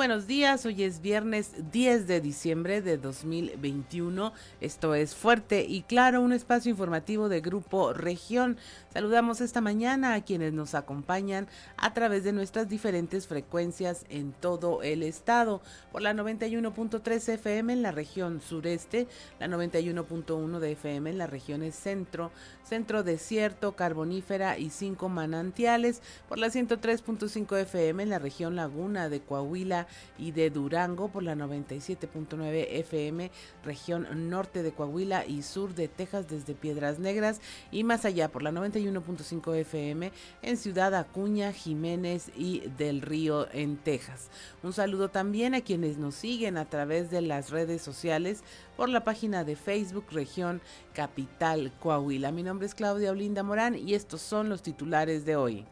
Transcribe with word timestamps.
Buenos 0.00 0.26
días, 0.26 0.64
hoy 0.64 0.82
es 0.84 1.02
viernes 1.02 1.52
10 1.72 2.06
de 2.06 2.22
diciembre 2.22 2.80
de 2.80 2.96
2021. 2.96 4.32
Esto 4.62 4.94
es 4.94 5.14
Fuerte 5.14 5.66
y 5.68 5.82
Claro, 5.82 6.22
un 6.22 6.32
espacio 6.32 6.70
informativo 6.70 7.28
de 7.28 7.42
Grupo 7.42 7.92
Región. 7.92 8.56
Saludamos 8.94 9.42
esta 9.42 9.60
mañana 9.60 10.14
a 10.14 10.24
quienes 10.24 10.54
nos 10.54 10.74
acompañan 10.74 11.48
a 11.76 11.92
través 11.92 12.24
de 12.24 12.32
nuestras 12.32 12.70
diferentes 12.70 13.26
frecuencias 13.26 14.06
en 14.08 14.32
todo 14.32 14.82
el 14.82 15.02
estado. 15.02 15.60
Por 15.92 16.00
la 16.00 16.14
91.3 16.14 17.34
FM 17.34 17.74
en 17.74 17.82
la 17.82 17.92
región 17.92 18.40
sureste, 18.40 19.06
la 19.38 19.48
91.1 19.48 20.60
de 20.60 20.72
FM 20.72 21.10
en 21.10 21.18
las 21.18 21.28
regiones 21.28 21.74
centro, 21.74 22.32
centro 22.64 23.02
desierto, 23.02 23.76
carbonífera 23.76 24.56
y 24.56 24.70
cinco 24.70 25.10
manantiales. 25.10 26.00
Por 26.26 26.38
la 26.38 26.46
103.5 26.46 27.58
FM 27.58 28.02
en 28.02 28.08
la 28.08 28.18
región 28.18 28.56
laguna 28.56 29.10
de 29.10 29.20
Coahuila 29.20 29.88
y 30.18 30.32
de 30.32 30.50
Durango 30.50 31.08
por 31.08 31.22
la 31.22 31.34
97.9 31.34 32.66
FM, 32.70 33.30
región 33.64 34.30
norte 34.30 34.62
de 34.62 34.72
Coahuila 34.72 35.26
y 35.26 35.42
sur 35.42 35.74
de 35.74 35.88
Texas 35.88 36.28
desde 36.28 36.54
Piedras 36.54 36.98
Negras 36.98 37.40
y 37.70 37.84
más 37.84 38.04
allá 38.04 38.28
por 38.28 38.42
la 38.42 38.52
91.5 38.52 39.56
FM 39.56 40.12
en 40.42 40.56
Ciudad 40.56 40.94
Acuña, 40.94 41.52
Jiménez 41.52 42.30
y 42.36 42.60
del 42.78 43.00
Río 43.00 43.50
en 43.52 43.76
Texas. 43.76 44.30
Un 44.62 44.72
saludo 44.72 45.08
también 45.08 45.54
a 45.54 45.60
quienes 45.60 45.98
nos 45.98 46.14
siguen 46.14 46.56
a 46.56 46.68
través 46.68 47.10
de 47.10 47.22
las 47.22 47.50
redes 47.50 47.82
sociales 47.82 48.42
por 48.76 48.88
la 48.88 49.04
página 49.04 49.44
de 49.44 49.56
Facebook 49.56 50.06
Región 50.10 50.60
Capital 50.94 51.72
Coahuila. 51.80 52.32
Mi 52.32 52.42
nombre 52.42 52.66
es 52.66 52.74
Claudia 52.74 53.10
Olinda 53.10 53.42
Morán 53.42 53.76
y 53.76 53.94
estos 53.94 54.20
son 54.20 54.48
los 54.48 54.62
titulares 54.62 55.24
de 55.24 55.36
hoy. 55.36 55.66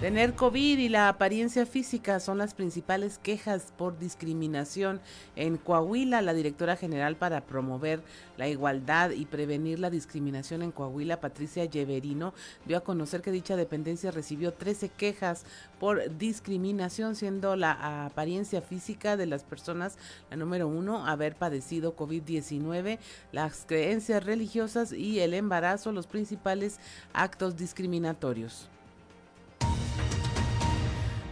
Tener 0.00 0.34
COVID 0.34 0.80
y 0.80 0.88
la 0.88 1.08
apariencia 1.08 1.64
física 1.66 2.18
son 2.18 2.36
las 2.36 2.52
principales 2.52 3.16
quejas 3.16 3.72
por 3.78 3.96
discriminación. 3.96 5.00
En 5.36 5.56
Coahuila, 5.56 6.20
la 6.20 6.34
directora 6.34 6.76
general 6.76 7.16
para 7.16 7.46
promover 7.46 8.02
la 8.36 8.48
igualdad 8.48 9.12
y 9.12 9.24
prevenir 9.24 9.78
la 9.78 9.90
discriminación 9.90 10.62
en 10.62 10.72
Coahuila, 10.72 11.20
Patricia 11.20 11.64
Lleverino, 11.64 12.34
dio 12.66 12.76
a 12.76 12.82
conocer 12.82 13.22
que 13.22 13.30
dicha 13.30 13.56
dependencia 13.56 14.10
recibió 14.10 14.52
13 14.52 14.90
quejas 14.90 15.46
por 15.78 16.18
discriminación, 16.18 17.14
siendo 17.14 17.54
la 17.54 18.04
apariencia 18.04 18.60
física 18.60 19.16
de 19.16 19.26
las 19.26 19.44
personas 19.44 19.96
la 20.28 20.36
número 20.36 20.66
uno, 20.66 21.06
haber 21.06 21.36
padecido 21.36 21.96
COVID-19, 21.96 22.98
las 23.30 23.64
creencias 23.64 24.24
religiosas 24.24 24.92
y 24.92 25.20
el 25.20 25.34
embarazo 25.34 25.92
los 25.92 26.08
principales 26.08 26.78
actos 27.12 27.56
discriminatorios. 27.56 28.68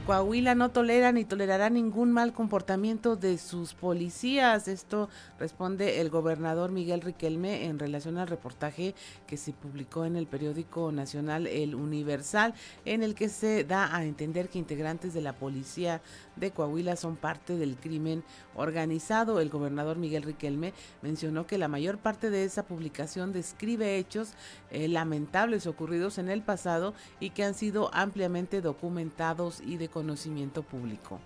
Coahuila 0.07 0.57
no 0.57 0.73
tolera 0.73 1.13
ni 1.13 1.25
tolerará 1.25 1.71
ningún 1.71 2.11
mal 2.11 2.33
comportamiento 2.33 3.15
de 3.15 3.39
sus 3.39 3.73
policías. 3.73 4.67
Esto 4.67 5.09
responde 5.39 6.01
el 6.01 6.11
gobernador 6.11 6.73
Miguel 6.73 7.03
Riquelme 7.03 7.67
en 7.67 7.79
relación 7.79 8.19
al 8.19 8.27
reportaje 8.27 8.97
que 9.29 9.37
se 9.37 9.53
publicó 9.53 10.05
en 10.05 10.17
el 10.17 10.27
periódico 10.27 10.91
nacional 10.91 11.47
El 11.47 11.77
Universal, 11.77 12.53
en 12.85 13.05
el 13.05 13.15
que 13.15 13.29
se 13.29 13.63
da 13.63 13.95
a 13.95 14.05
entender 14.05 14.49
que 14.49 14.59
integrantes 14.59 15.15
de 15.15 15.21
la 15.21 15.35
policía 15.35 16.03
de 16.35 16.51
Coahuila 16.51 16.97
son 16.97 17.15
parte 17.15 17.57
del 17.57 17.77
crimen 17.77 18.25
organizado. 18.57 19.39
El 19.39 19.51
gobernador 19.51 19.99
Miguel 19.99 20.25
Riquelme 20.25 20.73
mencionó 21.03 21.47
que 21.47 21.59
la 21.59 21.69
mayor 21.69 21.99
parte 21.99 22.29
de 22.29 22.43
esa 22.43 22.65
publicación 22.65 23.33
describe 23.33 23.99
hechos 23.99 24.33
eh, 24.73 24.89
lamentables 24.89 25.69
ocurridos 25.69 26.19
en 26.19 26.29
el 26.29 26.43
pasado 26.43 26.93
y 27.21 27.31
que 27.31 27.45
han 27.45 27.55
sido 27.55 27.95
ampliamente 27.95 28.61
documentados 28.61 29.61
y 29.65 29.77
de 29.77 29.92
conocimiento 29.93 30.63
público. 30.63 31.21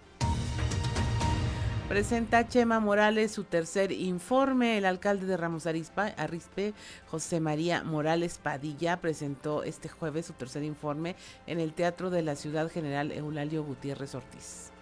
Presenta 1.88 2.48
Chema 2.48 2.80
Morales 2.80 3.30
su 3.30 3.44
tercer 3.44 3.92
informe. 3.92 4.76
El 4.76 4.86
alcalde 4.86 5.24
de 5.24 5.36
Ramos 5.36 5.66
Arispe, 5.66 6.74
José 7.08 7.38
María 7.38 7.84
Morales 7.84 8.38
Padilla, 8.42 9.00
presentó 9.00 9.62
este 9.62 9.88
jueves 9.88 10.26
su 10.26 10.32
tercer 10.32 10.64
informe 10.64 11.14
en 11.46 11.60
el 11.60 11.74
Teatro 11.74 12.10
de 12.10 12.22
la 12.22 12.34
Ciudad 12.34 12.68
General 12.68 13.12
Eulalio 13.12 13.62
Gutiérrez 13.62 14.16
Ortiz. 14.16 14.72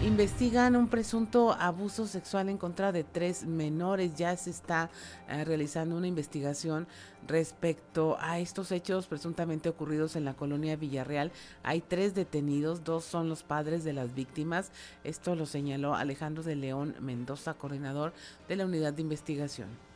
Investigan 0.00 0.76
un 0.76 0.86
presunto 0.86 1.52
abuso 1.52 2.06
sexual 2.06 2.48
en 2.48 2.56
contra 2.56 2.92
de 2.92 3.02
tres 3.02 3.44
menores. 3.44 4.14
Ya 4.14 4.36
se 4.36 4.50
está 4.50 4.90
eh, 5.28 5.44
realizando 5.44 5.96
una 5.96 6.06
investigación 6.06 6.86
respecto 7.26 8.16
a 8.20 8.38
estos 8.38 8.70
hechos 8.70 9.08
presuntamente 9.08 9.68
ocurridos 9.68 10.14
en 10.14 10.24
la 10.24 10.34
colonia 10.34 10.76
Villarreal. 10.76 11.32
Hay 11.64 11.80
tres 11.80 12.14
detenidos, 12.14 12.84
dos 12.84 13.02
son 13.02 13.28
los 13.28 13.42
padres 13.42 13.82
de 13.82 13.92
las 13.92 14.14
víctimas. 14.14 14.70
Esto 15.02 15.34
lo 15.34 15.46
señaló 15.46 15.96
Alejandro 15.96 16.44
de 16.44 16.54
León 16.54 16.94
Mendoza, 17.00 17.54
coordinador 17.54 18.12
de 18.46 18.54
la 18.54 18.66
unidad 18.66 18.92
de 18.92 19.02
investigación. 19.02 19.87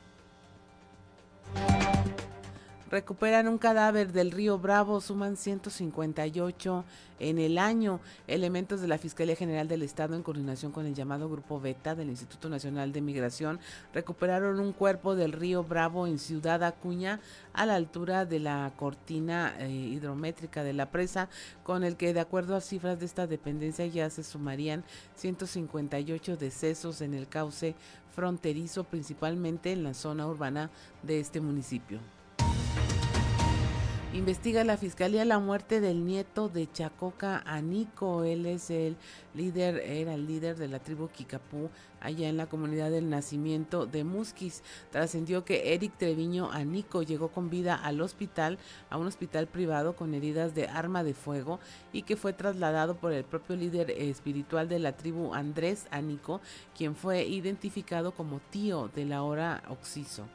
Recuperan 2.92 3.48
un 3.48 3.56
cadáver 3.56 4.12
del 4.12 4.30
río 4.30 4.58
Bravo, 4.58 5.00
suman 5.00 5.38
158 5.38 6.84
en 7.20 7.38
el 7.38 7.56
año. 7.56 8.00
Elementos 8.28 8.82
de 8.82 8.86
la 8.86 8.98
Fiscalía 8.98 9.34
General 9.34 9.66
del 9.66 9.80
Estado, 9.80 10.14
en 10.14 10.22
coordinación 10.22 10.72
con 10.72 10.84
el 10.84 10.92
llamado 10.94 11.30
Grupo 11.30 11.58
Beta 11.58 11.94
del 11.94 12.10
Instituto 12.10 12.50
Nacional 12.50 12.92
de 12.92 13.00
Migración, 13.00 13.60
recuperaron 13.94 14.60
un 14.60 14.74
cuerpo 14.74 15.14
del 15.14 15.32
río 15.32 15.64
Bravo 15.64 16.06
en 16.06 16.18
Ciudad 16.18 16.62
Acuña, 16.62 17.20
a 17.54 17.64
la 17.64 17.76
altura 17.76 18.26
de 18.26 18.40
la 18.40 18.70
cortina 18.76 19.54
eh, 19.58 19.70
hidrométrica 19.70 20.62
de 20.62 20.74
la 20.74 20.90
presa, 20.90 21.30
con 21.64 21.84
el 21.84 21.96
que, 21.96 22.12
de 22.12 22.20
acuerdo 22.20 22.56
a 22.56 22.60
cifras 22.60 23.00
de 23.00 23.06
esta 23.06 23.26
dependencia, 23.26 23.86
ya 23.86 24.10
se 24.10 24.22
sumarían 24.22 24.84
158 25.16 26.36
decesos 26.36 27.00
en 27.00 27.14
el 27.14 27.26
cauce 27.26 27.74
fronterizo, 28.14 28.84
principalmente 28.84 29.72
en 29.72 29.82
la 29.82 29.94
zona 29.94 30.26
urbana 30.26 30.68
de 31.02 31.20
este 31.20 31.40
municipio. 31.40 31.98
Investiga 34.14 34.62
la 34.62 34.76
fiscalía 34.76 35.24
la 35.24 35.38
muerte 35.38 35.80
del 35.80 36.04
nieto 36.04 36.50
de 36.50 36.70
Chacoca 36.70 37.42
Anico. 37.46 38.24
Él 38.24 38.44
es 38.44 38.68
el 38.68 38.98
líder, 39.32 39.78
era 39.78 40.12
el 40.12 40.26
líder 40.26 40.56
de 40.58 40.68
la 40.68 40.80
tribu 40.80 41.08
Kikapú 41.08 41.70
allá 41.98 42.28
en 42.28 42.36
la 42.36 42.46
comunidad 42.46 42.90
del 42.90 43.08
nacimiento 43.08 43.86
de 43.86 44.04
Musquis. 44.04 44.62
Trascendió 44.90 45.46
que 45.46 45.72
Eric 45.72 45.96
Treviño 45.96 46.50
Anico 46.52 47.02
llegó 47.02 47.28
con 47.28 47.48
vida 47.48 47.74
al 47.74 48.02
hospital, 48.02 48.58
a 48.90 48.98
un 48.98 49.06
hospital 49.06 49.46
privado 49.46 49.96
con 49.96 50.12
heridas 50.12 50.54
de 50.54 50.68
arma 50.68 51.02
de 51.04 51.14
fuego 51.14 51.58
y 51.94 52.02
que 52.02 52.16
fue 52.16 52.34
trasladado 52.34 52.96
por 52.96 53.14
el 53.14 53.24
propio 53.24 53.56
líder 53.56 53.90
espiritual 53.92 54.68
de 54.68 54.78
la 54.78 54.94
tribu 54.94 55.32
Andrés 55.32 55.86
Anico, 55.90 56.42
quien 56.76 56.96
fue 56.96 57.24
identificado 57.24 58.12
como 58.12 58.40
tío 58.50 58.90
de 58.94 59.06
la 59.06 59.22
hora 59.22 59.62
Oxiso. 59.70 60.26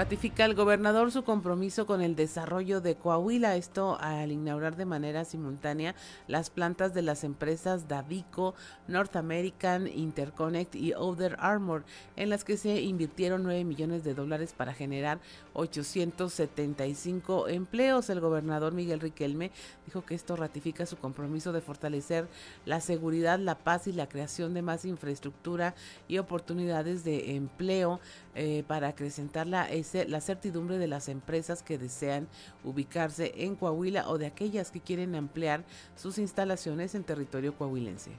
Ratifica 0.00 0.46
el 0.46 0.54
gobernador 0.54 1.12
su 1.12 1.24
compromiso 1.24 1.84
con 1.84 2.00
el 2.00 2.16
desarrollo 2.16 2.80
de 2.80 2.94
Coahuila, 2.94 3.56
esto 3.56 3.98
al 4.00 4.32
inaugurar 4.32 4.74
de 4.74 4.86
manera 4.86 5.26
simultánea 5.26 5.94
las 6.26 6.48
plantas 6.48 6.94
de 6.94 7.02
las 7.02 7.22
empresas 7.22 7.86
Davico, 7.86 8.54
North 8.88 9.14
American, 9.16 9.86
Interconnect 9.86 10.74
y 10.74 10.94
Other 10.94 11.36
Armor, 11.38 11.84
en 12.16 12.30
las 12.30 12.44
que 12.44 12.56
se 12.56 12.80
invirtieron 12.80 13.42
9 13.42 13.62
millones 13.64 14.02
de 14.02 14.14
dólares 14.14 14.54
para 14.56 14.72
generar 14.72 15.18
875 15.52 17.48
empleos. 17.48 18.08
El 18.08 18.20
gobernador 18.20 18.72
Miguel 18.72 19.00
Riquelme 19.00 19.50
dijo 19.84 20.02
que 20.06 20.14
esto 20.14 20.34
ratifica 20.34 20.86
su 20.86 20.96
compromiso 20.96 21.52
de 21.52 21.60
fortalecer 21.60 22.26
la 22.64 22.80
seguridad, 22.80 23.38
la 23.38 23.58
paz 23.58 23.86
y 23.86 23.92
la 23.92 24.08
creación 24.08 24.54
de 24.54 24.62
más 24.62 24.86
infraestructura 24.86 25.74
y 26.08 26.16
oportunidades 26.16 27.04
de 27.04 27.36
empleo 27.36 28.00
eh, 28.34 28.64
para 28.66 28.88
acrecentar 28.88 29.46
la 29.46 29.68
la 30.06 30.20
certidumbre 30.20 30.78
de 30.78 30.86
las 30.86 31.08
empresas 31.08 31.62
que 31.62 31.78
desean 31.78 32.28
ubicarse 32.64 33.32
en 33.36 33.56
Coahuila 33.56 34.08
o 34.08 34.18
de 34.18 34.26
aquellas 34.26 34.70
que 34.70 34.80
quieren 34.80 35.14
ampliar 35.14 35.64
sus 35.96 36.18
instalaciones 36.18 36.94
en 36.94 37.04
territorio 37.04 37.54
coahuilense. 37.56 38.12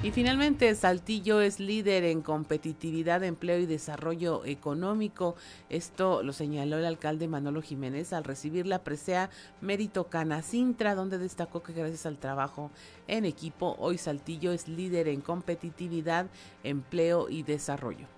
Y 0.00 0.12
finalmente, 0.12 0.72
Saltillo 0.76 1.40
es 1.40 1.58
líder 1.58 2.04
en 2.04 2.22
competitividad, 2.22 3.24
empleo 3.24 3.58
y 3.58 3.66
desarrollo 3.66 4.44
económico. 4.44 5.34
Esto 5.70 6.22
lo 6.22 6.32
señaló 6.32 6.78
el 6.78 6.84
alcalde 6.84 7.26
Manolo 7.26 7.62
Jiménez 7.62 8.12
al 8.12 8.22
recibir 8.22 8.68
la 8.68 8.84
presea 8.84 9.28
Mérito 9.60 10.04
Canacintra, 10.04 10.94
donde 10.94 11.18
destacó 11.18 11.64
que 11.64 11.72
gracias 11.72 12.06
al 12.06 12.18
trabajo 12.18 12.70
en 13.08 13.24
equipo, 13.24 13.74
hoy 13.80 13.98
Saltillo 13.98 14.52
es 14.52 14.68
líder 14.68 15.08
en 15.08 15.20
competitividad, 15.20 16.26
empleo 16.62 17.28
y 17.28 17.42
desarrollo. 17.42 18.17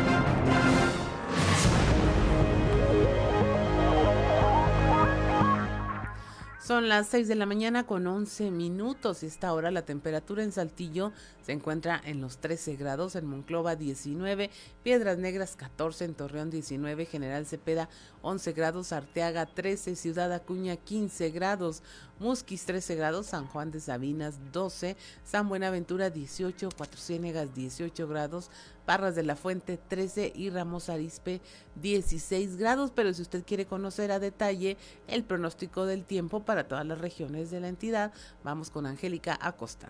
Son 6.71 6.87
las 6.87 7.07
6 7.07 7.27
de 7.27 7.35
la 7.35 7.45
mañana 7.45 7.85
con 7.85 8.07
11 8.07 8.49
minutos. 8.49 9.23
Esta 9.23 9.51
hora 9.51 9.71
la 9.71 9.81
temperatura 9.81 10.41
en 10.41 10.53
Saltillo 10.53 11.11
se 11.51 11.55
encuentra 11.55 12.01
en 12.05 12.21
los 12.21 12.37
13 12.37 12.77
grados, 12.77 13.17
en 13.17 13.25
Monclova 13.25 13.75
19, 13.75 14.49
Piedras 14.83 15.17
Negras 15.17 15.57
14, 15.57 16.05
en 16.05 16.13
Torreón 16.13 16.49
19, 16.49 17.05
General 17.05 17.45
Cepeda 17.45 17.89
11 18.21 18.53
grados, 18.53 18.93
Arteaga 18.93 19.45
13, 19.45 19.97
Ciudad 19.97 20.31
Acuña 20.31 20.77
15 20.77 21.29
grados, 21.31 21.83
Musquis 22.19 22.63
13 22.63 22.95
grados, 22.95 23.25
San 23.25 23.47
Juan 23.47 23.69
de 23.69 23.81
Sabinas 23.81 24.39
12, 24.53 24.95
San 25.25 25.49
Buenaventura 25.49 26.09
18, 26.09 26.69
Cuatro 26.77 26.97
Ciénegas 26.97 27.53
18 27.53 28.07
grados, 28.07 28.49
Parras 28.85 29.17
de 29.17 29.23
la 29.23 29.35
Fuente 29.35 29.77
13 29.77 30.31
y 30.33 30.51
Ramos 30.51 30.87
Arispe 30.87 31.41
16 31.81 32.55
grados. 32.55 32.91
Pero 32.95 33.13
si 33.13 33.23
usted 33.23 33.43
quiere 33.43 33.65
conocer 33.65 34.13
a 34.13 34.19
detalle 34.19 34.77
el 35.07 35.25
pronóstico 35.25 35.85
del 35.85 36.05
tiempo 36.05 36.45
para 36.45 36.69
todas 36.69 36.85
las 36.85 36.99
regiones 36.99 37.51
de 37.51 37.59
la 37.59 37.67
entidad, 37.67 38.13
vamos 38.41 38.69
con 38.69 38.85
Angélica 38.85 39.37
Acosta. 39.41 39.89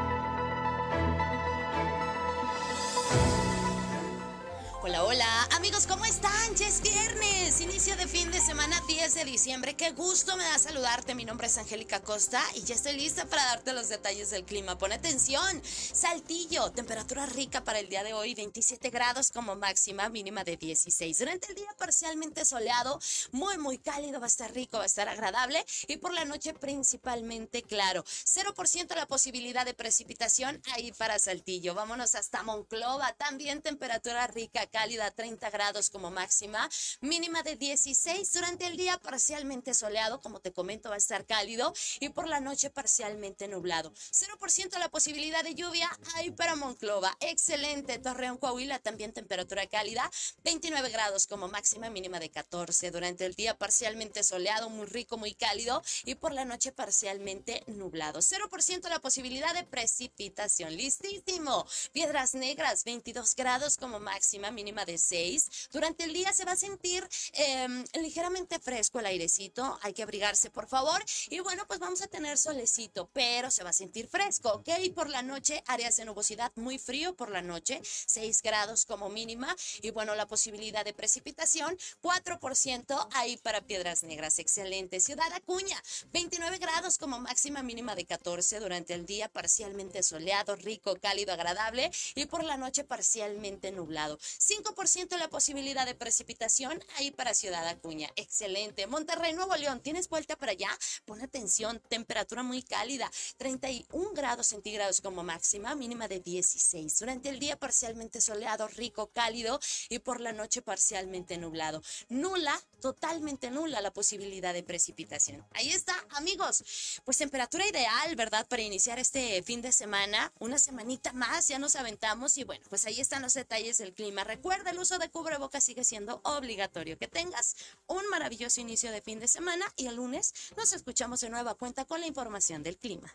Hola, 4.83 5.03
hola, 5.03 5.43
amigos, 5.51 5.85
¿cómo 5.85 6.05
están? 6.05 6.55
Ya 6.55 6.67
es 6.67 6.81
viernes, 6.81 7.61
inicio 7.61 7.95
de 7.97 8.07
fin 8.07 8.31
de 8.31 8.41
semana 8.41 8.81
10 8.87 9.13
de 9.13 9.25
diciembre. 9.25 9.75
Qué 9.75 9.91
gusto 9.91 10.35
me 10.35 10.43
da 10.43 10.57
saludarte. 10.57 11.13
Mi 11.13 11.23
nombre 11.23 11.45
es 11.45 11.57
Angélica 11.59 12.01
Costa 12.01 12.41
y 12.55 12.63
ya 12.63 12.73
estoy 12.73 12.93
lista 12.93 13.25
para 13.25 13.45
darte 13.45 13.73
los 13.73 13.89
detalles 13.89 14.31
del 14.31 14.43
clima. 14.43 14.79
Pon 14.79 14.91
atención. 14.91 15.61
Saltillo, 15.63 16.71
temperatura 16.71 17.27
rica 17.27 17.63
para 17.63 17.77
el 17.77 17.89
día 17.89 18.03
de 18.03 18.15
hoy, 18.15 18.33
27 18.33 18.89
grados 18.89 19.29
como 19.29 19.55
máxima, 19.55 20.09
mínima 20.09 20.43
de 20.43 20.57
16. 20.57 21.19
Durante 21.19 21.49
el 21.49 21.55
día 21.55 21.69
parcialmente 21.77 22.43
soleado, 22.43 22.99
muy, 23.31 23.59
muy 23.59 23.77
cálido, 23.77 24.19
va 24.19 24.25
a 24.25 24.29
estar 24.29 24.51
rico, 24.51 24.77
va 24.77 24.83
a 24.83 24.87
estar 24.87 25.07
agradable 25.07 25.63
y 25.89 25.97
por 25.97 26.11
la 26.11 26.25
noche 26.25 26.55
principalmente 26.55 27.61
claro. 27.61 28.03
0% 28.03 28.95
la 28.95 29.05
posibilidad 29.05 29.63
de 29.63 29.75
precipitación 29.75 30.59
ahí 30.73 30.91
para 30.93 31.19
Saltillo. 31.19 31.75
Vámonos 31.75 32.15
hasta 32.15 32.41
Monclova, 32.41 33.13
también 33.13 33.61
temperatura 33.61 34.25
rica 34.25 34.65
cálida, 34.71 35.11
30 35.11 35.49
grados 35.51 35.89
como 35.89 36.09
máxima, 36.09 36.67
mínima 37.01 37.43
de 37.43 37.55
16 37.55 38.33
durante 38.33 38.65
el 38.65 38.77
día 38.77 38.97
parcialmente 38.97 39.73
soleado, 39.73 40.21
como 40.21 40.39
te 40.39 40.53
comento, 40.53 40.89
va 40.89 40.95
a 40.95 40.97
estar 40.97 41.25
cálido 41.25 41.73
y 41.99 42.09
por 42.09 42.27
la 42.27 42.39
noche 42.39 42.69
parcialmente 42.69 43.47
nublado. 43.47 43.93
0% 44.11 44.79
la 44.79 44.89
posibilidad 44.89 45.43
de 45.43 45.53
lluvia 45.53 45.89
ahí 46.15 46.31
para 46.31 46.55
Monclova. 46.55 47.15
Excelente. 47.19 47.99
Torreón, 47.99 48.37
Coahuila, 48.37 48.79
también 48.79 49.13
temperatura 49.13 49.67
cálida, 49.67 50.09
29 50.43 50.89
grados 50.89 51.27
como 51.27 51.47
máxima, 51.49 51.89
mínima 51.89 52.19
de 52.19 52.31
14 52.31 52.89
durante 52.91 53.25
el 53.25 53.35
día 53.35 53.57
parcialmente 53.57 54.23
soleado, 54.23 54.69
muy 54.69 54.87
rico, 54.87 55.17
muy 55.17 55.33
cálido 55.33 55.83
y 56.05 56.15
por 56.15 56.33
la 56.33 56.45
noche 56.45 56.71
parcialmente 56.71 57.63
nublado. 57.67 58.19
0% 58.19 58.89
la 58.89 58.99
posibilidad 58.99 59.53
de 59.53 59.65
precipitación. 59.65 60.75
Listísimo. 60.75 61.65
Piedras 61.91 62.33
Negras, 62.33 62.85
22 62.85 63.35
grados 63.35 63.77
como 63.77 63.99
máxima, 63.99 64.49
mínima 64.49 64.60
de 64.61 64.97
6. 64.97 65.69
Durante 65.71 66.03
el 66.03 66.13
día 66.13 66.31
se 66.33 66.45
va 66.45 66.51
a 66.51 66.55
sentir 66.55 67.07
em, 67.33 67.83
ligeramente 68.01 68.59
fresco 68.59 68.99
el 68.99 69.07
airecito, 69.07 69.79
hay 69.81 69.93
que 69.93 70.03
abrigarse 70.03 70.49
por 70.49 70.67
favor. 70.67 71.03
Y 71.29 71.39
bueno, 71.39 71.65
pues 71.67 71.79
vamos 71.79 72.01
a 72.01 72.07
tener 72.07 72.37
solecito, 72.37 73.09
pero 73.11 73.49
se 73.49 73.63
va 73.63 73.71
a 73.71 73.73
sentir 73.73 74.07
fresco, 74.07 74.49
¿ok? 74.49 74.69
Por 74.93 75.09
la 75.09 75.23
noche, 75.23 75.63
áreas 75.65 75.97
de 75.97 76.05
nubosidad 76.05 76.51
muy 76.55 76.77
frío 76.77 77.15
por 77.15 77.31
la 77.31 77.41
noche, 77.41 77.81
6 77.83 78.41
grados 78.43 78.85
como 78.85 79.09
mínima. 79.09 79.55
Y 79.81 79.89
bueno, 79.89 80.15
la 80.15 80.27
posibilidad 80.27 80.85
de 80.85 80.93
precipitación, 80.93 81.77
4% 82.01 83.07
ahí 83.13 83.37
para 83.37 83.61
Piedras 83.61 84.03
Negras, 84.03 84.39
excelente. 84.39 84.99
Ciudad 84.99 85.31
Acuña, 85.33 85.81
29 86.13 86.59
grados 86.59 86.97
como 86.97 87.19
máxima 87.19 87.63
mínima 87.63 87.95
de 87.95 88.05
14 88.05 88.59
durante 88.59 88.93
el 88.93 89.05
día, 89.05 89.27
parcialmente 89.27 90.03
soleado, 90.03 90.55
rico, 90.55 90.95
cálido, 91.01 91.33
agradable. 91.33 91.91
Y 92.15 92.27
por 92.27 92.43
la 92.43 92.57
noche 92.57 92.83
parcialmente 92.83 93.71
nublado. 93.71 94.19
5% 94.51 95.17
la 95.17 95.29
posibilidad 95.29 95.85
de 95.85 95.95
precipitación 95.95 96.83
ahí 96.97 97.11
para 97.11 97.33
Ciudad 97.33 97.65
Acuña. 97.67 98.09
Excelente. 98.17 98.85
Monterrey, 98.85 99.33
Nuevo 99.33 99.55
León, 99.55 99.79
¿tienes 99.79 100.09
vuelta 100.09 100.35
para 100.35 100.51
allá? 100.51 100.67
Pon 101.05 101.21
atención, 101.21 101.81
temperatura 101.87 102.43
muy 102.43 102.61
cálida, 102.61 103.09
31 103.37 104.11
grados 104.11 104.47
centígrados 104.47 104.99
como 104.99 105.23
máxima, 105.23 105.73
mínima 105.75 106.09
de 106.09 106.19
16. 106.19 106.99
Durante 106.99 107.29
el 107.29 107.39
día 107.39 107.57
parcialmente 107.57 108.19
soleado, 108.19 108.67
rico, 108.67 109.07
cálido 109.13 109.57
y 109.87 109.99
por 109.99 110.19
la 110.19 110.33
noche 110.33 110.61
parcialmente 110.61 111.37
nublado. 111.37 111.81
Nula, 112.09 112.61
totalmente 112.81 113.51
nula 113.51 113.79
la 113.79 113.93
posibilidad 113.93 114.53
de 114.53 114.63
precipitación. 114.63 115.45
Ahí 115.53 115.69
está, 115.69 115.95
amigos. 116.09 117.01
Pues 117.05 117.17
temperatura 117.17 117.65
ideal, 117.65 118.15
¿verdad? 118.17 118.45
Para 118.49 118.63
iniciar 118.63 118.99
este 118.99 119.41
fin 119.43 119.61
de 119.61 119.71
semana, 119.71 120.33
una 120.39 120.59
semanita 120.59 121.13
más, 121.13 121.47
ya 121.47 121.57
nos 121.57 121.77
aventamos 121.77 122.37
y 122.37 122.43
bueno, 122.43 122.65
pues 122.69 122.85
ahí 122.85 122.99
están 122.99 123.21
los 123.21 123.33
detalles 123.33 123.77
del 123.77 123.93
clima. 123.93 124.25
Recuerda, 124.41 124.71
el 124.71 124.79
uso 124.79 124.97
de 124.97 125.07
cubrebocas 125.11 125.63
sigue 125.63 125.83
siendo 125.83 126.19
obligatorio. 126.23 126.97
Que 126.97 127.07
tengas 127.07 127.55
un 127.85 128.01
maravilloso 128.09 128.59
inicio 128.59 128.91
de 128.91 128.99
fin 128.99 129.19
de 129.19 129.27
semana 129.27 129.63
y 129.77 129.85
el 129.85 129.97
lunes 129.97 130.33
nos 130.57 130.73
escuchamos 130.73 131.19
de 131.21 131.29
nueva 131.29 131.53
cuenta 131.53 131.85
con 131.85 132.01
la 132.01 132.07
información 132.07 132.63
del 132.63 132.75
clima. 132.79 133.13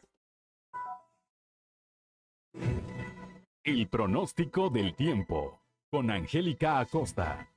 El 3.64 3.88
pronóstico 3.88 4.70
del 4.70 4.94
tiempo 4.94 5.60
con 5.90 6.12
Angélica 6.12 6.78
Acosta. 6.78 7.52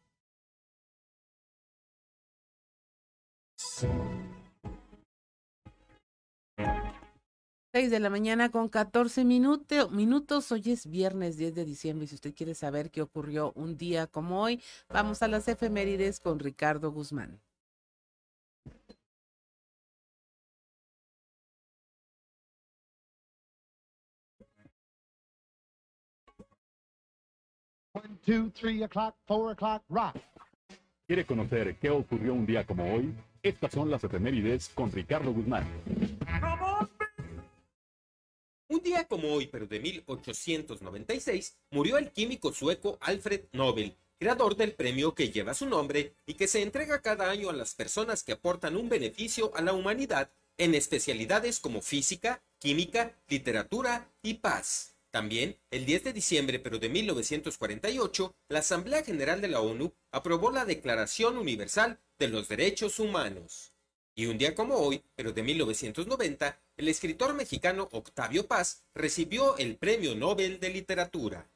6 7.80 7.92
de 7.92 8.02
la 8.02 8.10
mañana 8.10 8.50
con 8.50 8.68
14 8.68 9.24
minutos, 9.24 9.90
minutos. 9.90 10.52
Hoy 10.52 10.64
es 10.66 10.86
viernes 10.86 11.38
10 11.38 11.56
de 11.56 11.64
diciembre 11.64 12.04
y 12.04 12.08
si 12.10 12.16
usted 12.16 12.36
quiere 12.36 12.54
saber 12.54 12.92
qué 12.92 13.02
ocurrió 13.02 13.54
un 13.56 13.78
día 13.78 14.06
como 14.06 14.42
hoy, 14.42 14.62
vamos 14.90 15.24
a 15.24 15.30
las 15.30 15.48
efemérides 15.48 16.20
con 16.20 16.40
Ricardo 16.40 16.92
Guzmán. 16.92 17.40
One, 27.94 28.18
two, 28.26 28.52
three 28.60 28.84
o'clock, 28.84 29.16
four 29.26 29.54
o'clock, 29.54 29.84
rock. 29.88 30.18
¿Quiere 31.08 31.26
conocer 31.26 31.78
qué 31.78 31.90
ocurrió 31.90 32.34
un 32.34 32.46
día 32.46 32.66
como 32.66 32.94
hoy? 32.94 33.16
Estas 33.42 33.72
son 33.72 33.90
las 33.90 34.04
efemérides 34.04 34.68
con 34.68 34.92
Ricardo 34.92 35.32
Guzmán. 35.32 35.64
Un 38.72 38.84
día 38.84 39.08
como 39.08 39.34
hoy, 39.34 39.48
pero 39.48 39.66
de 39.66 39.80
1896, 39.80 41.58
murió 41.72 41.98
el 41.98 42.12
químico 42.12 42.54
sueco 42.54 43.00
Alfred 43.02 43.46
Nobel, 43.52 43.98
creador 44.20 44.56
del 44.56 44.76
premio 44.76 45.16
que 45.16 45.32
lleva 45.32 45.56
su 45.56 45.66
nombre 45.66 46.14
y 46.28 46.36
que 46.36 46.48
se 46.48 46.62
entrega 46.62 47.02
cada 47.02 47.32
año 47.32 47.50
a 47.50 47.54
las 47.54 47.74
personas 47.74 48.22
que 48.22 48.34
aportan 48.34 48.78
un 48.78 48.88
beneficio 48.88 49.52
a 49.56 49.64
la 49.64 49.74
humanidad 49.74 50.30
en 50.60 50.76
especialidades 50.76 51.60
como 51.60 51.82
física, 51.82 52.44
química, 52.60 53.18
literatura 53.28 54.12
y 54.22 54.36
paz. 54.36 54.94
También, 55.10 55.58
el 55.72 55.88
10 55.88 56.04
de 56.04 56.14
diciembre 56.14 56.60
pero 56.60 56.78
de 56.78 56.90
1948, 56.90 58.36
la 58.50 58.60
Asamblea 58.60 59.04
General 59.04 59.42
de 59.42 59.48
la 59.48 59.62
ONU 59.62 59.96
aprobó 60.12 60.52
la 60.52 60.66
Declaración 60.66 61.40
Universal 61.40 62.00
de 62.20 62.28
los 62.28 62.48
Derechos 62.48 63.00
Humanos. 63.00 63.69
Y 64.20 64.26
un 64.26 64.38
día 64.38 64.54
como 64.54 64.76
hoy, 64.76 65.02
pero 65.16 65.32
de 65.32 65.42
1990, 65.42 66.60
el 66.76 66.90
escritor 66.90 67.34
mexicano 67.34 67.88
Octavio 67.94 68.48
Paz 68.48 68.84
recibió 68.94 69.56
el 69.56 69.78
Premio 69.78 70.14
Nobel 70.14 70.60
de 70.60 70.70
Literatura. 70.72 71.50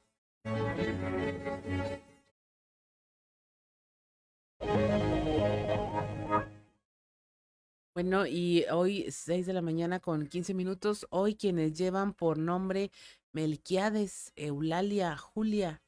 Bueno, 7.93 8.25
y 8.25 8.63
hoy 8.72 9.12
6 9.12 9.46
de 9.46 9.51
la 9.51 9.62
mañana 9.62 10.00
con 10.00 10.25
15 10.25 10.53
minutos, 10.53 11.05
hoy 11.10 11.36
quienes 11.36 11.74
llevan 11.77 12.13
por 12.13 12.38
nombre 12.38 12.91
Melquiades, 13.34 14.32
Eulalia, 14.38 15.17
Julia, 15.17 15.82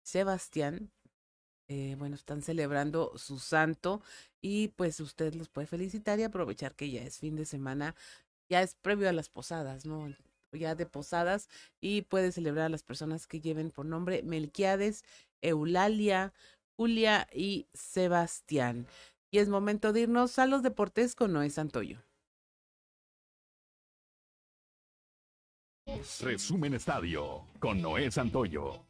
Sebastián, 0.00 0.92
eh, 1.68 1.96
bueno, 1.98 2.16
están 2.16 2.42
celebrando 2.42 3.12
su 3.16 3.38
santo 3.38 4.02
y 4.40 4.68
pues 4.68 5.00
usted 5.00 5.34
los 5.34 5.48
puede 5.48 5.66
felicitar 5.66 6.18
y 6.18 6.24
aprovechar 6.24 6.74
que 6.74 6.90
ya 6.90 7.02
es 7.02 7.18
fin 7.18 7.36
de 7.36 7.44
semana, 7.44 7.94
ya 8.48 8.62
es 8.62 8.74
previo 8.74 9.08
a 9.08 9.12
las 9.12 9.28
posadas, 9.28 9.86
¿no? 9.86 10.14
Ya 10.52 10.74
de 10.74 10.86
posadas 10.86 11.48
y 11.80 12.02
puede 12.02 12.32
celebrar 12.32 12.66
a 12.66 12.68
las 12.68 12.82
personas 12.82 13.26
que 13.26 13.40
lleven 13.40 13.70
por 13.70 13.86
nombre 13.86 14.22
Melquiades, 14.22 15.04
Eulalia, 15.40 16.32
Julia 16.76 17.26
y 17.32 17.68
Sebastián. 17.72 18.86
Y 19.30 19.38
es 19.38 19.48
momento 19.48 19.92
de 19.94 20.00
irnos 20.02 20.38
a 20.38 20.46
los 20.46 20.62
deportes 20.62 21.14
con 21.14 21.32
Noé 21.32 21.48
Santoyo. 21.48 22.02
Resumen 26.20 26.74
Estadio 26.74 27.46
con 27.58 27.80
Noé 27.80 28.10
Santoyo. 28.10 28.84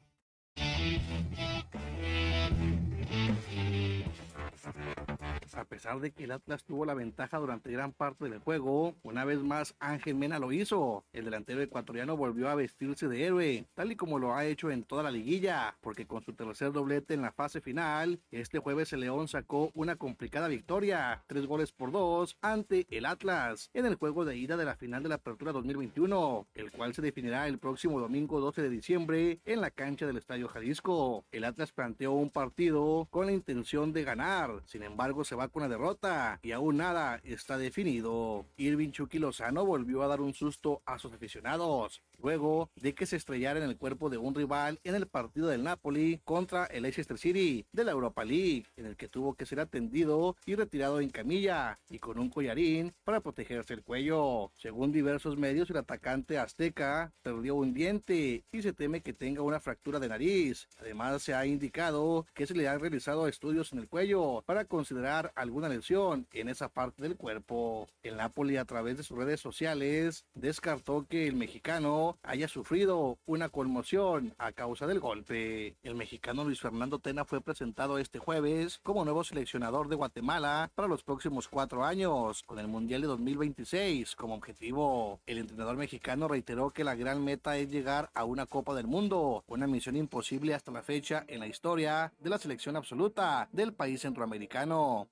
A 5.54 5.64
pesar 5.64 6.00
de 6.00 6.12
que 6.12 6.24
el 6.24 6.32
Atlas 6.32 6.64
tuvo 6.64 6.84
la 6.84 6.94
ventaja 6.94 7.38
durante 7.38 7.70
gran 7.70 7.92
parte 7.92 8.28
del 8.28 8.38
juego, 8.38 8.94
una 9.02 9.24
vez 9.24 9.40
más 9.42 9.74
Ángel 9.80 10.14
Mena 10.14 10.38
lo 10.38 10.52
hizo. 10.52 11.04
El 11.12 11.24
delantero 11.24 11.60
ecuatoriano 11.60 12.16
volvió 12.16 12.48
a 12.48 12.54
vestirse 12.54 13.08
de 13.08 13.24
héroe, 13.24 13.66
tal 13.74 13.92
y 13.92 13.96
como 13.96 14.18
lo 14.18 14.34
ha 14.34 14.44
hecho 14.44 14.70
en 14.70 14.84
toda 14.84 15.02
la 15.02 15.10
liguilla, 15.10 15.76
porque 15.80 16.06
con 16.06 16.22
su 16.22 16.32
tercer 16.32 16.72
doblete 16.72 17.14
en 17.14 17.22
la 17.22 17.32
fase 17.32 17.60
final, 17.60 18.20
este 18.30 18.58
jueves 18.58 18.92
el 18.92 19.00
León 19.00 19.28
sacó 19.28 19.70
una 19.74 19.96
complicada 19.96 20.48
victoria, 20.48 21.22
tres 21.26 21.46
goles 21.46 21.72
por 21.72 21.92
dos, 21.92 22.36
ante 22.40 22.86
el 22.90 23.06
Atlas, 23.06 23.70
en 23.74 23.86
el 23.86 23.96
juego 23.96 24.24
de 24.24 24.36
ida 24.36 24.56
de 24.56 24.64
la 24.64 24.76
final 24.76 25.02
de 25.02 25.10
la 25.10 25.16
Apertura 25.16 25.52
2021, 25.52 26.46
el 26.54 26.70
cual 26.72 26.94
se 26.94 27.02
definirá 27.02 27.46
el 27.46 27.58
próximo 27.58 28.00
domingo 28.00 28.40
12 28.40 28.62
de 28.62 28.70
diciembre 28.70 29.40
en 29.44 29.60
la 29.60 29.70
cancha 29.70 30.06
del 30.06 30.16
Estadio 30.16 30.48
Jalisco. 30.48 31.24
El 31.30 31.44
Atlas 31.44 31.72
planteó 31.72 32.12
un 32.12 32.30
partido 32.30 33.06
con 33.10 33.26
la 33.26 33.32
intención 33.32 33.92
de 33.92 34.04
ganar, 34.04 34.51
sin 34.66 34.82
embargo 34.82 35.24
se 35.24 35.34
va 35.34 35.48
con 35.48 35.62
la 35.62 35.68
derrota 35.68 36.40
y 36.42 36.52
aún 36.52 36.78
nada 36.78 37.20
está 37.24 37.58
definido. 37.58 38.46
Irving 38.56 38.90
Chucky 38.90 39.18
Lozano 39.18 39.64
volvió 39.64 40.02
a 40.02 40.08
dar 40.08 40.20
un 40.20 40.34
susto 40.34 40.82
a 40.86 40.98
sus 40.98 41.12
aficionados 41.12 42.02
luego 42.22 42.70
de 42.76 42.94
que 42.94 43.06
se 43.06 43.16
estrellara 43.16 43.62
en 43.62 43.68
el 43.68 43.76
cuerpo 43.76 44.08
de 44.08 44.18
un 44.18 44.34
rival 44.34 44.78
en 44.84 44.94
el 44.94 45.06
partido 45.06 45.48
del 45.48 45.64
Napoli 45.64 46.20
contra 46.24 46.66
el 46.66 46.84
Leicester 46.84 47.18
City 47.18 47.66
de 47.72 47.84
la 47.84 47.92
Europa 47.92 48.24
League, 48.24 48.66
en 48.76 48.86
el 48.86 48.96
que 48.96 49.08
tuvo 49.08 49.34
que 49.34 49.46
ser 49.46 49.60
atendido 49.60 50.36
y 50.46 50.54
retirado 50.54 51.00
en 51.00 51.10
camilla 51.10 51.78
y 51.90 51.98
con 51.98 52.18
un 52.18 52.30
collarín 52.30 52.94
para 53.04 53.20
protegerse 53.20 53.74
el 53.74 53.82
cuello. 53.82 54.50
Según 54.56 54.92
diversos 54.92 55.36
medios, 55.36 55.70
el 55.70 55.76
atacante 55.78 56.38
azteca 56.38 57.12
perdió 57.22 57.56
un 57.56 57.74
diente 57.74 58.44
y 58.52 58.62
se 58.62 58.72
teme 58.72 59.00
que 59.00 59.12
tenga 59.12 59.42
una 59.42 59.60
fractura 59.60 59.98
de 59.98 60.08
nariz. 60.08 60.68
Además, 60.78 61.22
se 61.22 61.34
ha 61.34 61.44
indicado 61.46 62.26
que 62.34 62.46
se 62.46 62.54
le 62.54 62.68
han 62.68 62.80
realizado 62.80 63.26
estudios 63.26 63.72
en 63.72 63.80
el 63.80 63.88
cuello 63.88 64.41
para 64.42 64.64
considerar 64.64 65.32
alguna 65.34 65.68
lesión 65.68 66.26
en 66.32 66.48
esa 66.48 66.68
parte 66.68 67.02
del 67.02 67.16
cuerpo. 67.16 67.88
El 68.02 68.16
Napoli, 68.16 68.56
a 68.56 68.64
través 68.64 68.96
de 68.96 69.02
sus 69.02 69.16
redes 69.16 69.40
sociales, 69.40 70.24
descartó 70.34 71.06
que 71.08 71.26
el 71.26 71.36
mexicano 71.36 72.18
haya 72.22 72.48
sufrido 72.48 73.18
una 73.26 73.48
conmoción 73.48 74.34
a 74.38 74.52
causa 74.52 74.86
del 74.86 75.00
golpe. 75.00 75.76
El 75.82 75.94
mexicano 75.94 76.44
Luis 76.44 76.60
Fernando 76.60 76.98
Tena 76.98 77.24
fue 77.24 77.40
presentado 77.40 77.98
este 77.98 78.18
jueves 78.18 78.80
como 78.82 79.04
nuevo 79.04 79.24
seleccionador 79.24 79.88
de 79.88 79.96
Guatemala 79.96 80.70
para 80.74 80.88
los 80.88 81.02
próximos 81.02 81.48
cuatro 81.48 81.84
años, 81.84 82.42
con 82.42 82.58
el 82.58 82.68
Mundial 82.68 83.02
de 83.02 83.06
2026 83.08 84.16
como 84.16 84.34
objetivo. 84.34 85.20
El 85.26 85.38
entrenador 85.38 85.76
mexicano 85.76 86.28
reiteró 86.28 86.70
que 86.70 86.84
la 86.84 86.94
gran 86.94 87.24
meta 87.24 87.56
es 87.56 87.70
llegar 87.70 88.10
a 88.14 88.24
una 88.24 88.46
Copa 88.46 88.74
del 88.74 88.86
Mundo, 88.86 89.44
una 89.46 89.66
misión 89.66 89.96
imposible 89.96 90.54
hasta 90.54 90.72
la 90.72 90.82
fecha 90.82 91.24
en 91.28 91.40
la 91.40 91.46
historia 91.46 92.12
de 92.20 92.30
la 92.30 92.38
selección 92.38 92.76
absoluta 92.76 93.48
del 93.52 93.72
país 93.72 94.00
centroamericano. 94.00 94.31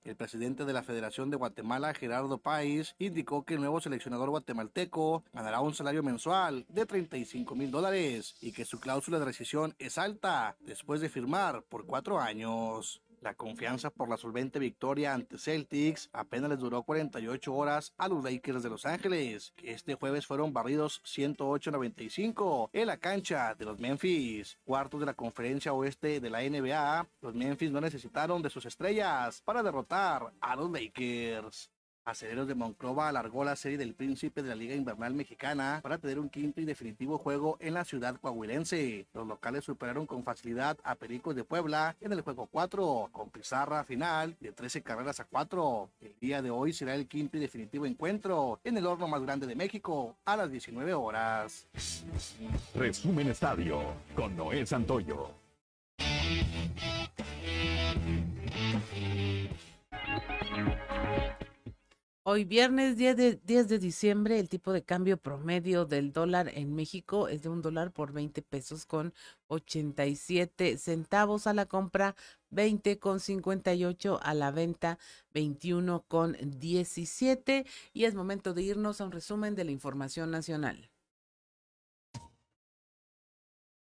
El 0.04 0.16
presidente 0.16 0.64
de 0.64 0.72
la 0.72 0.82
Federación 0.82 1.30
de 1.30 1.36
Guatemala, 1.36 1.92
Gerardo 1.92 2.38
País, 2.38 2.94
indicó 2.98 3.44
que 3.44 3.54
el 3.54 3.60
nuevo 3.60 3.80
seleccionador 3.80 4.30
guatemalteco 4.30 5.24
ganará 5.32 5.60
un 5.60 5.74
salario 5.74 6.02
mensual 6.02 6.64
de 6.68 6.86
35 6.86 7.54
mil 7.54 7.70
dólares 7.70 8.36
y 8.40 8.52
que 8.52 8.64
su 8.64 8.80
cláusula 8.80 9.18
de 9.18 9.26
rescisión 9.26 9.74
es 9.78 9.98
alta 9.98 10.56
después 10.60 11.00
de 11.00 11.10
firmar 11.10 11.62
por 11.64 11.84
cuatro 11.84 12.18
años. 12.18 13.02
La 13.20 13.34
confianza 13.34 13.90
por 13.90 14.08
la 14.08 14.16
solvente 14.16 14.58
victoria 14.58 15.12
ante 15.12 15.36
Celtics 15.36 16.08
apenas 16.14 16.48
les 16.48 16.58
duró 16.58 16.82
48 16.84 17.54
horas 17.54 17.92
a 17.98 18.08
los 18.08 18.24
Lakers 18.24 18.62
de 18.62 18.70
Los 18.70 18.86
Ángeles, 18.86 19.52
que 19.56 19.72
este 19.72 19.94
jueves 19.94 20.26
fueron 20.26 20.54
barridos 20.54 21.02
108-95 21.04 22.70
en 22.72 22.86
la 22.86 22.96
cancha 22.96 23.54
de 23.54 23.66
los 23.66 23.78
Memphis. 23.78 24.58
Cuartos 24.64 25.00
de 25.00 25.06
la 25.06 25.12
conferencia 25.12 25.74
oeste 25.74 26.20
de 26.20 26.30
la 26.30 26.40
NBA, 26.40 27.06
los 27.20 27.34
Memphis 27.34 27.70
no 27.70 27.82
necesitaron 27.82 28.40
de 28.40 28.48
sus 28.48 28.64
estrellas 28.64 29.42
para 29.44 29.62
derrotar 29.62 30.32
a 30.40 30.56
los 30.56 30.70
Lakers. 30.70 31.70
Aceleros 32.04 32.48
de 32.48 32.54
Monclova 32.54 33.08
alargó 33.08 33.44
la 33.44 33.56
serie 33.56 33.78
del 33.78 33.94
príncipe 33.94 34.42
de 34.42 34.48
la 34.48 34.54
Liga 34.54 34.74
Invernal 34.74 35.14
Mexicana 35.14 35.80
para 35.82 35.98
tener 35.98 36.18
un 36.18 36.28
quinto 36.28 36.60
y 36.60 36.64
definitivo 36.64 37.18
juego 37.18 37.56
en 37.60 37.74
la 37.74 37.84
ciudad 37.84 38.16
coahuilense. 38.16 39.06
Los 39.12 39.26
locales 39.26 39.64
superaron 39.64 40.06
con 40.06 40.24
facilidad 40.24 40.78
a 40.82 40.94
Pericos 40.94 41.36
de 41.36 41.44
Puebla 41.44 41.96
en 42.00 42.12
el 42.12 42.22
juego 42.22 42.46
4, 42.46 43.10
con 43.12 43.30
pizarra 43.30 43.84
final 43.84 44.36
de 44.40 44.52
13 44.52 44.82
carreras 44.82 45.20
a 45.20 45.24
4. 45.24 45.90
El 46.00 46.14
día 46.20 46.42
de 46.42 46.50
hoy 46.50 46.72
será 46.72 46.94
el 46.94 47.06
quinto 47.06 47.36
y 47.36 47.40
definitivo 47.40 47.86
encuentro 47.86 48.60
en 48.64 48.76
el 48.76 48.86
horno 48.86 49.06
más 49.06 49.22
grande 49.22 49.46
de 49.46 49.54
México 49.54 50.16
a 50.24 50.36
las 50.36 50.50
19 50.50 50.94
horas. 50.94 51.66
Resumen 52.74 53.28
Estadio 53.28 53.82
con 54.14 54.34
Noé 54.36 54.64
Santoyo. 54.66 55.30
Hoy 62.22 62.44
viernes 62.44 62.98
10 62.98 63.16
de, 63.16 63.36
10 63.44 63.68
de 63.68 63.78
diciembre, 63.78 64.38
el 64.38 64.50
tipo 64.50 64.74
de 64.74 64.84
cambio 64.84 65.16
promedio 65.16 65.86
del 65.86 66.12
dólar 66.12 66.50
en 66.54 66.74
México 66.74 67.28
es 67.28 67.40
de 67.40 67.48
un 67.48 67.62
dólar 67.62 67.92
por 67.92 68.12
20 68.12 68.42
pesos 68.42 68.84
con 68.84 69.14
87 69.46 70.76
centavos 70.76 71.46
a 71.46 71.54
la 71.54 71.64
compra, 71.64 72.14
20 72.50 72.98
con 72.98 73.20
58 73.20 74.20
a 74.22 74.34
la 74.34 74.50
venta, 74.50 74.98
21 75.32 76.04
con 76.08 76.36
17. 76.58 77.64
Y 77.94 78.04
es 78.04 78.14
momento 78.14 78.52
de 78.52 78.62
irnos 78.64 79.00
a 79.00 79.04
un 79.06 79.12
resumen 79.12 79.54
de 79.54 79.64
la 79.64 79.70
información 79.70 80.30
nacional. 80.30 80.90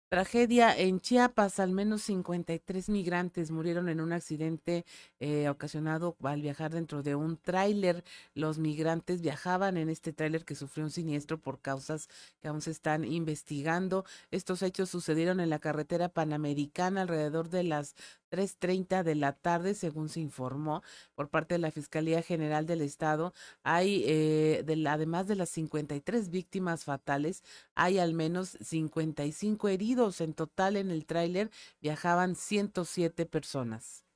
Tragedia 0.10 0.76
en 0.76 1.00
Chiapas, 1.00 1.60
al 1.60 1.70
menos 1.70 2.02
53 2.02 2.90
migrantes 2.90 3.52
murieron 3.52 3.90
en 3.90 4.02
un 4.02 4.12
accidente 4.12 4.84
eh, 5.20 5.48
ocasionado 5.50 6.18
al 6.24 6.42
viajar 6.42 6.72
dentro 6.72 7.04
de 7.04 7.14
un 7.14 7.38
tráiler. 7.38 8.04
Los 8.34 8.58
migrantes 8.58 9.22
viajaban 9.22 9.78
en 9.78 9.88
este 9.88 10.12
tráiler 10.12 10.46
que 10.46 10.56
sufrió 10.56 10.84
un 10.84 10.90
siniestro 10.90 11.38
por 11.40 11.62
causas 11.62 12.10
que 12.42 12.48
aún 12.48 12.62
se 12.62 12.72
están 12.72 13.06
investigando. 13.06 14.04
Estos 14.32 14.64
hechos 14.64 14.90
sucedieron 14.90 15.40
en 15.40 15.52
la 15.52 15.60
carretera 15.60 16.10
panamericana 16.10 17.04
alrededor 17.04 17.50
de 17.50 17.66
las 17.66 17.94
3.30 18.30 19.04
de 19.04 19.16
la 19.16 19.34
tarde, 19.34 19.74
según 19.74 20.10
se 20.10 20.20
informó 20.20 20.84
por 21.16 21.30
parte 21.30 21.56
de 21.56 21.60
la 21.60 21.72
Fiscalía 21.72 22.22
General 22.22 22.66
del 22.66 22.82
Estado. 22.82 23.34
Hay, 23.64 24.04
eh, 24.08 24.64
de 24.66 24.88
además 24.90 25.28
de 25.28 25.36
las 25.36 25.50
53 25.50 26.30
víctimas 26.30 26.84
fatales, 26.86 27.44
hay 27.76 28.00
al 28.00 28.14
menos 28.14 28.58
55 28.62 29.68
heridos. 29.70 30.22
En 30.22 30.34
total, 30.34 30.76
en 30.78 30.92
el 30.92 31.06
tráiler 31.06 31.50
viajaban 31.82 32.36
107 32.36 33.26
personas. 33.26 34.09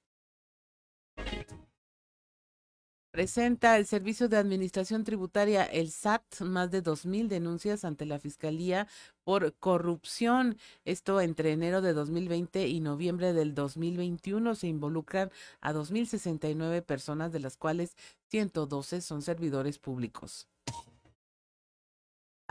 Presenta 3.14 3.78
el 3.78 3.86
Servicio 3.86 4.28
de 4.28 4.38
Administración 4.38 5.04
Tributaria, 5.04 5.66
el 5.66 5.92
SAT, 5.92 6.42
más 6.42 6.72
de 6.72 6.82
2.000 6.82 7.28
denuncias 7.28 7.86
ante 7.86 8.08
la 8.08 8.18
Fiscalía 8.18 8.88
por 9.24 9.54
corrupción. 9.60 10.58
Esto 10.84 11.22
entre 11.22 11.52
enero 11.52 11.84
de 11.84 11.94
2020 11.94 12.68
y 12.68 12.80
noviembre 12.80 13.34
del 13.34 13.54
2021 13.54 14.56
se 14.56 14.66
involucran 14.66 15.30
a 15.62 15.74
2.069 15.74 16.82
personas, 16.82 17.32
de 17.32 17.40
las 17.40 17.56
cuales 17.56 17.96
112 18.30 19.02
son 19.02 19.22
servidores 19.22 19.78
públicos. 19.78 20.48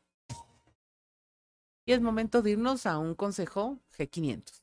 Y 1.84 1.92
es 1.92 2.00
momento 2.00 2.40
de 2.40 2.52
irnos 2.52 2.86
a 2.86 2.98
un 2.98 3.16
consejo 3.16 3.80
G500. 3.98 4.62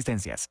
existencias. 0.01 0.49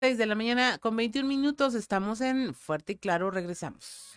6 0.00 0.16
de 0.16 0.26
la 0.26 0.34
mañana 0.34 0.78
con 0.78 0.96
21 0.96 1.28
minutos. 1.28 1.74
Estamos 1.74 2.20
en 2.20 2.54
Fuerte 2.54 2.92
y 2.92 2.96
Claro. 2.96 3.30
Regresamos. 3.30 4.16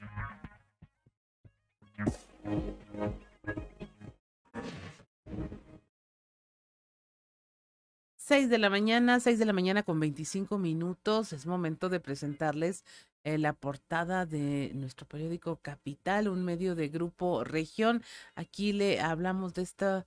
Seis 8.17 8.49
de 8.49 8.59
la 8.59 8.69
mañana, 8.69 9.19
seis 9.19 9.39
de 9.39 9.45
la 9.45 9.51
mañana 9.51 9.83
con 9.83 9.99
25 9.99 10.57
minutos. 10.57 11.33
Es 11.33 11.45
momento 11.45 11.89
de 11.89 11.99
presentarles 11.99 12.85
eh, 13.23 13.37
la 13.37 13.53
portada 13.53 14.25
de 14.25 14.71
nuestro 14.73 15.05
periódico 15.05 15.57
Capital, 15.57 16.27
un 16.29 16.45
medio 16.45 16.75
de 16.75 16.87
grupo 16.87 17.43
región. 17.43 18.03
Aquí 18.35 18.71
le 18.71 19.01
hablamos 19.01 19.53
de 19.53 19.63
esta 19.63 20.05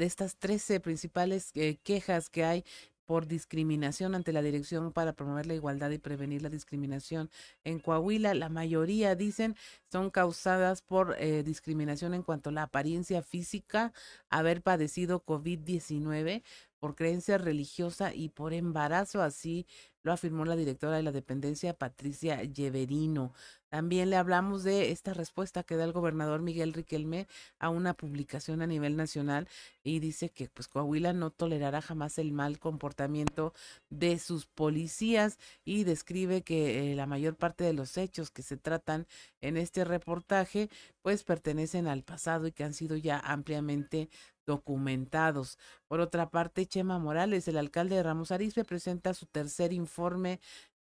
de 0.00 0.06
estas 0.06 0.36
13 0.36 0.80
principales 0.80 1.50
eh, 1.54 1.76
quejas 1.82 2.30
que 2.30 2.42
hay 2.42 2.64
por 3.04 3.26
discriminación 3.26 4.14
ante 4.14 4.32
la 4.32 4.40
Dirección 4.40 4.92
para 4.92 5.12
promover 5.12 5.46
la 5.46 5.54
igualdad 5.54 5.90
y 5.90 5.98
prevenir 5.98 6.42
la 6.42 6.48
discriminación 6.48 7.28
en 7.64 7.80
Coahuila. 7.80 8.32
La 8.34 8.48
mayoría, 8.48 9.14
dicen, 9.14 9.56
son 9.92 10.10
causadas 10.10 10.80
por 10.80 11.16
eh, 11.18 11.42
discriminación 11.42 12.14
en 12.14 12.22
cuanto 12.22 12.48
a 12.48 12.52
la 12.52 12.62
apariencia 12.62 13.20
física, 13.22 13.92
haber 14.30 14.62
padecido 14.62 15.22
COVID-19, 15.22 16.42
por 16.78 16.94
creencia 16.94 17.36
religiosa 17.36 18.14
y 18.14 18.30
por 18.30 18.54
embarazo, 18.54 19.20
así 19.22 19.66
lo 20.02 20.12
afirmó 20.12 20.44
la 20.44 20.56
directora 20.56 20.96
de 20.96 21.02
la 21.02 21.12
dependencia, 21.12 21.74
Patricia 21.74 22.42
Lleverino. 22.42 23.32
También 23.70 24.10
le 24.10 24.16
hablamos 24.16 24.64
de 24.64 24.90
esta 24.90 25.14
respuesta 25.14 25.62
que 25.62 25.76
da 25.76 25.84
el 25.84 25.92
gobernador 25.92 26.42
Miguel 26.42 26.72
Riquelme 26.72 27.28
a 27.60 27.68
una 27.68 27.94
publicación 27.94 28.62
a 28.62 28.66
nivel 28.66 28.96
nacional 28.96 29.46
y 29.84 30.00
dice 30.00 30.30
que 30.30 30.48
pues 30.48 30.66
Coahuila 30.66 31.12
no 31.12 31.30
tolerará 31.30 31.80
jamás 31.80 32.18
el 32.18 32.32
mal 32.32 32.58
comportamiento 32.58 33.54
de 33.88 34.18
sus 34.18 34.46
policías 34.46 35.38
y 35.64 35.84
describe 35.84 36.42
que 36.42 36.90
eh, 36.92 36.94
la 36.96 37.06
mayor 37.06 37.36
parte 37.36 37.62
de 37.62 37.72
los 37.72 37.96
hechos 37.96 38.32
que 38.32 38.42
se 38.42 38.56
tratan 38.56 39.06
en 39.40 39.56
este 39.56 39.84
reportaje 39.84 40.68
pues 41.00 41.22
pertenecen 41.22 41.86
al 41.86 42.02
pasado 42.02 42.48
y 42.48 42.52
que 42.52 42.64
han 42.64 42.74
sido 42.74 42.96
ya 42.96 43.20
ampliamente 43.20 44.10
documentados. 44.46 45.58
Por 45.86 46.00
otra 46.00 46.30
parte, 46.30 46.66
Chema 46.66 46.98
Morales, 46.98 47.46
el 47.46 47.56
alcalde 47.56 47.94
de 47.96 48.02
Ramos 48.02 48.32
Arizpe, 48.32 48.64
presenta 48.64 49.14
su 49.14 49.26
tercer 49.26 49.72
informe 49.72 49.89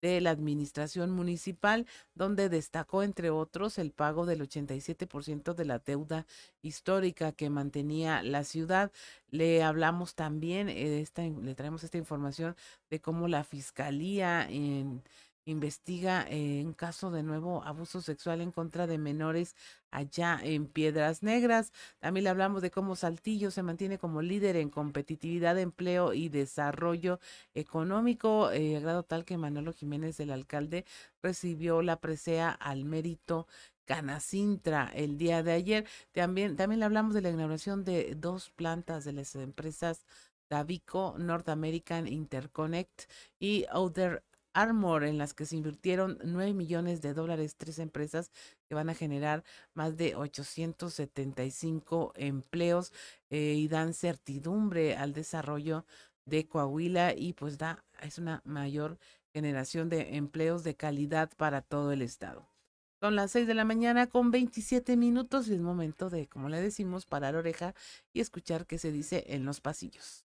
de 0.01 0.21
la 0.21 0.31
administración 0.31 1.11
municipal, 1.11 1.87
donde 2.15 2.49
destacó, 2.49 3.03
entre 3.03 3.31
otros, 3.31 3.79
el 3.79 3.91
pago 3.93 4.27
del 4.27 4.43
87% 4.43 5.55
de 5.55 5.65
la 5.65 5.79
deuda 5.81 6.27
histórica 6.63 7.33
que 7.33 7.51
mantenía 7.51 8.23
la 8.23 8.45
ciudad. 8.45 8.93
Le 9.31 9.63
hablamos 9.63 10.15
también, 10.15 10.69
eh, 10.69 11.01
esta, 11.01 11.23
le 11.23 11.55
traemos 11.55 11.85
esta 11.85 11.99
información 11.99 12.57
de 12.91 13.01
cómo 13.01 13.29
la 13.29 13.45
fiscalía 13.45 14.49
en 14.49 15.03
investiga 15.51 16.27
eh, 16.29 16.63
un 16.65 16.73
caso 16.73 17.11
de 17.11 17.23
nuevo 17.23 17.63
abuso 17.65 18.01
sexual 18.01 18.41
en 18.41 18.53
contra 18.53 18.87
de 18.87 18.99
menores 18.99 19.57
allá 19.91 20.39
en 20.43 20.67
Piedras 20.67 21.23
Negras. 21.23 21.73
También 21.99 22.25
le 22.25 22.31
hablamos 22.31 22.63
de 22.63 22.71
cómo 22.71 22.97
Saltillo 22.97 23.51
se 23.51 23.63
mantiene 23.63 23.99
como 23.99 24.23
líder 24.23 24.57
en 24.57 24.71
competitividad, 24.71 25.59
empleo 25.59 26.13
y 26.13 26.29
desarrollo 26.29 27.21
económico, 27.55 28.51
eh, 28.53 28.77
a 28.77 28.81
grado 28.81 29.03
tal 29.03 29.25
que 29.25 29.39
Manolo 29.39 29.73
Jiménez, 29.73 30.21
el 30.21 30.31
alcalde, 30.31 30.85
recibió 31.23 31.83
la 31.83 32.01
presea 32.01 32.51
al 32.51 32.85
mérito 32.85 33.47
Canacintra 33.87 34.91
el 34.95 35.17
día 35.17 35.43
de 35.43 35.53
ayer. 35.53 35.87
También, 36.13 36.57
también 36.57 36.81
le 36.81 36.85
hablamos 36.85 37.15
de 37.15 37.23
la 37.23 37.31
inauguración 37.31 37.85
de 37.85 38.15
dos 38.15 38.51
plantas 38.51 39.05
de 39.05 39.15
las 39.15 39.35
empresas 39.35 40.05
Davico, 40.49 41.15
North 41.19 41.49
American 41.49 42.07
Interconnect 42.07 43.11
y 43.39 43.67
Outer 43.71 44.23
Armor, 44.59 45.05
en 45.05 45.19
las 45.19 45.35
que 45.35 45.47
se 45.47 45.55
invirtieron 45.55 46.19
9 46.25 46.53
millones 46.53 47.01
de 47.01 47.15
dólares, 47.15 47.55
tres 47.57 47.79
empresas 47.79 48.33
que 48.69 48.75
van 48.75 48.91
a 48.91 48.95
generar 48.95 49.45
más 49.73 49.97
de 49.97 50.17
875 50.17 52.13
empleos 52.17 52.93
eh, 53.31 53.55
y 53.57 53.69
dan 53.69 53.95
certidumbre 53.95 54.97
al 54.97 55.13
desarrollo 55.13 55.87
de 56.25 56.49
Coahuila 56.49 57.15
y 57.15 57.35
pues 57.35 57.57
da, 57.57 57.85
es 58.03 58.19
una 58.19 58.43
mayor 58.45 58.99
generación 59.33 59.89
de 59.89 60.17
empleos 60.17 60.65
de 60.65 60.75
calidad 60.75 61.31
para 61.37 61.63
todo 61.63 61.93
el 61.93 62.03
estado. 62.03 62.49
Son 63.01 63.15
las 63.15 63.31
6 63.31 63.47
de 63.47 63.55
la 63.55 63.65
mañana 63.65 64.09
con 64.09 64.33
27 64.33 64.97
minutos 64.97 65.47
y 65.47 65.55
es 65.55 65.61
momento 65.61 66.11
de, 66.11 66.27
como 66.27 66.49
le 66.49 66.61
decimos, 66.61 67.07
parar 67.07 67.37
oreja 67.37 67.77
y 68.13 68.21
escuchar 68.21 68.67
qué 68.67 68.79
se 68.79 68.91
dice 68.91 69.25
en 69.29 69.45
los 69.45 69.61
pasillos. 69.61 70.25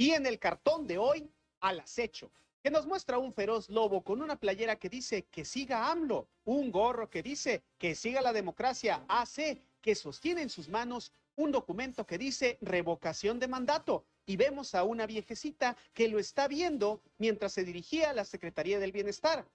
Y 0.00 0.12
en 0.12 0.24
el 0.24 0.38
cartón 0.38 0.86
de 0.86 0.96
hoy, 0.96 1.30
al 1.60 1.78
acecho, 1.78 2.30
que 2.62 2.70
nos 2.70 2.86
muestra 2.86 3.18
un 3.18 3.34
feroz 3.34 3.68
lobo 3.68 4.02
con 4.02 4.22
una 4.22 4.34
playera 4.34 4.76
que 4.76 4.88
dice 4.88 5.26
que 5.30 5.44
siga 5.44 5.90
AMLO, 5.90 6.26
un 6.46 6.72
gorro 6.72 7.10
que 7.10 7.22
dice 7.22 7.62
que 7.76 7.94
siga 7.94 8.22
la 8.22 8.32
democracia 8.32 9.04
AC, 9.08 9.60
que 9.82 9.94
sostiene 9.94 10.40
en 10.40 10.48
sus 10.48 10.70
manos 10.70 11.12
un 11.36 11.52
documento 11.52 12.06
que 12.06 12.16
dice 12.16 12.56
revocación 12.62 13.38
de 13.38 13.48
mandato. 13.48 14.06
Y 14.24 14.36
vemos 14.36 14.74
a 14.74 14.84
una 14.84 15.04
viejecita 15.04 15.76
que 15.92 16.08
lo 16.08 16.18
está 16.18 16.48
viendo 16.48 17.02
mientras 17.18 17.52
se 17.52 17.64
dirigía 17.64 18.08
a 18.08 18.14
la 18.14 18.24
Secretaría 18.24 18.78
del 18.78 18.92
Bienestar. 18.92 19.46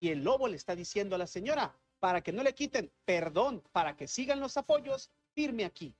Y 0.00 0.08
el 0.08 0.24
lobo 0.24 0.48
le 0.48 0.56
está 0.56 0.74
diciendo 0.74 1.14
a 1.14 1.20
la 1.20 1.28
señora, 1.28 1.72
para 2.00 2.20
que 2.20 2.32
no 2.32 2.42
le 2.42 2.52
quiten 2.52 2.90
perdón, 3.04 3.62
para 3.70 3.96
que 3.96 4.08
sigan 4.08 4.40
los 4.40 4.56
apoyos, 4.56 5.12
firme 5.34 5.64
aquí. 5.64 5.94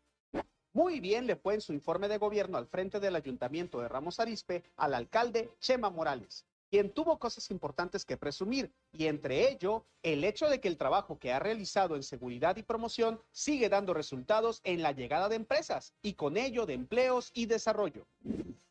Muy 0.74 0.98
bien 0.98 1.28
le 1.28 1.36
fue 1.36 1.54
en 1.54 1.60
su 1.60 1.72
informe 1.72 2.08
de 2.08 2.18
gobierno 2.18 2.58
al 2.58 2.66
frente 2.66 2.98
del 2.98 3.14
ayuntamiento 3.14 3.80
de 3.80 3.86
Ramos 3.86 4.18
Arispe 4.18 4.64
al 4.76 4.94
alcalde 4.94 5.48
Chema 5.60 5.88
Morales, 5.88 6.44
quien 6.68 6.90
tuvo 6.90 7.20
cosas 7.20 7.48
importantes 7.52 8.04
que 8.04 8.16
presumir, 8.16 8.72
y 8.92 9.06
entre 9.06 9.48
ello 9.52 9.84
el 10.02 10.24
hecho 10.24 10.48
de 10.48 10.58
que 10.60 10.66
el 10.66 10.76
trabajo 10.76 11.16
que 11.20 11.32
ha 11.32 11.38
realizado 11.38 11.94
en 11.94 12.02
seguridad 12.02 12.56
y 12.56 12.64
promoción 12.64 13.20
sigue 13.30 13.68
dando 13.68 13.94
resultados 13.94 14.60
en 14.64 14.82
la 14.82 14.90
llegada 14.90 15.28
de 15.28 15.36
empresas 15.36 15.94
y 16.02 16.14
con 16.14 16.36
ello 16.36 16.66
de 16.66 16.74
empleos 16.74 17.30
y 17.34 17.46
desarrollo. 17.46 18.04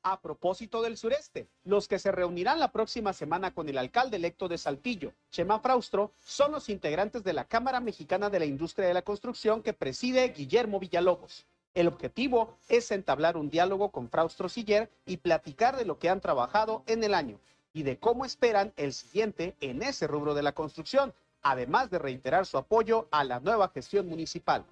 A 0.02 0.20
propósito 0.20 0.82
del 0.82 0.98
sureste, 0.98 1.48
los 1.64 1.88
que 1.88 2.00
se 2.00 2.12
reunirán 2.12 2.60
la 2.60 2.74
próxima 2.74 3.14
semana 3.14 3.54
con 3.54 3.70
el 3.70 3.78
alcalde 3.78 4.18
electo 4.18 4.50
de 4.50 4.58
Saltillo, 4.58 5.14
Chema 5.32 5.62
Fraustro, 5.62 6.12
son 6.20 6.52
los 6.52 6.68
integrantes 6.68 7.24
de 7.24 7.32
la 7.32 7.46
Cámara 7.46 7.80
Mexicana 7.80 8.30
de 8.30 8.40
la 8.40 8.46
Industria 8.46 8.90
de 8.90 8.94
la 8.94 9.04
Construcción 9.04 9.64
que 9.64 9.72
preside 9.72 10.28
Guillermo 10.36 10.82
Villalobos. 10.82 11.46
El 11.74 11.88
objetivo 11.88 12.56
es 12.70 12.92
entablar 12.92 13.36
un 13.36 13.50
diálogo 13.50 13.90
con 13.90 14.08
Fraustro 14.08 14.48
Siller 14.48 14.92
y 15.08 15.18
platicar 15.18 15.76
de 15.76 15.86
lo 15.86 15.98
que 15.98 16.08
han 16.08 16.22
trabajado 16.22 16.84
en 16.86 17.04
el 17.04 17.16
año 17.16 17.40
y 17.74 17.82
de 17.82 17.98
cómo 17.98 18.26
esperan 18.26 18.74
el 18.78 18.94
siguiente 18.94 19.56
en 19.60 19.82
ese 19.82 20.06
rubro 20.06 20.36
de 20.36 20.44
la 20.44 20.52
construcción, 20.52 21.16
además 21.42 21.90
de 21.90 21.98
reiterar 21.98 22.46
su 22.46 22.60
apoyo 22.60 23.08
a 23.10 23.24
la 23.24 23.40
nueva 23.40 23.70
gestión 23.70 24.08
municipal. 24.08 24.66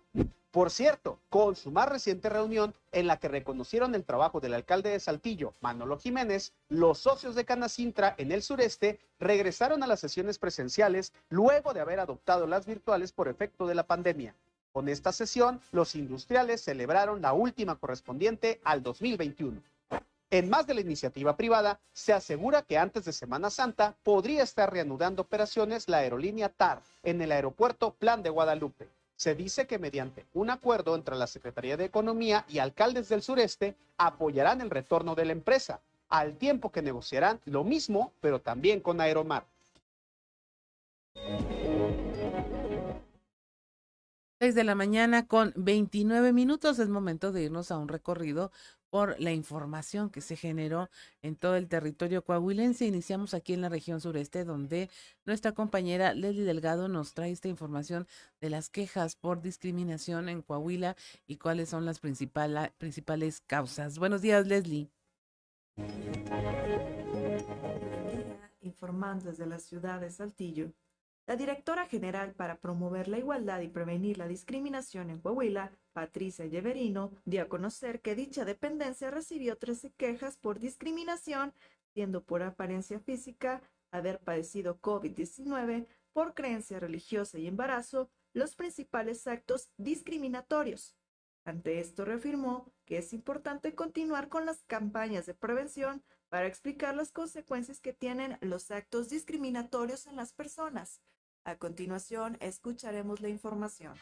Por 0.52 0.70
cierto, 0.70 1.18
con 1.30 1.56
su 1.56 1.72
más 1.72 1.90
reciente 1.90 2.30
reunión 2.30 2.76
en 2.92 3.08
la 3.08 3.18
que 3.18 3.30
reconocieron 3.30 3.96
el 3.96 4.04
trabajo 4.04 4.40
del 4.40 4.54
alcalde 4.54 4.92
de 4.92 5.00
Saltillo, 5.00 5.56
Manolo 5.60 5.98
Jiménez, 5.98 6.54
los 6.70 7.00
socios 7.00 7.34
de 7.34 7.46
Canacintra 7.46 8.14
en 8.20 8.32
el 8.32 8.44
sureste 8.44 9.00
regresaron 9.18 9.82
a 9.82 9.88
las 9.88 10.02
sesiones 10.02 10.38
presenciales 10.38 11.14
luego 11.30 11.74
de 11.74 11.80
haber 11.80 12.00
adoptado 12.00 12.46
las 12.46 12.68
virtuales 12.68 13.12
por 13.12 13.28
efecto 13.28 13.66
de 13.66 13.76
la 13.76 13.88
pandemia. 13.88 14.36
Con 14.72 14.88
esta 14.88 15.12
sesión, 15.12 15.62
los 15.72 15.96
industriales 15.96 16.62
celebraron 16.62 17.22
la 17.22 17.34
última 17.34 17.76
correspondiente 17.76 18.62
al 18.64 18.82
2021. 18.82 19.62
En 20.30 20.50
más 20.50 20.66
de 20.66 20.74
la 20.74 20.80
iniciativa 20.80 21.36
privada, 21.36 21.82
se 21.92 22.14
asegura 22.14 22.62
que 22.62 22.78
antes 22.78 23.04
de 23.04 23.12
Semana 23.12 23.50
Santa 23.50 23.98
podría 24.02 24.44
estar 24.44 24.72
reanudando 24.72 25.24
operaciones 25.24 25.90
la 25.90 25.98
aerolínea 25.98 26.48
TAR 26.48 26.82
en 27.04 27.22
el 27.22 27.34
aeropuerto 27.34 27.94
Plan 27.96 28.24
de 28.24 28.30
Guadalupe. 28.30 28.88
Se 29.18 29.36
dice 29.36 29.68
que 29.68 29.78
mediante 29.78 30.26
un 30.34 30.50
acuerdo 30.50 30.96
entre 30.96 31.18
la 31.18 31.28
Secretaría 31.28 31.76
de 31.76 31.84
Economía 31.84 32.46
y 32.48 32.60
alcaldes 32.60 33.10
del 33.10 33.22
sureste 33.22 33.76
apoyarán 33.98 34.62
el 34.62 34.70
retorno 34.70 35.16
de 35.16 35.26
la 35.26 35.34
empresa, 35.34 35.82
al 36.08 36.38
tiempo 36.38 36.72
que 36.72 36.82
negociarán 36.82 37.42
lo 37.44 37.66
mismo, 37.66 38.14
pero 38.22 38.40
también 38.40 38.80
con 38.80 39.02
Aeromar. 39.02 39.44
6 44.42 44.56
de 44.56 44.64
la 44.64 44.74
mañana 44.74 45.28
con 45.28 45.54
29 45.56 46.34
minutos. 46.34 46.80
Es 46.80 46.90
momento 46.90 47.32
de 47.32 47.44
irnos 47.44 47.70
a 47.70 47.78
un 47.78 47.88
recorrido 47.88 48.52
por 48.90 49.20
la 49.20 49.32
información 49.32 50.10
que 50.10 50.20
se 50.20 50.36
generó 50.36 50.90
en 51.22 51.36
todo 51.36 51.58
el 51.58 51.68
territorio 51.68 52.24
coahuilense. 52.24 52.88
Iniciamos 52.88 53.36
aquí 53.36 53.54
en 53.54 53.62
la 53.62 53.70
región 53.70 54.02
sureste, 54.02 54.44
donde 54.44 54.90
nuestra 55.26 55.52
compañera 55.52 56.16
Leslie 56.16 56.44
Delgado 56.44 56.88
nos 56.88 57.14
trae 57.14 57.30
esta 57.30 57.50
información 57.50 58.08
de 58.40 58.50
las 58.50 58.72
quejas 58.72 59.16
por 59.16 59.44
discriminación 59.44 60.28
en 60.28 60.42
Coahuila 60.42 60.96
y 61.28 61.38
cuáles 61.38 61.70
son 61.70 61.86
las 61.86 62.00
principales 62.00 63.42
causas. 63.46 64.00
Buenos 64.00 64.24
días, 64.24 64.48
Leslie. 64.48 64.90
Informando 68.62 69.30
desde 69.30 69.46
la 69.46 69.60
ciudad 69.60 70.02
de 70.02 70.10
Saltillo. 70.10 70.72
La 71.32 71.38
directora 71.38 71.88
general 71.88 72.34
para 72.34 72.60
promover 72.60 73.08
la 73.08 73.18
igualdad 73.18 73.62
y 73.62 73.70
prevenir 73.70 74.18
la 74.18 74.28
discriminación 74.28 75.10
en 75.10 75.22
Coahuila, 75.22 75.72
Patricia 75.94 76.46
Lleverino, 76.46 77.14
dio 77.24 77.44
a 77.44 77.48
conocer 77.48 78.02
que 78.02 78.16
dicha 78.16 78.44
dependencia 78.44 79.12
recibió 79.12 79.58
13 79.58 79.94
quejas 79.94 80.36
por 80.36 80.60
discriminación, 80.60 81.54
siendo 81.94 82.22
por 82.22 82.44
apariencia 82.44 83.00
física, 83.00 83.62
haber 83.92 84.20
padecido 84.20 84.82
COVID-19, 84.82 85.88
por 86.12 86.34
creencia 86.34 86.82
religiosa 86.82 87.40
y 87.40 87.48
embarazo, 87.48 88.10
los 88.34 88.58
principales 88.58 89.26
actos 89.26 89.72
discriminatorios. 89.78 90.98
Ante 91.46 91.80
esto 91.80 92.04
reafirmó 92.04 92.74
que 92.84 92.98
es 92.98 93.14
importante 93.14 93.74
continuar 93.74 94.28
con 94.28 94.46
las 94.46 94.66
campañas 94.66 95.28
de 95.28 95.34
prevención 95.34 96.04
para 96.28 96.48
explicar 96.48 96.94
las 96.94 97.14
consecuencias 97.14 97.80
que 97.80 97.94
tienen 97.94 98.38
los 98.42 98.70
actos 98.70 99.10
discriminatorios 99.10 100.08
en 100.08 100.18
las 100.18 100.34
personas, 100.34 101.02
a 101.44 101.56
continuación, 101.56 102.38
escucharemos 102.40 103.22
la 103.22 103.30
información. 103.30 103.96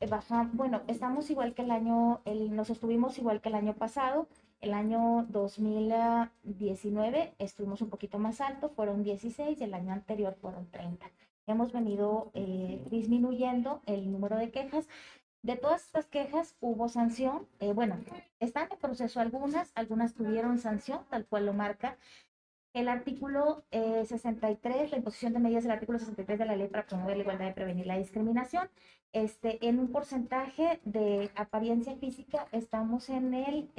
Eh, 0.00 0.08
bueno, 0.52 0.82
estamos 0.88 1.30
igual 1.30 1.54
que 1.54 1.62
el 1.62 1.70
año, 1.70 2.20
el, 2.24 2.54
nos 2.54 2.70
estuvimos 2.70 3.18
igual 3.18 3.40
que 3.40 3.48
el 3.48 3.54
año 3.54 3.74
pasado. 3.74 4.28
El 4.60 4.74
año 4.74 5.26
2019 5.28 7.34
estuvimos 7.38 7.82
un 7.82 7.90
poquito 7.90 8.18
más 8.18 8.40
alto, 8.40 8.70
fueron 8.70 9.02
16 9.02 9.60
y 9.60 9.64
el 9.64 9.74
año 9.74 9.92
anterior 9.92 10.34
fueron 10.40 10.70
30. 10.70 11.06
Hemos 11.46 11.72
venido 11.72 12.30
eh, 12.34 12.82
disminuyendo 12.90 13.82
el 13.86 14.10
número 14.10 14.36
de 14.36 14.50
quejas. 14.50 14.88
De 15.42 15.56
todas 15.56 15.84
estas 15.84 16.06
quejas 16.06 16.56
hubo 16.60 16.88
sanción. 16.88 17.46
Eh, 17.60 17.72
bueno, 17.72 17.96
están 18.40 18.68
en 18.72 18.78
proceso 18.78 19.20
algunas, 19.20 19.70
algunas 19.74 20.14
tuvieron 20.14 20.58
sanción, 20.58 21.00
tal 21.10 21.26
cual 21.26 21.46
lo 21.46 21.52
marca 21.52 21.98
el 22.76 22.88
artículo 22.90 23.64
63, 23.70 24.76
eh, 24.76 24.88
la 24.90 24.96
imposición 24.98 25.32
de 25.32 25.38
medidas 25.38 25.64
del 25.64 25.72
artículo 25.72 25.98
63 25.98 26.38
de 26.38 26.44
la 26.44 26.56
ley 26.56 26.68
para 26.68 26.86
promover 26.86 27.16
la 27.16 27.22
igualdad 27.22 27.48
y 27.48 27.52
prevenir 27.54 27.86
la 27.86 27.96
discriminación. 27.96 28.68
Este, 29.12 29.66
en 29.66 29.78
un 29.78 29.90
porcentaje 29.90 30.78
de 30.84 31.30
apariencia 31.36 31.96
física 31.96 32.48
estamos 32.52 33.08
en 33.08 33.32
el 33.32 33.70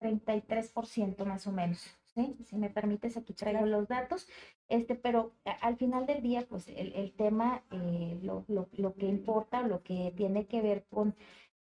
33% 0.00 1.24
más 1.24 1.46
o 1.46 1.52
menos. 1.52 1.96
¿sí? 2.14 2.36
Si 2.44 2.56
me 2.56 2.68
permites, 2.68 3.16
aquí 3.16 3.32
traigo 3.32 3.64
los 3.64 3.88
datos. 3.88 4.28
Este, 4.68 4.94
pero 4.94 5.32
al 5.62 5.76
final 5.78 6.04
del 6.04 6.22
día, 6.22 6.44
pues 6.46 6.68
el, 6.68 6.92
el 6.92 7.12
tema, 7.12 7.64
eh, 7.70 8.18
lo, 8.22 8.44
lo, 8.48 8.68
lo 8.72 8.94
que 8.94 9.06
importa, 9.06 9.62
lo 9.62 9.82
que 9.82 10.12
tiene 10.14 10.46
que 10.46 10.60
ver 10.60 10.84
con 10.90 11.14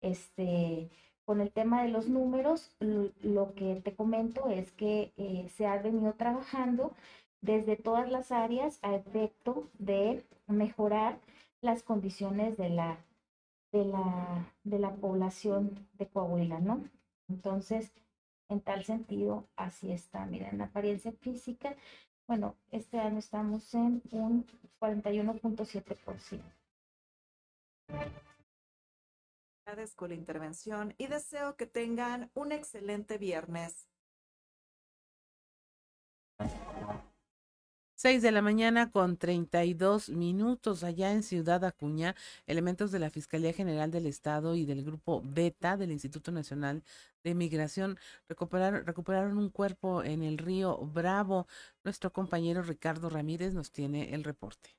este 0.02 0.90
con 1.30 1.42
el 1.42 1.52
tema 1.52 1.84
de 1.84 1.90
los 1.90 2.10
números, 2.10 2.72
lo 2.80 3.54
que 3.54 3.80
te 3.84 3.96
comento 3.96 4.50
es 4.50 4.72
que 4.72 5.14
eh, 5.16 5.48
se 5.56 5.68
ha 5.68 5.80
venido 5.80 6.14
trabajando 6.14 6.92
desde 7.42 7.76
todas 7.76 8.10
las 8.10 8.32
áreas 8.32 8.80
a 8.82 8.96
efecto 8.96 9.70
de 9.78 10.26
mejorar 10.48 11.20
las 11.62 11.84
condiciones 11.84 12.58
de 12.58 12.70
la, 12.70 12.98
de 13.72 13.86
la, 13.86 14.52
de 14.64 14.80
la 14.80 14.96
población 14.96 15.88
de 16.00 16.08
Coahuila, 16.08 16.62
¿no? 16.62 16.84
Entonces, 17.28 17.92
en 18.50 18.60
tal 18.60 18.84
sentido, 18.84 19.46
así 19.56 19.92
está. 19.92 20.26
Miren, 20.26 20.56
en 20.56 20.62
apariencia 20.64 21.12
física, 21.12 21.76
bueno, 22.28 22.56
este 22.72 22.98
año 22.98 23.20
estamos 23.20 23.72
en 23.76 24.02
un 24.10 24.48
41.7% 24.80 26.42
con 29.96 30.10
la 30.10 30.16
intervención 30.16 30.96
y 30.98 31.08
deseo 31.08 31.56
que 31.56 31.68
tengan 31.68 32.32
un 32.34 32.52
excelente 32.52 33.20
viernes. 33.20 33.88
6 37.94 38.22
de 38.22 38.32
la 38.32 38.42
mañana 38.42 38.92
con 38.92 39.18
32 39.18 40.10
minutos 40.10 40.84
allá 40.84 41.12
en 41.12 41.22
Ciudad 41.22 41.64
Acuña, 41.66 42.16
elementos 42.48 42.92
de 42.92 42.98
la 43.00 43.12
Fiscalía 43.12 43.54
General 43.54 43.92
del 43.92 44.08
Estado 44.08 44.56
y 44.56 44.66
del 44.66 44.84
Grupo 44.84 45.22
Beta 45.24 45.78
del 45.78 45.92
Instituto 45.92 46.32
Nacional 46.32 46.82
de 47.24 47.36
Migración 47.36 48.00
recuperaron 48.28 49.38
un 49.38 49.50
cuerpo 49.50 50.02
en 50.02 50.24
el 50.24 50.38
río 50.40 50.78
Bravo. 50.78 51.46
Nuestro 51.84 52.12
compañero 52.12 52.64
Ricardo 52.64 53.10
Ramírez 53.10 53.54
nos 53.54 53.72
tiene 53.72 54.16
el 54.16 54.24
reporte. 54.24 54.79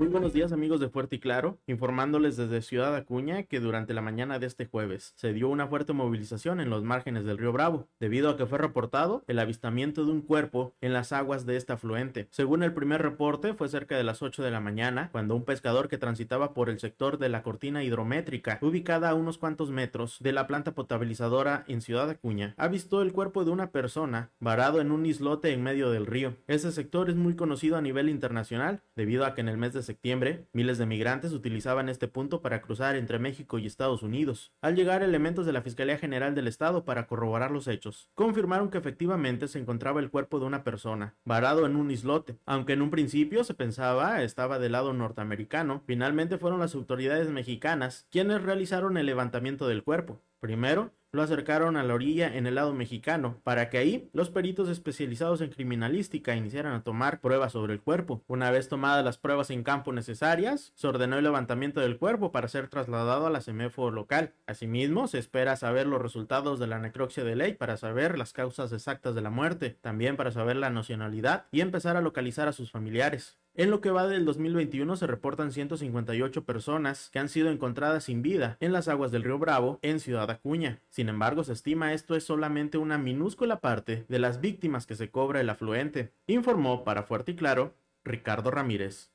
Muy 0.00 0.06
buenos 0.06 0.32
días 0.32 0.52
amigos 0.52 0.78
de 0.78 0.88
Fuerte 0.88 1.16
y 1.16 1.18
Claro, 1.18 1.58
informándoles 1.66 2.36
desde 2.36 2.62
Ciudad 2.62 2.94
Acuña 2.94 3.42
que 3.42 3.58
durante 3.58 3.94
la 3.94 4.00
mañana 4.00 4.38
de 4.38 4.46
este 4.46 4.64
jueves 4.64 5.12
se 5.16 5.32
dio 5.32 5.48
una 5.48 5.66
fuerte 5.66 5.92
movilización 5.92 6.60
en 6.60 6.70
los 6.70 6.84
márgenes 6.84 7.24
del 7.24 7.36
río 7.36 7.52
Bravo, 7.52 7.88
debido 7.98 8.30
a 8.30 8.36
que 8.36 8.46
fue 8.46 8.58
reportado 8.58 9.24
el 9.26 9.40
avistamiento 9.40 10.04
de 10.04 10.12
un 10.12 10.22
cuerpo 10.22 10.72
en 10.80 10.92
las 10.92 11.10
aguas 11.10 11.46
de 11.46 11.56
este 11.56 11.72
afluente. 11.72 12.28
Según 12.30 12.62
el 12.62 12.74
primer 12.74 13.02
reporte, 13.02 13.54
fue 13.54 13.68
cerca 13.68 13.96
de 13.96 14.04
las 14.04 14.22
8 14.22 14.44
de 14.44 14.52
la 14.52 14.60
mañana, 14.60 15.08
cuando 15.10 15.34
un 15.34 15.44
pescador 15.44 15.88
que 15.88 15.98
transitaba 15.98 16.54
por 16.54 16.70
el 16.70 16.78
sector 16.78 17.18
de 17.18 17.30
la 17.30 17.42
cortina 17.42 17.82
hidrométrica, 17.82 18.60
ubicada 18.62 19.10
a 19.10 19.14
unos 19.14 19.36
cuantos 19.36 19.72
metros 19.72 20.18
de 20.20 20.30
la 20.30 20.46
planta 20.46 20.76
potabilizadora 20.76 21.64
en 21.66 21.80
Ciudad 21.80 22.08
Acuña, 22.08 22.54
avistó 22.56 23.02
el 23.02 23.12
cuerpo 23.12 23.44
de 23.44 23.50
una 23.50 23.72
persona 23.72 24.30
varado 24.38 24.80
en 24.80 24.92
un 24.92 25.06
islote 25.06 25.52
en 25.52 25.64
medio 25.64 25.90
del 25.90 26.06
río. 26.06 26.36
Ese 26.46 26.70
sector 26.70 27.10
es 27.10 27.16
muy 27.16 27.34
conocido 27.34 27.76
a 27.76 27.82
nivel 27.82 28.08
internacional, 28.08 28.82
debido 28.94 29.24
a 29.24 29.34
que 29.34 29.40
en 29.40 29.48
el 29.48 29.56
mes 29.56 29.72
de 29.72 29.87
septiembre, 29.88 30.46
miles 30.52 30.78
de 30.78 30.86
migrantes 30.86 31.32
utilizaban 31.32 31.88
este 31.88 32.08
punto 32.08 32.40
para 32.40 32.60
cruzar 32.60 32.94
entre 32.94 33.18
México 33.18 33.58
y 33.58 33.66
Estados 33.66 34.02
Unidos. 34.02 34.52
Al 34.60 34.76
llegar 34.76 35.02
elementos 35.02 35.46
de 35.46 35.52
la 35.52 35.62
Fiscalía 35.62 35.98
General 35.98 36.34
del 36.34 36.46
Estado 36.46 36.84
para 36.84 37.06
corroborar 37.06 37.50
los 37.50 37.66
hechos, 37.66 38.10
confirmaron 38.14 38.70
que 38.70 38.78
efectivamente 38.78 39.48
se 39.48 39.58
encontraba 39.58 40.00
el 40.00 40.10
cuerpo 40.10 40.38
de 40.38 40.46
una 40.46 40.62
persona, 40.62 41.16
varado 41.24 41.64
en 41.64 41.74
un 41.74 41.90
islote. 41.90 42.38
Aunque 42.44 42.74
en 42.74 42.82
un 42.82 42.90
principio 42.90 43.44
se 43.44 43.54
pensaba 43.54 44.22
estaba 44.22 44.58
del 44.58 44.72
lado 44.72 44.92
norteamericano, 44.92 45.82
finalmente 45.86 46.38
fueron 46.38 46.60
las 46.60 46.74
autoridades 46.74 47.30
mexicanas 47.30 48.06
quienes 48.10 48.42
realizaron 48.42 48.98
el 48.98 49.06
levantamiento 49.06 49.66
del 49.66 49.82
cuerpo. 49.82 50.20
Primero, 50.38 50.92
lo 51.12 51.22
acercaron 51.22 51.76
a 51.76 51.82
la 51.82 51.94
orilla 51.94 52.36
en 52.36 52.46
el 52.46 52.56
lado 52.56 52.74
mexicano, 52.74 53.40
para 53.44 53.70
que 53.70 53.78
ahí 53.78 54.10
los 54.12 54.30
peritos 54.30 54.68
especializados 54.68 55.40
en 55.40 55.50
criminalística 55.50 56.36
iniciaran 56.36 56.74
a 56.74 56.82
tomar 56.82 57.20
pruebas 57.20 57.52
sobre 57.52 57.72
el 57.72 57.80
cuerpo. 57.80 58.22
Una 58.26 58.50
vez 58.50 58.68
tomadas 58.68 59.04
las 59.04 59.18
pruebas 59.18 59.50
en 59.50 59.62
campo 59.62 59.92
necesarias, 59.92 60.72
se 60.74 60.86
ordenó 60.86 61.16
el 61.16 61.24
levantamiento 61.24 61.80
del 61.80 61.98
cuerpo 61.98 62.32
para 62.32 62.48
ser 62.48 62.68
trasladado 62.68 63.26
a 63.26 63.30
la 63.30 63.40
CEMEFO 63.40 63.90
local. 63.90 64.34
Asimismo, 64.46 65.08
se 65.08 65.18
espera 65.18 65.56
saber 65.56 65.86
los 65.86 66.02
resultados 66.02 66.58
de 66.58 66.66
la 66.66 66.78
necropsia 66.78 67.24
de 67.24 67.36
ley 67.36 67.54
para 67.54 67.76
saber 67.76 68.18
las 68.18 68.32
causas 68.32 68.72
exactas 68.72 69.14
de 69.14 69.22
la 69.22 69.30
muerte, 69.30 69.78
también 69.80 70.16
para 70.16 70.30
saber 70.30 70.56
la 70.56 70.70
nacionalidad 70.70 71.46
y 71.50 71.60
empezar 71.60 71.96
a 71.96 72.02
localizar 72.02 72.48
a 72.48 72.52
sus 72.52 72.70
familiares. 72.70 73.38
En 73.58 73.72
lo 73.72 73.80
que 73.80 73.90
va 73.90 74.06
del 74.06 74.24
2021 74.24 74.94
se 74.94 75.08
reportan 75.08 75.50
158 75.50 76.44
personas 76.44 77.10
que 77.10 77.18
han 77.18 77.28
sido 77.28 77.50
encontradas 77.50 78.04
sin 78.04 78.22
vida 78.22 78.56
en 78.60 78.72
las 78.72 78.86
aguas 78.86 79.10
del 79.10 79.24
río 79.24 79.36
Bravo 79.40 79.80
en 79.82 79.98
Ciudad 79.98 80.30
Acuña. 80.30 80.80
Sin 80.90 81.08
embargo, 81.08 81.42
se 81.42 81.54
estima 81.54 81.92
esto 81.92 82.14
es 82.14 82.22
solamente 82.22 82.78
una 82.78 82.98
minúscula 82.98 83.58
parte 83.58 84.06
de 84.08 84.18
las 84.20 84.40
víctimas 84.40 84.86
que 84.86 84.94
se 84.94 85.10
cobra 85.10 85.40
el 85.40 85.50
afluente, 85.50 86.12
informó 86.28 86.84
para 86.84 87.02
Fuerte 87.02 87.32
y 87.32 87.34
Claro 87.34 87.74
Ricardo 88.04 88.52
Ramírez. 88.52 89.10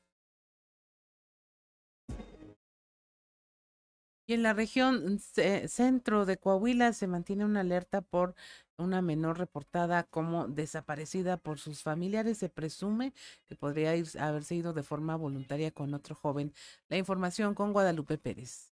Y 4.26 4.34
en 4.34 4.44
la 4.44 4.54
región 4.54 5.20
centro 5.20 6.26
de 6.26 6.38
Coahuila 6.38 6.94
se 6.94 7.08
mantiene 7.08 7.44
una 7.44 7.60
alerta 7.60 8.02
por 8.02 8.36
una 8.78 9.02
menor 9.02 9.38
reportada 9.38 10.04
como 10.04 10.48
desaparecida 10.48 11.38
por 11.38 11.60
sus 11.60 11.84
familiares. 11.84 12.38
Se 12.38 12.50
presume 12.50 13.14
que 13.46 13.56
podría 13.56 13.92
haberse 14.20 14.56
ido 14.56 14.74
de 14.74 14.84
forma 14.84 15.18
voluntaria 15.18 15.72
con 15.72 15.94
otro 15.94 16.16
joven. 16.16 16.54
La 16.88 16.98
información 16.98 17.54
con 17.54 17.74
Guadalupe 17.74 18.18
Pérez. 18.18 18.74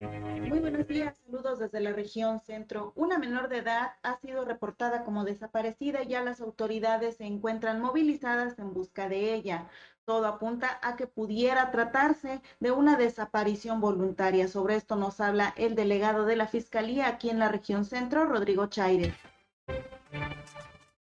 Muy 0.00 0.58
buenos 0.58 0.86
días, 0.88 1.16
saludos 1.24 1.60
desde 1.60 1.78
la 1.78 1.92
región 1.92 2.40
centro. 2.40 2.92
Una 2.96 3.18
menor 3.18 3.48
de 3.48 3.58
edad 3.58 3.92
ha 4.02 4.18
sido 4.18 4.44
reportada 4.44 5.04
como 5.04 5.24
desaparecida 5.24 6.02
y 6.02 6.08
ya 6.08 6.24
las 6.24 6.40
autoridades 6.40 7.18
se 7.18 7.24
encuentran 7.24 7.80
movilizadas 7.80 8.58
en 8.58 8.74
busca 8.74 9.08
de 9.08 9.32
ella. 9.32 9.68
Todo 10.04 10.26
apunta 10.26 10.80
a 10.82 10.96
que 10.96 11.06
pudiera 11.06 11.70
tratarse 11.70 12.40
de 12.58 12.72
una 12.72 12.96
desaparición 12.96 13.80
voluntaria. 13.80 14.48
Sobre 14.48 14.74
esto 14.74 14.96
nos 14.96 15.20
habla 15.20 15.54
el 15.56 15.76
delegado 15.76 16.24
de 16.24 16.34
la 16.34 16.48
Fiscalía 16.48 17.06
aquí 17.06 17.30
en 17.30 17.38
la 17.38 17.48
región 17.48 17.84
centro, 17.84 18.24
Rodrigo 18.24 18.66
Chaire. 18.66 19.14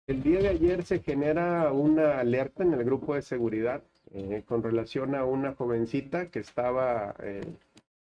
El 0.07 0.23
día 0.23 0.39
de 0.39 0.47
ayer 0.47 0.83
se 0.83 0.99
genera 0.99 1.73
una 1.73 2.19
alerta 2.19 2.63
en 2.63 2.73
el 2.73 2.85
grupo 2.85 3.15
de 3.15 3.21
seguridad 3.21 3.83
eh, 4.13 4.43
con 4.45 4.63
relación 4.63 5.13
a 5.13 5.25
una 5.25 5.55
jovencita 5.55 6.29
que 6.29 6.39
estaba 6.39 7.15
eh, 7.19 7.41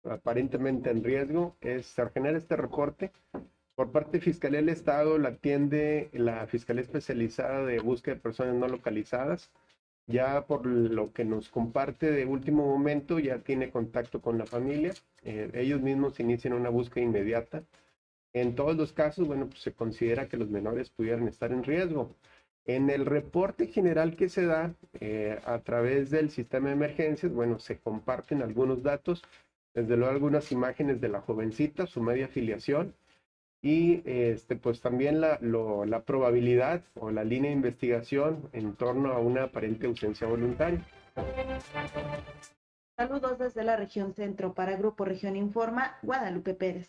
aparentemente 0.04 0.90
en 0.90 1.02
riesgo. 1.02 1.56
Es, 1.60 1.86
se 1.86 2.08
genera 2.10 2.38
este 2.38 2.54
reporte. 2.54 3.10
Por 3.74 3.90
parte 3.90 4.18
de 4.18 4.20
Fiscalía 4.20 4.60
del 4.60 4.68
Estado 4.68 5.18
la 5.18 5.30
atiende 5.30 6.08
la 6.12 6.46
Fiscalía 6.46 6.82
Especializada 6.82 7.64
de 7.64 7.80
Búsqueda 7.80 8.14
de 8.14 8.20
Personas 8.20 8.54
No 8.54 8.68
Localizadas. 8.68 9.50
Ya 10.08 10.46
por 10.46 10.64
lo 10.66 11.12
que 11.12 11.24
nos 11.24 11.50
comparte 11.50 12.10
de 12.10 12.24
último 12.24 12.66
momento, 12.66 13.18
ya 13.18 13.40
tiene 13.40 13.70
contacto 13.70 14.22
con 14.22 14.38
la 14.38 14.46
familia. 14.46 14.94
Eh, 15.22 15.50
ellos 15.52 15.82
mismos 15.82 16.18
inician 16.18 16.54
una 16.54 16.70
búsqueda 16.70 17.04
inmediata. 17.04 17.62
En 18.32 18.54
todos 18.54 18.74
los 18.74 18.94
casos, 18.94 19.26
bueno, 19.28 19.48
pues 19.48 19.60
se 19.60 19.74
considera 19.74 20.26
que 20.26 20.38
los 20.38 20.48
menores 20.48 20.88
pudieran 20.88 21.28
estar 21.28 21.52
en 21.52 21.62
riesgo. 21.62 22.16
En 22.64 22.88
el 22.88 23.04
reporte 23.04 23.66
general 23.66 24.16
que 24.16 24.30
se 24.30 24.46
da 24.46 24.74
eh, 25.00 25.38
a 25.44 25.58
través 25.60 26.08
del 26.10 26.30
sistema 26.30 26.68
de 26.68 26.74
emergencias, 26.74 27.30
bueno, 27.32 27.58
se 27.58 27.78
comparten 27.78 28.40
algunos 28.40 28.82
datos, 28.82 29.22
desde 29.74 29.96
luego 29.96 30.12
algunas 30.12 30.50
imágenes 30.52 31.02
de 31.02 31.08
la 31.10 31.20
jovencita, 31.20 31.86
su 31.86 32.02
media 32.02 32.26
afiliación 32.26 32.94
y 33.60 34.02
este, 34.04 34.56
pues 34.56 34.80
también 34.80 35.20
la, 35.20 35.38
lo, 35.40 35.84
la 35.84 36.02
probabilidad 36.02 36.82
o 36.94 37.10
la 37.10 37.24
línea 37.24 37.50
de 37.50 37.56
investigación 37.56 38.48
en 38.52 38.74
torno 38.74 39.12
a 39.12 39.18
una 39.18 39.44
aparente 39.44 39.86
ausencia 39.86 40.26
voluntaria. 40.26 40.86
Saludos 42.96 43.38
desde 43.38 43.64
la 43.64 43.76
región 43.76 44.12
centro 44.12 44.54
para 44.54 44.76
Grupo 44.76 45.04
Región 45.04 45.36
Informa, 45.36 45.98
Guadalupe 46.02 46.54
Pérez. 46.54 46.88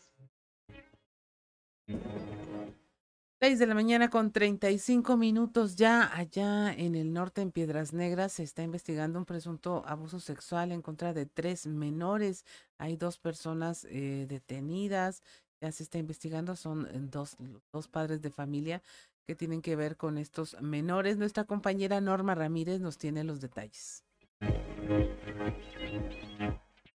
6 3.42 3.58
de 3.58 3.68
la 3.68 3.74
mañana 3.74 4.10
con 4.10 4.34
35 4.34 5.16
minutos 5.16 5.78
ya 5.78 6.14
allá 6.14 6.74
en 6.74 6.96
el 6.96 7.14
norte 7.14 7.42
en 7.42 7.52
Piedras 7.52 7.94
Negras 7.94 8.34
se 8.34 8.44
está 8.44 8.64
investigando 8.64 9.18
un 9.18 9.24
presunto 9.24 9.82
abuso 9.88 10.20
sexual 10.20 10.74
en 10.74 10.82
contra 10.82 11.14
de 11.14 11.26
tres 11.26 11.66
menores. 11.66 12.44
Hay 12.78 12.98
dos 12.98 13.18
personas 13.18 13.88
eh, 13.90 14.26
detenidas, 14.28 15.24
ya 15.62 15.72
se 15.72 15.84
está 15.84 15.98
investigando, 15.98 16.56
son 16.56 16.88
eh, 16.88 16.92
dos, 16.94 17.38
dos 17.72 17.88
padres 17.88 18.22
de 18.22 18.30
familia 18.30 18.82
que 19.28 19.36
tienen 19.36 19.62
que 19.62 19.76
ver 19.76 19.96
con 19.96 20.18
estos 20.18 20.60
menores. 20.62 21.18
Nuestra 21.18 21.44
compañera 21.44 22.02
Norma 22.02 22.36
Ramírez 22.36 22.82
nos 22.82 22.98
tiene 22.98 23.24
los 23.24 23.42
detalles. 23.42 24.04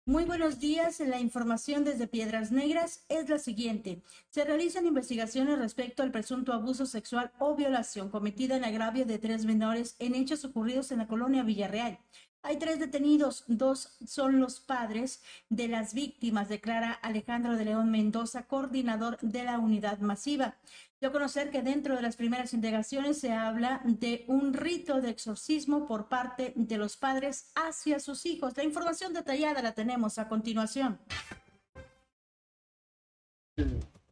Muy 0.07 0.27
buenos 0.27 0.61
días. 0.61 1.00
La 1.00 1.18
información 1.18 1.83
desde 1.83 2.07
Piedras 2.07 2.53
Negras 2.53 3.07
es 3.09 3.31
la 3.31 3.38
siguiente. 3.38 4.03
Se 4.29 4.44
realizan 4.44 4.85
investigaciones 4.85 5.59
respecto 5.59 6.03
al 6.03 6.11
presunto 6.11 6.53
abuso 6.53 6.85
sexual 6.85 7.33
o 7.38 7.55
violación 7.55 8.11
cometida 8.11 8.57
en 8.57 8.64
agravio 8.64 9.07
de 9.07 9.18
tres 9.18 9.46
menores 9.46 9.96
en 9.98 10.14
hechos 10.14 10.44
ocurridos 10.44 10.92
en 10.92 10.98
la 10.98 11.07
colonia 11.07 11.42
Villarreal. 11.42 11.98
Hay 12.46 12.59
tres 12.59 12.78
detenidos, 12.78 13.44
dos 13.48 13.96
son 14.07 14.38
los 14.38 14.61
padres 14.61 15.22
de 15.48 15.66
las 15.66 15.94
víctimas, 15.94 16.50
declara 16.50 16.92
Alejandro 16.92 17.57
de 17.57 17.64
León 17.64 17.90
Mendoza, 17.90 18.46
coordinador 18.46 19.18
de 19.22 19.44
la 19.44 19.59
unidad 19.59 19.98
masiva. 20.00 20.54
Yo 21.00 21.11
conocer 21.11 21.50
que 21.50 21.62
dentro 21.62 21.96
de 21.96 22.02
las 22.02 22.16
primeras 22.16 22.52
indagaciones 22.52 23.18
se 23.18 23.33
habla 23.33 23.80
de 23.85 24.26
un 24.28 24.52
rito 24.52 25.00
de 25.00 25.09
exorcismo 25.09 25.87
por 25.87 26.11
parte 26.11 26.52
de 26.54 26.76
los 26.76 26.98
padres 26.98 27.50
hacia 27.54 27.98
sus 27.98 28.26
hijos. 28.26 28.54
La 28.59 28.64
información 28.64 29.14
detallada 29.14 29.62
la 29.62 29.72
tenemos 29.72 30.18
a 30.18 30.28
continuación. 30.28 30.98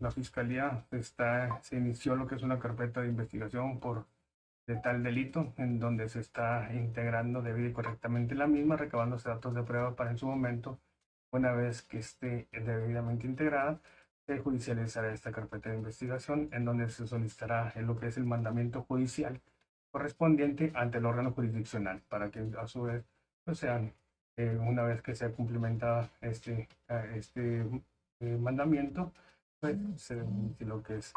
La 0.00 0.10
fiscalía 0.10 0.86
está, 0.90 1.60
se 1.62 1.76
inició 1.76 2.16
lo 2.16 2.26
que 2.26 2.36
es 2.36 2.42
una 2.42 2.58
carpeta 2.58 3.02
de 3.02 3.08
investigación 3.08 3.78
por 3.78 4.06
de 4.66 4.77
tal 4.77 5.03
delito, 5.03 5.53
en 5.57 5.79
donde 5.79 6.09
se 6.09 6.20
está 6.20 6.72
integrando 6.72 7.42
debida 7.42 7.68
y 7.68 7.72
correctamente 7.72 8.35
la 8.35 8.46
misma, 8.46 8.77
recabándose 8.77 9.29
datos 9.29 9.55
de 9.55 9.62
prueba 9.62 9.96
para 9.96 10.11
en 10.11 10.18
su 10.18 10.27
momento, 10.27 10.79
una 11.33 11.53
vez 11.53 11.83
que 11.83 11.98
esté 11.98 12.48
debidamente 12.53 13.27
integrada, 13.27 13.81
se 14.27 14.38
judicializará 14.38 15.12
esta 15.12 15.33
carpeta 15.33 15.70
de 15.70 15.77
investigación, 15.77 16.48
en 16.53 16.64
donde 16.64 16.88
se 16.90 17.07
solicitará 17.07 17.72
en 17.75 17.87
lo 17.87 17.98
que 17.98 18.07
es 18.07 18.16
el 18.16 18.25
mandamiento 18.25 18.83
judicial 18.83 19.40
correspondiente 19.90 20.72
ante 20.75 20.98
el 20.98 21.07
órgano 21.07 21.33
jurisdiccional, 21.33 22.03
para 22.09 22.31
que 22.31 22.40
a 22.59 22.66
su 22.66 22.83
vez 22.83 23.05
pues 23.44 23.59
sean, 23.59 23.92
eh, 24.37 24.57
una 24.61 24.85
vez 24.85 25.03
que 25.03 25.14
sea 25.14 25.33
cumplimentada 25.33 26.11
este, 26.20 26.68
este 27.14 27.66
eh, 28.20 28.37
mandamiento, 28.38 29.12
pues 29.61 29.77
se 29.96 30.22
lo 30.61 30.83
que 30.83 30.96
es 30.96 31.12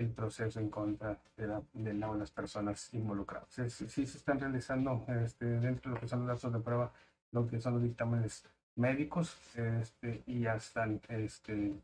el 0.00 0.10
proceso 0.10 0.58
en 0.60 0.70
contra 0.70 1.18
de, 1.36 1.46
la, 1.46 1.62
de, 1.74 1.94
las 1.94 2.30
personas 2.30 2.92
involucradas. 2.94 3.48
Sí, 3.50 3.68
sí, 3.68 4.06
se 4.06 4.18
están 4.18 4.40
realizando 4.40 5.04
este, 5.24 5.44
dentro 5.44 5.90
de 5.90 5.94
lo 5.94 6.00
que 6.00 6.08
son 6.08 6.26
los 6.26 6.28
datos 6.28 6.52
de 6.52 6.60
prueba, 6.60 6.92
lo 7.32 7.46
que 7.46 7.60
son 7.60 7.74
los 7.74 7.82
dictámenes 7.82 8.44
médicos 8.76 9.36
este, 9.54 10.22
y 10.26 10.40
ya 10.40 10.54
están 10.54 11.00
este, 11.08 11.74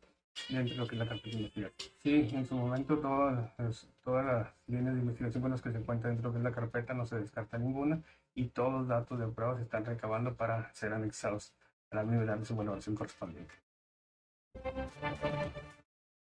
dentro 0.49 0.73
de 0.73 0.75
lo 0.75 0.87
que 0.87 0.95
es 0.95 0.99
la 0.99 1.07
carpeta 1.07 1.29
de 1.29 1.43
investigación. 1.43 1.91
Sí, 2.01 2.29
en 2.33 2.45
su 2.45 2.55
momento 2.55 2.97
todas, 2.97 3.87
todas 4.03 4.25
las 4.25 4.53
líneas 4.65 4.95
de 4.95 5.01
investigación 5.01 5.41
con 5.41 5.51
las 5.51 5.61
que 5.61 5.71
se 5.71 5.77
encuentra 5.77 6.09
dentro 6.09 6.31
de 6.31 6.39
la 6.39 6.51
carpeta 6.51 6.93
no 6.93 7.05
se 7.05 7.19
descarta 7.19 7.57
ninguna 7.57 8.01
y 8.33 8.45
todos 8.45 8.73
los 8.73 8.87
datos 8.87 9.19
de 9.19 9.27
prueba 9.27 9.57
se 9.57 9.63
están 9.63 9.85
recabando 9.85 10.35
para 10.35 10.73
ser 10.73 10.93
anexados 10.93 11.53
a 11.91 11.97
la 11.97 12.03
misma 12.03 12.35
de 12.35 12.45
su 12.45 12.53
evaluación 12.53 12.95
correspondiente. 12.95 13.53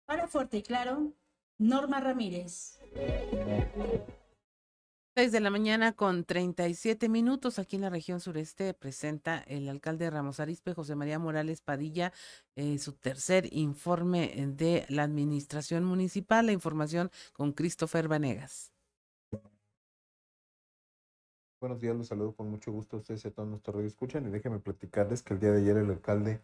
Para 0.06 0.28
Fuerte 0.28 0.58
y 0.58 0.64
Claro, 0.64 1.14
Norma 1.60 2.00
Ramírez. 2.00 2.80
6 5.16 5.32
de 5.34 5.40
la 5.42 5.50
mañana 5.50 5.92
con 5.92 6.24
37 6.24 7.10
minutos 7.10 7.60
aquí 7.60 7.76
en 7.76 7.82
la 7.82 7.90
región 7.90 8.22
sureste 8.22 8.74
presenta 8.74 9.40
el 9.40 9.68
alcalde 9.68 10.10
Ramos 10.10 10.40
Arispe, 10.40 10.74
José 10.74 10.96
María 10.96 11.20
Morales 11.20 11.60
Padilla, 11.60 12.14
eh, 12.56 12.78
su 12.78 12.94
tercer 12.94 13.50
informe 13.52 14.34
de 14.48 14.86
la 14.88 15.04
administración 15.04 15.84
municipal. 15.84 16.46
La 16.46 16.54
información 16.54 17.12
con 17.34 17.52
Christopher 17.52 18.08
Vanegas. 18.08 18.72
Buenos 21.60 21.82
días, 21.82 21.94
los 21.94 22.08
saludo 22.08 22.34
con 22.34 22.50
mucho 22.50 22.72
gusto 22.72 22.96
a 22.96 23.00
ustedes 23.02 23.26
y 23.26 23.28
a 23.28 23.32
todos 23.32 23.50
nuestros 23.50 23.76
radio 23.76 23.88
escuchan 23.90 24.26
y 24.26 24.30
déjenme 24.30 24.60
platicarles 24.60 25.22
que 25.22 25.34
el 25.34 25.42
día 25.42 25.52
de 25.52 25.60
ayer 25.60 25.76
el 25.76 25.90
alcalde 25.90 26.42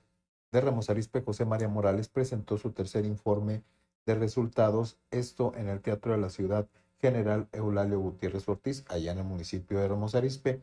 de 0.52 0.62
Ramos 0.62 0.90
Arispe, 0.90 1.22
José 1.22 1.46
María 1.46 1.70
Morales, 1.70 2.10
presentó 2.10 2.58
su 2.58 2.74
tercer 2.74 3.06
informe 3.06 3.64
de 4.06 4.16
resultados, 4.16 4.98
esto 5.12 5.54
en 5.56 5.68
el 5.68 5.82
Teatro 5.82 6.12
de 6.12 6.20
la 6.20 6.30
Ciudad 6.30 6.68
General 7.00 7.48
Eulalio 7.52 8.00
Gutiérrez 8.00 8.48
Ortiz, 8.48 8.86
allá 8.88 9.12
en 9.12 9.20
el 9.20 9.24
municipio 9.26 9.80
de 9.80 9.88
Ramos 9.88 10.16
Arizpe, 10.16 10.62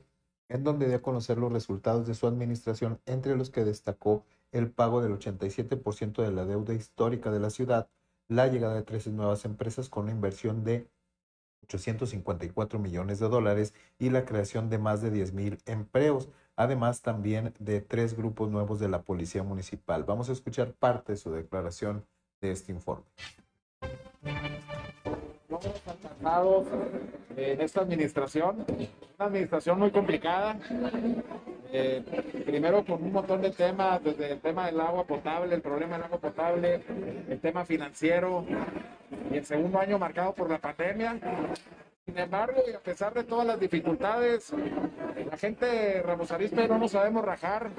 en 0.48 0.64
donde 0.64 0.87
dio 0.87 0.96
a 0.96 1.02
conocer 1.02 1.38
los 1.38 1.52
resultados 1.52 2.07
de 2.07 2.14
su 2.14 2.26
administración, 2.26 3.00
entre 3.07 3.37
los 3.37 3.50
que 3.50 3.64
destacó 3.64 4.24
el 4.52 4.70
pago 4.70 5.02
del 5.02 5.18
87% 5.18 6.22
de 6.22 6.33
la 6.33 6.44
deuda 6.44 6.74
histórica 6.74 7.31
de 7.31 7.40
la 7.40 7.50
ciudad, 7.50 7.88
la 8.28 8.46
llegada 8.48 8.74
de 8.74 8.83
13 8.83 9.11
nuevas 9.11 9.44
empresas 9.44 9.88
con 9.88 10.05
una 10.05 10.12
inversión 10.12 10.64
de 10.64 10.88
854 11.64 12.78
millones 12.78 13.18
de 13.18 13.28
dólares 13.28 13.74
y 13.98 14.11
la 14.11 14.24
creación 14.24 14.68
de 14.68 14.78
más 14.78 15.00
de 15.00 15.11
10 15.11 15.33
mil 15.33 15.59
empleos, 15.66 16.28
además 16.57 17.02
también 17.02 17.55
de 17.59 17.81
tres 17.81 18.16
grupos 18.16 18.50
nuevos 18.50 18.78
de 18.78 18.88
la 18.88 19.02
Policía 19.02 19.42
Municipal. 19.42 20.05
Vamos 20.05 20.28
a 20.28 20.33
escuchar 20.33 20.72
parte 20.74 21.12
de 21.12 21.18
su 21.18 21.31
declaración 21.31 22.05
de 22.42 22.52
este 22.52 22.72
informe. 22.72 23.05
alcanzados 25.87 26.66
en 27.37 27.61
esta 27.61 27.81
administración, 27.83 28.66
una 29.18 29.26
administración 29.26 29.78
muy 29.78 29.90
complicada, 29.90 30.59
eh, 31.72 32.02
primero 32.44 32.85
con 32.85 33.02
un 33.02 33.12
montón 33.12 33.40
de 33.40 33.50
temas, 33.50 34.02
desde 34.02 34.33
el 34.33 34.40
tema 34.40 34.66
del 34.66 34.81
agua 34.81 35.05
potable, 35.07 35.55
el 35.55 35.62
problema 35.62 35.96
del 35.96 36.05
agua 36.05 36.18
potable, 36.18 36.83
el 37.28 37.40
tema 37.40 37.64
financiero, 37.64 38.44
y 39.31 39.37
el 39.37 39.46
segundo 39.46 39.78
año 39.78 39.98
marcado 39.98 40.35
por 40.35 40.50
la 40.50 40.59
pandemia, 40.59 41.18
sin 42.05 42.19
embargo, 42.19 42.62
y 42.69 42.73
a 42.73 42.81
pesar 42.81 43.15
de 43.15 43.23
todas 43.23 43.47
las 43.47 43.61
dificultades, 43.61 44.53
la 45.31 45.37
gente 45.37 45.67
de 45.67 46.03
Ramos 46.03 46.33
Arispe 46.33 46.67
no 46.67 46.77
nos 46.77 46.91
sabemos 46.91 47.25
rajar. 47.25 47.71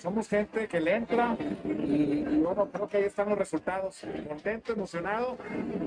Somos 0.00 0.28
gente 0.28 0.66
que 0.66 0.80
le 0.80 0.96
entra 0.96 1.36
y, 1.64 2.24
bueno, 2.40 2.68
creo 2.72 2.88
que 2.88 2.96
ahí 2.96 3.04
están 3.04 3.28
los 3.28 3.38
resultados. 3.38 4.04
Contento, 4.28 4.72
emocionado, 4.72 5.38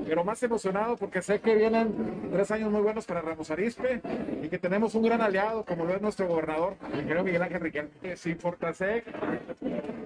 pero 0.06 0.24
más 0.24 0.42
emocionado 0.42 0.96
porque 0.96 1.20
sé 1.20 1.40
que 1.40 1.54
vienen 1.54 2.30
tres 2.32 2.50
años 2.50 2.70
muy 2.72 2.80
buenos 2.80 3.04
para 3.04 3.20
Ramos 3.20 3.50
Arispe 3.50 4.00
y 4.42 4.48
que 4.48 4.58
tenemos 4.58 4.94
un 4.94 5.02
gran 5.02 5.20
aliado 5.20 5.64
como 5.64 5.84
lo 5.84 5.94
es 5.94 6.00
nuestro 6.00 6.26
gobernador, 6.26 6.76
el 6.86 6.94
ingeniero 6.94 7.24
Miguel 7.24 7.42
Ángel 7.42 7.60
Riquelme. 7.60 8.16
Sin 8.16 8.38
Fortasec, 8.38 9.04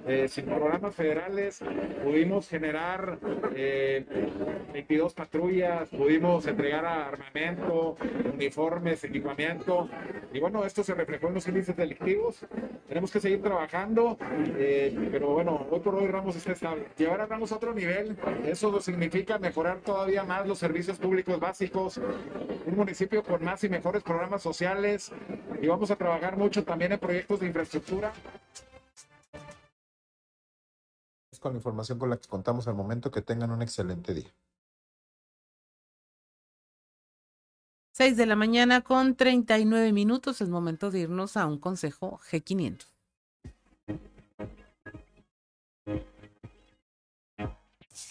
eh, 0.08 0.26
sin 0.28 0.44
programas 0.46 0.94
federales, 0.94 1.62
pudimos 2.02 2.48
generar 2.48 3.18
22 4.72 5.12
eh, 5.12 5.14
patrullas, 5.16 5.88
pudimos 5.88 6.46
entregar 6.46 6.84
armamento 6.84 7.85
uniformes, 8.32 9.04
equipamiento. 9.04 9.88
Y 10.32 10.40
bueno, 10.40 10.64
esto 10.64 10.82
se 10.82 10.94
reflejó 10.94 11.28
en 11.28 11.34
los 11.34 11.46
índices 11.46 11.76
delictivos. 11.76 12.44
Tenemos 12.88 13.10
que 13.10 13.20
seguir 13.20 13.42
trabajando, 13.42 14.16
eh, 14.56 15.08
pero 15.10 15.28
bueno, 15.30 15.66
hoy 15.70 15.80
por 15.80 15.94
hoy 15.94 16.06
Ramos 16.06 16.36
está 16.36 16.52
estable. 16.52 16.86
Y 16.98 17.04
ahora 17.04 17.26
vamos 17.26 17.52
a 17.52 17.56
otro 17.56 17.74
nivel. 17.74 18.16
Eso 18.44 18.80
significa 18.80 19.38
mejorar 19.38 19.78
todavía 19.80 20.24
más 20.24 20.46
los 20.46 20.58
servicios 20.58 20.98
públicos 20.98 21.38
básicos, 21.38 21.98
un 21.98 22.76
municipio 22.76 23.22
con 23.22 23.44
más 23.44 23.62
y 23.64 23.68
mejores 23.68 24.02
programas 24.02 24.42
sociales 24.42 25.12
y 25.60 25.66
vamos 25.66 25.90
a 25.90 25.96
trabajar 25.96 26.36
mucho 26.36 26.64
también 26.64 26.92
en 26.92 26.98
proyectos 26.98 27.40
de 27.40 27.46
infraestructura. 27.46 28.12
Con 31.40 31.52
la 31.52 31.58
información 31.58 31.98
con 31.98 32.10
la 32.10 32.16
que 32.16 32.28
contamos 32.28 32.66
al 32.66 32.74
momento, 32.74 33.10
que 33.10 33.22
tengan 33.22 33.50
un 33.50 33.62
excelente 33.62 34.14
día. 34.14 34.32
6 37.96 38.18
de 38.18 38.26
la 38.26 38.36
mañana 38.36 38.82
con 38.82 39.14
39 39.14 39.90
minutos. 39.90 40.42
Es 40.42 40.50
momento 40.50 40.90
de 40.90 40.98
irnos 40.98 41.38
a 41.38 41.46
un 41.46 41.58
consejo 41.58 42.20
G500. 42.30 42.84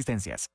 existencias. 0.00 0.46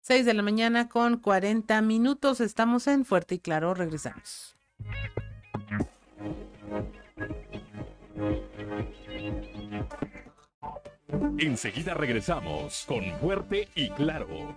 6 0.00 0.26
de 0.26 0.34
la 0.34 0.42
mañana 0.42 0.88
con 0.88 1.18
40 1.18 1.80
minutos. 1.82 2.40
Estamos 2.40 2.86
en 2.86 3.04
Fuerte 3.04 3.36
y 3.36 3.38
Claro. 3.38 3.74
Regresamos. 3.74 4.56
Enseguida 11.38 11.94
regresamos 11.94 12.84
con 12.86 13.04
Fuerte 13.20 13.68
y 13.74 13.90
Claro. 13.90 14.54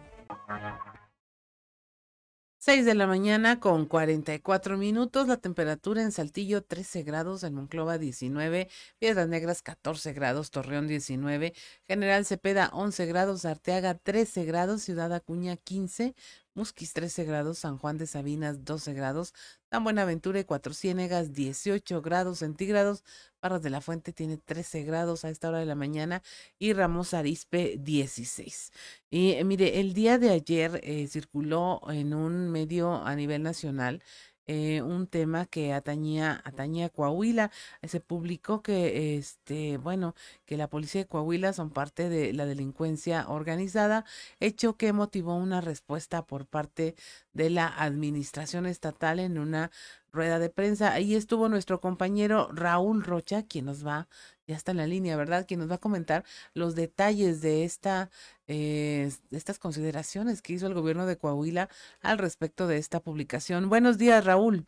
6 2.67 2.83
de 2.83 2.95
la 2.95 3.07
mañana 3.07 3.61
con 3.61 3.85
44 3.85 4.77
minutos, 4.77 5.29
la 5.29 5.37
temperatura 5.37 6.01
en 6.01 6.11
Saltillo 6.11 6.65
13 6.65 7.03
grados, 7.03 7.45
en 7.45 7.53
Monclova 7.53 7.97
19, 7.97 8.67
Piedras 8.99 9.29
Negras 9.29 9.61
14 9.61 10.11
grados, 10.11 10.51
Torreón 10.51 10.85
19, 10.85 11.53
General 11.87 12.25
Cepeda 12.25 12.69
11 12.73 13.05
grados, 13.05 13.45
Arteaga 13.45 13.93
13 13.93 14.43
grados, 14.43 14.81
Ciudad 14.81 15.13
Acuña 15.13 15.55
15, 15.55 16.13
Musquis 16.57 16.91
13 16.93 17.23
grados, 17.23 17.59
San 17.59 17.77
Juan 17.77 17.99
de 17.99 18.07
Sabinas 18.07 18.65
12 18.65 18.93
grados, 18.95 19.35
San 19.69 19.83
Buenaventura 19.83 20.39
y 20.39 20.43
Cuatro 20.43 20.73
Ciénegas 20.73 21.31
18 21.31 22.01
grados 22.01 22.39
centígrados, 22.39 23.03
Barras 23.39 23.61
de 23.61 23.69
la 23.69 23.79
Fuente 23.79 24.11
tiene 24.11 24.37
13 24.37 24.81
grados 24.81 25.23
a 25.23 25.29
esta 25.29 25.49
hora 25.49 25.59
de 25.59 25.67
la 25.67 25.75
mañana 25.75 26.23
y 26.57 26.73
Ramos 26.73 27.13
Arispe 27.13 27.77
16. 27.77 28.71
Y 29.11 29.33
eh, 29.33 29.43
mire, 29.43 29.79
el 29.79 29.93
día 29.93 30.17
de 30.17 30.31
ayer 30.31 30.79
eh, 30.81 31.05
circuló 31.07 31.79
en 31.91 32.15
un 32.15 32.49
medio 32.49 33.05
a 33.05 33.15
nivel 33.15 33.43
nacional 33.43 34.01
eh, 34.47 34.81
un 34.81 35.07
tema 35.07 35.45
que 35.45 35.73
atañía, 35.73 36.41
atañía 36.45 36.87
a 36.87 36.89
Coahuila. 36.89 37.51
Se 37.83 37.99
publicó 37.99 38.61
que, 38.61 39.17
este, 39.17 39.77
bueno, 39.77 40.15
que 40.45 40.57
la 40.57 40.69
policía 40.69 41.01
de 41.01 41.07
Coahuila 41.07 41.53
son 41.53 41.69
parte 41.69 42.09
de 42.09 42.33
la 42.33 42.45
delincuencia 42.45 43.27
organizada, 43.27 44.05
hecho 44.39 44.77
que 44.77 44.93
motivó 44.93 45.35
una 45.35 45.61
respuesta 45.61 46.25
por 46.25 46.45
parte 46.45 46.95
de 47.33 47.49
la 47.49 47.67
administración 47.67 48.65
estatal 48.65 49.19
en 49.19 49.37
una 49.37 49.71
rueda 50.17 50.39
de 50.39 50.49
prensa. 50.49 50.91
Ahí 50.91 51.15
estuvo 51.15 51.47
nuestro 51.47 51.79
compañero 51.79 52.49
Raúl 52.51 53.03
Rocha, 53.03 53.43
quien 53.43 53.65
nos 53.65 53.85
va, 53.85 54.07
ya 54.47 54.55
está 54.55 54.71
en 54.71 54.77
la 54.77 54.87
línea, 54.87 55.15
¿verdad? 55.15 55.45
Quien 55.47 55.59
nos 55.59 55.69
va 55.69 55.75
a 55.75 55.79
comentar 55.79 56.23
los 56.53 56.75
detalles 56.75 57.41
de 57.41 57.63
esta, 57.63 58.09
eh, 58.47 59.09
estas 59.31 59.59
consideraciones 59.59 60.41
que 60.41 60.53
hizo 60.53 60.67
el 60.67 60.73
gobierno 60.73 61.05
de 61.05 61.17
Coahuila 61.17 61.69
al 62.01 62.17
respecto 62.17 62.67
de 62.67 62.77
esta 62.77 62.99
publicación. 62.99 63.69
Buenos 63.69 63.97
días, 63.97 64.25
Raúl. 64.25 64.65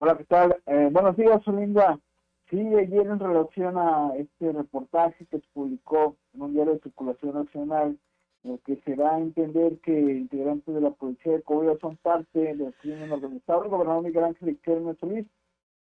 Hola, 0.00 0.16
¿qué 0.16 0.24
tal? 0.24 0.56
Eh, 0.66 0.88
buenos 0.90 1.16
días, 1.16 1.46
Olinda. 1.46 2.00
Sí, 2.50 2.58
ayer 2.58 3.06
en 3.06 3.20
relación 3.20 3.78
a 3.78 4.12
este 4.16 4.50
reportaje 4.52 5.26
que 5.26 5.38
se 5.38 5.46
publicó 5.52 6.16
en 6.34 6.42
un 6.42 6.52
diario 6.52 6.74
de 6.74 6.80
circulación 6.80 7.34
nacional, 7.34 7.98
que 8.64 8.76
se 8.84 8.96
da 8.96 9.14
a 9.14 9.20
entender 9.20 9.78
que 9.80 9.92
integrantes 9.92 10.74
de 10.74 10.80
la 10.80 10.90
policía 10.90 11.32
de 11.32 11.42
Coahuila 11.42 11.76
son 11.80 11.96
parte 11.98 12.54
del 12.54 12.74
crimen 12.74 13.12
organizado. 13.12 13.64
El 13.64 13.70
gobernador 13.70 14.02
Miguel 14.02 14.24
Ángel 14.24 14.50
Iquel 14.50 14.96
Solís 14.98 15.26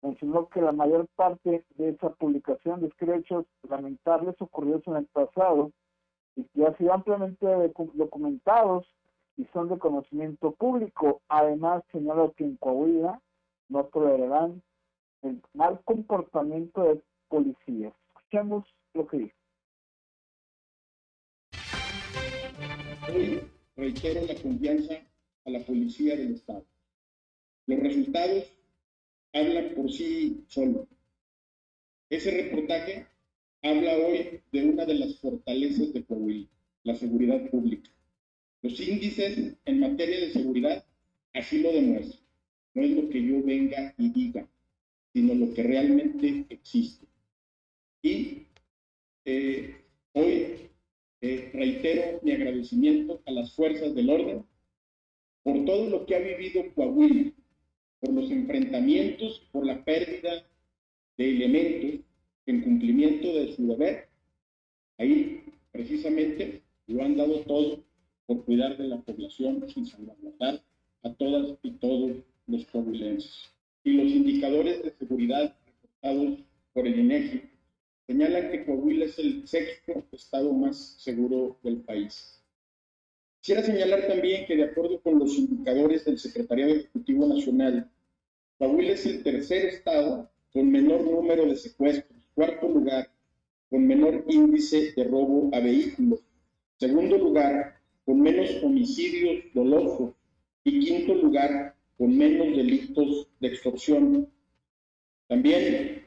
mencionó 0.01 0.49
que 0.49 0.61
la 0.61 0.71
mayor 0.71 1.07
parte 1.15 1.65
de 1.75 1.89
esa 1.89 2.09
publicación 2.09 2.81
describe 2.81 3.17
hechos 3.17 3.45
lamentables 3.69 4.35
ocurridos 4.41 4.85
en 4.87 4.97
el 4.97 5.05
pasado 5.07 5.71
y 6.35 6.43
que 6.43 6.65
han 6.65 6.77
sido 6.77 6.93
ampliamente 6.93 7.45
documentados 7.93 8.85
y 9.37 9.45
son 9.53 9.69
de 9.69 9.79
conocimiento 9.79 10.51
público. 10.51 11.21
Además, 11.29 11.83
señala 11.91 12.29
que 12.35 12.43
en 12.43 12.57
Coahuila 12.57 13.21
no 13.69 13.85
tolerarán 13.85 14.61
el 15.21 15.41
mal 15.53 15.79
comportamiento 15.85 16.83
de 16.83 17.01
policías. 17.29 17.93
Escuchemos 18.09 18.65
lo 18.93 19.07
que 19.07 19.17
dice. 19.17 19.38
Reitero 23.75 24.25
la 24.25 24.35
confianza 24.35 24.93
a 25.45 25.49
la 25.49 25.59
policía 25.65 26.15
del 26.15 26.35
Estado. 26.35 26.65
Los 27.65 27.79
resultados 27.79 28.45
hablan 29.33 29.73
por 29.73 29.91
sí 29.91 30.43
solos. 30.47 30.87
Ese 32.09 32.31
reportaje 32.31 33.07
habla 33.63 33.97
hoy 33.97 34.41
de 34.51 34.65
una 34.65 34.85
de 34.85 34.95
las 34.95 35.17
fortalezas 35.19 35.93
de 35.93 36.03
Coahuila, 36.03 36.47
la 36.83 36.95
seguridad 36.95 37.49
pública. 37.49 37.89
Los 38.61 38.79
índices 38.79 39.55
en 39.65 39.79
materia 39.79 40.19
de 40.19 40.31
seguridad 40.31 40.85
así 41.33 41.61
lo 41.61 41.71
demuestran. 41.71 42.21
No 42.73 42.83
es 42.83 42.91
lo 42.91 43.09
que 43.09 43.23
yo 43.23 43.43
venga 43.43 43.93
y 43.97 44.09
diga, 44.09 44.47
sino 45.13 45.33
lo 45.33 45.53
que 45.53 45.63
realmente 45.63 46.45
existe. 46.49 47.07
Y 48.01 48.45
eh, 49.25 49.83
hoy 50.13 50.68
eh, 51.21 51.51
reitero 51.53 52.19
mi 52.23 52.31
agradecimiento 52.31 53.21
a 53.25 53.31
las 53.31 53.53
fuerzas 53.53 53.93
del 53.93 54.09
orden 54.09 54.45
por 55.43 55.65
todo 55.65 55.89
lo 55.89 56.05
que 56.05 56.15
ha 56.15 56.19
vivido 56.19 56.63
Coahuila, 56.75 57.31
por 57.99 58.13
los 58.13 58.29
enfrentamientos, 58.31 59.47
por 59.51 59.65
la 59.65 59.83
pérdida 59.83 60.45
de 61.17 61.29
elementos 61.29 62.05
en 62.45 62.61
cumplimiento 62.61 63.33
de 63.33 63.53
su 63.55 63.67
deber. 63.67 64.07
Ahí, 64.97 65.43
precisamente, 65.71 66.61
lo 66.87 67.03
han 67.03 67.17
dado 67.17 67.41
todo 67.41 67.83
por 68.25 68.45
cuidar 68.45 68.77
de 68.77 68.87
la 68.87 69.01
población 69.01 69.65
sin 69.69 69.85
salvaguardar 69.85 70.61
a 71.03 71.13
todas 71.13 71.57
y 71.63 71.71
todos 71.71 72.17
los 72.47 72.65
coahuilenses. 72.67 73.51
Y 73.83 73.93
los 73.93 74.07
indicadores 74.07 74.83
de 74.83 74.91
seguridad 74.91 75.55
reportados 75.73 76.39
por 76.73 76.87
el 76.87 76.99
INEGI 76.99 77.48
señalan 78.09 78.49
que 78.49 78.65
Coahuila 78.65 79.05
es 79.05 79.19
el 79.19 79.47
sexto 79.47 80.03
estado 80.11 80.51
más 80.51 80.95
seguro 80.97 81.59
del 81.61 81.77
país. 81.81 82.41
Quisiera 83.39 83.61
señalar 83.61 84.07
también 84.07 84.47
que 84.47 84.55
de 84.55 84.63
acuerdo 84.63 84.99
con 84.99 85.19
los 85.19 85.37
indicadores 85.37 86.05
del 86.05 86.17
Secretariado 86.17 86.73
Ejecutivo 86.73 87.27
Nacional, 87.27 87.87
Coahuila 88.57 88.93
es 88.93 89.05
el 89.05 89.21
tercer 89.21 89.67
estado 89.67 90.27
con 90.51 90.71
menor 90.71 91.03
número 91.03 91.45
de 91.45 91.55
secuestros, 91.55 92.19
cuarto 92.33 92.67
lugar 92.67 93.11
con 93.69 93.85
menor 93.85 94.25
índice 94.27 94.91
de 94.93 95.03
robo 95.03 95.51
a 95.53 95.59
vehículos, 95.59 96.21
segundo 96.79 97.15
lugar 97.15 97.79
con 98.05 98.19
menos 98.21 98.49
homicidios 98.63 99.43
dolosos 99.53 100.15
y 100.63 100.79
quinto 100.79 101.13
lugar 101.13 101.75
con 101.95 102.17
menos 102.17 102.57
delitos 102.57 103.27
de 103.39 103.49
extorsión. 103.49 104.27
También 105.27 105.98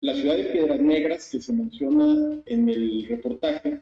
la 0.00 0.14
ciudad 0.14 0.36
de 0.36 0.44
Piedras 0.44 0.80
Negras, 0.80 1.28
que 1.30 1.40
se 1.40 1.52
menciona 1.52 2.40
en 2.46 2.68
el 2.68 3.06
reportaje, 3.08 3.80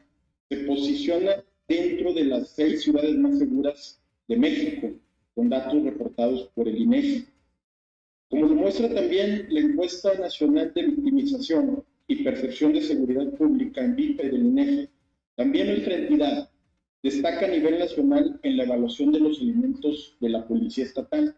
se 0.49 0.57
posiciona 0.65 1.43
dentro 1.67 2.13
de 2.13 2.25
las 2.25 2.49
seis 2.49 2.81
ciudades 2.81 3.15
más 3.17 3.37
seguras 3.37 4.01
de 4.27 4.37
México, 4.37 4.91
con 5.35 5.49
datos 5.49 5.83
reportados 5.83 6.49
por 6.55 6.67
el 6.67 6.77
INEGI. 6.77 7.27
Como 8.29 8.49
demuestra 8.49 8.91
también 8.93 9.45
la 9.49 9.59
encuesta 9.59 10.15
nacional 10.15 10.73
de 10.73 10.87
victimización 10.87 11.83
y 12.07 12.23
percepción 12.23 12.73
de 12.73 12.81
seguridad 12.81 13.29
pública 13.33 13.83
en 13.83 13.95
VIPE 13.95 14.29
del 14.29 14.47
INEGI, 14.47 14.89
también 15.35 15.67
nuestra 15.67 15.95
entidad 15.95 16.49
destaca 17.03 17.45
a 17.45 17.49
nivel 17.49 17.77
nacional 17.77 18.39
en 18.41 18.57
la 18.57 18.63
evaluación 18.63 19.11
de 19.11 19.19
los 19.19 19.39
elementos 19.39 20.17
de 20.19 20.29
la 20.29 20.47
policía 20.47 20.85
estatal. 20.85 21.35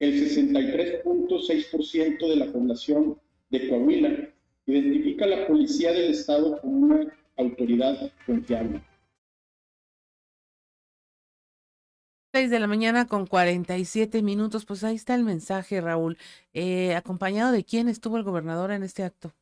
El 0.00 0.14
63.6% 0.14 2.28
de 2.28 2.36
la 2.36 2.52
población 2.52 3.16
de 3.50 3.68
Coahuila 3.68 4.28
identifica 4.66 5.24
a 5.24 5.28
la 5.28 5.46
policía 5.46 5.92
del 5.92 6.12
Estado 6.12 6.60
como 6.60 6.86
una 6.86 7.12
autoridad 7.36 8.12
confiable. 8.26 8.82
6 12.32 12.48
de 12.48 12.60
la 12.60 12.68
mañana 12.68 13.08
con 13.08 13.26
47 13.26 14.22
minutos, 14.22 14.64
pues 14.64 14.84
ahí 14.84 14.94
está 14.94 15.16
el 15.16 15.24
mensaje, 15.24 15.80
Raúl. 15.80 16.16
Eh, 16.52 16.94
¿Acompañado 16.94 17.50
de 17.50 17.64
quién 17.64 17.88
estuvo 17.88 18.16
el 18.16 18.22
gobernador 18.22 18.70
en 18.70 18.84
este 18.84 19.02
acto? 19.02 19.32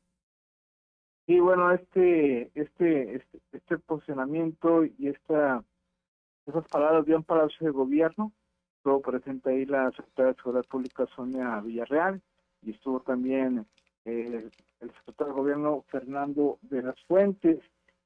Sí, 1.27 1.39
bueno, 1.39 1.71
este, 1.71 2.51
este, 2.55 3.17
este, 3.17 3.39
este 3.53 3.79
posicionamiento 3.79 4.87
y 4.87 5.09
esta, 5.09 5.63
esas 6.47 6.67
palabras 6.69 7.05
de 7.05 7.15
un 7.15 7.25
palacio 7.25 7.67
de 7.67 7.73
gobierno, 7.73 8.33
estuvo 8.79 9.03
presente 9.03 9.51
ahí 9.51 9.67
la 9.67 9.91
secretaria 9.91 10.33
de 10.33 10.37
Seguridad 10.39 10.65
Pública 10.65 11.07
Sonia 11.15 11.61
Villarreal 11.61 12.23
y 12.63 12.71
estuvo 12.71 13.01
también 13.01 13.67
eh, 14.09 14.51
el 14.81 14.93
secretario 14.93 15.35
de 15.35 15.41
gobierno 15.41 15.85
Fernando 15.89 16.59
de 16.63 16.83
las 16.83 17.01
Fuentes. 17.05 17.59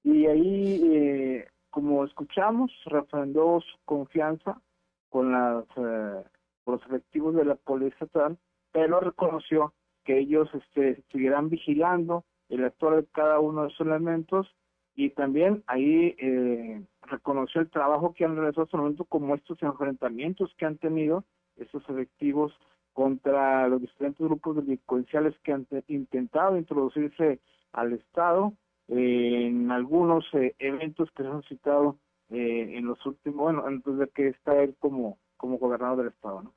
Y 0.03 0.27
ahí, 0.27 0.81
eh, 0.85 1.49
como 1.71 2.05
escuchamos, 2.05 2.73
refrendó 2.87 3.61
su 3.61 3.79
confianza 3.85 4.61
con 5.09 5.33
las 5.33 5.65
eh, 5.77 6.25
los 6.67 6.83
efectivos 6.87 7.35
de 7.35 7.45
la 7.45 7.55
policía 7.57 7.97
estatal, 8.01 8.39
pero 8.73 9.01
reconoció 9.01 9.75
que 10.05 10.19
ellos 10.19 10.49
este, 10.55 11.03
seguirán 11.11 11.49
vigilando 11.49 12.25
el 12.49 12.65
actuar 12.65 12.97
de 12.97 13.07
cada 13.13 13.41
uno 13.41 13.63
de 13.63 13.69
esos 13.69 13.87
elementos. 13.87 14.55
Y 14.95 15.11
también 15.11 15.65
ahí 15.69 16.15
eh, 16.19 16.85
reconoció 17.03 17.63
el 17.63 17.71
trabajo 17.71 18.13
que 18.13 18.25
han 18.25 18.37
realizado 18.37 18.65
hasta 18.65 18.77
el 18.77 18.83
momento 18.83 19.05
como 19.05 19.35
estos 19.35 19.63
enfrentamientos 19.63 20.55
que 20.59 20.67
han 20.67 20.77
tenido 20.77 21.25
estos 21.57 21.83
efectivos 21.89 22.53
contra 22.93 23.69
los 23.69 23.81
diferentes 23.81 24.25
grupos 24.25 24.57
delincuenciales 24.57 25.35
que 25.43 25.53
han 25.53 25.67
intentado 25.89 26.57
introducirse 26.57 27.41
al 27.73 27.93
Estado 27.95 28.53
eh, 28.89 29.47
en 29.47 29.71
algunos 29.71 30.25
eh, 30.35 30.55
eventos 30.59 31.11
que 31.17 31.23
se 31.23 31.29
han 31.29 31.43
citado 31.45 31.99
eh, 32.31 32.77
en 32.77 32.87
los 32.87 33.05
últimos, 33.07 33.37
bueno, 33.37 33.65
antes 33.67 33.97
de 33.97 34.09
que 34.09 34.29
está 34.29 34.63
él 34.63 34.77
como, 34.79 35.19
como 35.37 35.59
gobernador 35.59 35.99
del 35.99 36.09
Estado, 36.09 36.43
¿no? 36.43 36.55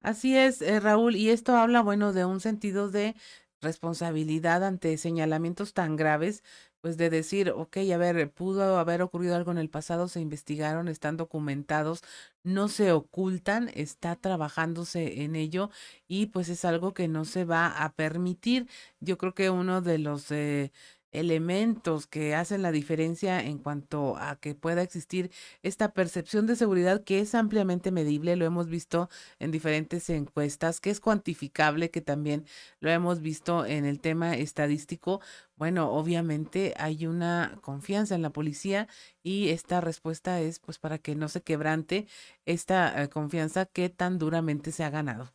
Así 0.00 0.36
es, 0.36 0.62
Raúl, 0.82 1.16
y 1.16 1.30
esto 1.30 1.56
habla, 1.56 1.82
bueno, 1.82 2.12
de 2.12 2.24
un 2.24 2.38
sentido 2.38 2.88
de 2.88 3.16
responsabilidad 3.60 4.62
ante 4.64 4.96
señalamientos 4.96 5.74
tan 5.74 5.96
graves, 5.96 6.44
pues 6.80 6.96
de 6.96 7.10
decir, 7.10 7.50
ok, 7.50 7.78
a 7.92 7.96
ver, 7.96 8.30
pudo 8.32 8.78
haber 8.78 9.02
ocurrido 9.02 9.34
algo 9.36 9.50
en 9.52 9.58
el 9.58 9.70
pasado, 9.70 10.08
se 10.08 10.20
investigaron, 10.20 10.88
están 10.88 11.16
documentados, 11.16 12.02
no 12.42 12.68
se 12.68 12.92
ocultan, 12.92 13.70
está 13.74 14.16
trabajándose 14.16 15.22
en 15.22 15.36
ello 15.36 15.70
y 16.06 16.26
pues 16.26 16.48
es 16.48 16.64
algo 16.64 16.94
que 16.94 17.08
no 17.08 17.24
se 17.24 17.44
va 17.44 17.66
a 17.84 17.92
permitir. 17.94 18.68
Yo 19.00 19.18
creo 19.18 19.34
que 19.34 19.50
uno 19.50 19.80
de 19.82 19.98
los... 19.98 20.30
Eh, 20.30 20.72
elementos 21.12 22.06
que 22.06 22.34
hacen 22.34 22.62
la 22.62 22.72
diferencia 22.72 23.40
en 23.40 23.58
cuanto 23.58 24.16
a 24.16 24.36
que 24.36 24.54
pueda 24.54 24.82
existir 24.82 25.30
esta 25.62 25.92
percepción 25.92 26.46
de 26.46 26.56
seguridad 26.56 27.04
que 27.04 27.20
es 27.20 27.34
ampliamente 27.34 27.90
medible, 27.90 28.36
lo 28.36 28.44
hemos 28.44 28.68
visto 28.68 29.08
en 29.38 29.50
diferentes 29.50 30.10
encuestas, 30.10 30.80
que 30.80 30.90
es 30.90 31.00
cuantificable, 31.00 31.90
que 31.90 32.00
también 32.00 32.44
lo 32.80 32.90
hemos 32.90 33.20
visto 33.20 33.64
en 33.64 33.84
el 33.84 34.00
tema 34.00 34.34
estadístico. 34.36 35.20
Bueno, 35.56 35.90
obviamente 35.90 36.74
hay 36.78 37.06
una 37.06 37.58
confianza 37.62 38.14
en 38.14 38.22
la 38.22 38.30
policía 38.30 38.86
y 39.22 39.48
esta 39.50 39.80
respuesta 39.80 40.40
es 40.40 40.60
pues 40.60 40.78
para 40.78 40.98
que 40.98 41.14
no 41.14 41.28
se 41.28 41.42
quebrante 41.42 42.06
esta 42.46 43.02
eh, 43.02 43.08
confianza 43.08 43.66
que 43.66 43.88
tan 43.88 44.18
duramente 44.18 44.72
se 44.72 44.84
ha 44.84 44.90
ganado. 44.90 45.32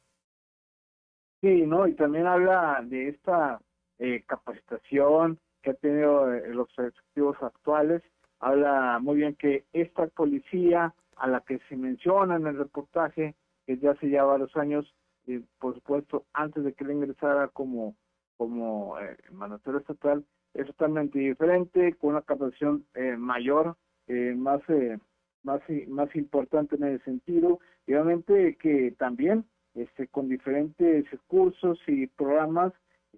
Sí, 1.41 1.63
no, 1.63 1.87
y 1.87 1.93
también 1.93 2.25
habla 2.25 2.81
de 2.85 3.09
esta 3.09 3.59
eh, 3.99 4.23
capacitación, 4.25 5.39
que 5.63 5.71
ha 5.71 5.73
tenido 5.75 6.31
eh, 6.31 6.53
los 6.53 6.69
efectivos 6.77 7.37
actuales. 7.41 8.03
Habla 8.39 8.99
muy 9.01 9.17
bien 9.17 9.35
que 9.35 9.65
esta 9.73 10.07
policía 10.07 10.93
a 11.15 11.27
la 11.27 11.41
que 11.41 11.59
se 11.69 11.75
menciona 11.75 12.35
en 12.35 12.45
el 12.45 12.57
reportaje, 12.57 13.35
que 13.65 13.77
ya 13.77 13.91
hace 13.91 14.09
ya 14.09 14.23
varios 14.23 14.55
años, 14.57 14.93
y 15.25 15.39
por 15.59 15.73
supuesto, 15.73 16.25
antes 16.33 16.63
de 16.63 16.73
que 16.73 16.83
él 16.83 16.91
ingresara 16.91 17.47
como, 17.47 17.95
como 18.37 18.99
eh, 18.99 19.17
mandatario 19.31 19.79
estatal, 19.79 20.25
es 20.53 20.67
totalmente 20.67 21.17
diferente, 21.17 21.93
con 21.93 22.11
una 22.11 22.21
capacitación 22.21 22.85
eh, 22.93 23.15
mayor, 23.17 23.75
eh, 24.07 24.35
más, 24.35 24.61
eh, 24.67 24.99
más, 25.43 25.61
más 25.87 26.15
importante 26.15 26.75
en 26.75 26.83
ese 26.83 27.03
sentido, 27.05 27.59
y 27.87 27.93
obviamente 27.93 28.57
que 28.57 28.91
también 28.97 29.45
este, 29.75 30.07
con 30.07 30.27
diferentes 30.29 31.05
cursos 31.27 31.79
y 31.87 32.07
programas 32.07 32.73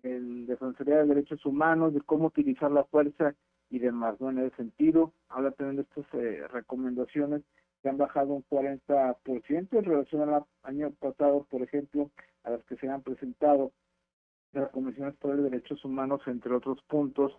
el 0.05 0.45
Defensoría 0.45 0.97
de 0.97 1.05
Derechos 1.05 1.45
Humanos, 1.45 1.93
de 1.93 2.01
cómo 2.01 2.27
utilizar 2.27 2.71
la 2.71 2.83
fuerza 2.85 3.35
y 3.69 3.79
demás, 3.79 4.19
¿no? 4.21 4.29
En 4.29 4.39
ese 4.39 4.55
sentido, 4.55 5.11
también 5.27 5.77
de 5.77 5.81
estas 5.81 6.05
eh, 6.13 6.47
recomendaciones 6.49 7.41
que 7.81 7.89
han 7.89 7.97
bajado 7.97 8.33
un 8.33 8.45
40% 8.49 9.17
en 9.77 9.83
relación 9.83 10.29
al 10.29 10.45
año 10.63 10.91
pasado, 10.91 11.45
por 11.49 11.61
ejemplo, 11.61 12.09
a 12.43 12.51
las 12.51 12.63
que 12.65 12.75
se 12.77 12.87
han 12.87 13.01
presentado 13.01 13.71
de 14.53 14.61
la 14.61 14.69
Comisión 14.69 15.15
Derechos 15.21 15.83
Humanos, 15.83 16.21
entre 16.27 16.53
otros 16.53 16.81
puntos, 16.87 17.33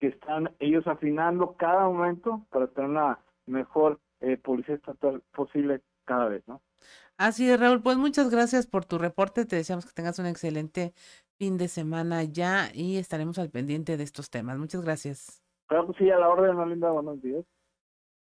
que 0.00 0.08
están 0.08 0.50
ellos 0.58 0.86
afinando 0.86 1.54
cada 1.56 1.88
momento 1.88 2.46
para 2.50 2.66
tener 2.68 2.90
una 2.90 3.18
mejor 3.46 4.00
eh, 4.20 4.36
policía 4.36 4.76
estatal 4.76 5.22
posible 5.32 5.82
cada 6.04 6.28
vez, 6.28 6.42
¿no? 6.46 6.62
Así 7.16 7.48
es, 7.48 7.60
Raúl. 7.60 7.82
Pues 7.82 7.96
muchas 7.96 8.30
gracias 8.30 8.66
por 8.66 8.84
tu 8.84 8.98
reporte. 8.98 9.44
Te 9.44 9.56
deseamos 9.56 9.86
que 9.86 9.92
tengas 9.92 10.18
un 10.18 10.26
excelente 10.26 10.94
fin 11.42 11.58
de 11.58 11.66
semana 11.66 12.22
ya 12.22 12.70
y 12.72 12.98
estaremos 12.98 13.36
al 13.40 13.50
pendiente 13.50 13.96
de 13.96 14.04
estos 14.04 14.30
temas. 14.30 14.58
Muchas 14.58 14.82
gracias. 14.82 15.42
Claro, 15.66 15.92
sí, 15.98 16.08
a 16.08 16.16
la 16.16 16.28
orden, 16.28 16.56
linda. 16.68 16.88
Buenos 16.92 17.20
días. 17.20 17.44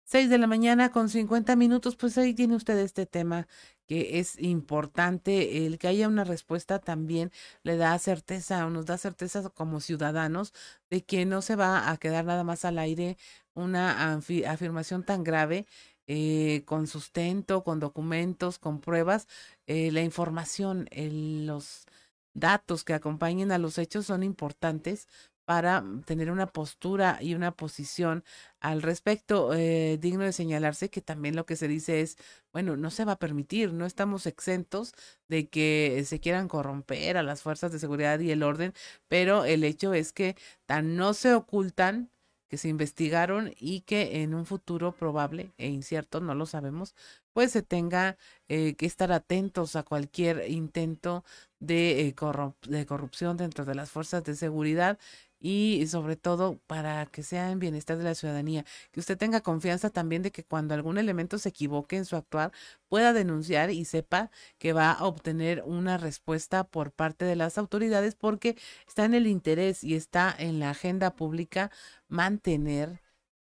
6 0.03 0.29
de 0.29 0.37
la 0.37 0.45
mañana 0.45 0.91
con 0.91 1.09
50 1.09 1.55
minutos, 1.55 1.95
pues 1.95 2.19
ahí 2.19 2.35
tiene 2.35 2.55
usted 2.55 2.77
este 2.77 3.07
tema 3.07 3.47
que 3.87 4.19
es 4.19 4.39
importante. 4.39 5.65
El 5.65 5.79
que 5.79 5.87
haya 5.87 6.07
una 6.07 6.23
respuesta 6.23 6.77
también 6.77 7.31
le 7.63 7.77
da 7.77 7.97
certeza 7.97 8.63
o 8.67 8.69
nos 8.69 8.85
da 8.85 8.99
certeza 8.99 9.49
como 9.49 9.79
ciudadanos 9.79 10.53
de 10.91 11.03
que 11.03 11.25
no 11.25 11.41
se 11.41 11.55
va 11.55 11.89
a 11.89 11.97
quedar 11.97 12.25
nada 12.25 12.43
más 12.43 12.63
al 12.63 12.77
aire 12.77 13.17
una 13.55 14.13
afirmación 14.13 15.03
tan 15.03 15.23
grave 15.23 15.65
eh, 16.05 16.61
con 16.65 16.85
sustento, 16.85 17.63
con 17.63 17.79
documentos, 17.79 18.59
con 18.59 18.81
pruebas. 18.81 19.27
Eh, 19.65 19.91
la 19.91 20.01
información, 20.01 20.87
el, 20.91 21.47
los 21.47 21.87
datos 22.33 22.83
que 22.83 22.93
acompañen 22.93 23.51
a 23.51 23.57
los 23.57 23.77
hechos 23.77 24.05
son 24.05 24.23
importantes 24.23 25.07
para 25.49 25.81
mm, 25.81 26.03
tener 26.03 26.29
una 26.29 26.45
postura 26.45 27.17
y 27.21 27.33
una 27.33 27.51
posición 27.51 28.23
al 28.59 28.83
respecto. 28.83 29.53
Eh, 29.55 29.97
digno 29.99 30.23
de 30.23 30.31
señalarse 30.31 30.91
que 30.91 31.01
también 31.01 31.35
lo 31.35 31.47
que 31.47 31.55
se 31.55 31.67
dice 31.67 32.01
es, 32.01 32.17
bueno, 32.53 32.77
no 32.77 32.91
se 32.91 33.03
va 33.03 33.13
a 33.13 33.19
permitir, 33.19 33.73
no 33.73 33.87
estamos 33.87 34.27
exentos 34.27 34.93
de 35.27 35.49
que 35.49 36.03
se 36.05 36.19
quieran 36.19 36.47
corromper 36.47 37.17
a 37.17 37.23
las 37.23 37.41
fuerzas 37.41 37.71
de 37.71 37.79
seguridad 37.79 38.19
y 38.19 38.29
el 38.29 38.43
orden, 38.43 38.73
pero 39.07 39.43
el 39.45 39.63
hecho 39.63 39.93
es 39.95 40.13
que 40.13 40.35
tan 40.67 40.95
no 40.95 41.15
se 41.15 41.33
ocultan 41.33 42.11
que 42.49 42.57
se 42.57 42.67
investigaron 42.69 43.53
y 43.59 43.81
que 43.81 44.21
en 44.23 44.33
un 44.33 44.45
futuro 44.45 44.91
probable 44.93 45.53
e 45.57 45.67
incierto, 45.69 46.19
no 46.19 46.35
lo 46.35 46.45
sabemos, 46.45 46.95
pues 47.33 47.51
se 47.51 47.61
tenga 47.61 48.17
eh, 48.47 48.75
que 48.75 48.85
estar 48.85 49.11
atentos 49.11 49.75
a 49.75 49.83
cualquier 49.83 50.49
intento 50.49 51.23
de, 51.59 52.01
eh, 52.07 52.15
de 52.67 52.85
corrupción 52.85 53.37
dentro 53.37 53.65
de 53.65 53.75
las 53.75 53.91
fuerzas 53.91 54.23
de 54.23 54.35
seguridad 54.35 54.97
y 55.39 55.85
sobre 55.87 56.15
todo 56.15 56.59
para 56.67 57.05
que 57.07 57.23
sea 57.23 57.51
en 57.51 57.59
bienestar 57.59 57.97
de 57.97 58.03
la 58.03 58.15
ciudadanía, 58.15 58.65
que 58.91 58.99
usted 58.99 59.17
tenga 59.17 59.41
confianza 59.41 59.89
también 59.89 60.21
de 60.21 60.31
que 60.31 60.43
cuando 60.43 60.73
algún 60.73 60.97
elemento 60.97 61.37
se 61.37 61.49
equivoque 61.49 61.97
en 61.97 62.05
su 62.05 62.15
actuar 62.15 62.51
pueda 62.87 63.13
denunciar 63.13 63.71
y 63.71 63.85
sepa 63.85 64.31
que 64.57 64.73
va 64.73 64.91
a 64.91 65.05
obtener 65.05 65.63
una 65.65 65.97
respuesta 65.97 66.63
por 66.65 66.91
parte 66.91 67.25
de 67.25 67.35
las 67.35 67.57
autoridades 67.57 68.15
porque 68.15 68.57
está 68.87 69.05
en 69.05 69.13
el 69.13 69.27
interés 69.27 69.83
y 69.83 69.95
está 69.95 70.35
en 70.37 70.59
la 70.59 70.71
agenda 70.71 71.15
pública 71.15 71.71
mantener 72.07 73.01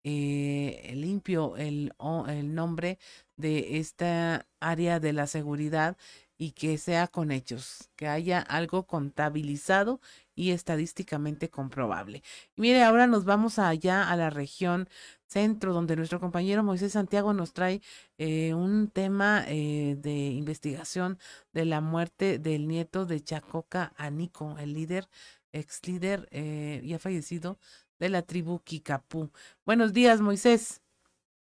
eh, 0.06 0.92
limpio 0.96 1.56
el, 1.58 1.94
el 2.28 2.56
nombre 2.56 3.00
de 3.38 3.78
esta 3.80 4.48
área 4.60 5.00
de 5.00 5.14
la 5.14 5.28
seguridad 5.28 5.98
y 6.38 6.52
que 6.52 6.78
sea 6.78 7.08
con 7.08 7.32
hechos, 7.32 7.90
que 7.96 8.08
haya 8.08 8.40
algo 8.40 8.86
contabilizado 8.86 10.02
y 10.36 10.52
estadísticamente 10.52 11.50
comprobable. 11.50 12.24
Y 12.56 12.62
mire, 12.62 12.84
ahora 12.84 13.08
nos 13.08 13.26
vamos 13.26 13.60
allá 13.60 14.10
a 14.10 14.16
la 14.16 14.30
región 14.30 14.90
centro, 15.28 15.74
donde 15.74 15.96
nuestro 15.96 16.20
compañero 16.20 16.64
Moisés 16.64 16.94
Santiago 16.94 17.34
nos 17.34 17.54
trae 17.54 17.82
eh, 18.18 18.54
un 18.54 18.90
tema 18.90 19.44
eh, 19.48 19.96
de 20.00 20.14
investigación 20.14 21.20
de 21.54 21.66
la 21.66 21.82
muerte 21.82 22.40
del 22.40 22.68
nieto 22.68 23.06
de 23.06 23.24
Chacoca 23.24 23.94
Anico, 23.98 24.58
el 24.60 24.74
líder, 24.74 25.10
ex 25.52 25.86
líder 25.88 26.28
eh, 26.32 26.82
ya 26.86 27.00
fallecido 27.00 27.60
de 28.00 28.10
la 28.10 28.22
tribu 28.24 28.60
Kikapú. 28.60 29.32
Buenos 29.66 29.94
días, 29.94 30.22
Moisés. 30.22 30.82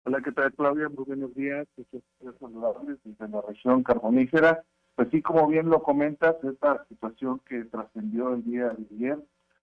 Hola, 0.08 0.20
¿qué 0.20 0.30
tal, 0.30 0.54
Claudia? 0.54 0.88
Muy 0.88 1.04
buenos 1.04 1.34
días. 1.34 1.66
Desde 1.76 3.28
la 3.28 3.40
región 3.40 3.82
carbonífera. 3.82 4.62
Pues 4.94 5.08
sí, 5.10 5.20
como 5.20 5.48
bien 5.48 5.68
lo 5.68 5.82
comentas, 5.82 6.36
esta 6.44 6.86
situación 6.86 7.40
que 7.40 7.64
trascendió 7.64 8.32
el 8.32 8.44
día 8.44 8.68
de 8.68 8.86
ayer 8.94 9.18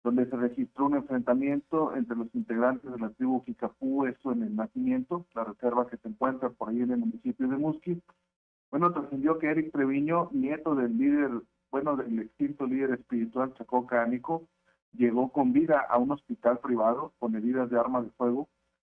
donde 0.03 0.25
se 0.31 0.37
registró 0.37 0.87
un 0.87 0.95
enfrentamiento 0.97 1.95
entre 1.95 2.17
los 2.17 2.35
integrantes 2.35 2.91
de 2.91 2.99
la 2.99 3.11
tribu 3.11 3.45
Kikapú, 3.45 4.07
esto 4.07 4.33
en 4.33 4.45
el 4.45 4.57
nacimiento, 4.57 5.27
la 5.35 5.45
reserva 5.45 5.87
que 5.87 5.99
se 5.99 6.09
encuentra 6.09 6.49
por 6.49 6.71
ahí 6.71 6.81
en 6.81 6.93
el 6.93 6.99
municipio 7.01 7.47
de 7.47 7.57
Musquis. 7.59 7.99
Bueno, 8.71 8.91
trascendió 8.91 9.39
que 9.39 9.51
Eric 9.51 9.71
Treviño, 9.71 10.31
nieto 10.33 10.75
del 10.75 10.97
líder, 10.97 11.31
bueno, 11.71 11.95
del 11.95 12.21
extinto 12.21 12.67
líder 12.67 12.93
espiritual 12.93 13.53
Chacó 13.53 13.87
Cánico, 13.87 14.49
llegó 14.95 15.31
con 15.31 15.53
vida 15.53 15.79
a 15.91 15.99
un 15.99 16.11
hospital 16.11 16.59
privado 16.61 17.13
con 17.19 17.37
heridas 17.37 17.69
de 17.69 17.79
armas 17.79 18.05
de 18.05 18.11
fuego 18.13 18.49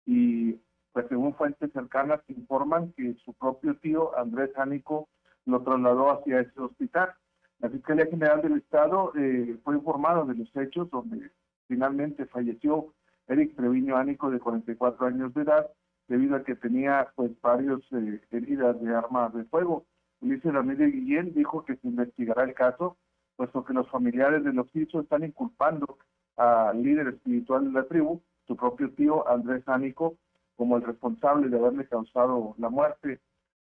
y 0.05 0.59
pues 0.99 1.11
según 1.11 1.33
fuentes 1.35 1.71
cercanas 1.73 2.21
informan 2.27 2.93
que 2.95 3.15
su 3.25 3.33
propio 3.35 3.77
tío 3.77 4.19
Andrés 4.19 4.51
Ánico 4.57 5.09
lo 5.47 5.63
trasladó 5.63 6.11
hacia 6.11 6.41
ese 6.41 6.61
hospital. 6.61 7.15
La 7.61 7.71
Fiscalía 7.71 8.07
General 8.07 8.43
del 8.43 8.57
Estado 8.57 9.13
eh, 9.15 9.57
fue 9.63 9.77
informada 9.77 10.25
de 10.25 10.35
los 10.35 10.57
hechos 10.57 10.91
donde 10.91 11.31
finalmente 11.69 12.27
falleció 12.27 12.93
Eric 13.29 13.55
Treviño 13.55 13.97
Ánico 13.97 14.29
de 14.29 14.41
44 14.41 15.07
años 15.07 15.33
de 15.35 15.43
edad 15.43 15.71
debido 16.09 16.35
a 16.35 16.43
que 16.43 16.57
tenía 16.57 17.13
pues 17.15 17.31
varios 17.43 17.81
eh, 17.93 18.21
heridas 18.33 18.83
de 18.83 18.93
armas 18.93 19.33
de 19.35 19.45
fuego. 19.45 19.87
Ulises 20.21 20.53
Ramírez 20.53 20.93
Guillén 20.93 21.33
dijo 21.33 21.65
que 21.65 21.77
se 21.77 21.87
investigará 21.87 22.43
el 22.43 22.55
caso, 22.55 22.97
puesto 23.37 23.65
que 23.65 23.73
los 23.73 23.89
familiares 23.89 24.43
de 24.43 24.53
los 24.53 24.67
hijos 24.75 25.05
están 25.05 25.23
inculpando 25.23 25.97
al 26.37 26.83
líder 26.83 27.07
espiritual 27.07 27.67
de 27.67 27.71
la 27.71 27.87
tribu, 27.87 28.21
su 28.49 28.57
propio 28.57 28.91
tío 28.95 29.29
Andrés 29.29 29.63
Ánico, 29.69 30.17
como 30.59 30.77
el 30.77 30.83
responsable 30.83 31.49
de 31.49 31.57
haberle 31.57 31.87
causado 31.87 32.57
la 32.59 32.69
muerte. 32.69 33.21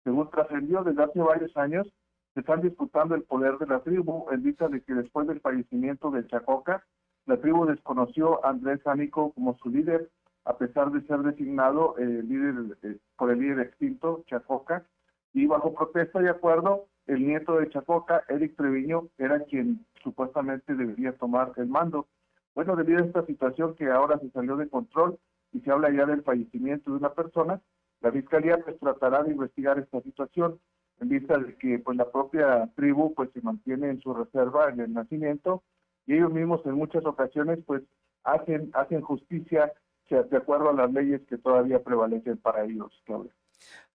Según 0.04 0.30
trascendió 0.30 0.82
desde 0.82 1.04
hace 1.04 1.20
varios 1.20 1.54
años, 1.56 1.86
se 2.32 2.40
están 2.40 2.62
disputando 2.62 3.14
el 3.14 3.24
poder 3.24 3.58
de 3.58 3.66
la 3.66 3.80
tribu 3.80 4.26
en 4.32 4.42
vista 4.42 4.68
de 4.68 4.80
que 4.80 4.94
después 4.94 5.28
del 5.28 5.40
fallecimiento 5.40 6.10
de 6.10 6.26
Chacoca, 6.26 6.82
la 7.26 7.36
tribu 7.36 7.66
desconoció 7.66 8.42
a 8.44 8.50
Andrés 8.50 8.80
Ánico 8.86 9.32
como 9.34 9.58
su 9.58 9.68
líder, 9.68 10.08
a 10.46 10.56
pesar 10.56 10.90
de 10.90 11.06
ser 11.06 11.18
designado 11.18 11.94
eh, 11.98 12.06
líder, 12.06 12.78
eh, 12.82 12.96
por 13.18 13.30
el 13.30 13.40
líder 13.40 13.60
extinto, 13.60 14.24
Chacoca, 14.26 14.86
y 15.34 15.46
bajo 15.46 15.74
protesta 15.74 16.20
de 16.20 16.30
acuerdo, 16.30 16.86
el 17.06 17.26
nieto 17.26 17.58
de 17.58 17.68
Chacoca, 17.68 18.24
Eric 18.28 18.56
Treviño, 18.56 19.08
era 19.18 19.44
quien 19.44 19.84
supuestamente 20.02 20.74
debería 20.74 21.12
tomar 21.18 21.52
el 21.56 21.66
mando. 21.66 22.06
Bueno, 22.54 22.76
debido 22.76 23.02
a 23.02 23.06
esta 23.06 23.26
situación 23.26 23.74
que 23.74 23.90
ahora 23.90 24.18
se 24.20 24.30
salió 24.30 24.56
de 24.56 24.70
control 24.70 25.18
y 25.52 25.60
se 25.60 25.70
habla 25.70 25.90
ya 25.90 26.06
del 26.06 26.22
fallecimiento 26.22 26.90
de 26.90 26.96
una 26.96 27.14
persona, 27.14 27.60
la 28.00 28.12
Fiscalía 28.12 28.58
pues 28.64 28.78
tratará 28.78 29.22
de 29.22 29.32
investigar 29.32 29.78
esta 29.78 30.00
situación 30.02 30.60
en 31.00 31.08
vista 31.08 31.38
de 31.38 31.56
que 31.56 31.78
pues 31.78 31.96
la 31.96 32.10
propia 32.10 32.70
tribu 32.74 33.14
pues 33.14 33.30
se 33.32 33.40
mantiene 33.40 33.90
en 33.90 34.00
su 34.00 34.14
reserva 34.14 34.68
en 34.68 34.80
el 34.80 34.92
nacimiento 34.92 35.62
y 36.06 36.14
ellos 36.14 36.32
mismos 36.32 36.60
en 36.64 36.74
muchas 36.74 37.04
ocasiones 37.06 37.58
pues 37.66 37.82
hacen 38.24 38.70
hacen 38.74 39.00
justicia 39.00 39.72
de 40.08 40.36
acuerdo 40.36 40.70
a 40.70 40.72
las 40.72 40.92
leyes 40.92 41.20
que 41.28 41.36
todavía 41.38 41.82
prevalecen 41.82 42.38
para 42.38 42.64
ellos, 42.64 42.90
Claudia. 43.04 43.32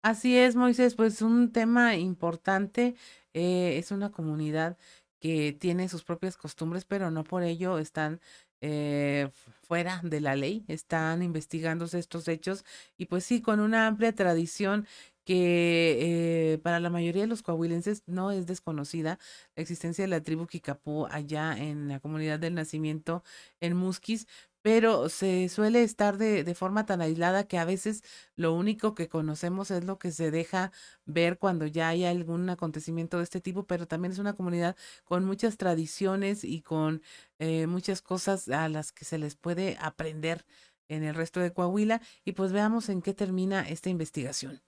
Así 0.01 0.37
es, 0.37 0.55
Moisés, 0.55 0.95
pues 0.95 1.21
un 1.21 1.51
tema 1.51 1.95
importante, 1.95 2.95
eh, 3.33 3.77
es 3.77 3.91
una 3.91 4.11
comunidad 4.11 4.77
que 5.19 5.53
tiene 5.53 5.87
sus 5.87 6.03
propias 6.03 6.37
costumbres, 6.37 6.85
pero 6.85 7.09
no 7.09 7.23
por 7.23 7.43
ello 7.43 7.79
están 7.79 8.19
eh, 8.65 9.29
fuera 9.61 9.99
de 10.03 10.21
la 10.21 10.37
ley, 10.37 10.63
están 10.69 11.21
investigándose 11.21 11.99
estos 11.99 12.29
hechos 12.29 12.63
y 12.97 13.07
pues 13.07 13.25
sí, 13.25 13.41
con 13.41 13.59
una 13.59 13.87
amplia 13.87 14.15
tradición 14.15 14.87
que 15.25 16.53
eh, 16.53 16.57
para 16.59 16.79
la 16.79 16.89
mayoría 16.89 17.23
de 17.23 17.27
los 17.27 17.43
coahuilenses 17.43 18.03
no 18.07 18.31
es 18.31 18.45
desconocida 18.45 19.19
la 19.55 19.63
existencia 19.63 20.05
de 20.05 20.09
la 20.09 20.21
tribu 20.21 20.47
Kikapú 20.47 21.07
allá 21.11 21.57
en 21.57 21.89
la 21.89 21.99
comunidad 21.99 22.39
del 22.39 22.55
nacimiento 22.55 23.23
en 23.59 23.75
Musquis, 23.75 24.27
pero 24.63 25.09
se 25.09 25.49
suele 25.49 25.83
estar 25.83 26.17
de, 26.17 26.43
de, 26.43 26.55
forma 26.55 26.85
tan 26.85 27.01
aislada 27.01 27.47
que 27.47 27.59
a 27.59 27.65
veces 27.65 28.01
lo 28.35 28.53
único 28.53 28.95
que 28.95 29.09
conocemos 29.09 29.69
es 29.71 29.85
lo 29.85 29.99
que 29.99 30.11
se 30.11 30.31
deja 30.31 30.71
ver 31.05 31.37
cuando 31.37 31.67
ya 31.67 31.89
hay 31.89 32.05
algún 32.05 32.49
acontecimiento 32.49 33.17
de 33.17 33.23
este 33.23 33.41
tipo, 33.41 33.65
pero 33.67 33.87
también 33.87 34.13
es 34.13 34.19
una 34.19 34.33
comunidad 34.33 34.75
con 35.03 35.25
muchas 35.25 35.57
tradiciones 35.57 36.43
y 36.45 36.61
con 36.61 37.01
eh, 37.39 37.67
muchas 37.67 38.01
cosas 38.01 38.47
a 38.49 38.69
las 38.69 38.93
que 38.93 39.05
se 39.05 39.17
les 39.17 39.35
puede 39.35 39.77
aprender 39.81 40.45
en 40.87 41.03
el 41.03 41.13
resto 41.13 41.41
de 41.41 41.51
Coahuila 41.51 42.01
y 42.23 42.31
pues 42.31 42.53
veamos 42.53 42.87
en 42.87 43.01
qué 43.01 43.13
termina 43.13 43.67
esta 43.67 43.89
investigación. 43.89 44.61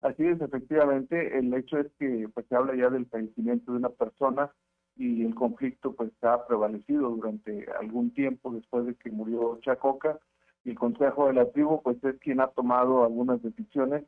Así 0.00 0.24
es, 0.24 0.40
efectivamente, 0.40 1.38
el 1.38 1.52
hecho 1.54 1.78
es 1.78 1.88
que 1.98 2.28
pues 2.32 2.46
se 2.46 2.54
habla 2.54 2.76
ya 2.76 2.88
del 2.88 3.06
fallecimiento 3.06 3.72
de 3.72 3.78
una 3.78 3.88
persona 3.88 4.52
y 4.98 5.24
el 5.24 5.34
conflicto 5.34 5.92
pues 5.92 6.10
ha 6.22 6.44
prevalecido 6.46 7.08
durante 7.10 7.66
algún 7.80 8.12
tiempo 8.12 8.52
después 8.52 8.84
de 8.84 8.96
que 8.96 9.10
murió 9.10 9.58
Chacoca 9.62 10.18
y 10.64 10.70
el 10.70 10.78
Consejo 10.78 11.28
de 11.28 11.34
la 11.34 11.50
Tribu 11.50 11.80
pues 11.82 12.02
es 12.02 12.18
quien 12.18 12.40
ha 12.40 12.48
tomado 12.48 13.04
algunas 13.04 13.40
decisiones. 13.40 14.04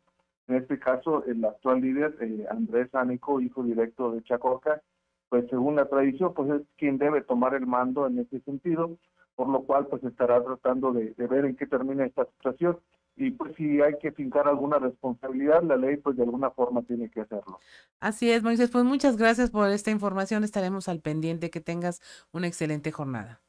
En 0.49 0.57
este 0.57 0.80
caso, 0.80 1.24
el 1.26 1.45
actual 1.45 1.80
líder, 1.80 2.16
eh, 2.20 2.45
Andrés 2.51 2.93
Ánico, 2.93 3.41
hijo 3.41 3.62
directo 3.62 4.11
de 4.11 4.22
Chacoca, 4.24 4.82
pues 5.28 5.49
según 5.49 5.76
la 5.76 5.88
tradición, 5.88 6.34
pues 6.34 6.51
es 6.51 6.62
quien 6.76 6.99
debe 6.99 7.22
tomar 7.22 7.55
el 7.55 7.66
mando 7.66 8.09
en 8.09 8.18
ese 8.18 8.41
sentido, 8.41 8.99
por 9.36 9.49
lo 9.49 9.62
cual 9.62 9.86
pues 9.86 10.03
estará 10.03 10.43
tratando 10.43 10.93
de, 10.93 11.14
de 11.14 11.26
ver 11.28 11.45
en 11.45 11.55
qué 11.55 11.68
termina 11.68 12.05
esta 12.05 12.24
situación 12.24 12.78
y 13.21 13.31
pues 13.33 13.55
si 13.57 13.83
hay 13.83 13.99
que 13.99 14.12
fincar 14.12 14.49
alguna 14.49 14.79
responsabilidad, 14.79 15.62
la 15.62 15.77
ley 15.77 15.99
pues 15.99 16.16
de 16.16 16.23
alguna 16.23 16.51
forma 16.51 16.83
tiene 16.83 17.11
que 17.11 17.21
hacerlo. 17.21 17.61
Así 18.01 18.31
es, 18.31 18.43
Moisés, 18.43 18.71
pues 18.71 18.85
muchas 18.85 19.18
gracias 19.18 19.51
por 19.51 19.68
esta 19.68 19.91
información, 19.91 20.43
estaremos 20.43 20.89
al 20.89 21.01
pendiente, 21.01 21.51
que 21.51 21.61
tengas 21.61 22.01
una 22.33 22.47
excelente 22.47 22.93
jornada. 22.93 23.43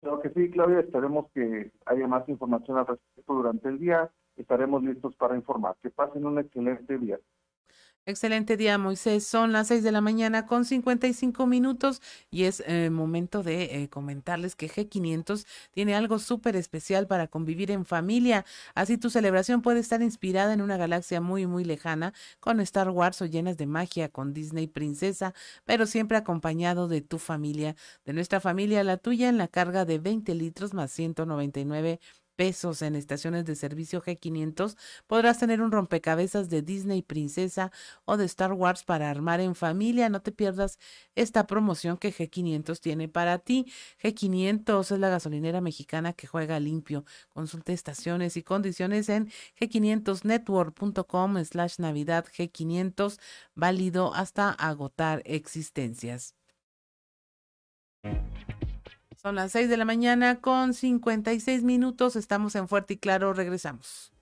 Claro 0.00 0.20
que 0.20 0.30
sí, 0.30 0.50
Claudia, 0.50 0.80
esperemos 0.80 1.26
que 1.34 1.70
haya 1.84 2.06
más 2.06 2.26
información 2.28 2.78
al 2.78 2.86
respecto 2.86 3.34
durante 3.34 3.68
el 3.68 3.78
día, 3.78 4.10
estaremos 4.36 4.82
listos 4.82 5.14
para 5.16 5.36
informar. 5.36 5.76
Que 5.82 5.90
pasen 5.90 6.24
un 6.24 6.38
excelente 6.38 6.96
día. 6.98 7.20
Excelente 8.04 8.56
día, 8.56 8.78
Moisés. 8.78 9.24
Son 9.24 9.52
las 9.52 9.68
6 9.68 9.84
de 9.84 9.92
la 9.92 10.00
mañana 10.00 10.44
con 10.44 10.64
55 10.64 11.46
minutos 11.46 12.02
y 12.32 12.44
es 12.44 12.60
eh, 12.66 12.90
momento 12.90 13.44
de 13.44 13.84
eh, 13.84 13.88
comentarles 13.88 14.56
que 14.56 14.68
G500 14.68 15.46
tiene 15.70 15.94
algo 15.94 16.18
súper 16.18 16.56
especial 16.56 17.06
para 17.06 17.28
convivir 17.28 17.70
en 17.70 17.84
familia. 17.86 18.44
Así 18.74 18.98
tu 18.98 19.08
celebración 19.08 19.62
puede 19.62 19.78
estar 19.78 20.02
inspirada 20.02 20.52
en 20.52 20.62
una 20.62 20.76
galaxia 20.76 21.20
muy, 21.20 21.46
muy 21.46 21.62
lejana 21.62 22.12
con 22.40 22.58
Star 22.58 22.90
Wars 22.90 23.22
o 23.22 23.26
llenas 23.26 23.56
de 23.56 23.66
magia 23.66 24.08
con 24.08 24.34
Disney 24.34 24.66
Princesa, 24.66 25.32
pero 25.64 25.86
siempre 25.86 26.16
acompañado 26.16 26.88
de 26.88 27.02
tu 27.02 27.18
familia, 27.18 27.76
de 28.04 28.14
nuestra 28.14 28.40
familia, 28.40 28.82
la 28.82 28.96
tuya 28.96 29.28
en 29.28 29.38
la 29.38 29.46
carga 29.46 29.84
de 29.84 30.00
20 30.00 30.34
litros 30.34 30.74
más 30.74 30.90
199 30.90 32.00
pesos 32.36 32.82
en 32.82 32.96
estaciones 32.96 33.44
de 33.44 33.54
servicio 33.54 34.02
G500, 34.02 34.76
podrás 35.06 35.38
tener 35.38 35.60
un 35.62 35.72
rompecabezas 35.72 36.50
de 36.50 36.62
Disney 36.62 37.02
Princesa 37.02 37.70
o 38.04 38.16
de 38.16 38.24
Star 38.24 38.52
Wars 38.52 38.84
para 38.84 39.10
armar 39.10 39.40
en 39.40 39.54
familia. 39.54 40.08
No 40.08 40.22
te 40.22 40.32
pierdas 40.32 40.78
esta 41.14 41.46
promoción 41.46 41.96
que 41.96 42.12
G500 42.12 42.80
tiene 42.80 43.08
para 43.08 43.38
ti. 43.38 43.66
G500 44.02 44.92
es 44.92 44.98
la 44.98 45.08
gasolinera 45.08 45.60
mexicana 45.60 46.12
que 46.12 46.26
juega 46.26 46.60
limpio. 46.60 47.04
Consulta 47.28 47.72
estaciones 47.72 48.36
y 48.36 48.42
condiciones 48.42 49.08
en 49.08 49.30
g500network.com 49.60 51.44
slash 51.44 51.78
navidad 51.78 52.26
G500, 52.26 53.18
válido 53.54 54.14
hasta 54.14 54.50
agotar 54.50 55.22
existencias. 55.24 56.34
Son 59.22 59.36
las 59.36 59.52
6 59.52 59.68
de 59.68 59.76
la 59.76 59.84
mañana 59.84 60.40
con 60.40 60.74
56 60.74 61.62
minutos. 61.62 62.16
Estamos 62.16 62.56
en 62.56 62.66
Fuerte 62.66 62.94
y 62.94 62.98
Claro. 62.98 63.32
Regresamos. 63.32 64.12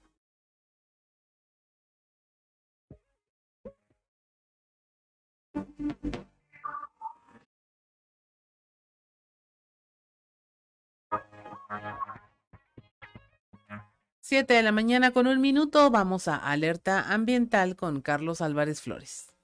Siete 14.21 14.55
de 14.55 14.63
la 14.63 14.71
mañana 14.71 15.13
con 15.13 15.27
un 15.27 15.41
minuto. 15.41 15.91
Vamos 15.91 16.29
a 16.29 16.37
Alerta 16.37 17.13
Ambiental 17.13 17.75
con 17.75 18.03
Carlos 18.03 18.43
Álvarez 18.43 18.83
Flores. 18.83 19.35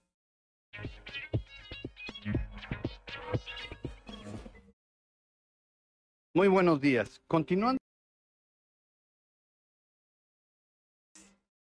Muy 6.37 6.49
buenos 6.49 6.83
días. 6.83 7.23
Continuando. 7.29 7.79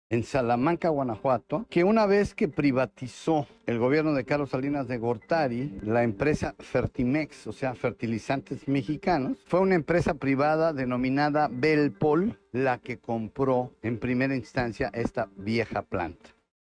En 0.08 0.24
Salamanca, 0.24 0.88
Guanajuato, 0.88 1.66
que 1.68 1.84
una 1.84 2.06
vez 2.06 2.34
que 2.34 2.48
privatizó 2.48 3.46
el 3.66 3.78
gobierno 3.78 4.14
de 4.14 4.24
Carlos 4.24 4.48
Salinas 4.48 4.88
de 4.88 4.96
Gortari, 4.96 5.78
la 5.82 6.04
empresa 6.04 6.54
Fertimex, 6.58 7.48
o 7.48 7.52
sea, 7.52 7.74
fertilizantes 7.74 8.66
mexicanos, 8.66 9.36
fue 9.44 9.60
una 9.60 9.74
empresa 9.74 10.14
privada 10.14 10.72
denominada 10.72 11.50
Belpol 11.52 12.40
la 12.52 12.78
que 12.78 12.98
compró 12.98 13.76
en 13.82 13.98
primera 13.98 14.34
instancia 14.34 14.90
esta 14.94 15.28
vieja 15.36 15.82
planta. 15.82 16.30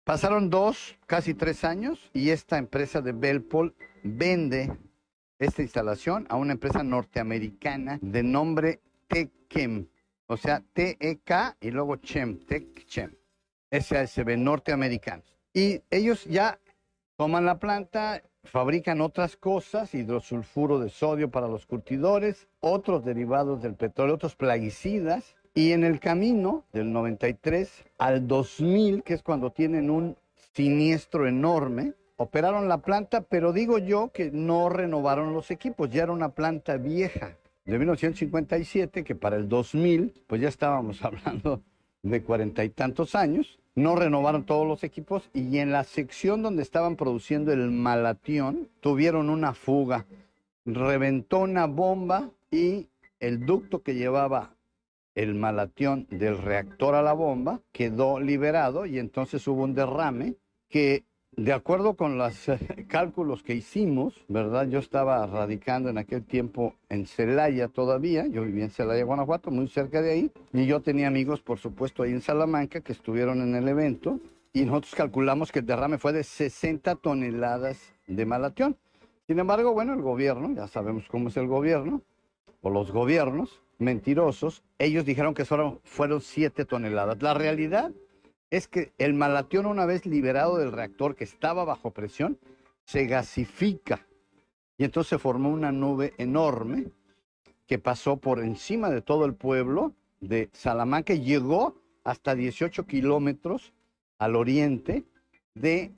Pasaron 0.02 0.50
dos, 0.50 0.96
casi 1.06 1.32
tres 1.32 1.62
años, 1.62 2.10
y 2.12 2.30
esta 2.30 2.58
empresa 2.58 3.00
de 3.02 3.12
Belpol 3.12 3.72
vende 4.02 4.76
esta 5.44 5.62
instalación 5.62 6.26
a 6.28 6.36
una 6.36 6.52
empresa 6.52 6.82
norteamericana 6.82 7.98
de 8.00 8.22
nombre 8.22 8.80
Tekem, 9.08 9.86
o 10.26 10.36
sea, 10.36 10.62
T-E-K 10.72 11.56
y 11.60 11.70
luego 11.70 11.96
Chem, 11.96 12.38
Tech-Chem, 12.46 13.14
SASB 13.70 14.36
norteamericanos. 14.38 15.36
Y 15.52 15.82
ellos 15.90 16.24
ya 16.24 16.58
toman 17.16 17.44
la 17.44 17.58
planta, 17.58 18.22
fabrican 18.42 19.00
otras 19.00 19.36
cosas, 19.36 19.94
hidrosulfuro 19.94 20.78
de 20.78 20.88
sodio 20.88 21.30
para 21.30 21.48
los 21.48 21.66
curtidores, 21.66 22.48
otros 22.60 23.04
derivados 23.04 23.62
del 23.62 23.74
petróleo, 23.74 24.14
otros 24.16 24.36
plaguicidas, 24.36 25.36
y 25.54 25.70
en 25.72 25.84
el 25.84 26.00
camino 26.00 26.64
del 26.72 26.92
93 26.92 27.84
al 27.98 28.26
2000, 28.26 29.04
que 29.04 29.14
es 29.14 29.22
cuando 29.22 29.52
tienen 29.52 29.90
un 29.90 30.16
siniestro 30.54 31.28
enorme, 31.28 31.94
operaron 32.16 32.68
la 32.68 32.78
planta, 32.78 33.22
pero 33.22 33.52
digo 33.52 33.78
yo 33.78 34.10
que 34.12 34.30
no 34.30 34.68
renovaron 34.68 35.32
los 35.32 35.50
equipos, 35.50 35.90
ya 35.90 36.04
era 36.04 36.12
una 36.12 36.30
planta 36.30 36.76
vieja 36.76 37.36
de 37.64 37.78
1957, 37.78 39.04
que 39.04 39.14
para 39.14 39.36
el 39.36 39.48
2000, 39.48 40.24
pues 40.26 40.40
ya 40.40 40.48
estábamos 40.48 41.02
hablando 41.04 41.62
de 42.02 42.22
cuarenta 42.22 42.64
y 42.64 42.68
tantos 42.68 43.14
años, 43.14 43.58
no 43.74 43.96
renovaron 43.96 44.44
todos 44.44 44.66
los 44.66 44.84
equipos 44.84 45.30
y 45.32 45.58
en 45.58 45.72
la 45.72 45.84
sección 45.84 46.42
donde 46.42 46.62
estaban 46.62 46.96
produciendo 46.96 47.52
el 47.52 47.70
malatión 47.70 48.68
tuvieron 48.80 49.30
una 49.30 49.54
fuga, 49.54 50.06
reventó 50.64 51.40
una 51.40 51.66
bomba 51.66 52.30
y 52.50 52.88
el 53.18 53.46
ducto 53.46 53.82
que 53.82 53.94
llevaba 53.94 54.54
el 55.14 55.34
malatión 55.34 56.06
del 56.10 56.38
reactor 56.38 56.94
a 56.94 57.02
la 57.02 57.12
bomba 57.12 57.60
quedó 57.72 58.20
liberado 58.20 58.84
y 58.84 58.98
entonces 58.98 59.46
hubo 59.48 59.62
un 59.62 59.74
derrame 59.74 60.34
que 60.68 61.04
de 61.36 61.52
acuerdo 61.52 61.94
con 61.94 62.18
los 62.18 62.46
cálculos 62.88 63.42
que 63.42 63.54
hicimos, 63.54 64.14
¿verdad? 64.28 64.68
Yo 64.68 64.78
estaba 64.78 65.26
radicando 65.26 65.88
en 65.88 65.98
aquel 65.98 66.24
tiempo 66.24 66.74
en 66.88 67.06
Celaya 67.06 67.68
todavía, 67.68 68.26
yo 68.26 68.42
vivía 68.42 68.64
en 68.64 68.70
Celaya, 68.70 69.04
Guanajuato, 69.04 69.50
muy 69.50 69.68
cerca 69.68 70.02
de 70.02 70.12
ahí, 70.12 70.32
y 70.52 70.66
yo 70.66 70.80
tenía 70.80 71.08
amigos, 71.08 71.40
por 71.40 71.58
supuesto, 71.58 72.02
ahí 72.02 72.12
en 72.12 72.20
Salamanca 72.20 72.80
que 72.80 72.92
estuvieron 72.92 73.42
en 73.42 73.54
el 73.54 73.68
evento, 73.68 74.20
y 74.52 74.64
nosotros 74.64 74.94
calculamos 74.94 75.50
que 75.50 75.58
el 75.58 75.66
derrame 75.66 75.98
fue 75.98 76.12
de 76.12 76.22
60 76.22 76.94
toneladas 76.96 77.92
de 78.06 78.24
malatión. 78.26 78.76
Sin 79.26 79.38
embargo, 79.38 79.72
bueno, 79.72 79.94
el 79.94 80.02
gobierno, 80.02 80.52
ya 80.54 80.68
sabemos 80.68 81.04
cómo 81.08 81.28
es 81.28 81.36
el 81.36 81.48
gobierno, 81.48 82.02
o 82.60 82.70
los 82.70 82.92
gobiernos 82.92 83.60
mentirosos, 83.78 84.62
ellos 84.78 85.04
dijeron 85.04 85.34
que 85.34 85.44
solo 85.44 85.80
fueron 85.84 86.20
7 86.20 86.64
toneladas. 86.64 87.20
La 87.22 87.34
realidad 87.34 87.90
es 88.56 88.68
que 88.68 88.92
el 88.98 89.14
malatión 89.14 89.66
una 89.66 89.84
vez 89.84 90.06
liberado 90.06 90.58
del 90.58 90.70
reactor 90.70 91.16
que 91.16 91.24
estaba 91.24 91.64
bajo 91.64 91.90
presión, 91.90 92.38
se 92.84 93.06
gasifica. 93.06 94.06
Y 94.78 94.84
entonces 94.84 95.10
se 95.10 95.18
formó 95.18 95.50
una 95.50 95.72
nube 95.72 96.14
enorme 96.18 96.86
que 97.66 97.80
pasó 97.80 98.16
por 98.16 98.38
encima 98.38 98.90
de 98.90 99.02
todo 99.02 99.24
el 99.24 99.34
pueblo 99.34 99.92
de 100.20 100.50
Salamanca 100.52 101.14
y 101.14 101.22
llegó 101.22 101.80
hasta 102.04 102.36
18 102.36 102.86
kilómetros 102.86 103.72
al 104.18 104.36
oriente 104.36 105.04
de 105.54 105.92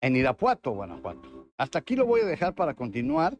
en 0.00 0.16
Irapuato, 0.16 0.70
Guanajuato. 0.70 1.48
Hasta 1.58 1.80
aquí 1.80 1.96
lo 1.96 2.06
voy 2.06 2.22
a 2.22 2.26
dejar 2.26 2.54
para 2.54 2.72
continuar 2.72 3.38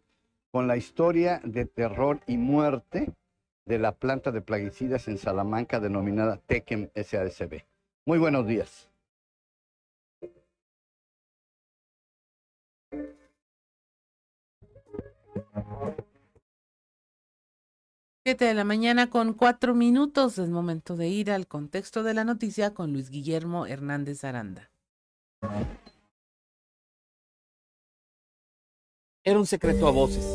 con 0.51 0.67
la 0.67 0.77
historia 0.77 1.41
de 1.45 1.65
terror 1.65 2.21
y 2.27 2.37
muerte 2.37 3.11
de 3.65 3.79
la 3.79 3.93
planta 3.93 4.33
de 4.33 4.43
plaguicidas 4.43 5.09
en 5.09 5.17
Salamanca 5.17 5.81
denominada 5.81 6.37
Tekem 6.47 6.91
SASB. 6.95 7.70
Muy 8.11 8.19
buenos 8.19 8.45
días. 8.45 8.89
Siete 18.25 18.47
de 18.47 18.55
la 18.55 18.65
mañana 18.65 19.11
con 19.11 19.33
cuatro 19.35 19.77
minutos. 19.77 20.39
Es 20.39 20.49
momento 20.49 20.97
de 20.97 21.07
ir 21.07 21.31
al 21.31 21.47
contexto 21.47 22.03
de 22.03 22.15
la 22.15 22.25
noticia 22.25 22.75
con 22.75 22.93
Luis 22.93 23.11
Guillermo 23.11 23.67
Hernández 23.67 24.25
Aranda. 24.25 24.73
Era 29.23 29.39
un 29.39 29.47
secreto 29.47 29.87
a 29.87 29.93
voces. 29.93 30.27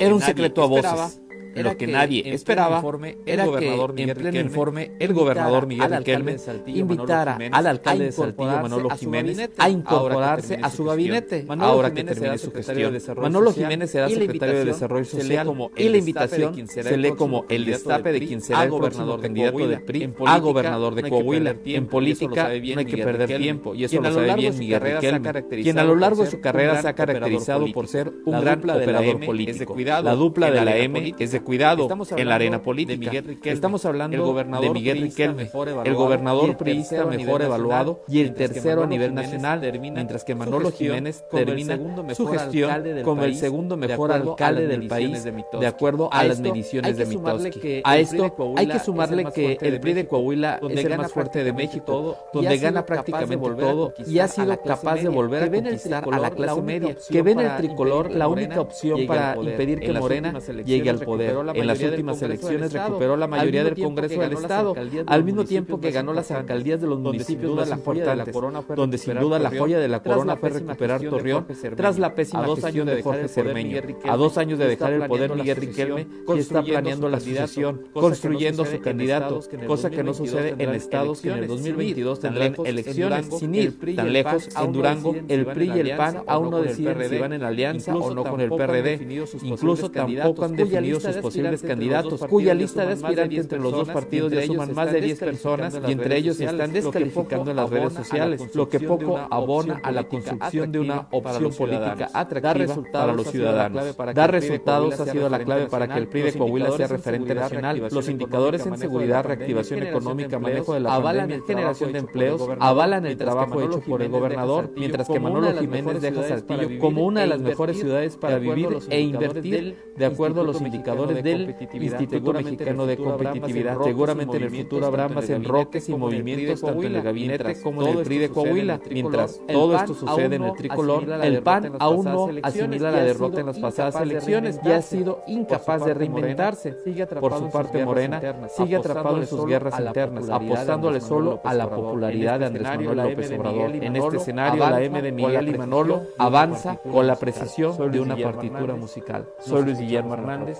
Era 0.00 0.14
un 0.14 0.22
secreto 0.22 0.62
a 0.62 0.66
voces 0.66 1.21
lo 1.54 1.76
que, 1.76 1.86
nadie 1.86 2.32
esperaba 2.32 2.82
era 3.26 3.46
que 3.58 4.02
en 4.02 4.14
pleno 4.14 4.40
informe 4.40 4.92
el 4.98 5.12
gobernador 5.12 5.66
Miguel 5.66 5.96
Riquelme 5.98 6.36
invitara 6.66 7.38
al 7.50 7.66
alcalde 7.66 8.06
de 8.06 8.12
Saltillo, 8.12 8.62
Manolo 8.62 8.90
Jiménez, 8.90 9.50
a 9.58 9.68
incorporarse 9.68 10.58
a 10.62 10.70
su 10.70 10.84
gabinete 10.84 11.46
ahora 11.58 11.92
que 11.92 12.04
termine 12.04 12.38
su 12.38 12.52
gestión. 12.52 12.96
Manolo 13.20 13.52
Jiménez 13.52 13.90
será 13.90 14.08
secretario 14.08 14.58
de 14.58 14.64
Desarrollo 14.66 15.04
Social 15.04 15.70
y 15.76 15.88
la 15.88 15.96
invitación 15.96 16.68
se 16.68 16.96
lee 16.96 17.12
como 17.12 17.44
el 17.48 17.64
destape 17.64 18.12
de 18.12 18.20
quien 18.26 18.40
será 18.40 18.64
el 18.64 18.70
gobernador 18.70 19.20
candidato 19.20 19.66
del 19.66 19.82
PRI 19.82 20.12
a 20.26 20.38
gobernador 20.38 20.94
de 20.94 21.08
Coahuila. 21.08 21.56
En 21.64 21.86
política 21.86 22.48
no 22.48 22.80
hay 22.80 22.86
que 22.86 23.04
perder 23.04 23.38
tiempo 23.38 23.74
y 23.74 23.84
eso 23.84 24.00
lo 24.00 24.12
sabe 24.12 24.34
bien 24.34 24.58
Miguel 24.58 24.80
Riquelme, 24.80 25.44
quien 25.62 25.78
a 25.78 25.84
lo 25.84 25.96
largo 25.96 26.24
de 26.24 26.30
su 26.30 26.40
carrera 26.40 26.80
se 26.80 26.88
ha 26.88 26.94
caracterizado 26.94 27.66
por 27.72 27.88
ser 27.88 28.12
un 28.24 28.40
gran 28.40 28.58
operador 28.58 29.24
político. 29.24 29.76
La 29.76 30.14
dupla 30.14 30.50
de 30.50 30.64
la 30.64 30.76
M 30.76 31.14
es 31.18 31.32
de 31.32 31.41
cuidado 31.42 31.88
en 32.16 32.28
la 32.28 32.34
arena 32.34 32.62
política. 32.62 33.10
Estamos 33.44 33.84
hablando 33.84 34.34
de 34.34 34.70
Miguel 34.70 35.02
Riquelme, 35.02 35.50
el 35.84 35.94
gobernador 35.94 36.56
priista 36.56 37.04
mejor 37.04 37.42
evaluado 37.42 38.04
y 38.08 38.20
el 38.20 38.34
tercero 38.34 38.84
a 38.84 38.86
nivel 38.86 39.14
nacional, 39.14 39.60
mientras 39.80 40.24
que 40.24 40.34
Manolo 40.34 40.70
Jiménez 40.70 41.24
termina 41.30 41.78
su 42.14 42.26
gestión 42.26 43.02
como 43.04 43.24
el 43.24 43.36
segundo 43.36 43.76
mejor 43.76 44.12
alcalde 44.12 44.66
del 44.66 44.86
país, 44.86 45.24
de 45.24 45.66
acuerdo 45.66 46.08
a 46.12 46.24
las 46.24 46.40
mediciones 46.40 46.96
de 46.96 47.06
Mitowski. 47.06 47.82
A 47.84 47.98
esto 47.98 48.34
hay 48.56 48.66
que 48.66 48.78
sumarle 48.78 49.24
que 49.32 49.58
el 49.60 49.80
PRI 49.80 49.92
de 49.94 50.06
Coahuila 50.06 50.60
es 50.68 50.84
el 50.84 50.96
más 50.96 51.12
fuerte 51.12 51.44
de 51.44 51.52
México, 51.52 52.16
donde 52.32 52.58
gana 52.58 52.84
prácticamente 52.84 53.50
todo 53.50 53.94
y 54.06 54.18
ha 54.18 54.28
sido 54.28 54.60
capaz 54.62 54.96
de 54.96 55.08
volver 55.08 55.44
a 55.44 55.50
conquistar 55.50 56.04
a 56.10 56.18
la 56.18 56.30
clase 56.30 56.62
media, 56.62 56.96
que 57.08 57.22
ven 57.22 57.40
el 57.40 57.56
tricolor 57.56 58.10
la 58.10 58.28
única 58.28 58.60
opción 58.60 59.06
para 59.06 59.36
impedir 59.36 59.80
que 59.80 59.92
Morena 59.92 60.38
llegue 60.64 60.90
al 60.90 61.00
poder 61.00 61.31
en 61.54 61.66
las 61.66 61.80
últimas 61.82 62.22
elecciones 62.22 62.72
recuperó 62.72 63.16
la 63.16 63.26
mayoría 63.26 63.64
del 63.64 63.82
Congreso 63.82 64.20
del 64.20 64.32
Estado, 64.32 64.74
al 65.06 65.24
mismo 65.24 65.44
tiempo 65.44 65.80
que 65.80 65.90
ganó 65.90 66.12
las 66.12 66.30
alcaldías 66.30 66.80
de 66.80 66.86
los 66.86 66.98
municipios 66.98 67.54
más 67.54 67.70
importantes, 67.70 68.34
donde 68.74 68.98
sin 68.98 69.18
duda 69.18 69.38
la 69.38 69.50
joya 69.50 69.78
de 69.78 69.88
la 69.88 70.02
corona 70.02 70.36
fue 70.36 70.50
recuperar 70.50 71.00
Torreón 71.02 71.46
tras 71.76 71.98
la 71.98 72.14
pésima 72.14 72.46
gestión 72.54 72.86
de 72.86 73.02
Jorge 73.02 73.28
Cermeño. 73.28 73.80
A 74.04 74.16
dos 74.16 74.38
años 74.38 74.58
de 74.58 74.68
dejar 74.68 74.92
el 74.92 75.06
poder 75.06 75.34
Miguel 75.34 75.56
Riquelme 75.56 76.06
y 76.34 76.38
está 76.38 76.62
planeando 76.62 77.08
la 77.08 77.20
sucesión, 77.20 77.82
construyendo 77.92 78.64
su 78.64 78.80
candidato, 78.80 79.40
cosa 79.66 79.90
que 79.90 80.02
no 80.02 80.14
sucede 80.14 80.54
en 80.58 80.70
estados 80.74 81.20
que 81.20 81.30
en 81.30 81.38
el 81.38 81.46
2022 81.46 82.20
tendrán 82.20 82.54
elecciones 82.64 83.26
sin 83.38 83.54
ir 83.54 83.96
tan 83.96 84.12
lejos. 84.12 84.48
En 84.56 84.72
Durango, 84.72 85.14
el 85.28 85.46
PRI 85.46 85.72
y 85.76 85.80
el 85.80 85.96
PAN 85.96 86.22
aún 86.26 86.50
no 86.50 86.62
deciden 86.62 87.08
si 87.08 87.18
van 87.18 87.32
en 87.32 87.42
alianza 87.42 87.94
o 87.94 88.14
no 88.14 88.24
con 88.24 88.40
el 88.40 88.50
PRD. 88.50 89.22
Incluso 89.42 89.90
tampoco 89.90 90.44
han 90.44 90.56
definido 90.56 91.00
sus 91.00 91.16
posibles 91.22 91.62
candidatos, 91.62 92.20
cuya 92.28 92.54
lista 92.54 92.84
de 92.84 92.92
aspirantes 92.92 93.38
entre 93.38 93.58
los 93.58 93.72
dos 93.72 93.88
partidos 93.88 94.32
ya 94.32 94.44
suman 94.44 94.74
más 94.74 94.92
de 94.92 95.00
10 95.00 95.18
personas 95.18 95.80
y 95.86 95.92
entre 95.92 96.16
ellos 96.16 96.36
se 96.36 96.44
están 96.44 96.72
descalificando 96.72 97.50
en 97.50 97.56
las 97.56 97.70
redes 97.70 97.92
sociales, 97.92 98.54
lo 98.54 98.68
que 98.68 98.80
poco 98.80 99.18
abona 99.30 99.80
a 99.82 99.92
la 99.92 100.04
construcción 100.04 100.72
de 100.72 100.80
una 100.80 101.06
opción 101.10 101.52
política 101.54 102.10
atractiva 102.12 102.76
para 102.92 103.12
los 103.12 103.28
ciudadanos. 103.28 103.96
Dar 104.14 104.30
resultados 104.30 105.00
ha 105.00 105.06
sido 105.06 105.28
la 105.28 105.38
clave 105.44 105.66
para 105.66 105.88
que 105.88 105.98
el 105.98 106.08
PRI 106.08 106.22
de 106.22 106.32
Coahuila 106.34 106.72
sea 106.72 106.88
referente 106.88 107.34
nacional. 107.34 107.88
Los 107.90 108.08
indicadores 108.08 108.66
en 108.66 108.78
seguridad, 108.78 109.24
reactivación 109.24 109.82
económica, 109.82 110.38
manejo 110.38 110.74
de 110.74 110.80
la 110.80 110.94
avalan 110.94 111.42
generación 111.46 111.92
de 111.92 111.98
empleos, 112.00 112.42
avalan 112.58 113.06
el 113.06 113.16
trabajo 113.16 113.62
hecho 113.62 113.80
por 113.80 114.02
el 114.02 114.08
gobernador, 114.08 114.70
mientras 114.76 115.08
que 115.08 115.20
Manolo 115.20 115.52
Jiménez 115.58 116.00
deja 116.00 116.22
Saltillo 116.22 116.78
como 116.78 117.06
una 117.06 117.22
de 117.22 117.26
las 117.26 117.40
mejores 117.40 117.78
ciudades 117.78 118.16
para 118.16 118.38
vivir 118.38 118.68
e 118.88 119.00
invertir 119.00 119.76
de 119.96 120.04
acuerdo 120.04 120.40
a 120.40 120.44
los 120.44 120.60
indicadores 120.60 121.11
del 121.14 121.54
Instituto 121.72 122.32
Mexicano 122.32 122.86
de 122.86 122.96
Competitividad. 122.96 123.82
Seguramente 123.82 124.36
en 124.36 124.44
el 124.44 124.50
futuro 124.50 124.86
habrá 124.86 125.08
más 125.08 125.28
enroques 125.28 125.88
y 125.88 125.94
movimientos 125.94 126.60
tanto 126.60 126.82
en 126.82 126.96
el 126.96 127.02
gabinete 127.02 127.60
como 127.60 127.82
en 127.86 127.98
el 127.98 128.04
PRI 128.04 128.18
de 128.18 128.28
Coahuila. 128.28 128.80
Mientras 128.90 129.40
todo 129.50 129.76
esto 129.76 129.94
sucede 129.94 130.36
en 130.36 130.44
el 130.44 130.52
tricolor, 130.54 131.10
el 131.22 131.42
PAN 131.42 131.72
aún 131.78 132.04
no 132.04 132.28
asimila 132.42 132.90
la 132.90 133.02
derrota 133.04 133.40
en 133.40 133.46
las 133.46 133.58
pasadas 133.58 133.96
elecciones 134.00 134.60
y 134.64 134.70
ha 134.70 134.82
sido 134.82 135.22
incapaz 135.26 135.84
de 135.84 135.94
reinventarse. 135.94 136.76
Por 137.20 137.38
su 137.38 137.50
parte, 137.50 137.84
Morena 137.84 138.20
sigue 138.56 138.76
atrapado 138.76 139.18
en 139.18 139.26
sus 139.26 139.44
guerras 139.46 139.78
internas, 139.78 140.28
apostándole 140.28 141.00
solo 141.00 141.40
a 141.44 141.54
la 141.54 141.68
popularidad 141.68 142.38
de 142.38 142.46
Andrés 142.46 142.68
Manuel 142.68 142.96
López 142.98 143.32
Obrador. 143.32 143.70
En 143.74 143.96
este 143.96 144.16
escenario, 144.16 144.68
la 144.68 144.82
M 144.82 145.02
de 145.02 145.12
Miguel 145.12 145.48
y 145.48 145.58
Manolo 145.58 146.02
avanza 146.18 146.76
con 146.76 147.06
la 147.06 147.16
precisión 147.16 147.90
de 147.90 148.00
una 148.00 148.16
partitura 148.16 148.74
musical. 148.74 149.26
Soy 149.40 149.64
Luis 149.64 149.78
Guillermo 149.78 150.14
Hernández. 150.14 150.58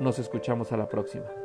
Nos 0.00 0.18
escuchamos 0.18 0.72
a 0.72 0.76
la 0.76 0.88
próxima. 0.88 1.43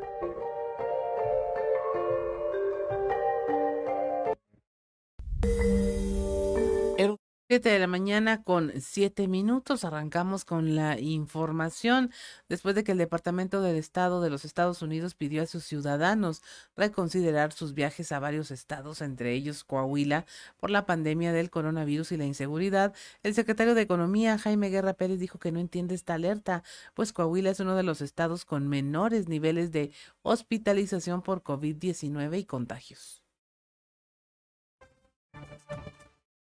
Siete 7.51 7.69
de 7.69 7.79
la 7.79 7.87
mañana 7.87 8.43
con 8.43 8.71
siete 8.79 9.27
minutos. 9.27 9.83
Arrancamos 9.83 10.45
con 10.45 10.75
la 10.75 10.99
información. 10.99 12.11
Después 12.47 12.75
de 12.75 12.83
que 12.83 12.91
el 12.91 12.99
Departamento 12.99 13.63
del 13.63 13.75
Estado 13.75 14.21
de 14.21 14.29
los 14.29 14.45
Estados 14.45 14.83
Unidos 14.83 15.15
pidió 15.15 15.41
a 15.41 15.47
sus 15.47 15.63
ciudadanos 15.63 16.43
reconsiderar 16.77 17.51
sus 17.51 17.73
viajes 17.73 18.11
a 18.11 18.19
varios 18.19 18.51
estados, 18.51 19.01
entre 19.01 19.33
ellos 19.33 19.63
Coahuila, 19.63 20.27
por 20.59 20.69
la 20.69 20.85
pandemia 20.85 21.33
del 21.33 21.49
coronavirus 21.49 22.11
y 22.11 22.17
la 22.17 22.25
inseguridad, 22.25 22.93
el 23.23 23.33
secretario 23.33 23.73
de 23.73 23.81
Economía, 23.81 24.37
Jaime 24.37 24.69
Guerra 24.69 24.93
Pérez, 24.93 25.17
dijo 25.17 25.39
que 25.39 25.51
no 25.51 25.59
entiende 25.59 25.95
esta 25.95 26.13
alerta, 26.13 26.61
pues 26.93 27.13
Coahuila 27.13 27.49
es 27.49 27.59
uno 27.59 27.75
de 27.75 27.81
los 27.81 28.01
estados 28.01 28.45
con 28.45 28.67
menores 28.67 29.27
niveles 29.27 29.71
de 29.71 29.91
hospitalización 30.21 31.23
por 31.23 31.41
COVID-19 31.41 32.37
y 32.37 32.45
contagios. 32.45 33.23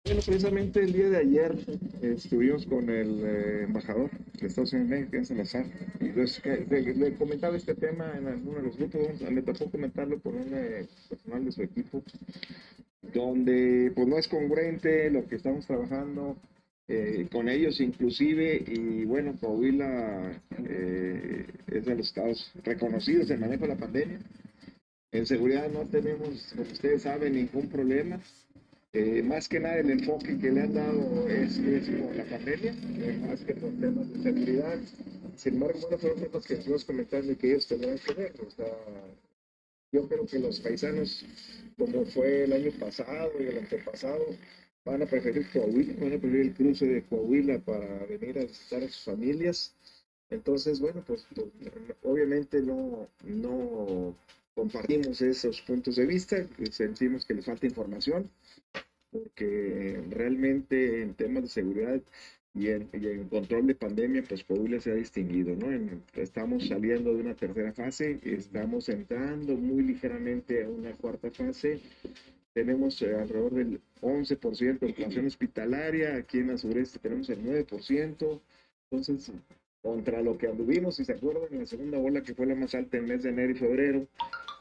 Bueno, 0.05 0.21
precisamente 0.23 0.83
el 0.83 0.93
día 0.93 1.09
de 1.09 1.17
ayer 1.17 1.55
estuvimos 2.03 2.63
con 2.67 2.91
el 2.91 3.23
eh, 3.25 3.63
embajador 3.63 4.11
de 4.39 4.45
Estados 4.45 4.71
Unidos, 4.73 5.09
que 5.09 5.17
es 5.17 5.29
Salazar, 5.29 5.65
y 5.99 6.09
le, 6.93 7.15
comentaba 7.15 7.57
este 7.57 7.73
tema 7.73 8.13
en 8.15 8.27
alguno 8.27 8.57
de 8.57 8.67
los 8.67 8.77
grupos, 8.77 9.19
me 9.31 9.41
tocó 9.41 9.71
comentarlo 9.71 10.19
por 10.19 10.35
un 10.35 10.49
eh, 10.53 10.87
personal 11.09 11.43
de 11.43 11.51
su 11.51 11.63
equipo, 11.63 12.03
donde 13.15 13.91
pues 13.95 14.07
no 14.07 14.19
es 14.19 14.27
congruente 14.27 15.09
lo 15.09 15.25
que 15.25 15.37
estamos 15.37 15.65
trabajando 15.65 16.37
eh, 16.87 17.27
con 17.31 17.49
ellos 17.49 17.81
inclusive, 17.81 18.63
y 18.63 19.05
bueno, 19.05 19.35
Coahuila 19.41 20.39
es 21.65 21.83
de 21.83 21.95
los 21.95 22.07
estados 22.07 22.51
reconocidos 22.63 23.31
en 23.31 23.39
manejo 23.39 23.63
de 23.63 23.69
la 23.69 23.79
pandemia. 23.79 24.19
En 25.11 25.25
seguridad 25.25 25.67
no 25.71 25.79
tenemos, 25.87 26.53
como 26.55 26.61
ustedes 26.61 27.01
saben, 27.01 27.33
ningún 27.33 27.69
problema. 27.69 28.19
Eh, 28.97 29.21
más 29.23 29.49
que 29.49 29.59
nada 29.59 29.79
el 29.79 29.89
enfoque 29.89 30.37
que 30.37 30.51
le 30.51 30.61
han 30.61 30.73
dado 30.73 31.27
es, 31.27 31.59
por 31.59 32.15
la 32.15 32.23
pandemia, 32.23 32.71
eh, 32.71 33.19
más 33.27 33.41
que 33.41 33.53
por 33.53 33.69
temas 33.71 34.13
de 34.13 34.23
seguridad. 34.23 34.79
Sin 35.35 35.55
embargo, 35.55 35.79
bueno, 35.81 35.97
fueron 35.97 36.21
temas 36.21 36.45
que 36.45 36.53
estuvimos 36.53 36.85
comentando 36.85 37.37
que 37.37 37.47
ellos 37.51 37.67
tendrán 37.67 37.99
que 37.99 38.13
ver. 38.13 38.33
Yo 39.91 40.07
creo 40.07 40.25
que 40.25 40.39
los 40.39 40.61
paisanos, 40.61 41.25
como 41.77 42.05
fue 42.05 42.45
el 42.45 42.53
año 42.53 42.71
pasado 42.79 43.33
y 43.37 43.47
el 43.47 43.57
antepasado, 43.57 44.27
van 44.85 45.01
a 45.01 45.05
preferir 45.05 45.45
Coahuila, 45.51 45.93
van 45.99 46.13
a 46.13 46.17
preferir 46.17 46.41
el 46.45 46.53
cruce 46.53 46.85
de 46.85 47.03
Coahuila 47.03 47.59
para 47.59 48.05
venir 48.05 48.39
a 48.39 48.45
visitar 48.45 48.81
a 48.81 48.87
sus 48.87 49.03
familias. 49.03 49.75
Entonces, 50.29 50.79
bueno, 50.79 51.03
pues, 51.05 51.27
pues 51.35 51.47
obviamente 52.01 52.61
no 52.61 54.15
compartimos 54.55 55.21
esos 55.21 55.61
puntos 55.61 55.97
de 55.97 56.05
vista, 56.05 56.47
sentimos 56.71 57.25
que 57.25 57.35
les 57.35 57.45
falta 57.45 57.67
información, 57.67 58.31
porque 59.11 60.01
realmente 60.09 61.01
en 61.01 61.13
temas 61.13 61.43
de 61.43 61.49
seguridad 61.49 62.01
y 62.53 62.69
en, 62.69 63.27
control 63.29 63.67
de 63.67 63.75
pandemia, 63.75 64.23
pues 64.27 64.45
Coahuila 64.45 64.79
se 64.79 64.91
ha 64.91 64.95
distinguido, 64.95 65.55
¿no? 65.55 65.67
estamos 66.13 66.67
saliendo 66.67 67.13
de 67.13 67.21
una 67.21 67.35
tercera 67.35 67.73
fase, 67.73 68.19
estamos 68.23 68.87
entrando 68.87 69.55
muy 69.55 69.83
ligeramente 69.83 70.63
a 70.63 70.69
una 70.69 70.93
cuarta 70.93 71.29
fase, 71.31 71.81
tenemos 72.53 73.01
eh, 73.01 73.13
alrededor 73.13 73.53
del 73.55 73.81
11% 74.01 74.79
de 74.79 74.91
ocupación 74.91 75.25
hospitalaria, 75.25 76.15
aquí 76.15 76.37
en 76.37 76.47
la 76.47 76.57
sureste 76.57 76.99
tenemos 76.99 77.29
el 77.29 77.43
9%, 77.43 78.41
entonces 78.89 79.31
contra 79.85 80.19
lo 80.23 80.35
que 80.35 80.47
anduvimos, 80.47 80.95
si 80.95 81.05
se 81.05 81.11
acuerdan, 81.11 81.43
en 81.51 81.59
la 81.59 81.65
segunda 81.67 81.99
ola 81.99 82.23
que 82.23 82.33
fue 82.33 82.47
la 82.47 82.55
más 82.55 82.73
alta 82.73 82.97
en 82.97 83.03
el 83.03 83.09
mes 83.09 83.21
de 83.21 83.29
enero 83.29 83.51
y 83.51 83.55
febrero, 83.55 84.07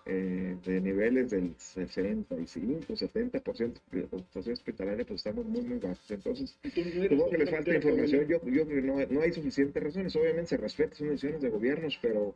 eh, 0.05 0.55
de 0.67 0.81
niveles 0.83 1.31
del 1.31 1.55
65, 1.57 2.93
70% 2.93 3.73
de 3.91 4.03
ocupación 4.03 4.53
hospitalaria, 4.53 5.07
pues 5.07 5.25
estamos 5.25 5.47
muy, 5.47 5.63
muy 5.63 5.79
bajos. 5.79 6.11
Entonces, 6.11 6.59
supongo 6.63 7.31
que 7.31 7.39
les 7.39 7.49
falta 7.51 7.75
información. 7.75 8.27
Yo, 8.29 8.39
yo 8.45 8.67
creo 8.67 8.69
que 8.69 8.83
no, 8.83 8.99
no 9.07 9.23
hay 9.23 9.33
suficientes 9.33 9.83
razones. 9.83 10.15
Obviamente 10.15 10.51
se 10.51 10.59
respetan, 10.59 10.95
son 10.95 11.09
decisiones 11.09 11.41
de 11.41 11.49
gobiernos, 11.49 11.99
pero 12.03 12.35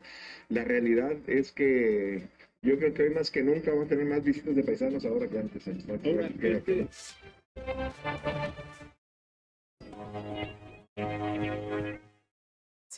la 0.49 0.64
realidad 0.64 1.14
es 1.26 1.53
que 1.53 2.22
yo 2.62 2.78
creo 2.78 2.95
que 2.95 3.03
hoy 3.03 3.11
más 3.11 3.30
que 3.30 3.43
nunca 3.43 3.70
vamos 3.70 3.84
a 3.84 3.91
tener 3.91 4.07
más 4.07 4.24
visitas 4.24 4.57
de 4.57 4.62
paisanos 4.64 5.05
ahora 5.05 5.28
que 5.28 5.39
antes. 5.39 5.68
¿eh? 5.68 5.76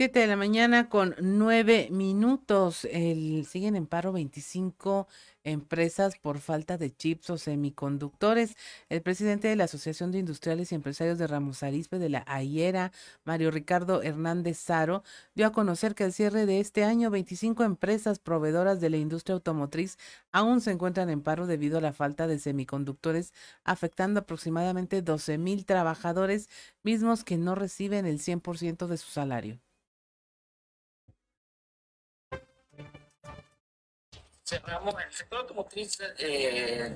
Siete 0.00 0.20
de 0.20 0.28
la 0.28 0.36
mañana 0.36 0.88
con 0.88 1.14
nueve 1.20 1.88
minutos. 1.90 2.86
El, 2.90 3.44
siguen 3.44 3.76
en 3.76 3.86
paro 3.86 4.12
25 4.12 5.06
empresas 5.44 6.16
por 6.16 6.38
falta 6.38 6.78
de 6.78 6.90
chips 6.90 7.28
o 7.28 7.36
semiconductores. 7.36 8.56
El 8.88 9.02
presidente 9.02 9.48
de 9.48 9.56
la 9.56 9.64
Asociación 9.64 10.10
de 10.10 10.18
Industriales 10.20 10.72
y 10.72 10.74
Empresarios 10.74 11.18
de 11.18 11.26
Ramos 11.26 11.62
Arizpe 11.62 11.98
de 11.98 12.08
la 12.08 12.24
AIERA, 12.26 12.92
Mario 13.24 13.50
Ricardo 13.50 14.02
Hernández 14.02 14.56
Saro, 14.56 15.02
dio 15.34 15.46
a 15.46 15.52
conocer 15.52 15.94
que 15.94 16.04
al 16.04 16.14
cierre 16.14 16.46
de 16.46 16.60
este 16.60 16.82
año 16.82 17.10
25 17.10 17.62
empresas 17.62 18.18
proveedoras 18.18 18.80
de 18.80 18.88
la 18.88 18.96
industria 18.96 19.34
automotriz 19.34 19.98
aún 20.32 20.62
se 20.62 20.70
encuentran 20.70 21.10
en 21.10 21.20
paro 21.20 21.46
debido 21.46 21.76
a 21.76 21.82
la 21.82 21.92
falta 21.92 22.26
de 22.26 22.38
semiconductores, 22.38 23.34
afectando 23.64 24.20
aproximadamente 24.20 25.02
12 25.02 25.36
mil 25.36 25.66
trabajadores 25.66 26.48
mismos 26.82 27.22
que 27.22 27.36
no 27.36 27.54
reciben 27.54 28.06
el 28.06 28.18
100% 28.18 28.86
de 28.86 28.96
su 28.96 29.10
salario. 29.10 29.60
Cerramos 34.50 34.96
el 35.00 35.12
sector 35.12 35.38
automotriz, 35.40 35.98
eh, 36.18 36.92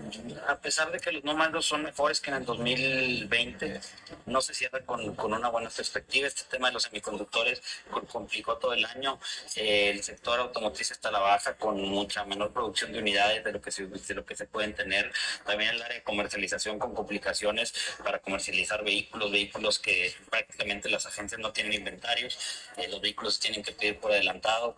a 0.48 0.56
pesar 0.58 0.90
de 0.90 0.98
que 0.98 1.12
los 1.12 1.22
números 1.22 1.64
son 1.64 1.84
mejores 1.84 2.20
que 2.20 2.30
en 2.30 2.38
el 2.38 2.44
2020, 2.44 3.80
no 4.26 4.40
se 4.40 4.54
cierra 4.54 4.80
con, 4.80 5.14
con 5.14 5.32
una 5.32 5.48
buena 5.50 5.70
perspectiva. 5.70 6.26
Este 6.26 6.42
tema 6.50 6.68
de 6.68 6.74
los 6.74 6.82
semiconductores 6.82 7.62
complicó 8.08 8.56
todo 8.58 8.72
el 8.72 8.84
año. 8.84 9.20
Eh, 9.54 9.90
el 9.90 10.02
sector 10.02 10.40
automotriz 10.40 10.90
está 10.90 11.10
a 11.10 11.12
la 11.12 11.20
baja 11.20 11.54
con 11.56 11.80
mucha 11.80 12.24
menor 12.24 12.52
producción 12.52 12.92
de 12.92 12.98
unidades 12.98 13.44
de 13.44 13.52
lo 13.52 13.60
que 13.60 13.70
se, 13.70 13.86
de 13.86 14.14
lo 14.14 14.24
que 14.24 14.34
se 14.34 14.46
pueden 14.46 14.74
tener. 14.74 15.12
También 15.46 15.70
el 15.70 15.82
área 15.82 15.98
de 15.98 16.02
comercialización 16.02 16.80
con 16.80 16.92
complicaciones 16.92 17.72
para 18.02 18.18
comercializar 18.18 18.82
vehículos, 18.82 19.30
vehículos 19.30 19.78
que 19.78 20.12
prácticamente 20.28 20.90
las 20.90 21.06
agencias 21.06 21.40
no 21.40 21.52
tienen 21.52 21.74
inventarios, 21.74 22.36
eh, 22.78 22.88
los 22.88 23.00
vehículos 23.00 23.38
tienen 23.38 23.62
que 23.62 23.70
pedir 23.72 24.00
por 24.00 24.10
adelantado. 24.10 24.74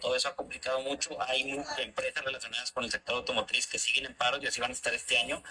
todo 0.00 0.16
eso 0.16 0.28
ha 0.28 0.34
complicado 0.34 0.80
mucho. 0.80 1.20
Hay 1.20 1.44
empresas 1.98 2.24
relacionadas 2.24 2.72
con 2.72 2.84
el 2.84 2.90
sector 2.90 3.16
automotriz 3.16 3.66
que 3.66 3.78
siguen 3.78 4.06
en 4.06 4.14
paro 4.14 4.38
y 4.40 4.46
así 4.46 4.60
van 4.60 4.70
a 4.70 4.74
estar 4.74 4.94
este 4.94 5.18
año. 5.18 5.42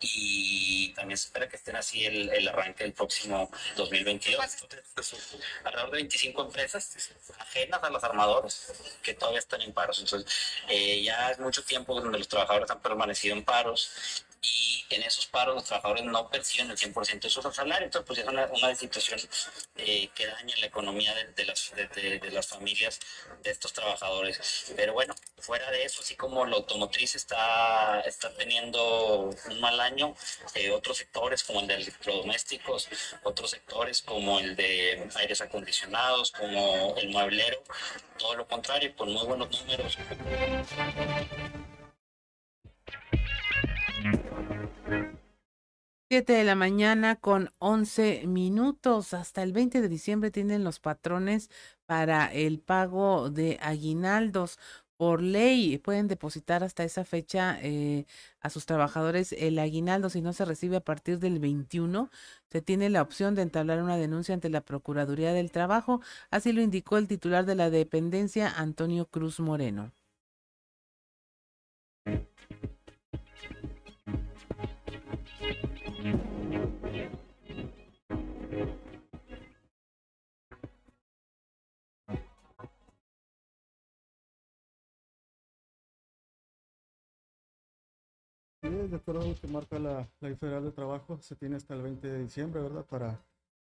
Y 0.00 0.92
también 0.94 1.16
se 1.16 1.26
espera 1.26 1.48
que 1.48 1.56
estén 1.56 1.76
así 1.76 2.04
el, 2.04 2.30
el 2.30 2.48
arranque 2.48 2.84
del 2.84 2.92
próximo 2.92 3.50
2022. 3.76 4.38
alrededor 5.64 5.90
de 5.90 5.96
25 5.98 6.42
empresas 6.42 7.12
ajenas 7.38 7.82
a 7.82 7.90
los 7.90 8.02
armadores 8.02 8.72
que 9.02 9.14
todavía 9.14 9.38
están 9.38 9.60
en 9.62 9.72
paros. 9.72 10.00
Entonces, 10.00 10.32
eh, 10.68 11.02
ya 11.02 11.30
es 11.30 11.38
mucho 11.38 11.62
tiempo 11.64 12.00
donde 12.00 12.18
los 12.18 12.28
trabajadores 12.28 12.70
han 12.70 12.80
permanecido 12.80 13.36
en 13.36 13.44
paros 13.44 14.24
y 14.42 14.84
en 14.90 15.02
esos 15.04 15.26
paros 15.26 15.54
los 15.54 15.64
trabajadores 15.64 16.04
no 16.04 16.28
perciben 16.28 16.70
el 16.70 16.76
100% 16.76 17.20
de 17.20 17.30
su 17.30 17.40
salario. 17.42 17.84
Entonces, 17.84 18.06
pues 18.06 18.18
es 18.18 18.26
una, 18.26 18.46
una 18.46 18.74
situación 18.74 19.20
eh, 19.76 20.08
que 20.14 20.26
daña 20.26 20.54
la 20.58 20.66
economía 20.66 21.14
de, 21.14 21.44
las, 21.44 21.72
de, 21.74 22.30
las 22.32 22.48
familias 22.48 22.98
de 23.42 23.50
estos 23.50 23.72
trabajadores. 23.72 24.72
Pero 24.76 24.94
bueno, 24.94 25.14
fuera 25.38 25.70
de 25.70 25.84
eso, 25.84 26.02
así 26.02 26.16
como 26.16 26.44
la 26.44 26.56
automotriz 26.56 27.14
está, 27.14 28.00
está 28.00 28.34
teniendo 28.34 29.30
un 29.48 29.60
mal 29.60 29.78
año, 29.80 30.14
eh, 30.54 30.70
otros 30.70 30.98
sectores 30.98 31.44
como 31.44 31.60
el 31.60 31.68
de 31.68 31.74
electrodomésticos, 31.74 32.88
otros 33.22 33.50
sectores 33.50 34.02
como 34.02 34.40
el 34.40 34.56
de 34.56 35.08
aires 35.16 35.40
acondicionados, 35.40 36.32
como 36.32 36.96
el 36.96 37.10
mueblero, 37.10 37.62
todo 38.18 38.34
lo 38.34 38.48
contrario, 38.48 38.94
con 38.96 39.12
muy 39.12 39.24
buenos 39.24 39.48
números. 39.62 39.96
7 46.12 46.34
de 46.34 46.44
la 46.44 46.54
mañana 46.54 47.16
con 47.16 47.54
11 47.58 48.26
minutos. 48.26 49.14
Hasta 49.14 49.42
el 49.42 49.54
20 49.54 49.80
de 49.80 49.88
diciembre 49.88 50.30
tienen 50.30 50.62
los 50.62 50.78
patrones 50.78 51.48
para 51.86 52.26
el 52.26 52.58
pago 52.60 53.30
de 53.30 53.58
aguinaldos. 53.62 54.58
Por 54.98 55.22
ley 55.22 55.78
pueden 55.78 56.08
depositar 56.08 56.64
hasta 56.64 56.84
esa 56.84 57.06
fecha 57.06 57.58
eh, 57.62 58.04
a 58.40 58.50
sus 58.50 58.66
trabajadores 58.66 59.32
el 59.32 59.58
aguinaldo. 59.58 60.10
Si 60.10 60.20
no 60.20 60.34
se 60.34 60.44
recibe 60.44 60.76
a 60.76 60.80
partir 60.80 61.18
del 61.18 61.38
21, 61.38 62.10
se 62.50 62.60
tiene 62.60 62.90
la 62.90 63.00
opción 63.00 63.34
de 63.34 63.40
entablar 63.40 63.82
una 63.82 63.96
denuncia 63.96 64.34
ante 64.34 64.50
la 64.50 64.60
Procuraduría 64.60 65.32
del 65.32 65.50
Trabajo. 65.50 66.02
Así 66.30 66.52
lo 66.52 66.60
indicó 66.60 66.98
el 66.98 67.08
titular 67.08 67.46
de 67.46 67.54
la 67.54 67.70
dependencia, 67.70 68.50
Antonio 68.50 69.06
Cruz 69.06 69.40
Moreno. 69.40 69.92
De 88.92 88.96
acuerdo 88.96 89.22
a 89.22 89.26
lo 89.26 89.34
que 89.34 89.46
marca 89.46 89.78
la 89.78 90.08
Ley 90.20 90.34
Federal 90.34 90.64
de 90.64 90.72
Trabajo, 90.72 91.18
se 91.20 91.36
tiene 91.36 91.56
hasta 91.56 91.74
el 91.74 91.82
20 91.82 92.08
de 92.08 92.18
diciembre, 92.18 92.62
¿verdad? 92.62 92.84
Para 92.84 93.18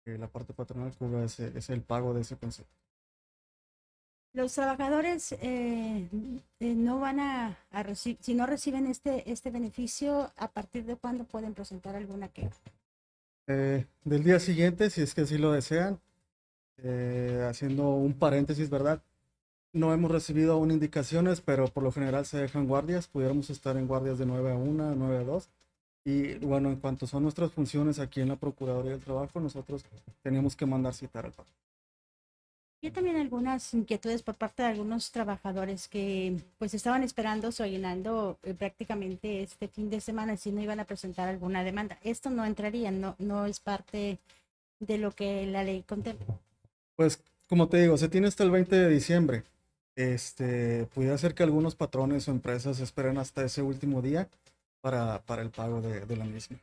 que 0.05 0.19
la 0.19 0.29
parte 0.29 0.53
patronal 0.53 0.95
cubra 0.97 1.25
ese, 1.25 1.57
ese 1.57 1.73
el 1.73 1.83
pago 1.83 2.13
de 2.15 2.21
ese 2.21 2.37
concepto. 2.37 2.88
Los 4.33 4.53
trabajadores 4.55 5.33
eh, 5.33 6.09
eh, 6.61 6.75
no 6.75 7.01
van 7.01 7.19
a, 7.19 7.59
recibir, 7.73 8.19
si 8.21 8.35
no 8.35 8.47
reciben 8.47 8.87
este, 8.87 9.31
este 9.31 9.51
beneficio, 9.51 10.31
¿a 10.37 10.49
partir 10.49 10.85
de 10.85 10.97
cuándo 10.97 11.25
pueden 11.25 11.55
presentar 11.55 11.97
alguna 11.97 12.29
queja? 12.29 12.55
Eh, 13.47 13.87
del 14.05 14.25
día 14.25 14.39
siguiente, 14.39 14.91
si 14.91 15.01
es 15.01 15.15
que 15.15 15.23
así 15.23 15.39
lo 15.39 15.53
desean, 15.53 15.99
haciendo 17.49 17.91
un 17.91 18.15
paréntesis, 18.15 18.71
¿verdad? 18.71 19.03
No 19.73 19.93
hemos 19.93 20.11
recibido 20.11 20.53
aún 20.53 20.71
indicaciones, 20.71 21.41
pero 21.41 21.67
por 21.67 21.83
lo 21.83 21.91
general 21.91 22.25
se 22.25 22.39
dejan 22.39 22.69
guardias. 22.69 23.09
Pudiéramos 23.09 23.51
estar 23.51 23.77
en 23.77 23.89
guardias 23.89 24.19
de 24.19 24.27
9 24.27 24.53
a 24.53 24.57
1, 24.57 24.95
9 24.95 25.17
a 25.17 25.25
2. 25.25 25.49
Y 26.05 26.35
bueno, 26.39 26.71
en 26.71 26.77
cuanto 26.77 27.07
son 27.07 27.25
nuestras 27.25 27.53
funciones 27.53 27.99
aquí 27.99 28.21
en 28.21 28.29
la 28.29 28.37
Procuraduría 28.37 28.93
del 28.93 29.01
Trabajo, 29.01 29.41
nosotros 29.41 29.85
tenemos 30.23 30.57
que 30.57 30.65
mandar 30.65 30.95
citar 30.95 31.27
al 31.27 31.33
patrón. 31.33 31.68
Hay 32.81 32.93
también 32.93 33.17
algunas 33.17 33.75
inquietudes 33.75 34.23
por 34.23 34.37
parte 34.37 34.63
de 34.63 34.69
algunos 34.69 35.11
trabajadores 35.11 35.89
que 35.89 36.37
pues 36.59 36.75
estaban 36.75 37.03
esperando 37.03 37.51
aguinaldo 37.59 38.39
eh, 38.45 38.55
prácticamente 38.55 39.43
este 39.43 39.67
fin 39.67 39.91
de 39.91 40.01
semana 40.01 40.37
si 40.37 40.53
no 40.53 40.63
iban 40.63 40.79
a 40.79 40.85
presentar 40.85 41.29
alguna 41.29 41.65
demanda. 41.65 41.99
Esto 42.05 42.31
no 42.31 42.45
entraría, 42.45 42.93
no, 42.93 43.17
no 43.19 43.47
es 43.47 43.59
parte 43.59 44.19
de 44.79 44.99
lo 44.99 45.11
que 45.11 45.45
la 45.47 45.65
ley 45.65 45.83
contempla. 45.83 46.39
Pues 46.95 47.21
como 47.49 47.69
te 47.69 47.79
digo, 47.79 47.97
se 47.97 48.09
tiene 48.09 48.29
hasta 48.29 48.45
el 48.45 48.53
20 48.53 48.77
de 48.77 48.89
diciembre. 48.89 49.43
Este, 49.97 50.87
pudiera 50.95 51.19
ser 51.19 51.35
que 51.35 51.43
algunos 51.43 51.75
patrones 51.75 52.29
o 52.29 52.31
empresas 52.31 52.79
esperen 52.79 53.19
hasta 53.19 53.45
ese 53.45 53.63
último 53.63 54.03
día 54.03 54.29
para, 54.81 55.21
para 55.23 55.43
el 55.43 55.51
pago 55.51 55.81
de, 55.81 56.07
de 56.07 56.17
la 56.17 56.25
misma. 56.25 56.59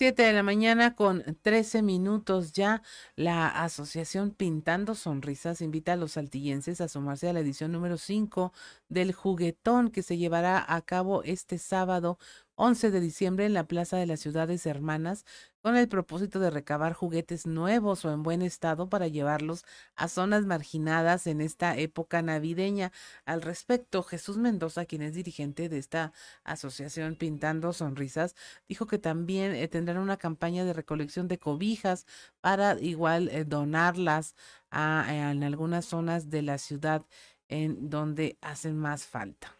Siete 0.00 0.22
de 0.22 0.32
la 0.32 0.42
mañana 0.42 0.94
con 0.94 1.22
13 1.42 1.82
minutos 1.82 2.52
ya. 2.54 2.80
La 3.16 3.48
asociación 3.48 4.30
Pintando 4.30 4.94
Sonrisas 4.94 5.60
invita 5.60 5.92
a 5.92 5.96
los 5.96 6.12
saltillenses 6.12 6.80
a 6.80 6.88
sumarse 6.88 7.28
a 7.28 7.34
la 7.34 7.40
edición 7.40 7.70
número 7.70 7.98
5 7.98 8.50
del 8.88 9.12
juguetón 9.12 9.90
que 9.90 10.02
se 10.02 10.16
llevará 10.16 10.64
a 10.66 10.80
cabo 10.80 11.22
este 11.24 11.58
sábado 11.58 12.18
11 12.54 12.90
de 12.90 13.00
diciembre 13.00 13.44
en 13.44 13.52
la 13.52 13.64
Plaza 13.64 13.98
de 13.98 14.06
las 14.06 14.20
Ciudades 14.20 14.64
Hermanas 14.64 15.26
con 15.62 15.76
el 15.76 15.88
propósito 15.88 16.40
de 16.40 16.50
recabar 16.50 16.92
juguetes 16.92 17.46
nuevos 17.46 18.04
o 18.04 18.12
en 18.12 18.22
buen 18.22 18.42
estado 18.42 18.88
para 18.88 19.08
llevarlos 19.08 19.64
a 19.94 20.08
zonas 20.08 20.44
marginadas 20.46 21.26
en 21.26 21.40
esta 21.40 21.76
época 21.76 22.22
navideña. 22.22 22.92
Al 23.24 23.42
respecto, 23.42 24.02
Jesús 24.02 24.36
Mendoza, 24.36 24.86
quien 24.86 25.02
es 25.02 25.14
dirigente 25.14 25.68
de 25.68 25.78
esta 25.78 26.12
asociación 26.44 27.16
Pintando 27.16 27.72
Sonrisas, 27.72 28.34
dijo 28.68 28.86
que 28.86 28.98
también 28.98 29.54
eh, 29.54 29.68
tendrán 29.68 29.98
una 29.98 30.16
campaña 30.16 30.64
de 30.64 30.72
recolección 30.72 31.28
de 31.28 31.38
cobijas 31.38 32.06
para 32.40 32.78
igual 32.80 33.28
eh, 33.28 33.44
donarlas 33.44 34.34
a, 34.70 35.06
eh, 35.08 35.30
en 35.30 35.42
algunas 35.44 35.84
zonas 35.84 36.30
de 36.30 36.42
la 36.42 36.58
ciudad 36.58 37.04
en 37.48 37.90
donde 37.90 38.38
hacen 38.40 38.78
más 38.78 39.04
falta. 39.04 39.56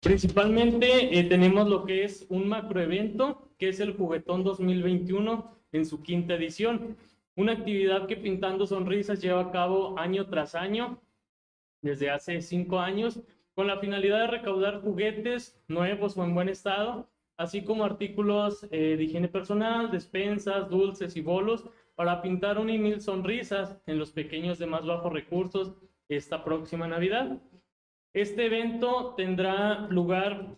Principalmente 0.00 1.18
eh, 1.18 1.24
tenemos 1.24 1.68
lo 1.68 1.84
que 1.84 2.04
es 2.04 2.26
un 2.30 2.48
macroevento, 2.48 3.50
que 3.58 3.68
es 3.68 3.80
el 3.80 3.92
Juguetón 3.92 4.42
2021 4.44 5.50
en 5.72 5.84
su 5.84 6.02
quinta 6.02 6.34
edición. 6.34 6.96
Una 7.36 7.52
actividad 7.52 8.06
que 8.06 8.16
Pintando 8.16 8.66
Sonrisas 8.66 9.20
lleva 9.20 9.42
a 9.42 9.50
cabo 9.50 9.98
año 9.98 10.26
tras 10.28 10.54
año, 10.54 10.98
desde 11.82 12.08
hace 12.08 12.40
cinco 12.40 12.80
años, 12.80 13.20
con 13.54 13.66
la 13.66 13.78
finalidad 13.78 14.20
de 14.20 14.26
recaudar 14.28 14.80
juguetes 14.80 15.62
nuevos 15.68 16.16
o 16.16 16.24
en 16.24 16.34
buen 16.34 16.48
estado, 16.48 17.06
así 17.36 17.62
como 17.62 17.84
artículos 17.84 18.66
eh, 18.70 18.96
de 18.96 19.04
higiene 19.04 19.28
personal, 19.28 19.90
despensas, 19.90 20.70
dulces 20.70 21.14
y 21.14 21.20
bolos, 21.20 21.66
para 21.94 22.22
pintar 22.22 22.58
un 22.58 22.70
y 22.70 22.78
mil 22.78 23.02
sonrisas 23.02 23.76
en 23.86 23.98
los 23.98 24.12
pequeños 24.12 24.58
de 24.58 24.66
más 24.66 24.86
bajos 24.86 25.12
recursos 25.12 25.74
esta 26.08 26.42
próxima 26.42 26.88
Navidad. 26.88 27.38
Este 28.12 28.46
evento 28.46 29.14
tendrá 29.16 29.86
lugar 29.88 30.56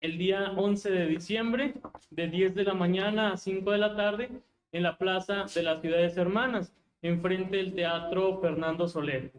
el 0.00 0.18
día 0.18 0.52
11 0.56 0.90
de 0.90 1.06
diciembre, 1.06 1.74
de 2.10 2.26
10 2.26 2.56
de 2.56 2.64
la 2.64 2.74
mañana 2.74 3.32
a 3.32 3.36
5 3.36 3.70
de 3.70 3.78
la 3.78 3.94
tarde, 3.94 4.30
en 4.72 4.82
la 4.82 4.98
Plaza 4.98 5.44
de 5.54 5.62
las 5.62 5.80
Ciudades 5.80 6.16
Hermanas, 6.16 6.74
enfrente 7.00 7.58
del 7.58 7.74
Teatro 7.74 8.40
Fernando 8.40 8.88
Soler. 8.88 9.30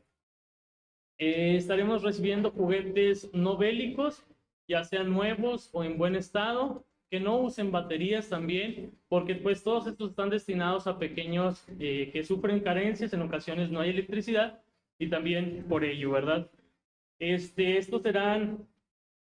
Eh, 1.18 1.58
estaremos 1.58 2.02
recibiendo 2.02 2.50
juguetes 2.52 3.30
no 3.34 3.58
bélicos, 3.58 4.24
ya 4.70 4.86
sean 4.86 5.12
nuevos 5.12 5.70
o 5.74 5.84
en 5.84 5.98
buen 5.98 6.16
estado, 6.16 6.86
que 7.10 7.20
no 7.20 7.40
usen 7.40 7.74
baterías 7.74 8.30
también, 8.30 8.98
porque 9.10 9.36
pues 9.36 9.64
todos 9.64 9.86
estos 9.86 10.12
están 10.12 10.30
destinados 10.30 10.88
a 10.88 10.98
pequeños 10.98 11.66
eh, 11.78 12.10
que 12.14 12.24
sufren 12.24 12.62
carencias, 12.62 13.12
en 13.12 13.22
ocasiones 13.22 13.70
no 13.70 13.82
hay 13.82 13.90
electricidad, 13.90 14.62
y 14.98 15.10
también 15.10 15.66
por 15.68 15.84
ello, 15.84 16.12
¿verdad? 16.12 16.50
Este, 17.24 17.78
estos 17.78 18.02
serán 18.02 18.68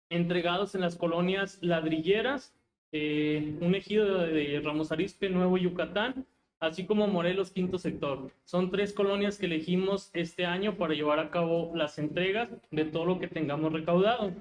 entregados 0.09 0.73
en 0.73 0.81
las 0.81 0.95
colonias 0.95 1.59
ladrilleras, 1.61 2.51
eh, 2.91 3.55
un 3.61 3.75
ejido 3.75 4.17
de, 4.17 4.59
Ramos 4.59 4.91
Arizpe, 4.91 5.29
Nuevo 5.29 5.55
Yucatán, 5.59 6.25
así 6.59 6.87
como 6.87 7.05
Morelos, 7.05 7.51
quinto 7.51 7.77
sector. 7.77 8.31
Son 8.43 8.71
tres 8.71 8.91
colonias 8.93 9.37
que 9.37 9.45
elegimos 9.45 10.09
este 10.13 10.47
año 10.47 10.77
para 10.77 10.95
llevar 10.95 11.19
a 11.19 11.29
cabo 11.29 11.73
las 11.75 11.99
entregas 11.99 12.49
de 12.71 12.85
todo 12.85 13.05
lo 13.05 13.19
que 13.19 13.27
tengamos 13.27 13.71
recaudado. 13.71 14.33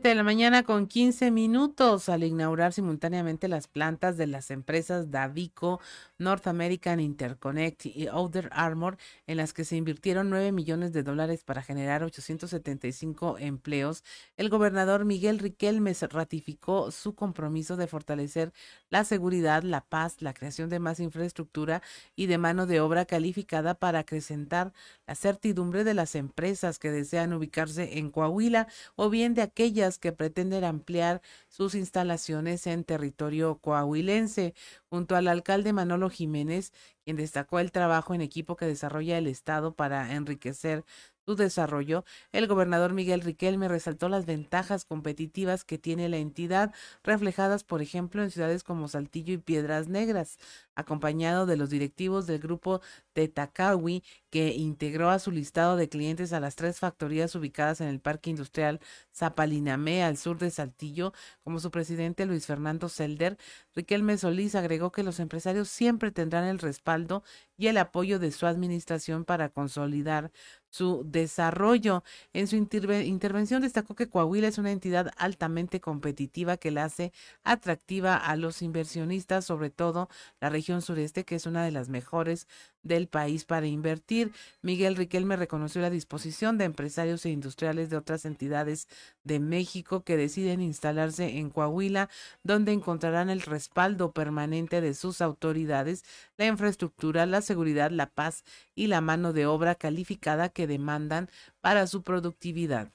De 0.00 0.14
la 0.14 0.22
mañana 0.22 0.62
con 0.62 0.86
15 0.86 1.30
minutos 1.30 2.08
al 2.08 2.24
inaugurar 2.24 2.72
simultáneamente 2.72 3.46
las 3.46 3.68
plantas 3.68 4.16
de 4.16 4.26
las 4.26 4.50
empresas 4.50 5.10
Davico, 5.10 5.80
North 6.16 6.46
American 6.46 6.98
Interconnect 6.98 7.84
y 7.84 8.06
Outer 8.06 8.48
Armor, 8.52 8.96
en 9.26 9.36
las 9.36 9.52
que 9.52 9.66
se 9.66 9.76
invirtieron 9.76 10.30
9 10.30 10.50
millones 10.50 10.94
de 10.94 11.02
dólares 11.02 11.44
para 11.44 11.62
generar 11.62 12.04
875 12.04 13.36
empleos, 13.38 14.02
el 14.38 14.48
gobernador 14.48 15.04
Miguel 15.04 15.38
Riquelme 15.38 15.92
ratificó 16.08 16.90
su 16.90 17.14
compromiso 17.14 17.76
de 17.76 17.86
fortalecer 17.86 18.52
la 18.88 19.04
seguridad, 19.04 19.62
la 19.62 19.82
paz, 19.82 20.22
la 20.22 20.32
creación 20.32 20.70
de 20.70 20.78
más 20.78 21.00
infraestructura 21.00 21.82
y 22.16 22.26
de 22.26 22.38
mano 22.38 22.64
de 22.64 22.80
obra 22.80 23.04
calificada 23.04 23.74
para 23.74 23.98
acrecentar 23.98 24.72
la 25.06 25.14
certidumbre 25.16 25.84
de 25.84 25.92
las 25.92 26.14
empresas 26.14 26.78
que 26.78 26.90
desean 26.90 27.34
ubicarse 27.34 27.98
en 27.98 28.10
Coahuila 28.10 28.68
o 28.96 29.10
bien 29.10 29.34
de 29.34 29.42
aquellas 29.42 29.81
que 29.98 30.12
pretenden 30.12 30.64
ampliar 30.64 31.20
sus 31.48 31.74
instalaciones 31.74 32.66
en 32.66 32.84
territorio 32.84 33.58
coahuilense, 33.58 34.54
junto 34.88 35.16
al 35.16 35.28
alcalde 35.28 35.72
Manolo 35.72 36.08
Jiménez, 36.08 36.72
quien 37.04 37.16
destacó 37.16 37.58
el 37.58 37.72
trabajo 37.72 38.14
en 38.14 38.20
equipo 38.20 38.56
que 38.56 38.66
desarrolla 38.66 39.18
el 39.18 39.26
Estado 39.26 39.74
para 39.74 40.12
enriquecer 40.12 40.84
su 41.26 41.36
desarrollo, 41.36 42.04
el 42.32 42.46
gobernador 42.46 42.92
Miguel 42.92 43.20
Riquelme 43.20 43.68
resaltó 43.68 44.08
las 44.08 44.26
ventajas 44.26 44.84
competitivas 44.84 45.64
que 45.64 45.78
tiene 45.78 46.08
la 46.08 46.16
entidad, 46.16 46.74
reflejadas, 47.04 47.64
por 47.64 47.82
ejemplo, 47.82 48.22
en 48.22 48.30
ciudades 48.30 48.64
como 48.64 48.88
Saltillo 48.88 49.34
y 49.34 49.38
Piedras 49.38 49.88
Negras, 49.88 50.38
acompañado 50.74 51.46
de 51.46 51.56
los 51.56 51.70
directivos 51.70 52.26
del 52.26 52.40
grupo 52.40 52.80
Tetacawi, 53.12 54.02
que 54.30 54.48
integró 54.54 55.10
a 55.10 55.18
su 55.18 55.30
listado 55.30 55.76
de 55.76 55.88
clientes 55.88 56.32
a 56.32 56.40
las 56.40 56.56
tres 56.56 56.78
factorías 56.78 57.34
ubicadas 57.34 57.80
en 57.80 57.88
el 57.88 58.00
Parque 58.00 58.30
Industrial 58.30 58.80
Zapalinamé, 59.14 60.02
al 60.02 60.16
sur 60.16 60.38
de 60.38 60.50
Saltillo, 60.50 61.12
como 61.44 61.60
su 61.60 61.70
presidente 61.70 62.26
Luis 62.26 62.46
Fernando 62.46 62.88
Selder. 62.88 63.36
Riquelme 63.74 64.16
Solís 64.18 64.54
agregó 64.54 64.90
que 64.90 65.02
los 65.02 65.20
empresarios 65.20 65.68
siempre 65.68 66.10
tendrán 66.10 66.44
el 66.44 66.58
respaldo 66.58 67.22
y 67.56 67.68
el 67.68 67.76
apoyo 67.76 68.18
de 68.18 68.32
su 68.32 68.46
administración 68.46 69.24
para 69.24 69.50
consolidar 69.50 70.32
su 70.72 71.04
desarrollo. 71.04 72.02
En 72.32 72.48
su 72.48 72.56
intervención 72.56 73.62
destacó 73.62 73.94
que 73.94 74.08
Coahuila 74.08 74.48
es 74.48 74.58
una 74.58 74.72
entidad 74.72 75.10
altamente 75.18 75.80
competitiva 75.80 76.56
que 76.56 76.70
la 76.70 76.84
hace 76.84 77.12
atractiva 77.44 78.16
a 78.16 78.36
los 78.36 78.62
inversionistas, 78.62 79.44
sobre 79.44 79.70
todo 79.70 80.08
la 80.40 80.48
región 80.48 80.82
sureste, 80.82 81.24
que 81.24 81.36
es 81.36 81.46
una 81.46 81.64
de 81.64 81.72
las 81.72 81.88
mejores 81.90 82.48
del 82.82 83.08
país 83.08 83.44
para 83.44 83.66
invertir. 83.66 84.32
Miguel 84.60 84.96
Riquelme 84.96 85.36
reconoció 85.36 85.80
la 85.80 85.90
disposición 85.90 86.58
de 86.58 86.64
empresarios 86.64 87.24
e 87.24 87.30
industriales 87.30 87.90
de 87.90 87.96
otras 87.96 88.24
entidades 88.24 88.88
de 89.24 89.40
México 89.40 90.04
que 90.04 90.16
deciden 90.16 90.60
instalarse 90.60 91.38
en 91.38 91.50
Coahuila, 91.50 92.08
donde 92.42 92.72
encontrarán 92.72 93.30
el 93.30 93.42
respaldo 93.42 94.12
permanente 94.12 94.80
de 94.80 94.94
sus 94.94 95.20
autoridades, 95.20 96.04
la 96.36 96.46
infraestructura, 96.46 97.26
la 97.26 97.42
seguridad, 97.42 97.90
la 97.90 98.06
paz 98.06 98.44
y 98.74 98.88
la 98.88 99.00
mano 99.00 99.32
de 99.32 99.46
obra 99.46 99.74
calificada 99.74 100.48
que 100.48 100.66
demandan 100.66 101.30
para 101.60 101.86
su 101.86 102.02
productividad. 102.02 102.92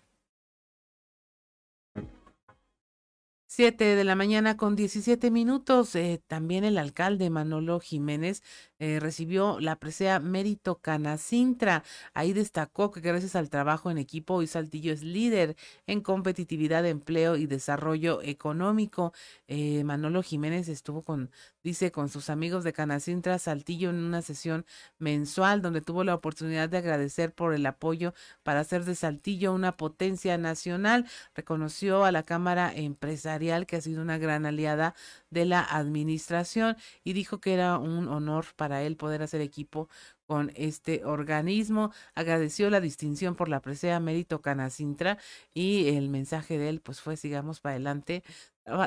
Siete 3.50 3.96
de 3.96 4.04
la 4.04 4.16
mañana 4.16 4.56
con 4.56 4.76
17 4.76 5.32
minutos. 5.32 5.96
Eh, 5.96 6.22
también 6.28 6.64
el 6.64 6.78
alcalde 6.78 7.30
Manolo 7.32 7.80
Jiménez 7.80 8.44
eh, 8.80 9.00
recibió 9.00 9.60
la 9.60 9.78
presea 9.78 10.20
Mérito 10.20 10.80
Canacintra. 10.80 11.84
Ahí 12.14 12.34
destacó 12.34 12.92
que 12.92 13.02
gracias 13.02 13.36
al 13.36 13.50
trabajo 13.50 13.90
en 13.90 13.98
equipo, 13.98 14.36
hoy 14.36 14.48
Saltillo 14.48 14.94
es 14.94 15.02
líder 15.04 15.56
en 15.88 16.02
competitividad, 16.02 16.86
empleo 16.86 17.38
y 17.38 17.48
desarrollo 17.48 18.22
económico. 18.22 19.14
Eh, 19.48 19.84
Manolo 19.84 20.22
Jiménez 20.22 20.68
estuvo 20.68 21.02
con, 21.04 21.32
dice, 21.64 21.92
con 21.92 22.10
sus 22.10 22.30
amigos 22.30 22.64
de 22.64 22.74
Canacintra 22.74 23.40
Saltillo 23.40 23.90
en 23.90 23.98
una 23.98 24.22
sesión 24.22 24.66
mensual 25.00 25.62
donde 25.62 25.82
tuvo 25.82 26.04
la 26.04 26.16
oportunidad 26.16 26.70
de 26.70 26.78
agradecer 26.78 27.34
por 27.34 27.54
el 27.54 27.66
apoyo 27.66 28.14
para 28.44 28.60
hacer 28.60 28.86
de 28.86 28.96
Saltillo 28.96 29.54
una 29.54 29.78
potencia 29.78 30.38
nacional. 30.38 31.06
Reconoció 31.36 32.06
a 32.06 32.12
la 32.12 32.24
Cámara 32.24 32.72
Empresarial 32.76 33.66
que 33.66 33.78
ha 33.78 33.82
sido 33.82 34.02
una 34.02 34.18
gran 34.18 34.46
aliada 34.46 34.94
de 35.30 35.46
la 35.46 35.62
administración 35.62 36.78
y 37.04 37.14
dijo 37.14 37.40
que 37.40 37.54
era 37.54 37.78
un 37.78 38.08
honor 38.08 38.46
para 38.56 38.67
él 38.74 38.98
poder 38.98 39.22
hacer 39.24 39.42
equipo 39.42 39.90
con 40.26 40.52
este 40.56 41.06
organismo. 41.06 41.92
Agradeció 42.16 42.70
la 42.70 42.82
distinción 42.82 43.36
por 43.36 43.50
la 43.50 43.62
presea 43.62 44.00
Mérito 44.00 44.42
Canacintra 44.42 45.18
y 45.54 45.90
el 45.90 46.10
mensaje 46.10 46.58
de 46.58 46.70
él 46.70 46.82
pues 46.82 47.02
fue 47.02 47.18
sigamos 47.18 47.60
para 47.60 47.76
adelante 47.76 48.24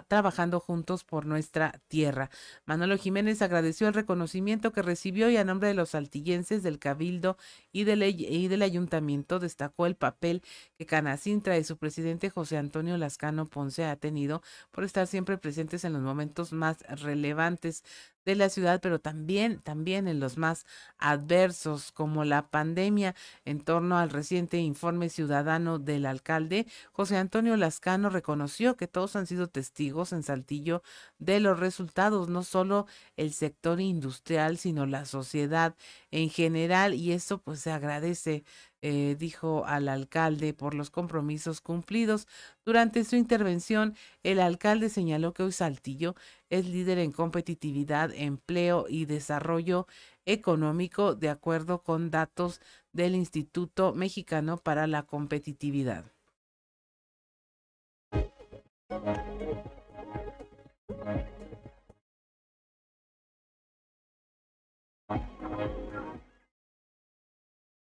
trabajando 0.09 0.61
juntos 0.61 1.05
por 1.05 1.27
nuestra 1.27 1.81
tierra. 1.89 2.31
Manolo 2.67 2.97
Jiménez 2.99 3.43
agradeció 3.43 3.89
el 3.89 3.95
reconocimiento 3.95 4.73
que 4.73 4.83
recibió 4.83 5.31
y 5.31 5.37
a 5.37 5.45
nombre 5.45 5.69
de 5.69 5.75
los 5.75 5.91
saltillenses 5.91 6.63
del 6.63 6.79
Cabildo 6.79 7.37
y 7.73 7.85
del, 7.85 8.03
y 8.03 8.49
del 8.49 8.63
Ayuntamiento 8.63 9.39
destacó 9.39 9.87
el 9.87 9.97
papel 9.97 10.43
que 10.77 10.87
Canacintra 10.87 11.57
y 11.59 11.65
su 11.65 11.77
presidente 11.77 12.31
José 12.31 12.59
Antonio 12.59 12.97
Lascano 12.99 13.47
Ponce 13.47 13.85
ha 13.85 13.97
tenido 13.97 14.43
por 14.71 14.85
estar 14.85 15.07
siempre 15.07 15.39
presentes 15.39 15.85
en 15.85 15.93
los 15.93 16.03
momentos 16.03 16.53
más 16.53 16.79
relevantes 17.01 17.85
de 18.25 18.35
la 18.35 18.51
ciudad, 18.51 18.81
pero 18.83 19.01
también, 19.01 19.61
también 19.61 20.07
en 20.07 20.21
los 20.21 20.37
más 20.37 20.67
adversos, 20.99 21.91
como 21.93 22.25
la 22.25 22.49
pandemia. 22.49 23.15
En 23.45 23.61
torno 23.61 23.99
al 23.99 24.11
reciente 24.11 24.59
informe 24.59 25.09
ciudadano 25.09 25.79
del 25.79 26.05
alcalde, 26.07 26.67
José 26.93 27.17
Antonio 27.17 27.57
Lascano 27.57 28.11
reconoció 28.11 28.77
que 28.77 28.87
todos 28.87 29.17
han 29.17 29.27
sido 29.27 29.49
testigos 29.49 29.70
en 29.79 30.23
Saltillo 30.23 30.83
de 31.19 31.41
los 31.41 31.59
resultados, 31.59 32.29
no 32.29 32.43
solo 32.43 32.87
el 33.17 33.33
sector 33.33 33.81
industrial, 33.81 34.59
sino 34.59 34.87
la 34.87 35.05
sociedad 35.05 35.75
en 36.11 36.31
general, 36.31 36.95
y 36.95 37.13
eso 37.13 37.39
pues 37.39 37.61
se 37.61 37.71
agradece 37.71 38.45
eh, 38.83 39.15
dijo 39.19 39.65
al 39.67 39.89
alcalde 39.89 40.55
por 40.55 40.75
los 40.75 40.91
compromisos 40.91 41.61
cumplidos. 41.61 42.27
Durante 42.65 43.05
su 43.05 43.17
intervención, 43.17 43.95
el 44.23 44.41
alcalde 44.41 44.89
señaló 44.89 45.35
que 45.35 45.43
hoy 45.43 45.53
Saltillo 45.53 46.15
es 46.49 46.67
líder 46.67 46.99
en 46.99 47.13
competitividad, 47.13 48.11
empleo 48.15 48.87
y 48.89 49.05
desarrollo 49.05 49.87
económico, 50.25 51.15
de 51.15 51.29
acuerdo 51.29 51.83
con 51.83 52.11
datos 52.11 52.61
del 52.93 53.15
Instituto 53.15 53.93
Mexicano 53.95 54.57
para 54.59 54.87
la 54.87 55.03
Competitividad. 55.05 56.20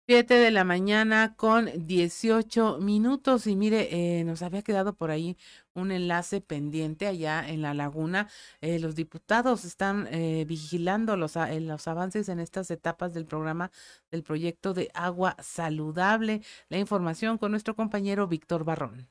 7 0.07 0.35
de 0.35 0.51
la 0.53 0.63
mañana 0.63 1.35
con 1.37 1.69
18 1.75 2.79
minutos 2.79 3.49
y 3.49 3.57
mire, 3.57 3.89
eh, 4.21 4.23
nos 4.23 4.43
había 4.43 4.63
quedado 4.63 4.95
por 4.95 5.11
ahí 5.11 5.37
un 5.75 5.91
enlace 5.91 6.41
pendiente 6.41 7.09
allá 7.09 7.49
en 7.49 7.63
la 7.63 7.75
laguna. 7.75 8.29
Eh, 8.61 8.79
los 8.79 8.95
diputados 8.95 9.65
están 9.65 10.07
eh, 10.13 10.45
vigilando 10.47 11.17
los, 11.17 11.35
los 11.35 11.89
avances 11.89 12.29
en 12.29 12.39
estas 12.39 12.71
etapas 12.71 13.13
del 13.13 13.27
programa 13.27 13.73
del 14.13 14.23
proyecto 14.23 14.73
de 14.73 14.89
agua 14.95 15.37
saludable. 15.41 16.43
La 16.69 16.79
información 16.79 17.39
con 17.39 17.51
nuestro 17.51 17.75
compañero 17.75 18.29
Víctor 18.29 18.65
Barrón. 18.65 19.09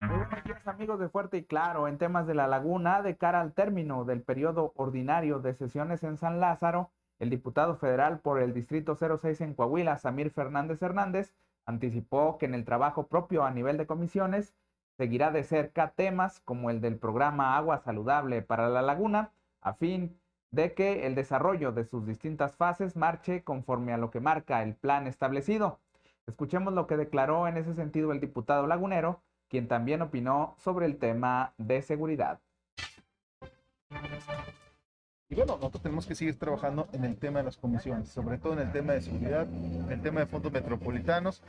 Buenos 0.00 0.44
días 0.44 0.68
amigos 0.68 1.00
de 1.00 1.08
Fuerte 1.08 1.38
y 1.38 1.44
Claro 1.44 1.88
en 1.88 1.98
temas 1.98 2.26
de 2.26 2.34
la 2.34 2.46
laguna 2.46 3.02
de 3.02 3.16
cara 3.16 3.40
al 3.40 3.52
término 3.52 4.04
del 4.04 4.22
periodo 4.22 4.72
ordinario 4.76 5.40
de 5.40 5.54
sesiones 5.54 6.04
en 6.04 6.16
San 6.16 6.40
Lázaro. 6.40 6.90
El 7.18 7.30
diputado 7.30 7.76
federal 7.76 8.20
por 8.20 8.40
el 8.40 8.54
Distrito 8.54 8.94
06 8.94 9.40
en 9.40 9.54
Coahuila, 9.54 9.98
Samir 9.98 10.30
Fernández 10.30 10.80
Hernández, 10.82 11.34
anticipó 11.66 12.38
que 12.38 12.46
en 12.46 12.54
el 12.54 12.64
trabajo 12.64 13.08
propio 13.08 13.44
a 13.44 13.50
nivel 13.50 13.76
de 13.76 13.86
comisiones 13.86 14.54
seguirá 14.96 15.30
de 15.30 15.42
cerca 15.42 15.90
temas 15.90 16.40
como 16.40 16.70
el 16.70 16.80
del 16.80 16.96
programa 16.96 17.56
Agua 17.56 17.78
Saludable 17.78 18.42
para 18.42 18.68
la 18.68 18.82
Laguna, 18.82 19.32
a 19.60 19.74
fin 19.74 20.20
de 20.50 20.74
que 20.74 21.06
el 21.06 21.14
desarrollo 21.14 21.72
de 21.72 21.84
sus 21.84 22.06
distintas 22.06 22.54
fases 22.56 22.96
marche 22.96 23.42
conforme 23.42 23.92
a 23.92 23.98
lo 23.98 24.10
que 24.10 24.20
marca 24.20 24.62
el 24.62 24.74
plan 24.74 25.06
establecido. 25.06 25.80
Escuchemos 26.26 26.72
lo 26.74 26.86
que 26.86 26.96
declaró 26.96 27.48
en 27.48 27.56
ese 27.56 27.74
sentido 27.74 28.12
el 28.12 28.20
diputado 28.20 28.66
lagunero, 28.66 29.22
quien 29.48 29.68
también 29.68 30.02
opinó 30.02 30.54
sobre 30.58 30.86
el 30.86 30.98
tema 30.98 31.52
de 31.58 31.82
seguridad. 31.82 32.40
Y 35.30 35.34
bueno, 35.34 35.56
nosotros 35.56 35.82
tenemos 35.82 36.06
que 36.06 36.14
seguir 36.14 36.38
trabajando 36.38 36.88
en 36.92 37.04
el 37.04 37.18
tema 37.18 37.40
de 37.40 37.44
las 37.46 37.58
comisiones, 37.58 38.08
sobre 38.08 38.38
todo 38.38 38.54
en 38.54 38.60
el 38.60 38.72
tema 38.72 38.94
de 38.94 39.02
seguridad, 39.02 39.42
en 39.42 39.92
el 39.92 40.00
tema 40.00 40.20
de 40.20 40.26
fondos 40.26 40.52
metropolitanos. 40.52 41.42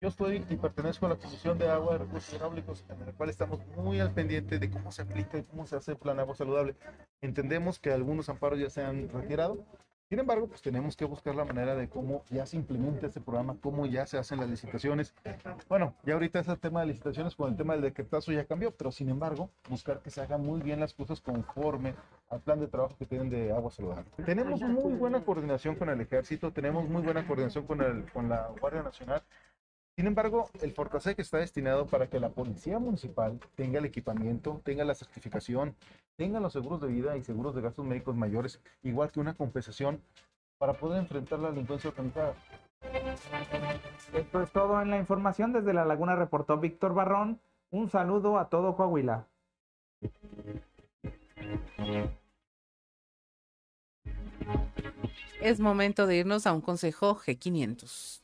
Yo 0.00 0.08
estoy 0.08 0.44
y 0.50 0.56
pertenezco 0.56 1.06
a 1.06 1.10
la 1.10 1.16
Comisión 1.16 1.56
de 1.56 1.66
Agua 1.70 1.94
y 1.94 1.98
Recursos 1.98 2.34
Hidráulicos, 2.34 2.84
en 2.90 3.06
la 3.06 3.12
cual 3.12 3.30
estamos 3.30 3.66
muy 3.68 4.00
al 4.00 4.12
pendiente 4.12 4.58
de 4.58 4.70
cómo 4.70 4.92
se 4.92 5.00
aplica 5.00 5.38
y 5.38 5.44
cómo 5.44 5.66
se 5.66 5.76
hace 5.76 5.92
el 5.92 5.96
plan 5.96 6.20
agua 6.20 6.34
saludable. 6.34 6.76
Entendemos 7.22 7.78
que 7.78 7.90
algunos 7.90 8.28
amparos 8.28 8.58
ya 8.58 8.68
se 8.68 8.82
han 8.82 9.08
retirado, 9.08 9.64
sin 10.08 10.18
embargo, 10.18 10.46
pues 10.48 10.62
tenemos 10.62 10.96
que 10.96 11.04
buscar 11.04 11.34
la 11.34 11.44
manera 11.44 11.74
de 11.74 11.88
cómo 11.88 12.24
ya 12.30 12.46
se 12.46 12.56
implementa 12.56 13.06
este 13.06 13.20
programa, 13.20 13.56
cómo 13.60 13.86
ya 13.86 14.06
se 14.06 14.18
hacen 14.18 14.38
las 14.38 14.48
licitaciones. 14.48 15.14
Bueno, 15.68 15.94
ya 16.04 16.14
ahorita 16.14 16.40
ese 16.40 16.56
tema 16.56 16.80
de 16.80 16.86
licitaciones 16.86 17.34
con 17.34 17.50
el 17.50 17.56
tema 17.56 17.72
del 17.72 17.82
decretazo 17.82 18.30
ya 18.32 18.44
cambió, 18.44 18.70
pero 18.70 18.92
sin 18.92 19.08
embargo, 19.08 19.50
buscar 19.68 20.00
que 20.00 20.10
se 20.10 20.20
hagan 20.20 20.44
muy 20.44 20.60
bien 20.60 20.80
las 20.80 20.94
cosas 20.94 21.20
conforme 21.20 21.94
al 22.28 22.40
plan 22.40 22.60
de 22.60 22.66
trabajo 22.66 22.96
que 22.98 23.06
tienen 23.06 23.30
de 23.30 23.52
agua 23.52 23.70
saludable. 23.70 24.04
Tenemos 24.24 24.60
muy 24.60 24.92
buena 24.92 25.24
coordinación 25.24 25.74
con 25.76 25.88
el 25.88 26.00
ejército, 26.00 26.52
tenemos 26.52 26.88
muy 26.88 27.02
buena 27.02 27.26
coordinación 27.26 27.66
con, 27.66 27.80
el, 27.80 28.10
con 28.12 28.28
la 28.28 28.48
Guardia 28.60 28.82
Nacional 28.82 29.22
sin 29.96 30.06
embargo, 30.06 30.50
el 30.60 30.72
Fortasec 30.72 31.18
está 31.20 31.38
destinado 31.38 31.86
para 31.86 32.08
que 32.08 32.18
la 32.18 32.30
policía 32.30 32.78
municipal 32.78 33.38
tenga 33.54 33.78
el 33.78 33.84
equipamiento, 33.84 34.60
tenga 34.64 34.84
la 34.84 34.94
certificación, 34.94 35.76
tenga 36.16 36.40
los 36.40 36.52
seguros 36.52 36.80
de 36.80 36.88
vida 36.88 37.16
y 37.16 37.22
seguros 37.22 37.54
de 37.54 37.62
gastos 37.62 37.84
médicos 37.84 38.16
mayores, 38.16 38.60
igual 38.82 39.12
que 39.12 39.20
una 39.20 39.34
compensación 39.34 40.00
para 40.58 40.74
poder 40.74 40.98
enfrentar 41.00 41.38
la 41.38 41.50
delincuencia 41.50 41.90
organizada. 41.90 42.34
Esto 44.12 44.42
es 44.42 44.50
todo 44.50 44.80
en 44.82 44.90
la 44.90 44.98
información. 44.98 45.52
Desde 45.52 45.72
La 45.72 45.84
Laguna 45.84 46.16
reportó 46.16 46.58
Víctor 46.58 46.94
Barrón. 46.94 47.40
Un 47.70 47.88
saludo 47.88 48.38
a 48.38 48.48
todo 48.48 48.76
Coahuila. 48.76 49.26
Es 55.40 55.60
momento 55.60 56.06
de 56.06 56.16
irnos 56.16 56.46
a 56.46 56.52
un 56.52 56.60
consejo 56.60 57.16
G500. 57.16 58.23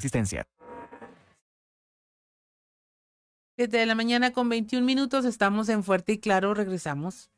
existencia. 0.01 0.47
7 3.57 3.77
de 3.77 3.85
la 3.85 3.93
mañana 3.93 4.33
con 4.33 4.49
21 4.49 4.83
minutos, 4.83 5.25
estamos 5.25 5.69
en 5.69 5.83
Fuerte 5.83 6.13
y 6.13 6.19
Claro, 6.19 6.55
regresamos. 6.55 7.29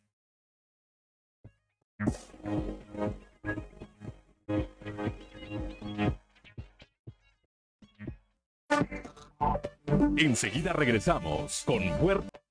Enseguida 10.15 10.71
regresamos 10.71 11.63
con 11.65 11.83
Fuerte. 11.99 12.43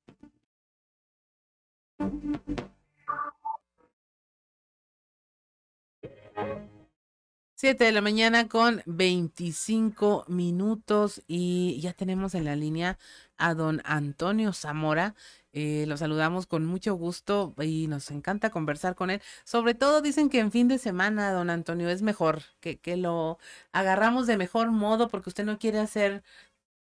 7 7.62 7.76
7 7.78 7.84
de 7.84 7.92
la 7.92 8.00
mañana 8.00 8.48
con 8.48 8.82
25 8.86 10.24
minutos 10.26 11.22
y 11.28 11.80
ya 11.80 11.92
tenemos 11.92 12.34
en 12.34 12.44
la 12.44 12.56
línea 12.56 12.98
a 13.38 13.54
don 13.54 13.82
Antonio 13.84 14.52
Zamora. 14.52 15.14
Eh, 15.52 15.84
lo 15.86 15.96
saludamos 15.96 16.48
con 16.48 16.66
mucho 16.66 16.96
gusto 16.96 17.54
y 17.60 17.86
nos 17.86 18.10
encanta 18.10 18.50
conversar 18.50 18.96
con 18.96 19.10
él. 19.10 19.22
Sobre 19.44 19.74
todo 19.74 20.02
dicen 20.02 20.28
que 20.28 20.40
en 20.40 20.50
fin 20.50 20.66
de 20.66 20.78
semana, 20.78 21.30
don 21.30 21.50
Antonio, 21.50 21.88
es 21.88 22.02
mejor 22.02 22.40
que, 22.58 22.80
que 22.80 22.96
lo 22.96 23.38
agarramos 23.70 24.26
de 24.26 24.36
mejor 24.36 24.72
modo 24.72 25.08
porque 25.08 25.30
usted 25.30 25.44
no 25.44 25.60
quiere 25.60 25.78
hacer 25.78 26.24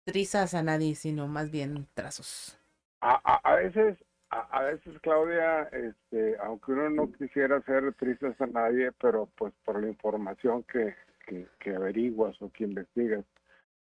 trizas 0.06 0.56
a 0.56 0.64
nadie, 0.64 0.96
sino 0.96 1.28
más 1.28 1.52
bien 1.52 1.88
trazos. 1.94 2.58
A, 3.00 3.40
a, 3.44 3.56
veces, 3.58 4.04
a, 4.34 4.64
veces 4.64 5.00
Claudia, 5.02 5.64
este, 5.72 6.38
aunque 6.44 6.72
uno 6.72 6.90
no 6.90 7.12
quisiera 7.12 7.58
hacer 7.58 7.94
trizas 7.94 8.40
a 8.42 8.48
nadie, 8.48 8.92
pero 9.00 9.30
pues 9.38 9.54
por 9.64 9.82
la 9.82 9.88
información 9.88 10.64
que, 10.64 10.96
que, 11.26 11.48
que 11.60 11.76
averiguas 11.76 12.42
o 12.42 12.52
que 12.52 12.64
investigas, 12.64 13.24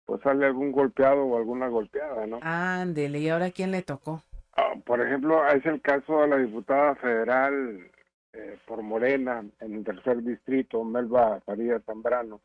pues 0.05 0.21
sale 0.21 0.45
algún 0.45 0.71
golpeado 0.71 1.23
o 1.23 1.37
alguna 1.37 1.67
golpeada, 1.67 2.25
¿no? 2.25 2.39
Ándele, 2.41 3.19
¿y 3.19 3.29
ahora 3.29 3.51
quién 3.51 3.71
le 3.71 3.81
tocó? 3.81 4.23
Ah, 4.55 4.73
por 4.85 5.01
ejemplo, 5.01 5.45
es 5.47 5.65
el 5.65 5.81
caso 5.81 6.21
de 6.21 6.27
la 6.27 6.37
diputada 6.37 6.95
federal 6.95 7.89
eh, 8.33 8.57
por 8.65 8.81
Morena 8.81 9.43
en 9.59 9.73
el 9.73 9.83
tercer 9.83 10.23
distrito, 10.23 10.83
Melba 10.83 11.41
Faría 11.41 11.79
Zambrano, 11.81 12.41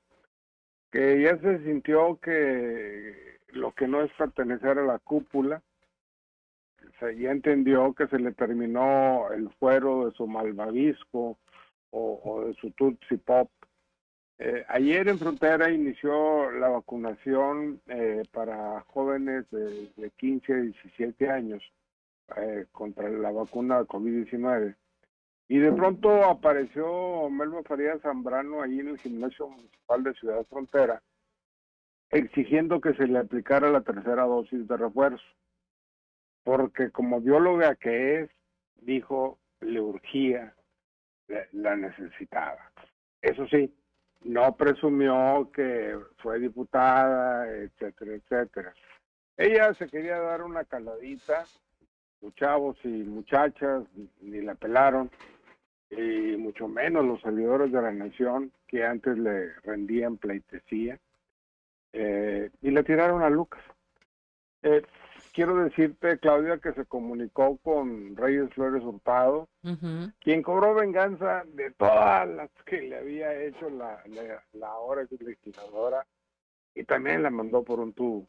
que 0.91 1.23
ya 1.23 1.39
se 1.39 1.65
sintió 1.65 2.19
que 2.21 3.39
lo 3.49 3.73
que 3.73 3.87
no 3.87 4.03
es 4.03 4.13
pertenecer 4.13 4.79
a 4.79 4.85
la 4.85 4.99
cúpula, 4.99 5.63
se, 6.99 7.17
ya 7.19 7.31
entendió 7.31 7.93
que 7.95 8.07
se 8.09 8.19
le 8.19 8.33
terminó 8.33 9.31
el 9.33 9.51
fuero 9.59 10.07
de 10.07 10.13
su 10.13 10.27
malvavisco 10.27 11.39
o, 11.91 12.45
de 12.47 12.55
su 12.55 12.71
Tutsi 12.73 13.17
Pop. 13.19 13.51
Eh, 14.39 14.65
ayer 14.69 15.09
en 15.09 15.19
Frontera 15.19 15.71
inició 15.71 16.51
la 16.51 16.69
vacunación 16.69 17.81
eh, 17.87 18.25
para 18.33 18.81
jóvenes 18.89 19.49
de, 19.51 19.93
de 19.97 20.11
15 20.11 20.53
a 20.53 20.57
17 20.57 21.31
años 21.31 21.63
eh, 22.37 22.67
contra 22.73 23.09
la 23.09 23.31
vacuna 23.31 23.79
de 23.79 23.87
COVID-19. 23.87 24.75
Y 25.49 25.59
de 25.59 25.73
pronto 25.73 26.25
apareció 26.25 27.29
Melba 27.29 27.63
Faría 27.65 27.99
Zambrano 27.99 28.63
ahí 28.63 28.81
en 28.81 28.89
el 28.89 28.99
gimnasio 28.99 29.49
municipal 29.49 30.03
de 30.03 30.15
Ciudad 30.15 30.47
Frontera, 30.49 31.03
exigiendo 32.11 32.81
que 32.81 32.95
se 32.95 33.07
le 33.07 33.19
aplicara 33.19 33.71
la 33.71 33.83
tercera 33.83 34.25
dosis 34.25 34.67
de 34.67 34.77
refuerzo. 34.77 35.25
Porque 36.45 36.91
como 36.91 37.21
bióloga 37.21 37.75
que 37.75 38.21
es, 38.21 38.31
dijo, 38.77 39.39
le 39.61 39.81
urgía, 39.81 40.55
la 41.53 41.75
necesitaba. 41.75 42.71
Eso 43.23 43.47
sí, 43.49 43.75
no 44.23 44.55
presumió 44.57 45.51
que 45.53 45.99
fue 46.19 46.39
diputada, 46.39 47.49
etcétera, 47.51 48.13
etcétera. 48.13 48.75
Ella 49.37 49.75
se 49.75 49.89
quería 49.89 50.21
dar 50.21 50.43
una 50.43 50.65
caladita 50.65 51.45
chavos 52.33 52.77
y 52.85 52.89
muchachas 52.89 53.85
ni 54.21 54.41
la 54.41 54.55
pelaron, 54.55 55.11
y 55.91 56.37
mucho 56.37 56.69
menos 56.69 57.05
los 57.05 57.21
servidores 57.21 57.71
de 57.73 57.83
la 57.83 57.93
nación 57.93 58.53
que 58.67 58.85
antes 58.85 59.19
le 59.19 59.53
rendían 59.61 60.17
pleitesía, 60.17 60.99
eh, 61.93 62.51
y 62.63 62.71
le 62.71 62.83
tiraron 62.83 63.23
a 63.23 63.31
Lucas. 63.31 63.63
Eh, 64.63 64.83
quiero 65.35 65.57
decirte, 65.57 66.19
Claudia, 66.19 66.59
que 66.59 66.73
se 66.73 66.87
comunicó 66.87 67.59
con 67.59 68.17
Reyes 68.17 68.49
Flores 68.55 68.83
Hurtado, 68.83 69.49
quien 70.21 70.43
cobró 70.43 70.75
venganza 70.75 71.43
de 71.53 71.73
todas 71.73 72.27
las 72.29 72.51
que 72.65 72.81
le 72.83 72.97
había 72.97 73.35
hecho 73.43 73.69
la, 73.69 74.01
la, 74.07 74.43
la 74.53 74.75
hora 74.77 75.07
legisladora 75.11 76.07
y 76.75 76.85
también 76.85 77.23
la 77.23 77.31
mandó 77.31 77.65
por 77.65 77.81
un 77.81 77.93
tubo. 77.93 78.27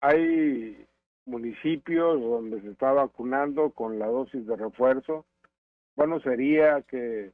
Hay 0.00 0.86
municipios 1.26 2.20
donde 2.20 2.62
se 2.62 2.70
está 2.70 2.92
vacunando 2.92 3.70
con 3.70 3.98
la 3.98 4.06
dosis 4.06 4.46
de 4.46 4.56
refuerzo. 4.56 5.26
Bueno, 5.94 6.20
sería 6.20 6.82
que 6.82 7.32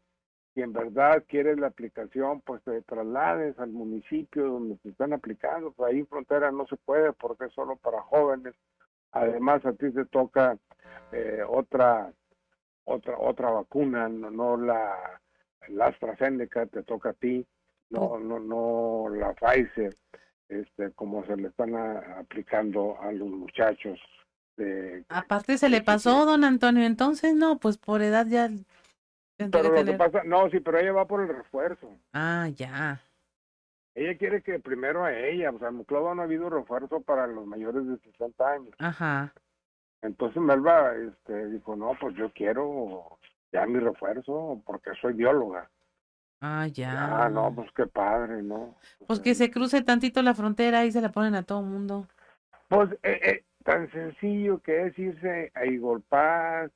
si 0.55 0.62
en 0.62 0.72
verdad 0.72 1.24
quieres 1.28 1.59
la 1.59 1.66
aplicación, 1.66 2.40
pues 2.42 2.62
te 2.62 2.80
traslades 2.82 3.59
al 3.59 3.70
municipio 3.70 4.46
donde 4.46 4.78
se 4.78 4.90
están 4.90 5.12
aplicando. 5.12 5.72
Pues 5.72 5.92
ahí 5.92 5.98
en 6.00 6.07
frontera 6.07 6.52
no 6.52 6.66
se 6.66 6.76
puede 6.76 7.12
porque 7.12 7.46
es 7.46 7.52
solo 7.52 7.76
para 7.76 8.00
jóvenes. 8.02 8.55
Además, 9.12 9.64
a 9.66 9.72
ti 9.72 9.90
te 9.92 10.05
toca 10.07 10.57
eh, 11.12 11.42
otra 11.46 12.12
otra 12.84 13.16
otra 13.18 13.50
vacuna, 13.50 14.09
no, 14.09 14.30
no 14.30 14.57
la, 14.57 15.20
la 15.68 15.86
AstraZeneca 15.86 16.66
te 16.66 16.82
toca 16.82 17.11
a 17.11 17.14
ti, 17.14 17.46
no 17.90 18.18
no 18.18 18.38
no 18.38 19.09
la 19.14 19.32
Pfizer 19.32 19.96
este, 20.48 20.92
como 20.92 21.24
se 21.26 21.36
le 21.36 21.48
están 21.48 21.74
aplicando 21.74 23.00
a 23.00 23.12
los 23.12 23.28
muchachos. 23.28 23.98
De, 24.57 25.05
Aparte 25.09 25.59
se 25.59 25.68
le 25.68 25.82
pasó, 25.82 26.26
don 26.26 26.44
Antonio, 26.44 26.84
entonces 26.84 27.34
no, 27.34 27.59
pues 27.59 27.76
por 27.78 28.02
edad 28.02 28.26
ya. 28.26 28.50
Pero 29.37 29.62
lo 29.62 29.85
que 29.85 29.95
pasa, 29.95 30.22
no, 30.24 30.49
sí, 30.51 30.61
pero 30.61 30.78
ella 30.78 30.93
va 30.93 31.07
por 31.07 31.20
el 31.20 31.28
refuerzo. 31.28 31.91
Ah, 32.12 32.49
ya. 32.55 33.01
Ella 33.95 34.16
quiere 34.16 34.43
que 34.43 34.59
primero 34.59 35.05
a 35.05 35.12
ella, 35.12 35.51
o 35.51 35.59
sea, 35.59 35.68
en 35.68 35.85
no 35.89 36.20
ha 36.20 36.24
habido 36.24 36.51
refuerzo 36.51 37.01
para 37.01 37.26
los 37.26 37.47
mayores 37.47 37.87
de 37.87 37.97
60 37.99 38.49
años. 38.49 38.74
Ajá. 38.78 39.32
Entonces 40.03 40.43
Melba 40.43 40.95
este, 40.97 41.47
dijo, 41.49 41.76
no, 41.76 41.93
pues 42.01 42.14
yo 42.16 42.30
quiero 42.32 43.18
ya 43.53 43.66
mi 43.66 43.78
refuerzo 43.78 44.61
porque 44.66 44.91
soy 45.01 45.14
bióloga. 45.14 45.70
Ah, 46.41 46.66
ya. 46.66 47.24
Ah, 47.24 47.28
no, 47.30 47.55
pues 47.55 47.70
qué 47.74 47.87
padre, 47.87 48.43
¿no? 48.43 48.74
Pues 49.07 49.20
que 49.20 49.35
se 49.35 49.51
cruce 49.51 49.80
tantito 49.82 50.20
la 50.22 50.35
frontera 50.35 50.85
y 50.85 50.93
se 50.93 51.01
la 51.01 51.11
ponen 51.11 51.35
a 51.37 51.45
todo 51.45 51.61
el 51.61 51.66
mundo. 51.66 52.07
Pues 52.68 52.91
eh, 53.03 53.20
eh, 53.22 53.45
tan 53.64 53.91
sencillo 53.93 54.59
que 54.59 54.87
es 54.87 54.99
irse 54.99 55.53
a 55.55 55.64
Igolpaz, 55.64 56.70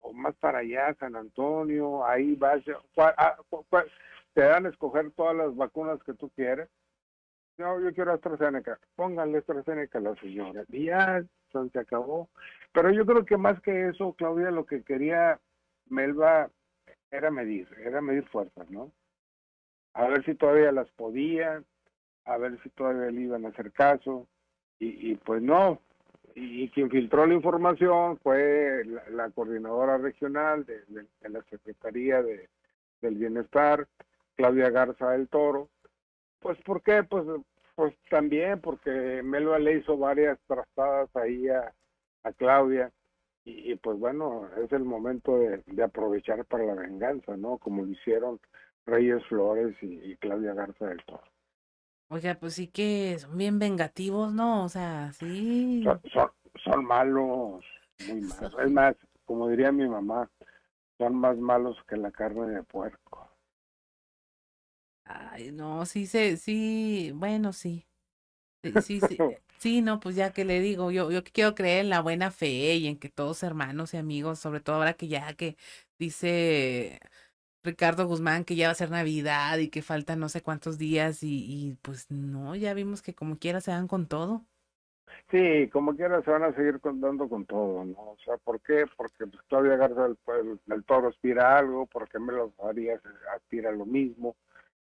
o 0.00 0.12
más 0.12 0.34
para 0.36 0.58
allá, 0.58 0.94
San 0.98 1.16
Antonio, 1.16 2.04
ahí 2.06 2.34
vas, 2.34 2.62
ah, 2.96 3.36
te 4.32 4.42
dan 4.42 4.66
a 4.66 4.68
escoger 4.68 5.10
todas 5.12 5.36
las 5.36 5.54
vacunas 5.54 6.02
que 6.04 6.14
tú 6.14 6.30
quieres. 6.30 6.68
No, 7.58 7.78
yo 7.80 7.92
quiero 7.92 8.12
AstraZeneca. 8.12 8.78
Pónganle 8.96 9.38
AstraZeneca 9.38 9.98
a 9.98 10.02
la 10.02 10.14
señora. 10.16 10.64
Y 10.68 10.86
ya 10.86 11.22
se 11.52 11.78
acabó. 11.78 12.30
Pero 12.72 12.90
yo 12.90 13.04
creo 13.04 13.24
que 13.24 13.36
más 13.36 13.60
que 13.60 13.88
eso, 13.88 14.14
Claudia, 14.14 14.50
lo 14.50 14.64
que 14.64 14.82
quería 14.82 15.38
Melba 15.88 16.50
era 17.10 17.30
medir, 17.30 17.68
era 17.84 18.00
medir 18.00 18.24
fuerzas, 18.28 18.70
¿no? 18.70 18.92
A 19.92 20.06
ver 20.06 20.24
si 20.24 20.34
todavía 20.34 20.70
las 20.70 20.88
podía, 20.92 21.62
a 22.24 22.36
ver 22.38 22.62
si 22.62 22.70
todavía 22.70 23.10
le 23.10 23.20
iban 23.22 23.44
a 23.44 23.48
hacer 23.48 23.72
caso, 23.72 24.28
y, 24.78 25.14
pues 25.16 25.42
no. 25.42 25.82
Y, 26.34 26.68
quien 26.70 26.90
filtró 26.90 27.26
la 27.26 27.34
información 27.34 28.18
fue 28.18 28.84
la, 29.10 29.30
coordinadora 29.30 29.98
regional 29.98 30.64
de, 30.64 30.82
la 31.28 31.42
Secretaría 31.44 32.22
de, 32.22 32.48
del 33.00 33.16
Bienestar, 33.16 33.86
Claudia 34.36 34.70
Garza 34.70 35.10
del 35.10 35.28
Toro. 35.28 35.68
Pues, 36.40 36.58
¿por 36.62 36.82
qué? 36.82 37.02
Pues, 37.02 37.24
pues 37.74 37.94
también 38.08 38.60
porque 38.60 39.22
Melba 39.22 39.58
le 39.58 39.78
hizo 39.78 39.96
varias 39.96 40.38
trastadas 40.46 41.14
ahí 41.16 41.48
a, 41.48 41.72
a 42.24 42.32
Claudia 42.32 42.92
y, 43.44 43.74
pues 43.76 43.98
bueno, 43.98 44.48
es 44.62 44.70
el 44.72 44.84
momento 44.84 45.38
de, 45.38 45.82
aprovechar 45.82 46.44
para 46.44 46.64
la 46.64 46.74
venganza, 46.74 47.36
¿no? 47.36 47.58
Como 47.58 47.84
lo 47.84 47.90
hicieron 47.90 48.38
Reyes 48.86 49.24
Flores 49.26 49.74
y, 49.80 50.16
Claudia 50.16 50.54
Garza 50.54 50.86
del 50.86 51.02
Toro. 51.04 51.22
Oiga, 52.12 52.36
pues 52.40 52.54
sí 52.54 52.66
que 52.66 53.16
son 53.20 53.38
bien 53.38 53.60
vengativos, 53.60 54.32
¿no? 54.32 54.64
O 54.64 54.68
sea, 54.68 55.12
sí. 55.12 55.84
Son, 56.64 56.84
malos, 56.84 57.64
muy 58.08 58.20
malos. 58.40 58.54
Es 58.58 58.70
más, 58.72 58.96
como 59.24 59.48
diría 59.48 59.70
mi 59.70 59.86
mamá, 59.86 60.28
son 60.98 61.14
más 61.14 61.38
malos 61.38 61.76
que 61.88 61.96
la 61.96 62.10
carne 62.10 62.48
de 62.48 62.64
puerco. 62.64 63.30
Ay, 65.04 65.52
no, 65.52 65.86
sí, 65.86 66.06
sí, 66.06 66.36
sí, 66.36 67.12
bueno, 67.14 67.52
sí. 67.52 67.86
Sí, 68.64 69.00
sí, 69.00 69.00
sí. 69.60 69.80
no, 69.80 70.00
pues 70.00 70.16
ya 70.16 70.32
que 70.32 70.44
le 70.44 70.58
digo, 70.58 70.90
yo, 70.90 71.12
yo 71.12 71.22
quiero 71.22 71.54
creer 71.54 71.80
en 71.84 71.90
la 71.90 72.00
buena 72.02 72.32
fe 72.32 72.74
y 72.74 72.88
en 72.88 72.98
que 72.98 73.08
todos 73.08 73.44
hermanos 73.44 73.94
y 73.94 73.98
amigos, 73.98 74.40
sobre 74.40 74.60
todo 74.60 74.76
ahora 74.76 74.94
que 74.94 75.06
ya 75.06 75.32
que 75.34 75.56
dice 75.96 76.98
Ricardo 77.62 78.06
Guzmán 78.06 78.44
que 78.44 78.56
ya 78.56 78.68
va 78.68 78.72
a 78.72 78.74
ser 78.74 78.90
Navidad 78.90 79.58
y 79.58 79.68
que 79.68 79.82
faltan 79.82 80.20
no 80.20 80.28
sé 80.28 80.42
cuántos 80.42 80.78
días 80.78 81.22
y, 81.22 81.44
y 81.48 81.74
pues 81.82 82.10
no, 82.10 82.54
ya 82.56 82.74
vimos 82.74 83.02
que 83.02 83.14
como 83.14 83.38
quiera 83.38 83.60
se 83.60 83.70
dan 83.70 83.88
con 83.88 84.06
todo. 84.06 84.44
Sí, 85.30 85.68
como 85.72 85.94
quiera 85.94 86.22
se 86.22 86.30
van 86.30 86.42
a 86.42 86.54
seguir 86.54 86.80
contando 86.80 87.28
con 87.28 87.44
todo, 87.46 87.84
¿no? 87.84 87.98
O 87.98 88.16
sea, 88.24 88.36
¿por 88.38 88.60
qué? 88.60 88.84
Porque 88.96 89.26
pues, 89.26 89.42
Claudia 89.48 89.76
Garza 89.76 90.08
del, 90.08 90.84
Toro 90.84 91.08
aspira 91.08 91.58
algo, 91.58 91.86
porque 91.86 92.18
Melo 92.18 92.52
Farías 92.56 93.00
aspira 93.36 93.70
lo 93.70 93.86
mismo, 93.86 94.36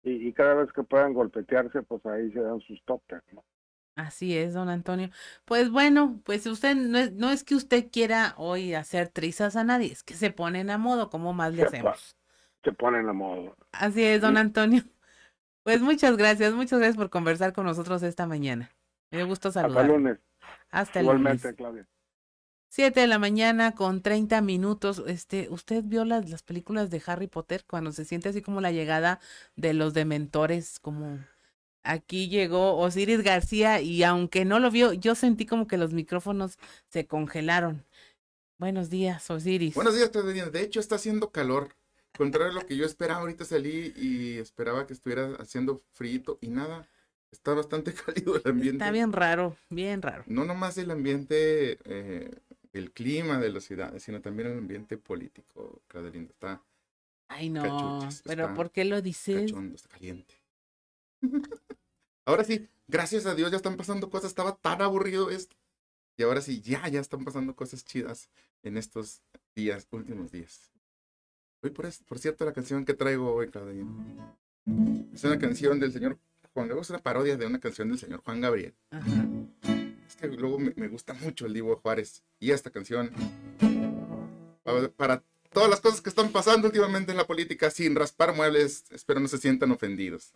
y, 0.03 0.27
y, 0.27 0.33
cada 0.33 0.53
vez 0.53 0.71
que 0.71 0.83
puedan 0.83 1.13
golpetearse, 1.13 1.81
pues 1.81 2.05
ahí 2.05 2.31
se 2.31 2.39
dan 2.39 2.59
sus 2.61 2.83
topes, 2.85 3.21
¿no? 3.31 3.43
Así 3.95 4.37
es, 4.37 4.53
don 4.53 4.69
Antonio. 4.69 5.09
Pues 5.45 5.71
bueno, 5.71 6.19
pues 6.25 6.45
usted 6.45 6.75
no 6.75 6.97
es, 6.99 7.13
no 7.13 7.31
es 7.31 7.43
que 7.43 7.55
usted 7.55 7.89
quiera 7.91 8.35
hoy 8.37 8.73
hacer 8.75 9.07
trizas 9.07 9.55
a 9.55 9.63
nadie, 9.63 9.91
es 9.91 10.03
que 10.03 10.13
se 10.13 10.31
ponen 10.31 10.69
a 10.69 10.77
modo, 10.77 11.09
como 11.09 11.33
más 11.33 11.55
le 11.55 11.63
hacemos? 11.63 12.15
Se 12.65 12.73
ponen 12.73 13.07
a 13.07 13.13
modo. 13.13 13.55
Así 13.71 14.03
es, 14.03 14.21
don 14.21 14.37
Antonio. 14.37 14.83
Pues 15.63 15.81
muchas 15.81 16.15
gracias, 16.15 16.53
muchas 16.53 16.77
gracias 16.77 16.95
por 16.95 17.09
conversar 17.09 17.51
con 17.51 17.65
nosotros 17.65 18.03
esta 18.03 18.27
mañana. 18.27 18.69
Me 19.09 19.23
gusto 19.23 19.51
saludar. 19.51 19.81
Hasta 19.81 19.93
el 19.93 19.99
lunes. 19.99 20.19
Hasta 20.69 20.99
el 20.99 21.05
Igualmente, 21.05 21.47
lunes. 21.47 21.57
Claudia. 21.57 21.87
Siete 22.69 22.99
de 22.99 23.07
la 23.07 23.17
mañana 23.17 23.73
con 23.73 24.03
30 24.03 24.41
minutos. 24.41 25.01
Este, 25.07 25.47
¿usted 25.49 25.83
vio 25.83 26.05
las, 26.05 26.29
las 26.29 26.43
películas 26.43 26.91
de 26.91 27.01
Harry 27.07 27.25
Potter 27.25 27.65
cuando 27.65 27.91
se 27.93 28.05
siente 28.05 28.29
así 28.29 28.43
como 28.43 28.61
la 28.61 28.71
llegada 28.71 29.19
de 29.55 29.73
los 29.73 29.95
dementores? 29.95 30.79
Como 30.79 31.17
aquí 31.83 32.29
llegó 32.29 32.77
Osiris 32.77 33.23
García 33.23 33.81
y 33.81 34.03
aunque 34.03 34.45
no 34.45 34.59
lo 34.59 34.69
vio, 34.69 34.93
yo 34.93 35.15
sentí 35.15 35.47
como 35.47 35.65
que 35.65 35.77
los 35.77 35.93
micrófonos 35.93 36.59
se 36.89 37.07
congelaron. 37.07 37.85
Buenos 38.59 38.91
días, 38.91 39.31
Osiris. 39.31 39.73
Buenos 39.73 39.95
días, 39.95 40.09
Claudia. 40.09 40.49
De 40.51 40.61
hecho, 40.61 40.79
está 40.79 40.95
haciendo 40.95 41.31
calor. 41.31 41.75
Contrario 42.17 42.51
a 42.51 42.61
lo 42.61 42.65
que 42.65 42.77
yo 42.77 42.85
esperaba, 42.85 43.21
ahorita 43.21 43.45
salí 43.45 43.93
y 43.95 44.37
esperaba 44.37 44.87
que 44.87 44.93
estuviera 44.93 45.35
haciendo 45.35 45.83
frío 45.93 46.37
y 46.41 46.49
nada. 46.49 46.87
Está 47.31 47.53
bastante 47.53 47.93
cálido 48.05 48.37
el 48.37 48.43
ambiente. 48.45 48.77
Está 48.77 48.91
bien 48.91 49.11
raro, 49.11 49.57
bien 49.69 50.01
raro. 50.01 50.23
No 50.27 50.45
nomás 50.45 50.77
el 50.77 50.91
ambiente, 50.91 51.77
eh, 51.83 52.31
el 52.73 52.91
clima 52.91 53.39
de 53.39 53.49
las 53.51 53.63
ciudades, 53.65 54.03
sino 54.03 54.21
también 54.21 54.49
el 54.49 54.57
ambiente 54.57 54.97
político, 54.97 55.81
Claudia 55.87 56.11
Linda. 56.11 56.31
Está 56.31 56.63
Ay, 57.27 57.49
no, 57.49 57.63
cachuchas, 57.63 58.21
pero 58.25 58.43
está 58.43 58.53
¿por 58.53 58.71
qué 58.71 58.85
lo 58.85 59.01
dices? 59.01 59.51
cachondo, 59.51 59.75
está 59.75 59.89
caliente. 59.89 60.35
Ahora 62.25 62.43
sí, 62.43 62.67
gracias 62.87 63.25
a 63.25 63.35
Dios 63.35 63.51
ya 63.51 63.57
están 63.57 63.77
pasando 63.77 64.09
cosas. 64.09 64.29
Estaba 64.29 64.55
tan 64.55 64.81
aburrido 64.81 65.29
esto. 65.29 65.55
Y 66.17 66.23
ahora 66.23 66.41
sí, 66.41 66.61
ya, 66.61 66.87
ya 66.87 67.01
están 67.01 67.25
pasando 67.25 67.55
cosas 67.55 67.83
chidas 67.83 68.29
en 68.63 68.77
estos 68.77 69.21
días, 69.53 69.85
últimos 69.91 70.31
días. 70.31 70.71
Hoy, 71.65 71.71
por, 71.71 71.87
es- 71.87 71.97
por 72.07 72.19
cierto, 72.19 72.45
la 72.45 72.53
canción 72.53 72.85
que 72.85 72.93
traigo 72.93 73.33
hoy, 73.33 73.47
Claudia, 73.47 73.83
es 75.15 75.23
una 75.23 75.39
canción 75.39 75.79
del 75.79 75.91
señor 75.91 76.19
Juan 76.53 76.67
Gabriel, 76.67 76.83
es 76.83 76.89
una 76.91 76.99
parodia 76.99 77.37
de 77.37 77.47
una 77.47 77.59
canción 77.59 77.89
del 77.89 77.97
señor 77.97 78.21
Juan 78.23 78.39
Gabriel. 78.39 78.75
Es 80.07 80.15
que 80.15 80.27
luego 80.27 80.59
me, 80.59 80.73
me 80.75 80.87
gusta 80.89 81.15
mucho 81.15 81.47
el 81.47 81.53
Divo 81.55 81.75
Juárez 81.77 82.23
y 82.39 82.51
esta 82.51 82.69
canción. 82.69 83.09
Para, 84.63 84.89
para 84.89 85.23
todas 85.51 85.67
las 85.71 85.81
cosas 85.81 86.01
que 86.01 86.09
están 86.09 86.31
pasando 86.31 86.67
últimamente 86.67 87.09
en 87.13 87.17
la 87.17 87.25
política, 87.25 87.71
sin 87.71 87.95
raspar 87.95 88.35
muebles, 88.35 88.83
espero 88.91 89.19
no 89.19 89.27
se 89.27 89.39
sientan 89.39 89.71
ofendidos. 89.71 90.33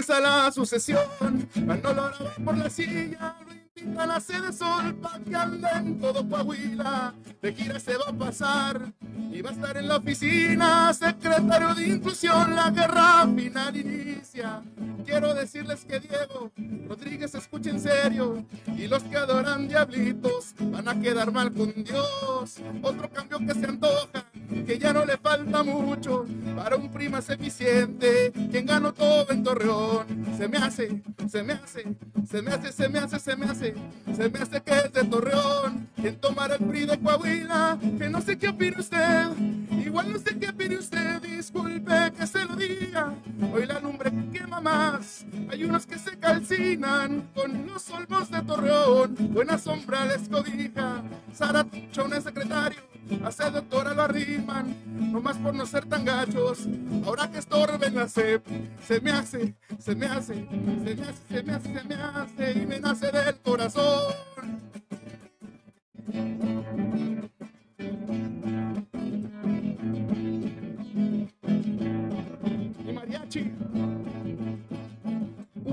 Comienza 0.00 0.20
la 0.20 0.50
sucesión, 0.50 1.46
Manolo 1.66 2.02
va 2.02 2.34
por 2.42 2.56
la 2.56 2.70
silla, 2.70 3.36
lo 3.44 3.52
invitan 3.52 4.10
a 4.10 4.18
sede 4.18 4.50
sol 4.50 4.94
pa' 4.94 5.18
que 5.18 5.36
ande 5.36 5.68
en 5.76 6.00
todo 6.00 6.26
Coahuila, 6.26 7.12
de 7.42 7.52
gira 7.52 7.78
se 7.78 7.98
va 7.98 8.06
a 8.08 8.12
pasar 8.14 8.94
y 9.30 9.42
va 9.42 9.50
a 9.50 9.52
estar 9.52 9.76
en 9.76 9.88
la 9.88 9.98
oficina, 9.98 10.94
secretario 10.94 11.74
de 11.74 11.86
inclusión, 11.86 12.56
la 12.56 12.70
guerra 12.70 13.26
final 13.26 13.76
inicia. 13.76 14.62
Quiero 15.04 15.34
decirles 15.34 15.84
que 15.84 16.00
Diego 16.00 16.50
Rodríguez 16.88 17.34
escucha 17.34 17.68
en 17.68 17.80
serio 17.80 18.46
y 18.78 18.86
los 18.86 19.02
que 19.02 19.18
adoran 19.18 19.68
diablitos 19.68 20.54
van 20.60 20.88
a 20.88 20.98
quedar 20.98 21.30
mal 21.30 21.52
con 21.52 21.74
Dios. 21.84 22.56
Otro 22.80 23.10
cambio 23.10 23.38
que 23.40 23.52
se 23.52 23.66
antoja, 23.66 24.24
que 24.66 24.78
ya 24.78 24.92
no 24.92 25.04
le 25.04 25.16
falta 25.16 25.62
mucho 25.62 26.26
para 26.56 26.76
un 26.76 26.90
PRI 26.90 27.08
más 27.08 27.28
eficiente. 27.30 28.32
Quien 28.50 28.66
ganó 28.66 28.92
todo 28.92 29.30
en 29.30 29.42
Torreón, 29.42 30.06
se 30.36 30.48
me 30.48 30.58
hace, 30.58 31.02
se 31.28 31.42
me 31.42 31.54
hace, 31.54 31.96
se 32.28 32.42
me 32.42 32.50
hace, 32.50 32.72
se 32.72 32.88
me 32.88 32.98
hace, 32.98 33.18
se 33.18 33.36
me 33.36 33.46
hace, 33.46 33.74
se 34.14 34.28
me 34.28 34.38
hace 34.38 34.60
que 34.62 34.78
es 34.78 34.92
de 34.92 35.04
Torreón. 35.04 35.88
Quien 35.96 36.16
tomará 36.16 36.56
el 36.56 36.64
PRI 36.66 36.86
de 36.86 36.98
Coahuila, 36.98 37.78
que 37.98 38.08
no 38.08 38.20
sé 38.20 38.38
qué 38.38 38.48
opina 38.48 38.78
usted, 38.78 39.28
igual 39.84 40.12
no 40.12 40.18
sé 40.18 40.38
qué 40.38 40.48
opine 40.48 40.78
usted, 40.78 41.20
disculpe 41.22 42.12
que 42.16 42.26
se 42.26 42.44
lo 42.44 42.56
diga. 42.56 43.14
Hoy 43.52 43.66
la 43.66 43.80
lumbre 43.80 44.10
quema 44.32 44.60
más, 44.60 45.24
hay 45.50 45.64
unos 45.64 45.86
que 45.86 45.98
se 45.98 46.16
calcinan 46.18 47.28
con 47.34 47.66
los 47.66 47.90
olmos 47.90 48.30
de 48.30 48.42
Torreón, 48.42 49.16
buena 49.32 49.58
sombra 49.58 50.04
les 50.06 50.28
cobija. 50.28 51.02
Sara 51.32 51.64
Tichón 51.64 52.12
es 52.14 52.24
secretario, 52.24 52.80
hace 53.24 53.50
doctora 53.50 53.94
lo 53.94 54.02
arriman, 54.02 54.74
nomás 55.12 55.36
por 55.38 55.54
no 55.54 55.66
ser 55.66 55.86
tan 55.86 56.04
gachos. 56.04 56.66
Ahora 57.04 57.30
que 57.30 57.38
estorben 57.38 57.94
la 57.94 58.08
se 58.08 58.40
me 59.02 59.10
hace, 59.10 59.54
se 59.78 59.94
me 59.94 60.06
hace, 60.06 60.46
se 60.48 60.94
me 60.94 61.02
hace, 61.02 61.24
se 61.28 61.42
me 61.42 61.52
hace, 61.52 61.72
se 61.72 61.84
me 61.84 61.94
hace 61.94 62.52
y 62.58 62.66
me 62.66 62.80
nace 62.80 63.10
del 63.10 63.36
corazón. 63.36 64.14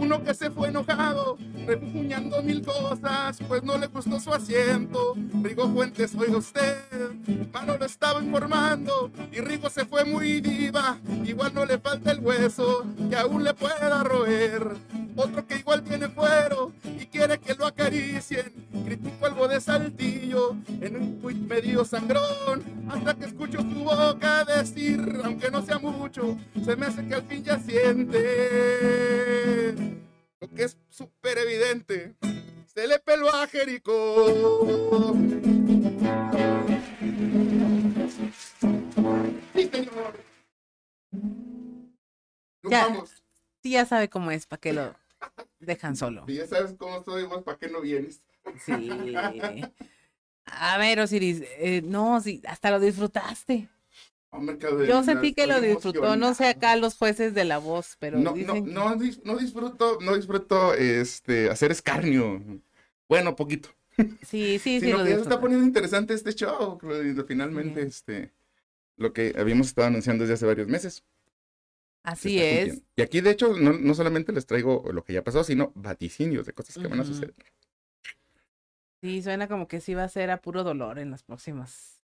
Uno 0.08 0.24
que 0.24 0.34
se 0.34 0.50
fue 0.50 0.70
enojado, 0.70 1.38
repugnando 1.66 2.42
mil 2.42 2.62
cosas, 2.62 3.40
pues 3.46 3.62
no 3.62 3.78
le 3.78 3.88
gustó 3.88 4.22
su 4.22 4.34
asiento. 4.34 5.16
Rigo 5.44 5.68
Fuentes, 5.68 6.16
oiga 6.16 6.38
usted, 6.38 6.78
Manolo 7.52 7.84
estaba 7.84 8.24
informando 8.24 9.12
y 9.34 9.42
Rigo 9.42 9.70
se 9.70 9.86
fue 9.86 10.06
muy 10.06 10.40
diva. 10.40 10.98
Igual 11.26 11.54
no 11.54 11.66
le 11.66 11.78
falta 11.78 12.12
el 12.12 12.22
hueso 12.22 12.86
que 13.10 13.18
aún 13.18 13.44
le 13.44 13.54
pueda 13.54 14.02
roer. 14.02 14.78
Otro 15.18 15.48
que 15.48 15.56
igual 15.56 15.84
tiene 15.84 16.08
fuero 16.10 16.72
y 16.86 17.08
quiere 17.08 17.40
que 17.40 17.56
lo 17.56 17.66
acaricien. 17.66 18.54
Critico 18.86 19.26
algo 19.26 19.48
de 19.48 19.60
Saltillo 19.60 20.56
en 20.80 20.96
un 20.96 21.20
tuit 21.20 21.38
medio 21.38 21.84
sangrón. 21.84 22.64
Hasta 22.88 23.16
que 23.16 23.26
escucho 23.26 23.62
su 23.62 23.84
boca 23.84 24.46
decir, 24.46 25.02
aunque 25.24 25.50
no 25.50 25.64
sea 25.64 25.80
mucho, 25.80 26.38
se 26.64 26.76
me 26.76 26.86
hace 26.86 27.04
que 27.08 27.16
al 27.16 27.24
fin 27.24 27.44
ya 27.44 27.58
siente 27.58 28.22
lo 30.40 30.48
que 30.50 30.66
es 30.66 30.78
súper 30.88 31.40
evidente. 31.40 32.14
Se 32.68 32.88
le 32.88 33.00
peló 33.00 33.34
a 33.34 33.48
Jericó. 33.48 35.16
Sí, 39.56 39.70
señor. 39.74 40.14
Ya, 42.70 42.88
sí, 43.64 43.72
ya 43.72 43.86
sabe 43.88 44.10
cómo 44.10 44.30
es, 44.30 44.46
para 44.46 44.60
que 44.60 44.74
lo 44.74 44.94
dejan 45.68 45.96
solo. 45.96 46.26
Y 46.28 46.34
ya 46.36 46.48
sabes 46.48 46.74
cómo 46.80 47.04
soy, 47.04 47.26
vos, 47.26 47.44
¿para 47.44 47.60
qué 47.60 47.70
no 47.70 47.82
vienes? 47.82 48.24
Sí. 48.66 48.90
A 50.46 50.78
ver, 50.78 51.00
Osiris, 51.00 51.44
eh, 51.60 51.82
no, 51.84 52.20
sí, 52.22 52.42
hasta 52.48 52.72
lo 52.72 52.80
disfrutaste. 52.80 53.70
Yo 54.88 55.04
sentí 55.04 55.34
que 55.34 55.48
lo 55.48 55.62
disfrutó, 55.62 56.16
no 56.16 56.34
sé 56.34 56.48
acá 56.48 56.76
los 56.76 56.96
jueces 56.98 57.34
de 57.34 57.46
la 57.46 57.58
voz, 57.58 57.96
pero 58.00 58.18
no, 58.18 58.32
no, 58.32 58.34
dicen 58.36 58.74
no, 58.74 58.96
dis- 58.96 59.22
no 59.24 59.38
disfruto, 59.38 60.00
no 60.02 60.16
disfruto 60.16 60.74
este, 60.74 61.50
hacer 61.50 61.72
escarnio. 61.72 62.42
Bueno, 63.10 63.36
poquito. 63.36 63.70
sí, 64.22 64.60
sí, 64.60 64.80
sí, 64.80 64.92
lo 64.92 65.04
que 65.04 65.10
ya 65.12 65.16
se 65.16 65.22
está 65.24 65.40
poniendo 65.40 65.66
interesante 65.66 66.14
este 66.14 66.34
show. 66.34 66.80
Finalmente, 67.28 67.82
este, 67.82 68.32
lo 68.98 69.12
que 69.12 69.34
habíamos 69.38 69.68
estado 69.68 69.88
anunciando 69.88 70.24
desde 70.24 70.36
hace 70.36 70.46
varios 70.46 70.68
meses. 70.68 71.04
Así 72.08 72.40
es. 72.42 72.82
Y 72.96 73.02
aquí, 73.02 73.20
de 73.20 73.32
hecho, 73.32 73.58
no, 73.58 73.74
no 73.74 73.94
solamente 73.94 74.32
les 74.32 74.46
traigo 74.46 74.82
lo 74.94 75.04
que 75.04 75.12
ya 75.12 75.24
pasó, 75.26 75.44
sino 75.44 75.74
vaticinios 75.76 76.46
de 76.46 76.54
cosas 76.54 76.78
que 76.78 76.88
van 76.88 77.02
a 77.02 77.04
suceder. 77.04 77.36
Sí, 79.02 79.22
suena 79.22 79.50
como 79.50 79.68
que 79.68 79.82
sí 79.82 79.94
va 79.94 80.06
a 80.06 80.10
ser 80.10 80.32
a 80.32 80.42
puro 80.42 80.64
dolor 80.64 81.00
en 81.00 81.12
las 81.12 81.24
próximas. 81.24 82.02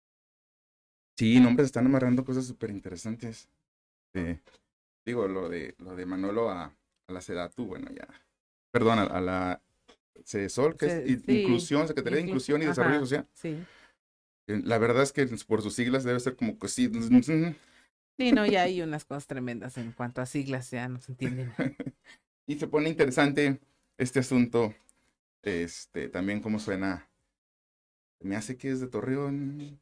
Sí, 1.18 1.40
no, 1.40 1.48
hombre, 1.48 1.64
se 1.64 1.68
están 1.68 1.88
amarrando 1.88 2.24
cosas 2.24 2.46
súper 2.46 2.70
interesantes. 2.70 3.50
Digo, 5.04 5.28
lo 5.28 5.50
de, 5.50 5.74
lo 5.80 5.96
de 5.96 6.06
Manolo 6.06 6.52
a, 6.52 6.66
a 7.08 7.12
la 7.12 7.22
Sedatu, 7.22 7.66
bueno, 7.66 7.90
ya. 7.92 8.08
Perdón, 8.72 9.00
a, 9.00 9.04
a 9.06 9.20
la 9.22 9.62
CESOL, 10.26 10.78
que 10.78 10.90
Se- 10.90 11.12
es 11.12 11.22
sí, 11.24 11.42
Inclusión, 11.42 11.88
Secretaría 11.88 12.18
de 12.18 12.24
inclu- 12.24 12.28
Inclusión 12.28 12.62
y 12.62 12.66
Desarrollo 12.66 13.00
Social. 13.00 13.28
Sí. 13.34 13.58
Eh, 14.48 14.62
La 14.64 14.78
verdad 14.78 15.02
es 15.02 15.12
que 15.12 15.26
por 15.48 15.64
sus 15.64 15.74
siglas 15.74 16.04
debe 16.04 16.20
ser 16.20 16.36
como 16.36 16.60
que 16.60 16.68
sí. 16.68 16.88
Sí, 18.18 18.32
no, 18.32 18.46
ya 18.48 18.64
hay 18.64 18.82
unas 18.82 19.06
cosas 19.06 19.28
tremendas 19.28 19.78
en 19.78 19.92
cuanto 19.92 20.22
a 20.22 20.26
siglas, 20.26 20.72
ya 20.72 20.90
no 20.90 21.00
se 21.00 21.12
entienden. 21.12 21.54
Y 22.50 22.58
se 22.58 22.68
pone 22.68 22.88
interesante 22.88 23.60
este 23.98 24.20
asunto. 24.20 24.74
Este, 25.44 26.08
también 26.08 26.40
cómo 26.42 26.60
suena. 26.60 27.10
Me 28.22 28.38
hace 28.38 28.56
que 28.56 28.72
es 28.72 28.80
de 28.80 28.88
Torreón. 28.88 29.82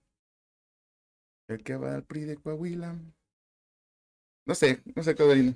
El 1.48 1.64
que 1.64 1.76
va 1.76 1.94
al 1.94 2.04
PRI 2.04 2.26
de 2.26 2.38
Coahuila. 2.38 2.96
No 4.48 4.56
sé, 4.56 4.82
no 4.96 5.04
sé, 5.04 5.14
Claudelina. 5.14 5.56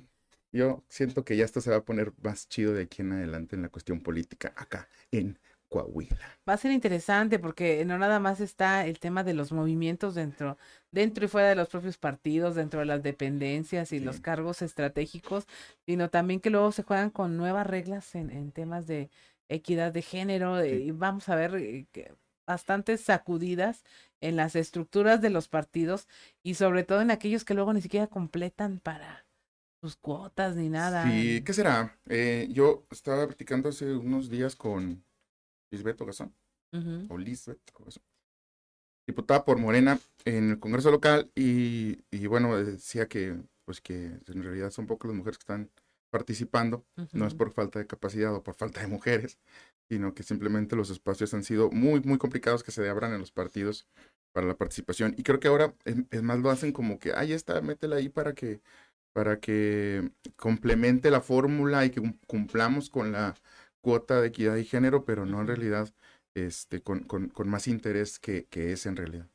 Yo 0.52 0.84
siento 0.88 1.24
que 1.24 1.36
ya 1.36 1.44
esto 1.44 1.60
se 1.60 1.70
va 1.70 1.76
a 1.78 1.84
poner 1.84 2.12
más 2.22 2.48
chido 2.48 2.72
de 2.72 2.84
aquí 2.84 3.02
en 3.02 3.12
adelante 3.12 3.56
en 3.56 3.62
la 3.62 3.68
cuestión 3.68 4.00
política 4.00 4.52
acá 4.56 4.88
en 5.10 5.38
Coahuila. 5.70 6.18
Va 6.46 6.54
a 6.54 6.56
ser 6.58 6.72
interesante 6.72 7.38
porque 7.38 7.84
no 7.86 7.96
nada 7.96 8.18
más 8.18 8.40
está 8.40 8.86
el 8.86 8.98
tema 8.98 9.24
de 9.24 9.32
los 9.32 9.52
movimientos 9.52 10.14
dentro, 10.14 10.58
dentro 10.90 11.24
y 11.24 11.28
fuera 11.28 11.48
de 11.48 11.54
los 11.54 11.68
propios 11.68 11.96
partidos, 11.96 12.56
dentro 12.56 12.80
de 12.80 12.86
las 12.86 13.02
dependencias 13.02 13.92
y 13.92 14.00
los 14.00 14.20
cargos 14.20 14.60
estratégicos, 14.60 15.46
sino 15.86 16.10
también 16.10 16.40
que 16.40 16.50
luego 16.50 16.72
se 16.72 16.82
juegan 16.82 17.10
con 17.10 17.36
nuevas 17.36 17.66
reglas 17.66 18.14
en, 18.14 18.30
en 18.30 18.52
temas 18.52 18.86
de 18.86 19.10
equidad 19.48 19.92
de 19.92 20.02
género, 20.02 20.64
y 20.64 20.90
vamos 20.90 21.28
a 21.28 21.36
ver 21.36 21.54
eh, 21.56 21.86
bastantes 22.46 23.00
sacudidas 23.00 23.84
en 24.20 24.36
las 24.36 24.56
estructuras 24.56 25.20
de 25.20 25.30
los 25.30 25.48
partidos 25.48 26.08
y 26.42 26.54
sobre 26.54 26.82
todo 26.84 27.00
en 27.00 27.10
aquellos 27.10 27.44
que 27.44 27.54
luego 27.54 27.72
ni 27.72 27.80
siquiera 27.80 28.08
completan 28.08 28.80
para 28.80 29.24
sus 29.80 29.96
cuotas 29.96 30.56
ni 30.56 30.68
nada. 30.68 31.04
Sí, 31.04 31.42
¿qué 31.42 31.52
será? 31.52 31.98
Eh, 32.08 32.48
yo 32.50 32.86
estaba 32.90 33.26
practicando 33.26 33.70
hace 33.70 33.94
unos 33.94 34.28
días 34.28 34.54
con 34.56 35.04
Lisbeth 35.70 36.00
Gazón, 36.00 36.34
o 37.08 37.18
Lisbeth 37.18 37.60
diputada 39.06 39.44
por 39.44 39.58
Morena 39.58 39.98
en 40.24 40.50
el 40.50 40.60
Congreso 40.60 40.90
local, 40.90 41.30
y, 41.34 42.04
y, 42.10 42.26
bueno, 42.26 42.56
decía 42.56 43.08
que, 43.08 43.36
pues 43.64 43.80
que 43.80 44.18
en 44.26 44.42
realidad 44.42 44.70
son 44.70 44.86
pocas 44.86 45.08
las 45.08 45.16
mujeres 45.16 45.38
que 45.38 45.42
están 45.42 45.70
participando, 46.10 46.84
no 47.12 47.26
es 47.26 47.34
por 47.34 47.52
falta 47.52 47.78
de 47.78 47.86
capacidad 47.86 48.34
o 48.34 48.42
por 48.42 48.54
falta 48.54 48.80
de 48.80 48.88
mujeres, 48.88 49.38
sino 49.88 50.14
que 50.14 50.22
simplemente 50.22 50.76
los 50.76 50.90
espacios 50.90 51.34
han 51.34 51.44
sido 51.44 51.70
muy, 51.70 52.00
muy 52.00 52.18
complicados 52.18 52.62
que 52.62 52.70
se 52.70 52.88
abran 52.88 53.12
en 53.12 53.20
los 53.20 53.32
partidos 53.32 53.86
para 54.32 54.46
la 54.46 54.56
participación. 54.56 55.14
Y 55.16 55.22
creo 55.22 55.40
que 55.40 55.48
ahora 55.48 55.74
es, 55.84 56.22
más 56.22 56.38
lo 56.38 56.50
hacen 56.50 56.72
como 56.72 56.98
que, 56.98 57.12
ahí 57.12 57.32
está, 57.32 57.60
métela 57.60 57.96
ahí 57.96 58.08
para 58.08 58.34
que, 58.34 58.60
para 59.12 59.40
que 59.40 60.10
complemente 60.36 61.10
la 61.10 61.20
fórmula 61.20 61.84
y 61.84 61.90
que 61.90 62.02
cumplamos 62.26 62.90
con 62.90 63.12
la 63.12 63.34
cuota 63.80 64.20
de 64.20 64.28
equidad 64.28 64.56
y 64.56 64.64
género, 64.64 65.04
pero 65.04 65.26
no 65.26 65.40
en 65.40 65.46
realidad 65.46 65.92
este, 66.34 66.82
con, 66.82 67.00
con, 67.04 67.28
con 67.28 67.48
más 67.48 67.68
interés 67.68 68.18
que, 68.18 68.46
que 68.46 68.72
es 68.72 68.86
en 68.86 68.96
realidad. 68.96 69.28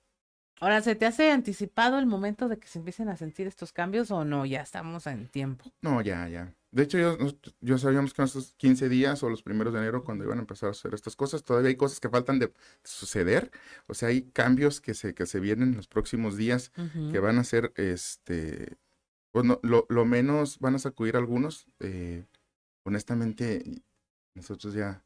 Ahora, 0.62 0.82
¿se 0.82 0.96
te 0.96 1.06
hace 1.06 1.32
anticipado 1.32 2.00
el 2.00 2.06
momento 2.06 2.48
de 2.48 2.58
que 2.58 2.68
se 2.68 2.80
empiecen 2.80 3.10
a 3.10 3.18
sentir 3.18 3.46
estos 3.46 3.74
cambios 3.74 4.10
o 4.12 4.24
no? 4.24 4.46
Ya 4.46 4.62
estamos 4.62 5.06
en 5.06 5.28
tiempo. 5.28 5.66
No, 5.82 6.02
ya, 6.02 6.28
ya. 6.30 6.56
De 6.72 6.84
hecho, 6.84 6.98
yo, 6.98 7.18
yo 7.62 7.78
sabíamos 7.78 8.14
que 8.14 8.22
en 8.22 8.26
estos 8.26 8.54
15 8.56 8.90
días 8.90 9.22
o 9.24 9.30
los 9.30 9.44
primeros 9.44 9.74
de 9.74 9.80
enero, 9.80 10.04
cuando 10.04 10.24
iban 10.24 10.38
a 10.38 10.42
empezar 10.42 10.68
a 10.68 10.72
hacer 10.72 10.94
estas 10.94 11.16
cosas, 11.16 11.44
todavía 11.44 11.70
hay 11.70 11.76
cosas 11.76 12.00
que 12.00 12.10
faltan 12.10 12.40
de 12.40 12.54
suceder. 12.84 13.52
O 13.88 13.94
sea, 13.94 14.10
hay 14.10 14.24
cambios 14.24 14.80
que 14.80 14.94
se, 14.94 15.14
que 15.14 15.26
se 15.26 15.40
vienen 15.40 15.70
en 15.70 15.78
los 15.78 15.88
próximos 15.88 16.38
días 16.38 16.72
que 17.12 17.20
van 17.20 17.38
a 17.38 17.44
ser, 17.44 17.74
este, 17.76 18.78
pues 19.32 19.46
lo, 19.46 19.86
lo, 19.90 20.06
menos 20.06 20.60
van 20.60 20.76
a 20.76 20.80
sacudir 20.80 21.16
algunos. 21.18 21.68
Eh, 21.80 22.26
honestamente, 22.84 23.84
nosotros 24.36 24.74
ya, 24.74 25.04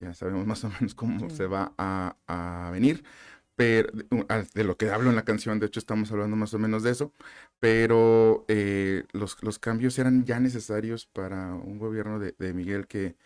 ya 0.00 0.14
sabemos 0.14 0.46
más 0.46 0.64
o 0.64 0.70
menos 0.70 0.94
cómo 0.94 1.28
se 1.30 1.46
va 1.46 1.74
a, 1.78 2.16
a 2.26 2.70
venir 2.70 3.04
pero 3.56 3.90
de 4.54 4.64
lo 4.64 4.76
que 4.76 4.90
hablo 4.90 5.10
en 5.10 5.16
la 5.16 5.24
canción, 5.24 5.60
de 5.60 5.66
hecho 5.66 5.78
estamos 5.80 6.10
hablando 6.10 6.36
más 6.36 6.54
o 6.54 6.58
menos 6.58 6.82
de 6.82 6.90
eso, 6.90 7.12
pero 7.60 8.44
eh, 8.48 9.04
los, 9.12 9.42
los, 9.42 9.58
cambios 9.58 9.98
eran 9.98 10.24
ya 10.24 10.40
necesarios 10.40 11.06
para 11.06 11.54
un 11.54 11.78
gobierno 11.78 12.18
de, 12.18 12.34
de 12.38 12.52
Miguel 12.52 12.86
que, 12.86 13.16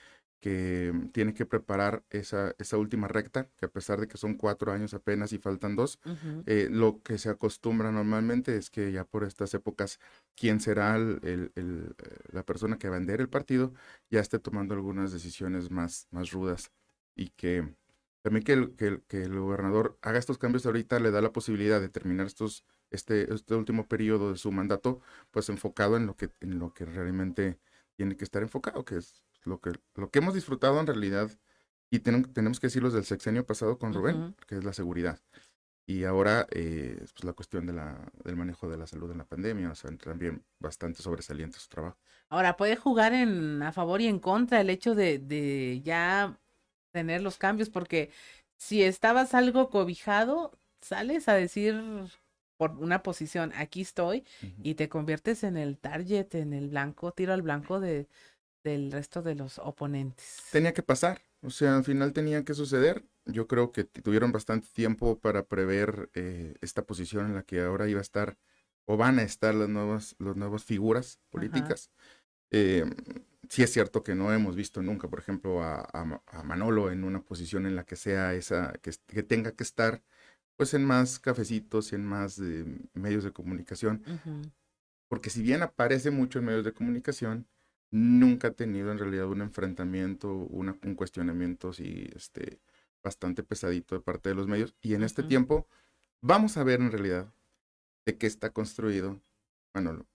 que 0.41 0.93
tiene 1.13 1.35
que 1.35 1.47
preparar 1.47 2.05
esa, 2.11 2.55
esa 2.59 2.79
última 2.79 3.09
recta, 3.09 3.49
que 3.57 3.67
a 3.67 3.69
pesar 3.69 4.01
de 4.01 4.07
que 4.07 4.17
son 4.17 4.35
cuatro 4.35 4.73
años 4.73 4.95
apenas 4.95 5.33
y 5.33 5.39
faltan 5.39 5.75
dos, 5.75 5.99
eh, 6.47 6.69
lo 6.71 7.03
que 7.03 7.19
se 7.19 7.29
acostumbra 7.29 7.91
normalmente 7.91 8.57
es 8.57 8.71
que 8.71 8.93
ya 8.93 9.05
por 9.05 9.25
estas 9.25 9.53
épocas, 9.55 9.99
quien 10.37 10.61
será 10.61 10.97
el, 10.97 11.19
el, 11.23 11.53
el, 11.57 11.97
la 12.31 12.45
persona 12.45 12.79
que 12.79 12.89
va 12.89 12.97
a 12.97 12.99
vender 12.99 13.21
el 13.21 13.29
partido 13.29 13.73
ya 14.11 14.21
esté 14.21 14.39
tomando 14.39 14.75
algunas 14.75 15.13
decisiones 15.13 15.71
más, 15.71 16.07
más 16.11 16.31
rudas. 16.31 16.71
Y 17.17 17.31
que 17.31 17.75
también 18.23 18.45
que 18.45 18.53
el, 18.53 18.75
que, 18.77 19.03
que 19.09 19.23
el 19.23 19.39
gobernador 19.39 19.99
haga 20.03 20.19
estos 20.19 20.39
cambios 20.39 20.67
ahorita 20.67 21.01
le 21.01 21.11
da 21.11 21.21
la 21.21 21.33
posibilidad 21.33 21.81
de 21.81 21.89
terminar 21.89 22.27
estos, 22.27 22.65
este, 22.91 23.33
este 23.33 23.55
último 23.55 23.89
periodo 23.89 24.31
de 24.31 24.39
su 24.39 24.53
mandato, 24.53 25.01
pues 25.31 25.49
enfocado 25.49 25.97
en 25.97 26.07
lo 26.07 26.17
que, 26.17 26.31
en 26.41 26.59
lo 26.59 26.73
que 26.73 26.85
realmente 26.85 27.59
tiene 27.97 28.17
que 28.17 28.25
estar 28.25 28.43
enfocado, 28.43 28.85
que 28.85 28.99
es 28.99 29.23
lo 29.45 29.61
que, 29.61 29.73
lo 29.95 30.11
que 30.11 30.19
hemos 30.19 30.35
disfrutado 30.35 30.79
en 30.81 30.87
realidad, 30.87 31.31
y 31.91 32.01
tenemos, 32.01 32.33
tenemos 32.33 32.61
que 32.61 32.67
decirlo 32.67 32.91
del 32.91 33.05
sexenio 33.05 33.47
pasado 33.47 33.79
con 33.79 33.95
Rubén, 33.95 34.37
que 34.47 34.57
es 34.57 34.65
la 34.65 34.73
seguridad. 34.73 35.19
Y 35.87 36.05
ahora, 36.05 36.47
eh, 36.51 36.97
pues 36.99 37.25
la 37.25 37.33
cuestión 37.33 37.67
de 37.67 37.73
la, 37.73 38.13
del 38.23 38.37
manejo 38.37 38.69
de 38.69 38.77
la 38.77 38.87
salud 38.87 39.11
en 39.11 39.19
la 39.19 39.25
pandemia, 39.25 39.71
o 39.71 39.75
sea, 39.75 39.91
también 39.97 40.45
bastante 40.59 41.03
sobresaliente 41.03 41.59
su 41.59 41.69
trabajo. 41.69 41.97
Ahora, 42.29 42.59
puede 42.59 42.77
jugar 42.77 43.15
en 43.15 43.63
a 43.63 43.73
favor 43.73 44.03
y 44.03 44.07
en 44.07 44.19
contra 44.19 44.61
el 44.61 44.69
hecho 44.69 44.95
de, 44.95 45.19
de 45.19 45.81
ya 45.83 46.39
tener 46.91 47.23
los 47.23 47.39
cambios, 47.39 47.71
porque 47.71 48.11
si 48.59 48.83
estabas 48.83 49.33
algo 49.33 49.71
cobijado, 49.71 50.53
sales 50.83 51.27
a 51.29 51.35
decir 51.35 51.83
por 52.59 52.73
una 52.73 53.03
posición, 53.03 53.53
aquí 53.57 53.81
estoy, 53.81 54.25
y 54.63 54.75
te 54.75 54.89
conviertes 54.89 55.45
en 55.45 55.57
el 55.57 55.79
target, 55.79 56.35
en 56.35 56.53
el 56.53 56.69
blanco, 56.69 57.13
tiro 57.13 57.33
al 57.33 57.41
blanco 57.43 57.79
de, 57.81 58.09
del 58.69 58.93
resto 58.93 59.23
de 59.23 59.35
los 59.35 59.59
oponentes. 59.59 60.43
Tenía 60.53 60.73
que 60.73 60.83
pasar, 60.83 61.23
o 61.43 61.51
sea, 61.51 61.77
al 61.77 61.85
final 61.85 62.13
tenía 62.13 62.45
que 62.45 62.55
suceder. 62.55 63.05
Yo 63.25 63.47
creo 63.47 63.73
que 63.73 63.85
tuvieron 63.85 64.33
bastante 64.33 64.69
tiempo 64.73 65.19
para 65.19 65.47
prever 65.47 66.11
eh, 66.15 66.55
esta 66.61 66.83
posición 66.83 67.27
en 67.27 67.35
la 67.35 67.43
que 67.43 67.61
ahora 67.61 67.89
iba 67.89 67.99
a 67.99 68.03
estar 68.03 68.37
o 68.87 68.97
van 68.97 69.19
a 69.19 69.23
estar 69.23 69.55
las 69.55 69.69
nuevas, 69.69 70.17
las 70.19 70.37
nuevas 70.37 70.65
figuras 70.65 71.21
políticas. 71.31 71.91
Eh, 72.51 72.85
sí 73.49 73.63
es 73.63 73.73
cierto 73.73 74.03
que 74.03 74.15
no 74.15 74.33
hemos 74.33 74.57
visto 74.57 74.83
nunca, 74.83 75.09
por 75.09 75.19
ejemplo, 75.19 75.63
a, 75.63 75.89
a, 75.93 76.43
Manolo 76.43 76.91
en 76.91 77.05
una 77.05 77.21
posición 77.23 77.67
en 77.67 77.77
la 77.77 77.85
que 77.85 77.97
sea 77.97 78.35
esa, 78.35 78.73
que, 78.81 78.93
que, 79.07 79.23
tenga 79.23 79.53
que 79.53 79.63
estar 79.63 80.03
pues 80.57 80.75
en 80.75 80.85
más 80.85 81.19
cafecitos 81.19 81.93
y 81.93 81.97
en 81.97 82.05
más 82.05 82.41
medios 82.95 83.25
de 83.25 83.33
comunicación. 83.33 84.03
Porque 85.09 85.31
si 85.31 85.43
bien 85.43 85.63
aparece 85.63 86.11
mucho 86.11 86.39
en 86.39 86.47
medios 86.47 86.65
de 86.65 86.73
comunicación, 86.73 87.47
nunca 87.91 88.49
ha 88.49 88.53
tenido 88.53 88.93
en 88.93 88.99
realidad 88.99 89.27
un 89.27 89.43
enfrentamiento, 89.43 90.33
una, 90.33 90.77
un 90.85 90.95
cuestionamiento 90.95 91.73
sí, 91.73 92.09
este, 92.15 92.61
bastante 93.03 93.43
pesadito 93.43 93.95
de 93.95 94.01
parte 94.01 94.29
de 94.29 94.35
los 94.35 94.47
medios. 94.47 94.75
Y 94.81 94.95
en 94.95 95.03
este 95.03 95.23
tiempo 95.23 95.67
vamos 96.21 96.57
a 96.57 96.65
ver 96.65 96.81
en 96.81 96.91
realidad 96.91 97.33
de 98.05 98.17
qué 98.17 98.27
está 98.27 98.51
construido 98.51 99.21
Manolo 99.75 100.07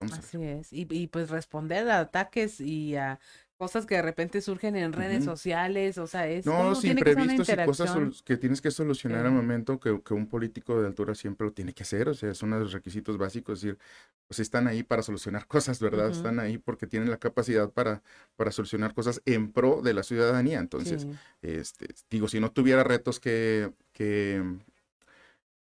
Así 0.00 0.42
es. 0.42 0.72
Y, 0.72 0.86
y, 0.90 1.08
pues 1.08 1.28
responder 1.28 1.90
a 1.90 2.00
ataques 2.00 2.60
y 2.60 2.96
a 2.96 3.20
cosas 3.60 3.84
que 3.84 3.96
de 3.96 4.00
repente 4.00 4.40
surgen 4.40 4.74
en 4.74 4.94
redes 4.94 5.22
sociales, 5.22 5.98
o 5.98 6.06
sea, 6.06 6.26
es 6.26 6.46
no, 6.46 6.70
los 6.70 6.82
imprevistos 6.82 7.46
y 7.46 7.56
cosas 7.66 8.22
que 8.22 8.38
tienes 8.38 8.62
que 8.62 8.70
solucionar 8.70 9.26
al 9.26 9.32
momento 9.32 9.78
que, 9.78 10.00
que, 10.02 10.14
un 10.14 10.26
político 10.26 10.80
de 10.80 10.86
altura 10.86 11.14
siempre 11.14 11.46
lo 11.46 11.52
tiene 11.52 11.74
que 11.74 11.82
hacer, 11.82 12.08
o 12.08 12.14
sea, 12.14 12.32
son 12.32 12.58
los 12.58 12.72
requisitos 12.72 13.18
básicos, 13.18 13.58
es 13.58 13.62
decir, 13.64 13.78
pues 14.26 14.40
están 14.40 14.66
ahí 14.66 14.82
para 14.82 15.02
solucionar 15.02 15.46
cosas, 15.46 15.78
¿verdad? 15.78 16.08
Están 16.08 16.40
ahí 16.40 16.56
porque 16.56 16.86
tienen 16.86 17.10
la 17.10 17.18
capacidad 17.18 17.68
para, 17.68 18.02
para 18.34 18.50
solucionar 18.50 18.94
cosas 18.94 19.20
en 19.26 19.52
pro 19.52 19.82
de 19.82 19.92
la 19.92 20.04
ciudadanía, 20.04 20.58
entonces, 20.58 21.06
este, 21.42 21.88
digo, 22.08 22.28
si 22.28 22.40
no 22.40 22.52
tuviera 22.52 22.82
retos 22.82 23.20
que, 23.20 23.74
que, 23.92 24.42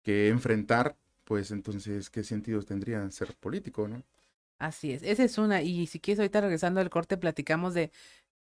que 0.02 0.28
enfrentar, 0.28 0.96
pues 1.24 1.50
entonces, 1.50 2.10
¿qué 2.10 2.24
sentido 2.24 2.62
tendría 2.62 3.10
ser 3.10 3.34
político, 3.36 3.88
no? 3.88 4.02
Así 4.60 4.92
es, 4.92 5.02
esa 5.02 5.24
es 5.24 5.38
una. 5.38 5.62
Y 5.62 5.86
si 5.86 6.00
quieres, 6.00 6.20
ahorita 6.20 6.42
regresando 6.42 6.80
al 6.80 6.90
corte, 6.90 7.16
platicamos 7.16 7.72
de 7.72 7.90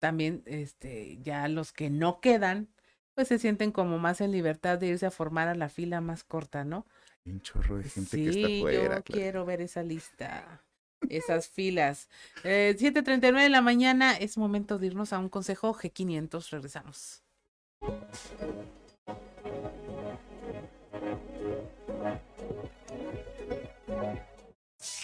también, 0.01 0.43
este, 0.47 1.19
ya 1.23 1.47
los 1.47 1.73
que 1.73 1.91
no 1.91 2.21
quedan, 2.21 2.69
pues 3.15 3.29
se 3.29 3.39
sienten 3.39 3.71
como 3.71 3.99
más 3.99 4.21
en 4.21 4.33
libertad 4.33 4.79
de 4.79 4.89
irse 4.89 5.07
a 5.07 5.13
formar 5.13 5.47
a 5.47 5.55
la 5.55 5.69
fila 5.69 6.01
más 6.01 6.25
corta, 6.25 6.65
¿no? 6.65 6.87
Un 7.25 7.41
chorro 7.41 7.79
de 7.79 7.85
gente 7.85 8.17
que 8.17 8.29
está 8.31 8.49
fuera. 8.61 8.97
Yo 8.97 9.05
quiero 9.05 9.45
ver 9.45 9.61
esa 9.61 9.85
lista, 9.85 10.65
esas 11.09 11.49
filas. 11.49 12.09
Eh, 12.43 12.75
7:39 12.77 13.43
de 13.45 13.49
la 13.49 13.63
mañana, 13.63 14.17
es 14.17 14.39
momento 14.39 14.81
de 14.81 14.89
irnos 14.89 15.13
a 15.13 15.21
un 15.21 15.29
consejo 15.29 15.73
G500. 15.73 16.51
Regresamos. 16.51 17.23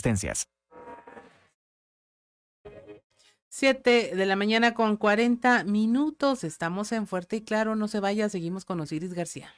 existencias. 0.00 0.48
7 3.50 4.14
de 4.14 4.26
la 4.26 4.36
mañana 4.36 4.74
con 4.74 4.96
40 4.96 5.64
minutos. 5.64 6.44
Estamos 6.44 6.92
en 6.92 7.06
Fuerte 7.06 7.36
y 7.36 7.40
Claro. 7.42 7.76
No 7.76 7.88
se 7.88 8.00
vaya, 8.00 8.28
seguimos 8.28 8.64
con 8.64 8.80
Osiris 8.80 9.12
García. 9.12 9.52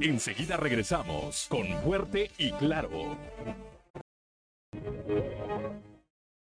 Enseguida 0.00 0.56
regresamos 0.56 1.46
con 1.48 1.66
Fuerte 1.82 2.30
y 2.38 2.52
Claro. 2.52 3.18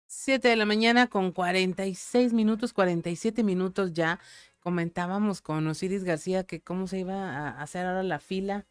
7 0.07 0.49
de 0.49 0.57
la 0.57 0.65
mañana 0.67 1.09
con 1.09 1.33
46 1.33 2.33
minutos, 2.33 2.73
47 2.73 3.43
minutos 3.43 3.93
ya. 3.93 4.21
Comentábamos 4.63 5.43
con 5.43 5.67
Osiris 5.67 6.05
García 6.05 6.45
que 6.45 6.61
cómo 6.61 6.87
se 6.87 7.01
iba 7.01 7.15
a 7.15 7.61
hacer 7.61 7.85
ahora 7.85 8.05
la 8.05 8.21
fila 8.21 8.67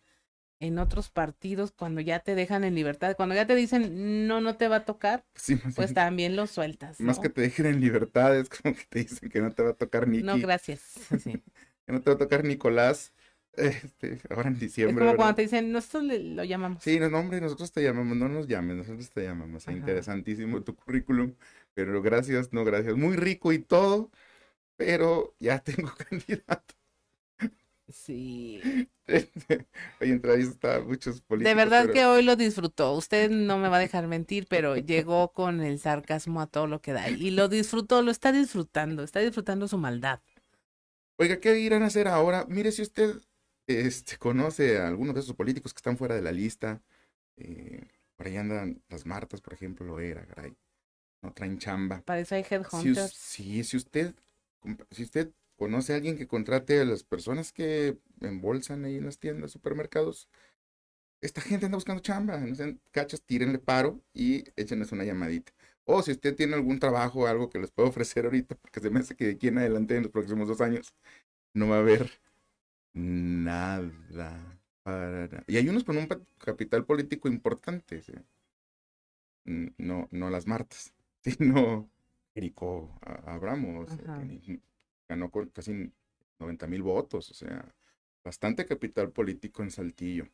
en 0.61 0.79
otros 0.79 1.09
partidos 1.09 1.71
cuando 1.71 1.99
ya 2.01 2.19
te 2.19 2.33
dejan 2.35 2.63
en 2.63 2.75
libertad, 2.75 3.15
cuando 3.17 3.35
ya 3.35 3.45
te 3.45 3.55
dicen 3.55 4.27
no, 4.27 4.39
no 4.39 4.55
te 4.55 4.67
va 4.67 4.77
a 4.77 4.85
tocar, 4.85 5.25
pues 5.75 5.93
también 5.93 6.35
lo 6.35 6.47
sueltas. 6.47 7.01
Más 7.01 7.19
que 7.19 7.29
te 7.29 7.41
dejen 7.41 7.65
en 7.65 7.81
libertad, 7.81 8.37
es 8.37 8.47
como 8.47 8.73
que 8.73 8.85
te 8.87 8.99
dicen 8.99 9.29
que 9.29 9.41
no 9.41 9.51
te 9.51 9.63
va 9.63 9.71
a 9.71 9.73
tocar 9.73 10.07
Nicky. 10.07 10.23
No, 10.23 10.39
gracias. 10.39 10.93
que 11.25 11.91
no 11.91 12.01
te 12.01 12.09
va 12.09 12.15
a 12.15 12.19
tocar 12.19 12.45
Nicolás. 12.45 13.11
Este, 13.53 14.21
ahora 14.29 14.47
en 14.47 14.57
diciembre. 14.57 15.03
Es 15.03 15.09
como 15.09 15.17
cuando 15.17 15.35
te 15.35 15.41
dicen, 15.41 15.73
nosotros 15.73 16.03
lo 16.05 16.45
llamamos. 16.45 16.81
Sí, 16.81 17.01
no, 17.01 17.07
hombre, 17.19 17.41
nosotros 17.41 17.69
te 17.73 17.83
llamamos, 17.83 18.15
no 18.15 18.29
nos 18.29 18.47
llames, 18.47 18.77
nosotros 18.77 19.09
te 19.09 19.23
llamamos. 19.23 19.67
Interesantísimo 19.67 20.63
tu 20.63 20.73
currículum, 20.73 21.33
pero 21.73 22.01
gracias, 22.01 22.53
no 22.53 22.63
gracias. 22.63 22.95
Muy 22.95 23.17
rico 23.17 23.51
y 23.51 23.59
todo, 23.59 24.09
pero 24.81 25.35
ya 25.39 25.59
tengo 25.59 25.91
candidato. 26.09 26.73
Sí. 27.87 28.59
Hoy 30.01 30.09
entrevista 30.09 30.79
muchos 30.79 31.21
políticos. 31.21 31.49
De 31.49 31.53
verdad 31.53 31.91
que 31.91 32.05
hoy 32.05 32.23
lo 32.23 32.35
disfrutó. 32.35 32.93
Usted 32.93 33.29
no 33.29 33.59
me 33.59 33.67
va 33.67 33.77
a 33.77 33.79
dejar 33.79 34.07
mentir, 34.07 34.47
pero 34.49 34.77
llegó 34.77 35.33
con 35.33 35.61
el 35.61 35.77
sarcasmo 35.77 36.41
a 36.41 36.47
todo 36.47 36.65
lo 36.65 36.81
que 36.81 36.93
da. 36.93 37.09
Y 37.09 37.29
lo 37.29 37.47
disfrutó, 37.47 38.01
lo 38.01 38.09
está 38.09 38.31
disfrutando, 38.31 39.03
está 39.03 39.19
disfrutando 39.19 39.67
su 39.67 39.77
maldad. 39.77 40.21
Oiga, 41.17 41.39
¿qué 41.39 41.59
irán 41.59 41.83
a 41.83 41.87
hacer 41.87 42.07
ahora? 42.07 42.45
Mire, 42.47 42.71
si 42.71 42.81
usted 42.81 43.17
este, 43.67 44.17
conoce 44.17 44.79
a 44.79 44.87
algunos 44.87 45.13
de 45.13 45.21
esos 45.21 45.35
políticos 45.35 45.73
que 45.73 45.79
están 45.79 45.97
fuera 45.97 46.15
de 46.15 46.21
la 46.23 46.31
lista. 46.31 46.81
Eh, 47.37 47.85
por 48.15 48.25
ahí 48.25 48.37
andan 48.37 48.81
las 48.89 49.05
Martas, 49.05 49.41
por 49.41 49.53
ejemplo, 49.53 49.85
lo 49.85 49.99
era, 49.99 50.25
caray. 50.25 50.55
No 51.21 51.33
traen 51.33 51.59
chamba. 51.59 52.01
Parece 52.01 52.35
hay 52.35 52.45
headhunters. 52.49 53.13
sí, 53.13 53.63
si 53.63 53.77
usted, 53.77 54.15
si 54.91 55.03
usted 55.03 55.31
conoce 55.57 55.93
a 55.93 55.97
alguien 55.97 56.17
que 56.17 56.27
contrate 56.27 56.79
a 56.81 56.85
las 56.85 57.03
personas 57.03 57.53
que 57.53 57.97
embolsan 58.21 58.85
ahí 58.85 58.97
en 58.97 59.05
las 59.05 59.19
tiendas, 59.19 59.51
supermercados, 59.51 60.29
esta 61.21 61.41
gente 61.41 61.65
anda 61.67 61.77
buscando 61.77 62.01
chamba. 62.01 62.39
No 62.39 62.55
sean 62.55 62.81
cachas, 62.91 63.21
tírenle 63.23 63.59
paro 63.59 64.01
y 64.13 64.45
échenles 64.55 64.91
una 64.91 65.03
llamadita. 65.05 65.53
O 65.85 66.01
si 66.03 66.11
usted 66.11 66.35
tiene 66.35 66.55
algún 66.55 66.79
trabajo 66.79 67.27
algo 67.27 67.49
que 67.49 67.59
les 67.59 67.71
puedo 67.71 67.89
ofrecer 67.89 68.25
ahorita, 68.25 68.55
porque 68.55 68.79
se 68.79 68.89
me 68.89 68.99
hace 68.99 69.15
que 69.15 69.25
de 69.25 69.31
aquí 69.33 69.47
en 69.49 69.59
adelante 69.59 69.95
en 69.95 70.03
los 70.03 70.11
próximos 70.11 70.47
dos 70.47 70.61
años 70.61 70.93
no 71.53 71.69
va 71.69 71.77
a 71.77 71.79
haber 71.79 72.21
Nada. 72.93 73.91
Y 75.47 75.57
hay 75.57 75.69
unos 75.69 75.83
con 75.83 75.97
un 75.97 76.07
capital 76.37 76.85
político 76.85 77.27
importante. 77.27 78.01
No, 79.45 80.07
no 80.11 80.29
las 80.29 80.47
Martas, 80.47 80.93
sino 81.23 81.90
Erico 82.35 82.97
Abramos, 83.25 83.89
ganó 85.07 85.29
con 85.29 85.49
casi 85.49 85.91
90 86.39 86.67
mil 86.67 86.81
votos, 86.83 87.29
o 87.31 87.33
sea, 87.33 87.73
bastante 88.23 88.65
capital 88.65 89.11
político 89.11 89.63
en 89.63 89.71
Saltillo. 89.71 90.27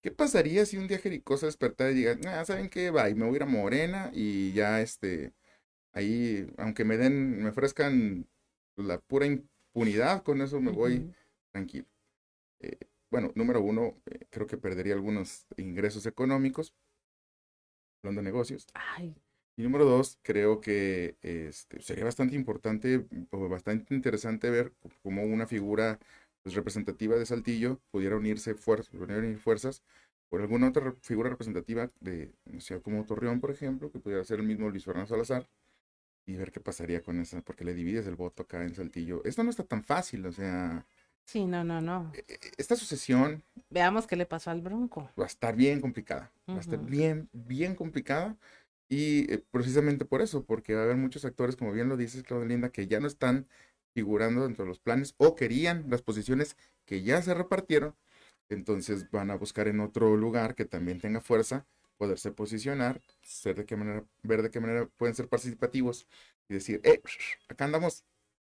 ¿Qué 0.00 0.10
pasaría 0.12 0.64
si 0.64 0.76
un 0.76 0.86
día 0.86 0.98
Jericó 0.98 1.36
se 1.36 1.46
despertara 1.46 1.90
y 1.90 1.94
diga, 1.94 2.16
ah, 2.28 2.44
¿saben 2.44 2.68
qué? 2.68 2.90
Va, 2.90 3.10
y 3.10 3.14
me 3.14 3.24
voy 3.24 3.34
a 3.34 3.36
ir 3.36 3.42
a 3.42 3.46
Morena 3.46 4.10
y 4.14 4.52
ya, 4.52 4.80
este, 4.80 5.32
ahí, 5.92 6.46
aunque 6.56 6.84
me 6.84 6.96
den, 6.96 7.42
me 7.42 7.48
ofrezcan 7.48 8.26
la 8.76 8.98
pura 9.00 9.26
impunidad, 9.26 10.22
con 10.22 10.40
eso 10.40 10.60
me 10.60 10.70
voy 10.70 11.12
tranquilo. 11.50 11.86
Eh, 12.60 12.78
bueno, 13.10 13.32
número 13.34 13.60
uno, 13.60 13.94
eh, 14.06 14.26
creo 14.30 14.46
que 14.46 14.56
perdería 14.56 14.94
algunos 14.94 15.46
ingresos 15.56 16.06
económicos, 16.06 16.74
hablando 18.02 18.20
de 18.20 18.24
negocios. 18.24 18.66
Y 19.58 19.62
número 19.62 19.84
dos, 19.84 20.20
creo 20.22 20.60
que 20.60 21.16
este, 21.20 21.82
sería 21.82 22.04
bastante 22.04 22.36
importante 22.36 23.08
o 23.32 23.48
bastante 23.48 23.92
interesante 23.92 24.50
ver 24.50 24.72
cómo 25.02 25.24
una 25.24 25.48
figura 25.48 25.98
pues, 26.44 26.54
representativa 26.54 27.16
de 27.16 27.26
Saltillo 27.26 27.80
pudiera 27.90 28.14
unirse 28.14 28.54
fuerzas, 28.54 28.94
unir 28.94 29.36
fuerzas 29.38 29.82
por 30.28 30.42
alguna 30.42 30.68
otra 30.68 30.94
figura 31.02 31.30
representativa 31.30 31.90
de, 31.98 32.32
sé, 32.60 32.80
como 32.80 33.04
Torreón, 33.04 33.40
por 33.40 33.50
ejemplo, 33.50 33.90
que 33.90 33.98
pudiera 33.98 34.22
ser 34.22 34.38
el 34.38 34.46
mismo 34.46 34.70
Luis 34.70 34.84
Fernando 34.84 35.08
Salazar, 35.08 35.48
y 36.24 36.36
ver 36.36 36.52
qué 36.52 36.60
pasaría 36.60 37.02
con 37.02 37.18
esa, 37.18 37.40
porque 37.40 37.64
le 37.64 37.74
divides 37.74 38.06
el 38.06 38.14
voto 38.14 38.44
acá 38.44 38.62
en 38.62 38.76
Saltillo. 38.76 39.24
Esto 39.24 39.42
no 39.42 39.50
está 39.50 39.64
tan 39.64 39.82
fácil, 39.82 40.24
o 40.26 40.30
sea, 40.30 40.86
Sí, 41.28 41.44
no, 41.44 41.62
no, 41.62 41.82
no. 41.82 42.10
E, 42.14 42.24
e, 42.26 42.38
esta 42.56 42.74
sucesión. 42.74 43.44
Veamos 43.68 44.06
qué 44.06 44.16
le 44.16 44.24
pasó 44.24 44.50
al 44.50 44.62
Bronco. 44.62 45.10
Va 45.20 45.24
a 45.24 45.26
estar 45.26 45.54
bien 45.54 45.78
complicada. 45.78 46.32
Va 46.48 46.54
a 46.54 46.60
estar 46.60 46.82
bien, 46.82 47.28
bien 47.34 47.74
complicada. 47.74 48.34
Y 48.88 49.32
eh, 49.32 49.44
precisamente 49.50 50.04
por 50.04 50.22
eso, 50.22 50.44
porque 50.44 50.74
va 50.74 50.80
a 50.82 50.84
haber 50.84 50.96
muchos 50.96 51.24
actores, 51.24 51.56
como 51.56 51.72
bien 51.72 51.88
lo 51.88 51.96
dices, 51.96 52.22
Claudia 52.22 52.48
Linda, 52.48 52.70
que 52.70 52.86
ya 52.86 53.00
no 53.00 53.06
están 53.06 53.46
figurando 53.94 54.44
dentro 54.44 54.64
de 54.64 54.68
los 54.68 54.80
planes 54.80 55.14
o 55.18 55.34
querían 55.34 55.86
las 55.90 56.02
posiciones 56.02 56.56
que 56.84 57.02
ya 57.02 57.20
se 57.22 57.34
repartieron. 57.34 57.96
Entonces 58.48 59.10
van 59.10 59.30
a 59.30 59.36
buscar 59.36 59.68
en 59.68 59.80
otro 59.80 60.16
lugar 60.16 60.54
que 60.54 60.64
también 60.64 61.00
tenga 61.00 61.20
fuerza, 61.20 61.66
poderse 61.98 62.32
posicionar, 62.32 63.00
ser 63.22 63.56
de 63.56 63.66
qué 63.66 63.76
manera, 63.76 64.04
ver 64.22 64.42
de 64.42 64.50
qué 64.50 64.60
manera 64.60 64.86
pueden 64.96 65.14
ser 65.14 65.28
participativos 65.28 66.06
y 66.48 66.54
decir, 66.54 66.80
eh, 66.84 67.02
acá 67.48 67.66
andamos, 67.66 68.04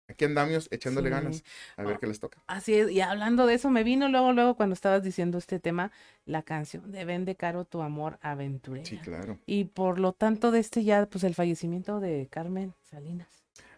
Aquí 0.10 0.26
andamos 0.26 0.68
echándole 0.72 1.10
ganas 1.10 1.44
a 1.78 1.84
ver 1.84 2.00
qué 2.00 2.08
les 2.08 2.20
toca. 2.20 2.42
Así 2.48 2.74
es, 2.74 2.90
y 2.90 3.00
hablando 3.02 3.46
de 3.46 3.54
eso, 3.54 3.70
me 3.70 3.84
vino 3.84 4.10
luego, 4.10 4.34
luego 4.34 4.56
cuando 4.56 4.74
estabas 4.74 5.04
diciendo 5.04 5.38
este 5.38 5.60
tema, 5.60 5.92
la 6.26 6.42
canción 6.42 6.92
de 6.92 7.06
Vende 7.06 7.36
Caro 7.36 7.64
tu 7.64 7.82
amor 7.82 8.18
aventurera. 8.22 8.86
Sí, 8.86 8.98
claro. 8.98 9.38
Y 9.46 9.66
por 9.66 10.00
lo 10.00 10.14
tanto 10.14 10.52
de 10.52 10.60
este 10.60 10.84
ya, 10.84 11.06
pues 11.06 11.24
el 11.24 11.36
fallecimiento 11.36 12.00
de 12.00 12.28
Carmen 12.30 12.74
Salinas. 12.82 13.28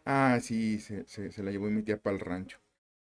Ah, 0.05 0.39
sí, 0.41 0.79
se, 0.79 1.05
se, 1.05 1.43
la 1.43 1.51
llevó 1.51 1.69
mi 1.69 1.83
tía 1.83 1.97
para 1.97 2.15
el 2.15 2.21
rancho. 2.21 2.59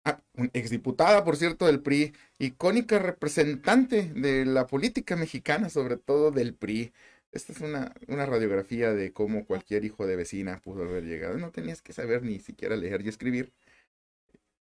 Ah, 0.04 0.20
exdiputada, 0.52 1.24
por 1.24 1.36
cierto, 1.36 1.66
del 1.66 1.80
PRI, 1.80 2.12
icónica 2.38 2.98
representante 2.98 4.12
de 4.14 4.44
la 4.44 4.66
política 4.66 5.16
mexicana, 5.16 5.70
sobre 5.70 5.96
todo 5.96 6.30
del 6.30 6.54
PRI. 6.54 6.92
Esta 7.32 7.52
es 7.52 7.60
una, 7.60 7.94
una 8.08 8.26
radiografía 8.26 8.92
de 8.92 9.12
cómo 9.12 9.44
cualquier 9.44 9.84
hijo 9.84 10.06
de 10.06 10.16
vecina 10.16 10.60
pudo 10.62 10.84
haber 10.84 11.04
llegado. 11.04 11.36
No 11.38 11.50
tenías 11.50 11.82
que 11.82 11.92
saber 11.92 12.22
ni 12.22 12.38
siquiera 12.38 12.76
leer 12.76 13.02
y 13.02 13.08
escribir 13.08 13.52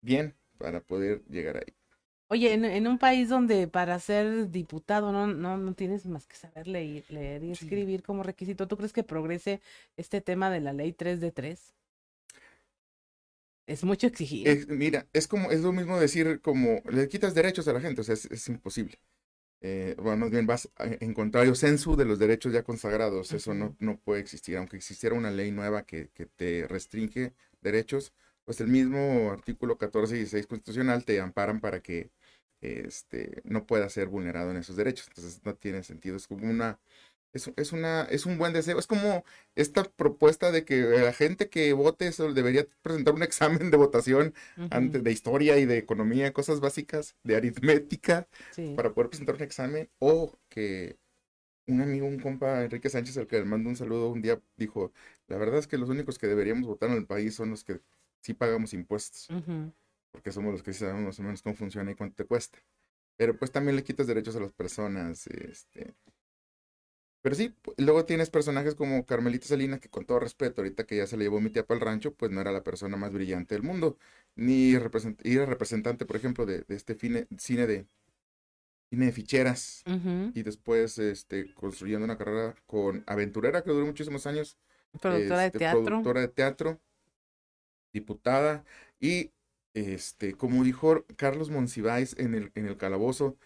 bien 0.00 0.34
para 0.58 0.80
poder 0.80 1.22
llegar 1.28 1.58
ahí. 1.58 1.74
Oye, 2.28 2.54
en, 2.54 2.86
un 2.86 2.96
país 2.96 3.28
donde 3.28 3.68
para 3.68 3.98
ser 3.98 4.50
diputado 4.50 5.12
no, 5.12 5.26
no, 5.26 5.58
no 5.58 5.74
tienes 5.74 6.06
más 6.06 6.26
que 6.26 6.34
saber 6.34 6.66
leer, 6.66 7.04
leer 7.10 7.44
y 7.44 7.52
escribir 7.52 8.02
como 8.02 8.22
requisito, 8.22 8.66
¿tú 8.66 8.78
crees 8.78 8.94
que 8.94 9.02
progrese 9.02 9.60
este 9.98 10.22
tema 10.22 10.48
de 10.48 10.60
la 10.60 10.72
ley 10.72 10.94
3 10.94 11.20
de 11.20 11.30
3? 11.30 11.74
Es 13.66 13.84
mucho 13.84 14.06
exigir. 14.06 14.66
mira, 14.68 15.06
es 15.12 15.28
como, 15.28 15.50
es 15.50 15.60
lo 15.60 15.72
mismo 15.72 16.00
decir 16.00 16.40
como 16.40 16.80
le 16.90 17.06
quitas 17.08 17.34
derechos 17.34 17.68
a 17.68 17.74
la 17.74 17.82
gente, 17.82 18.00
o 18.00 18.04
sea, 18.04 18.14
es 18.14 18.48
imposible 18.48 18.98
eh, 19.64 19.94
bueno, 19.96 20.16
más 20.18 20.30
bien 20.30 20.44
vas 20.46 20.68
en 20.78 21.14
contrario 21.14 21.54
censo 21.54 21.94
de 21.94 22.04
los 22.04 22.18
derechos 22.18 22.52
ya 22.52 22.64
consagrados. 22.64 23.32
Eso 23.32 23.54
no, 23.54 23.76
no 23.78 23.96
puede 23.98 24.20
existir. 24.20 24.56
Aunque 24.56 24.76
existiera 24.76 25.14
una 25.14 25.30
ley 25.30 25.52
nueva 25.52 25.84
que, 25.84 26.10
que, 26.14 26.26
te 26.26 26.66
restringe 26.66 27.32
derechos, 27.60 28.12
pues 28.44 28.60
el 28.60 28.68
mismo 28.68 29.30
artículo 29.30 29.78
14 29.78 30.16
y 30.16 30.18
16 30.18 30.48
constitucional 30.48 31.04
te 31.04 31.20
amparan 31.20 31.60
para 31.60 31.80
que 31.80 32.10
este, 32.60 33.42
no 33.44 33.64
pueda 33.66 33.88
ser 33.88 34.08
vulnerado 34.08 34.50
en 34.50 34.56
esos 34.56 34.74
derechos. 34.76 35.06
Entonces 35.08 35.40
no 35.44 35.54
tiene 35.54 35.84
sentido. 35.84 36.16
Es 36.16 36.26
como 36.26 36.50
una 36.50 36.80
es, 37.32 37.50
es, 37.56 37.72
una, 37.72 38.02
es 38.04 38.26
un 38.26 38.38
buen 38.38 38.52
deseo. 38.52 38.78
Es 38.78 38.86
como 38.86 39.24
esta 39.54 39.84
propuesta 39.84 40.52
de 40.52 40.64
que 40.64 40.82
la 40.82 41.12
gente 41.12 41.48
que 41.48 41.72
vote 41.72 42.06
eso 42.06 42.32
debería 42.32 42.66
presentar 42.82 43.14
un 43.14 43.22
examen 43.22 43.70
de 43.70 43.76
votación 43.76 44.34
antes 44.70 45.02
de 45.02 45.12
historia 45.12 45.58
y 45.58 45.66
de 45.66 45.78
economía, 45.78 46.32
cosas 46.32 46.60
básicas 46.60 47.16
de 47.22 47.36
aritmética, 47.36 48.28
para 48.76 48.92
poder 48.92 49.10
presentar 49.10 49.36
un 49.36 49.42
examen. 49.42 49.88
O 49.98 50.38
que 50.48 50.98
un 51.66 51.80
amigo, 51.80 52.06
un 52.06 52.18
compa, 52.18 52.64
Enrique 52.64 52.90
Sánchez, 52.90 53.16
al 53.18 53.26
que 53.26 53.38
le 53.38 53.44
mando 53.44 53.68
un 53.68 53.76
saludo, 53.76 54.10
un 54.10 54.22
día 54.22 54.40
dijo, 54.56 54.92
la 55.28 55.38
verdad 55.38 55.58
es 55.58 55.66
que 55.66 55.78
los 55.78 55.88
únicos 55.88 56.18
que 56.18 56.26
deberíamos 56.26 56.66
votar 56.66 56.90
en 56.90 56.96
el 56.96 57.06
país 57.06 57.34
son 57.34 57.50
los 57.50 57.64
que 57.64 57.80
sí 58.20 58.34
pagamos 58.34 58.74
impuestos. 58.74 59.28
Porque 60.10 60.30
somos 60.30 60.52
los 60.52 60.62
que 60.62 60.74
sabemos 60.74 61.04
más 61.04 61.18
o 61.20 61.22
menos 61.22 61.42
cómo 61.42 61.54
funciona 61.54 61.90
y 61.90 61.94
cuánto 61.94 62.16
te 62.16 62.24
cuesta. 62.26 62.58
Pero 63.16 63.36
pues 63.38 63.50
también 63.50 63.76
le 63.76 63.84
quitas 63.84 64.06
derechos 64.06 64.36
a 64.36 64.40
las 64.40 64.52
personas, 64.52 65.26
este 65.26 65.94
pero 67.22 67.36
sí, 67.36 67.54
luego 67.78 68.04
tienes 68.04 68.30
personajes 68.30 68.74
como 68.74 69.06
Carmelita 69.06 69.46
Salinas, 69.46 69.78
que 69.78 69.88
con 69.88 70.04
todo 70.04 70.18
respeto, 70.18 70.60
ahorita 70.60 70.84
que 70.84 70.96
ya 70.96 71.06
se 71.06 71.16
le 71.16 71.24
llevó 71.24 71.40
mi 71.40 71.50
tía 71.50 71.64
para 71.64 71.78
el 71.78 71.86
rancho, 71.86 72.12
pues 72.12 72.32
no 72.32 72.40
era 72.40 72.50
la 72.50 72.64
persona 72.64 72.96
más 72.96 73.12
brillante 73.12 73.54
del 73.54 73.62
mundo. 73.62 73.96
Ni 74.34 74.74
era 74.74 75.46
representante, 75.46 76.04
por 76.04 76.16
ejemplo, 76.16 76.46
de, 76.46 76.64
este 76.68 76.96
cine, 76.96 77.28
cine 77.38 77.66
de 77.68 77.86
cine 78.90 79.06
de 79.06 79.12
ficheras. 79.12 79.84
Y 80.34 80.42
después 80.42 80.98
este, 80.98 81.54
construyendo 81.54 82.04
una 82.04 82.18
carrera 82.18 82.56
con 82.66 83.04
aventurera 83.06 83.62
que 83.62 83.70
duró 83.70 83.86
muchísimos 83.86 84.26
años. 84.26 84.58
Productora 85.00 85.40
de 85.42 85.46
este, 85.46 85.58
teatro. 85.60 85.84
Productora 85.84 86.20
de 86.22 86.28
teatro, 86.28 86.80
diputada. 87.92 88.64
Y 88.98 89.30
este, 89.74 90.34
como 90.34 90.64
dijo 90.64 91.06
Carlos 91.16 91.50
Monsiváis 91.50 92.18
en 92.18 92.34
el, 92.34 92.52
en 92.56 92.66
el 92.66 92.76
calabozo, 92.76 93.36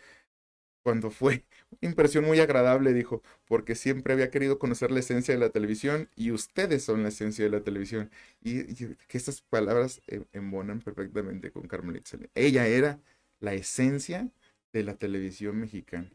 cuando 0.87 1.11
fue 1.11 1.45
una 1.83 1.91
impresión 1.91 2.25
muy 2.25 2.39
agradable, 2.39 2.93
dijo, 2.93 3.21
porque 3.47 3.75
siempre 3.75 4.13
había 4.13 4.31
querido 4.31 4.61
conocer 4.61 4.93
la 4.93 5.01
esencia 5.01 5.35
de 5.35 5.41
la 5.41 5.51
televisión 5.51 6.09
y 6.15 6.31
ustedes 6.31 6.85
son 6.85 7.03
la 7.03 7.09
esencia 7.09 7.45
de 7.45 7.51
la 7.51 7.65
televisión. 7.65 8.09
Y, 8.41 8.63
que 9.09 9.19
estas 9.19 9.41
palabras 9.41 10.01
em, 10.07 10.27
embonan 10.33 10.81
perfectamente 10.81 11.51
con 11.51 11.67
Carmelita 11.67 12.17
Ella 12.37 12.69
era 12.69 13.01
la 13.41 13.55
esencia 13.55 14.31
de 14.73 14.85
la 14.85 14.95
televisión 14.95 15.59
mexicana. 15.59 16.09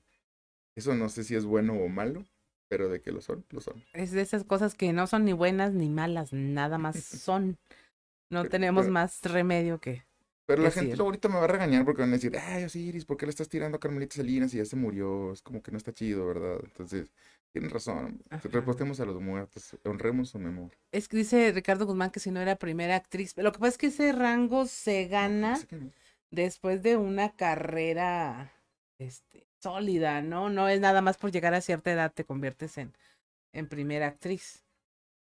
Eso 0.77 0.95
no 0.95 1.10
sé 1.10 1.26
si 1.26 1.35
es 1.35 1.43
bueno 1.43 1.73
o 1.73 1.89
malo, 1.89 2.26
pero 2.69 2.88
de 2.88 3.02
que 3.02 3.11
lo 3.11 3.19
son, 3.19 3.43
lo 3.49 3.60
son. 3.60 3.84
Es 3.91 4.11
de 4.11 4.22
esas 4.22 4.45
cosas 4.45 4.73
que 4.73 4.93
no 4.93 5.06
son 5.06 5.26
ni 5.26 5.34
buenas 5.34 5.73
ni 5.73 5.89
malas, 5.89 6.31
nada 6.31 6.77
más 6.77 6.95
son. 7.03 7.57
No 8.30 8.45
tenemos 8.45 8.88
más 8.88 9.22
remedio 9.23 9.81
que. 9.81 10.06
Pero 10.51 10.63
la 10.63 10.71
gente 10.71 11.01
ahorita 11.01 11.29
me 11.29 11.35
va 11.35 11.45
a 11.45 11.47
regañar 11.47 11.85
porque 11.85 12.01
van 12.01 12.09
a 12.09 12.13
decir, 12.13 12.37
ay, 12.37 12.65
Osiris, 12.65 13.05
¿por 13.05 13.15
qué 13.15 13.25
le 13.25 13.29
estás 13.29 13.47
tirando 13.47 13.77
a 13.77 13.79
Carmelita 13.79 14.15
Salinas 14.17 14.53
y 14.53 14.57
ya 14.57 14.65
se 14.65 14.75
murió? 14.75 15.31
Es 15.31 15.41
como 15.41 15.61
que 15.61 15.71
no 15.71 15.77
está 15.77 15.93
chido, 15.93 16.27
¿verdad? 16.27 16.59
Entonces, 16.63 17.13
tienen 17.53 17.69
razón. 17.69 18.21
Repostemos 18.43 18.99
a 18.99 19.05
los 19.05 19.21
muertos, 19.21 19.77
honremos 19.85 20.29
su 20.29 20.39
memoria. 20.39 20.77
Es 20.91 21.07
que 21.07 21.17
dice 21.17 21.51
Ricardo 21.53 21.85
Guzmán 21.85 22.11
que 22.11 22.19
si 22.19 22.31
no 22.31 22.41
era 22.41 22.57
primera 22.57 22.95
actriz. 22.95 23.33
Lo 23.37 23.51
que 23.51 23.59
pasa 23.59 23.69
es 23.69 23.77
que 23.77 23.87
ese 23.87 24.11
rango 24.11 24.65
se 24.65 25.07
gana 25.07 25.59
después 26.31 26.81
de 26.83 26.97
una 26.97 27.33
carrera 27.35 28.51
este, 28.99 29.47
sólida, 29.59 30.21
¿no? 30.21 30.49
No 30.49 30.67
es 30.67 30.79
nada 30.81 31.01
más 31.01 31.17
por 31.17 31.31
llegar 31.31 31.53
a 31.53 31.61
cierta 31.61 31.91
edad 31.91 32.11
te 32.13 32.25
conviertes 32.25 32.77
en, 32.77 32.93
en 33.53 33.67
primera 33.67 34.07
actriz. 34.07 34.65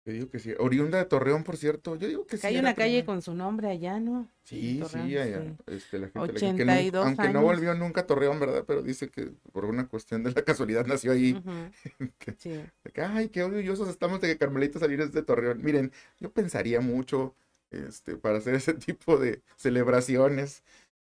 Yo 0.06 0.12
digo 0.12 0.30
que 0.30 0.40
sí. 0.40 0.54
Oriunda 0.60 0.98
de 0.98 1.06
Torreón, 1.06 1.46
por 1.46 1.56
cierto. 1.56 1.96
Yo 1.96 2.10
digo 2.10 2.28
que, 2.28 2.38
sí. 2.38 2.46
Hay 2.46 2.58
una 2.58 2.76
calle 2.76 3.06
con 3.06 3.22
su 3.22 3.34
nombre 3.34 3.70
allá, 3.70 4.02
¿no? 4.02 4.28
Sí, 4.44 4.84
sí, 4.90 5.18
allá. 5.18 5.56
Este, 5.68 5.98
la 5.98 6.10
gente, 6.10 6.20
82 6.20 7.06
aunque 7.06 7.30
no 7.30 7.42
volvió 7.42 7.74
nunca 7.74 8.02
a 8.02 8.08
Torreón, 8.08 8.38
¿verdad? 8.38 8.66
Pero 8.68 8.82
dice 8.82 9.10
que 9.10 9.32
por 9.54 9.64
una 9.64 9.88
cuestión 9.88 10.24
de 10.24 10.32
la 10.32 10.42
casualidad 10.42 10.86
nació 10.86 11.14
ahí. 11.14 11.42
sí. 12.38 12.62
ay, 12.96 13.30
qué 13.30 13.44
orgullosos 13.44 13.88
estamos 13.88 14.20
de 14.20 14.28
que 14.28 14.38
Carmelita 14.38 14.78
Salinas 14.78 15.14
de 15.14 15.24
Torreón. 15.24 15.64
Miren, 15.64 15.94
yo 16.20 16.32
pensaría 16.34 16.82
mucho 16.82 17.34
este, 17.72 18.18
para 18.18 18.40
hacer 18.40 18.56
ese 18.56 18.74
tipo 18.74 19.18
de 19.18 19.42
celebraciones. 19.56 20.64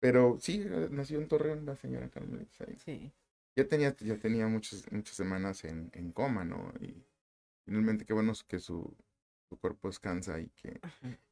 Pero 0.02 0.38
sí, 0.42 0.66
eh, 0.66 0.90
nació 0.92 1.20
en 1.20 1.30
Torreón 1.30 1.66
la 1.66 1.78
señora 1.78 2.10
Carmelita 2.10 2.52
Salinas. 2.58 2.82
Sí. 2.84 3.14
Ya 3.56 3.68
tenía, 3.68 3.96
ya 3.98 4.18
tenía 4.18 4.48
muchas, 4.48 4.92
muchas 4.92 5.16
semanas 5.16 5.64
en, 5.64 5.92
en 5.94 6.12
coma, 6.12 6.44
¿no? 6.44 6.74
Y 6.82 7.06
finalmente 7.66 8.06
qué 8.06 8.14
bueno 8.14 8.34
que 8.48 8.60
su, 8.60 8.96
su 9.50 9.58
cuerpo 9.58 9.88
descansa 9.88 10.40
y 10.40 10.50
que... 10.50 10.80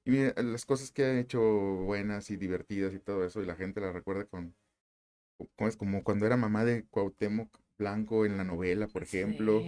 Y 0.06 0.12
mira, 0.12 0.34
las 0.42 0.66
cosas 0.66 0.92
que 0.92 1.04
ha 1.04 1.20
hecho 1.20 1.42
buenas 1.42 2.32
y 2.32 2.38
divertidas 2.38 2.94
y 2.94 3.00
todo 3.00 3.26
eso, 3.26 3.42
y 3.42 3.46
la 3.46 3.56
gente 3.56 3.82
la 3.82 3.92
recuerda 3.92 4.26
con... 4.26 4.56
es 5.58 5.78
como 5.78 6.04
cuando 6.04 6.26
era 6.26 6.38
mamá 6.38 6.66
de 6.66 6.84
Cuauhtémoc 6.86 7.50
Blanco 7.78 8.26
en 8.26 8.38
la 8.38 8.44
novela, 8.44 8.88
por 8.88 9.04
ejemplo. 9.04 9.64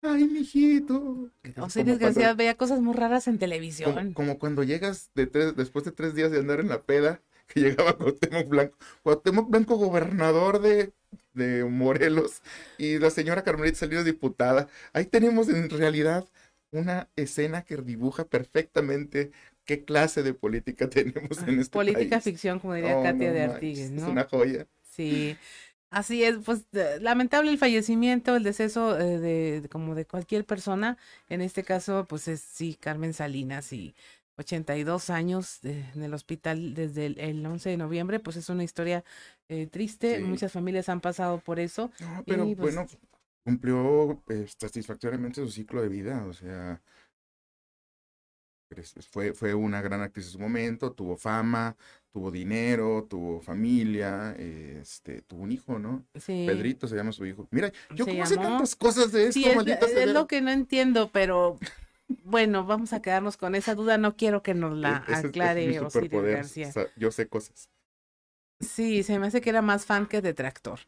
Ay, 0.00 0.28
mijito. 0.28 1.30
O 1.56 1.70
sea, 1.70 1.82
desgraciado, 1.82 2.36
veía 2.36 2.56
cosas 2.56 2.80
muy 2.80 2.94
raras 2.94 3.26
en 3.26 3.38
televisión. 3.38 4.12
Como, 4.14 4.38
cuando 4.38 4.62
llegas 4.62 5.10
de 5.16 5.26
tres, 5.26 5.56
después 5.56 5.84
de 5.84 5.90
tres 5.90 6.14
días 6.14 6.30
de 6.30 6.38
andar 6.38 6.60
en 6.60 6.68
la 6.68 6.82
peda, 6.82 7.20
que 7.48 7.60
llegaba 7.60 7.96
Cuauhtémoc 7.96 8.48
Blanco. 8.48 8.76
Cuauhtémoc 9.02 9.50
Blanco, 9.50 9.76
gobernador 9.76 10.60
de 10.60 10.92
de 11.34 11.64
Morelos 11.64 12.42
y 12.78 12.98
la 12.98 13.10
señora 13.10 13.42
Carmelita 13.42 13.78
Salinas 13.78 14.04
diputada. 14.04 14.68
Ahí 14.92 15.06
tenemos 15.06 15.48
en 15.48 15.70
realidad 15.70 16.26
una 16.70 17.08
escena 17.16 17.62
que 17.62 17.76
dibuja 17.78 18.24
perfectamente 18.24 19.30
qué 19.64 19.84
clase 19.84 20.22
de 20.22 20.34
política 20.34 20.88
tenemos 20.90 21.42
en 21.46 21.60
este 21.60 21.72
Política 21.72 22.20
ficción, 22.20 22.58
como 22.58 22.74
diría 22.74 23.02
Katia 23.02 23.32
de 23.32 23.42
Artigues, 23.42 23.90
¿no? 23.90 24.02
Es 24.02 24.08
una 24.08 24.24
joya. 24.24 24.66
Sí. 24.82 25.36
Así 25.90 26.22
es, 26.22 26.36
pues 26.44 26.66
lamentable 27.00 27.50
el 27.50 27.56
fallecimiento, 27.56 28.36
el 28.36 28.42
deceso 28.42 28.98
eh, 28.98 29.18
de, 29.18 29.68
como 29.70 29.94
de 29.94 30.04
cualquier 30.04 30.44
persona. 30.44 30.98
En 31.30 31.40
este 31.40 31.64
caso, 31.64 32.04
pues 32.06 32.28
es 32.28 32.40
sí, 32.40 32.76
Carmen 32.78 33.14
Salinas 33.14 33.72
y 33.72 33.94
82 34.38 35.10
años 35.10 35.58
en 35.64 36.02
el 36.02 36.14
hospital 36.14 36.74
desde 36.74 37.06
el, 37.06 37.44
11 37.44 37.70
de 37.70 37.76
noviembre, 37.76 38.20
pues 38.20 38.36
es 38.36 38.48
una 38.48 38.64
historia 38.64 39.04
eh, 39.48 39.66
triste, 39.66 40.20
muchas 40.20 40.52
familias 40.52 40.88
han 40.88 41.00
pasado 41.00 41.38
por 41.38 41.58
eso. 41.58 41.90
pero 42.24 42.44
pues 42.44 42.56
bueno, 42.56 42.86
cumplió 43.44 44.22
eh, 44.28 44.46
satisfactoriamente 44.58 45.40
su 45.40 45.50
ciclo 45.50 45.82
de 45.82 45.88
vida, 45.88 46.24
o 46.24 46.32
sea, 46.32 46.80
pues, 48.68 48.94
fue, 49.10 49.32
fue 49.32 49.54
una 49.54 49.82
gran 49.82 50.02
actriz 50.02 50.26
en 50.26 50.32
su 50.32 50.38
momento, 50.38 50.92
tuvo 50.92 51.16
fama, 51.16 51.76
tuvo 52.12 52.30
dinero, 52.30 53.06
tuvo 53.10 53.40
familia, 53.40 54.36
este, 54.38 55.22
tuvo 55.22 55.42
un 55.42 55.50
hijo, 55.50 55.80
¿no? 55.80 56.04
Sí. 56.14 56.44
Pedrito 56.46 56.86
se 56.86 56.94
llama 56.94 57.10
su 57.10 57.26
hijo. 57.26 57.48
Mira, 57.50 57.72
yo 57.94 58.06
como 58.06 58.24
sé 58.24 58.36
tantas 58.36 58.76
cosas 58.76 59.10
de 59.10 59.28
esto, 59.28 59.40
sí, 59.40 59.46
es 59.46 60.12
lo 60.12 60.28
que 60.28 60.40
no 60.42 60.50
entiendo, 60.50 61.10
pero 61.10 61.58
bueno, 62.24 62.64
vamos 62.64 62.92
a 62.92 63.02
quedarnos 63.02 63.36
con 63.36 63.54
esa 63.54 63.74
duda. 63.74 63.98
No 63.98 64.16
quiero 64.16 64.42
que 64.42 64.54
nos 64.54 64.76
la 64.76 65.04
aclare 65.06 65.78
Osiris 65.80 66.22
García. 66.22 66.72
yo 66.96 67.10
sé 67.10 67.28
cosas. 67.28 67.68
Sí, 68.60 69.02
se 69.02 69.18
me 69.18 69.28
hace 69.28 69.40
que 69.40 69.50
era 69.50 69.62
más 69.62 69.86
fan 69.86 70.06
que 70.06 70.20
detractor. 70.20 70.80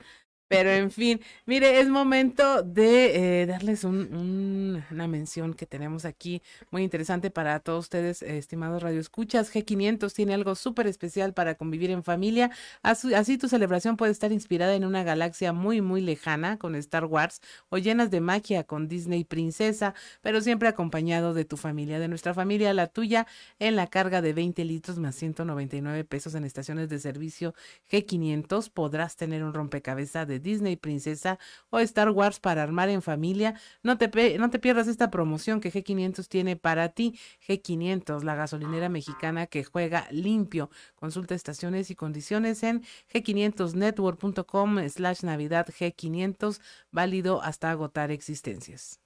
Pero 0.50 0.70
en 0.70 0.90
fin, 0.90 1.20
mire, 1.46 1.78
es 1.78 1.88
momento 1.88 2.64
de 2.64 3.42
eh, 3.42 3.46
darles 3.46 3.84
un, 3.84 4.82
una 4.90 5.06
mención 5.06 5.54
que 5.54 5.64
tenemos 5.64 6.04
aquí 6.04 6.42
muy 6.72 6.82
interesante 6.82 7.30
para 7.30 7.60
todos 7.60 7.84
ustedes, 7.84 8.20
estimados 8.22 8.82
radioescuchas. 8.82 9.54
G500 9.54 10.12
tiene 10.12 10.34
algo 10.34 10.56
súper 10.56 10.88
especial 10.88 11.34
para 11.34 11.54
convivir 11.54 11.92
en 11.92 12.02
familia. 12.02 12.50
Así, 12.82 13.38
tu 13.38 13.46
celebración 13.48 13.96
puede 13.96 14.10
estar 14.10 14.32
inspirada 14.32 14.74
en 14.74 14.84
una 14.84 15.04
galaxia 15.04 15.52
muy, 15.52 15.82
muy 15.82 16.00
lejana 16.00 16.58
con 16.58 16.74
Star 16.74 17.04
Wars 17.04 17.40
o 17.68 17.78
llenas 17.78 18.10
de 18.10 18.20
magia 18.20 18.64
con 18.64 18.88
Disney 18.88 19.22
Princesa, 19.22 19.94
pero 20.20 20.40
siempre 20.40 20.66
acompañado 20.68 21.32
de 21.32 21.44
tu 21.44 21.56
familia, 21.58 22.00
de 22.00 22.08
nuestra 22.08 22.34
familia, 22.34 22.74
la 22.74 22.88
tuya, 22.88 23.28
en 23.60 23.76
la 23.76 23.86
carga 23.86 24.20
de 24.20 24.32
20 24.32 24.64
litros 24.64 24.98
más 24.98 25.14
199 25.14 26.02
pesos 26.04 26.34
en 26.34 26.42
estaciones 26.42 26.88
de 26.88 26.98
servicio 26.98 27.54
G500. 27.88 28.68
Podrás 28.72 29.14
tener 29.14 29.44
un 29.44 29.54
rompecabezas 29.54 30.39
Disney 30.40 30.76
Princesa 30.76 31.38
o 31.70 31.78
Star 31.80 32.10
Wars 32.10 32.40
para 32.40 32.62
armar 32.62 32.88
en 32.88 33.02
familia. 33.02 33.54
No 33.82 33.98
te, 33.98 34.38
no 34.38 34.50
te 34.50 34.58
pierdas 34.58 34.88
esta 34.88 35.10
promoción 35.10 35.60
que 35.60 35.72
G500 35.72 36.28
tiene 36.28 36.56
para 36.56 36.90
ti. 36.90 37.18
G500, 37.46 38.22
la 38.22 38.34
gasolinera 38.34 38.88
mexicana 38.88 39.46
que 39.46 39.64
juega 39.64 40.06
limpio. 40.10 40.70
Consulta 40.94 41.34
estaciones 41.34 41.90
y 41.90 41.94
condiciones 41.94 42.62
en 42.62 42.82
g500network.com 43.12 44.88
slash 44.88 45.22
navidad 45.22 45.66
G500, 45.68 46.60
válido 46.90 47.42
hasta 47.42 47.70
agotar 47.70 48.10
existencias. 48.10 49.00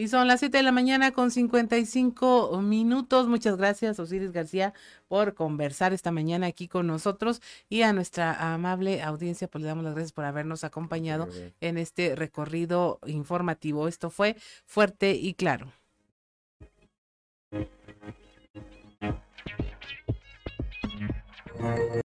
Y 0.00 0.08
son 0.08 0.28
las 0.28 0.40
7 0.40 0.56
de 0.56 0.62
la 0.62 0.72
mañana 0.72 1.12
con 1.12 1.30
55 1.30 2.58
minutos. 2.62 3.28
Muchas 3.28 3.58
gracias, 3.58 4.00
Osiris 4.00 4.32
García, 4.32 4.72
por 5.08 5.34
conversar 5.34 5.92
esta 5.92 6.10
mañana 6.10 6.46
aquí 6.46 6.68
con 6.68 6.86
nosotros 6.86 7.42
y 7.68 7.82
a 7.82 7.92
nuestra 7.92 8.54
amable 8.54 9.02
audiencia, 9.02 9.46
pues 9.46 9.60
le 9.60 9.68
damos 9.68 9.84
las 9.84 9.92
gracias 9.92 10.12
por 10.12 10.24
habernos 10.24 10.64
acompañado 10.64 11.28
en 11.60 11.76
este 11.76 12.16
recorrido 12.16 12.98
informativo. 13.04 13.88
Esto 13.88 14.08
fue 14.08 14.36
fuerte 14.64 15.12
y 15.12 15.34
claro. 15.34 15.70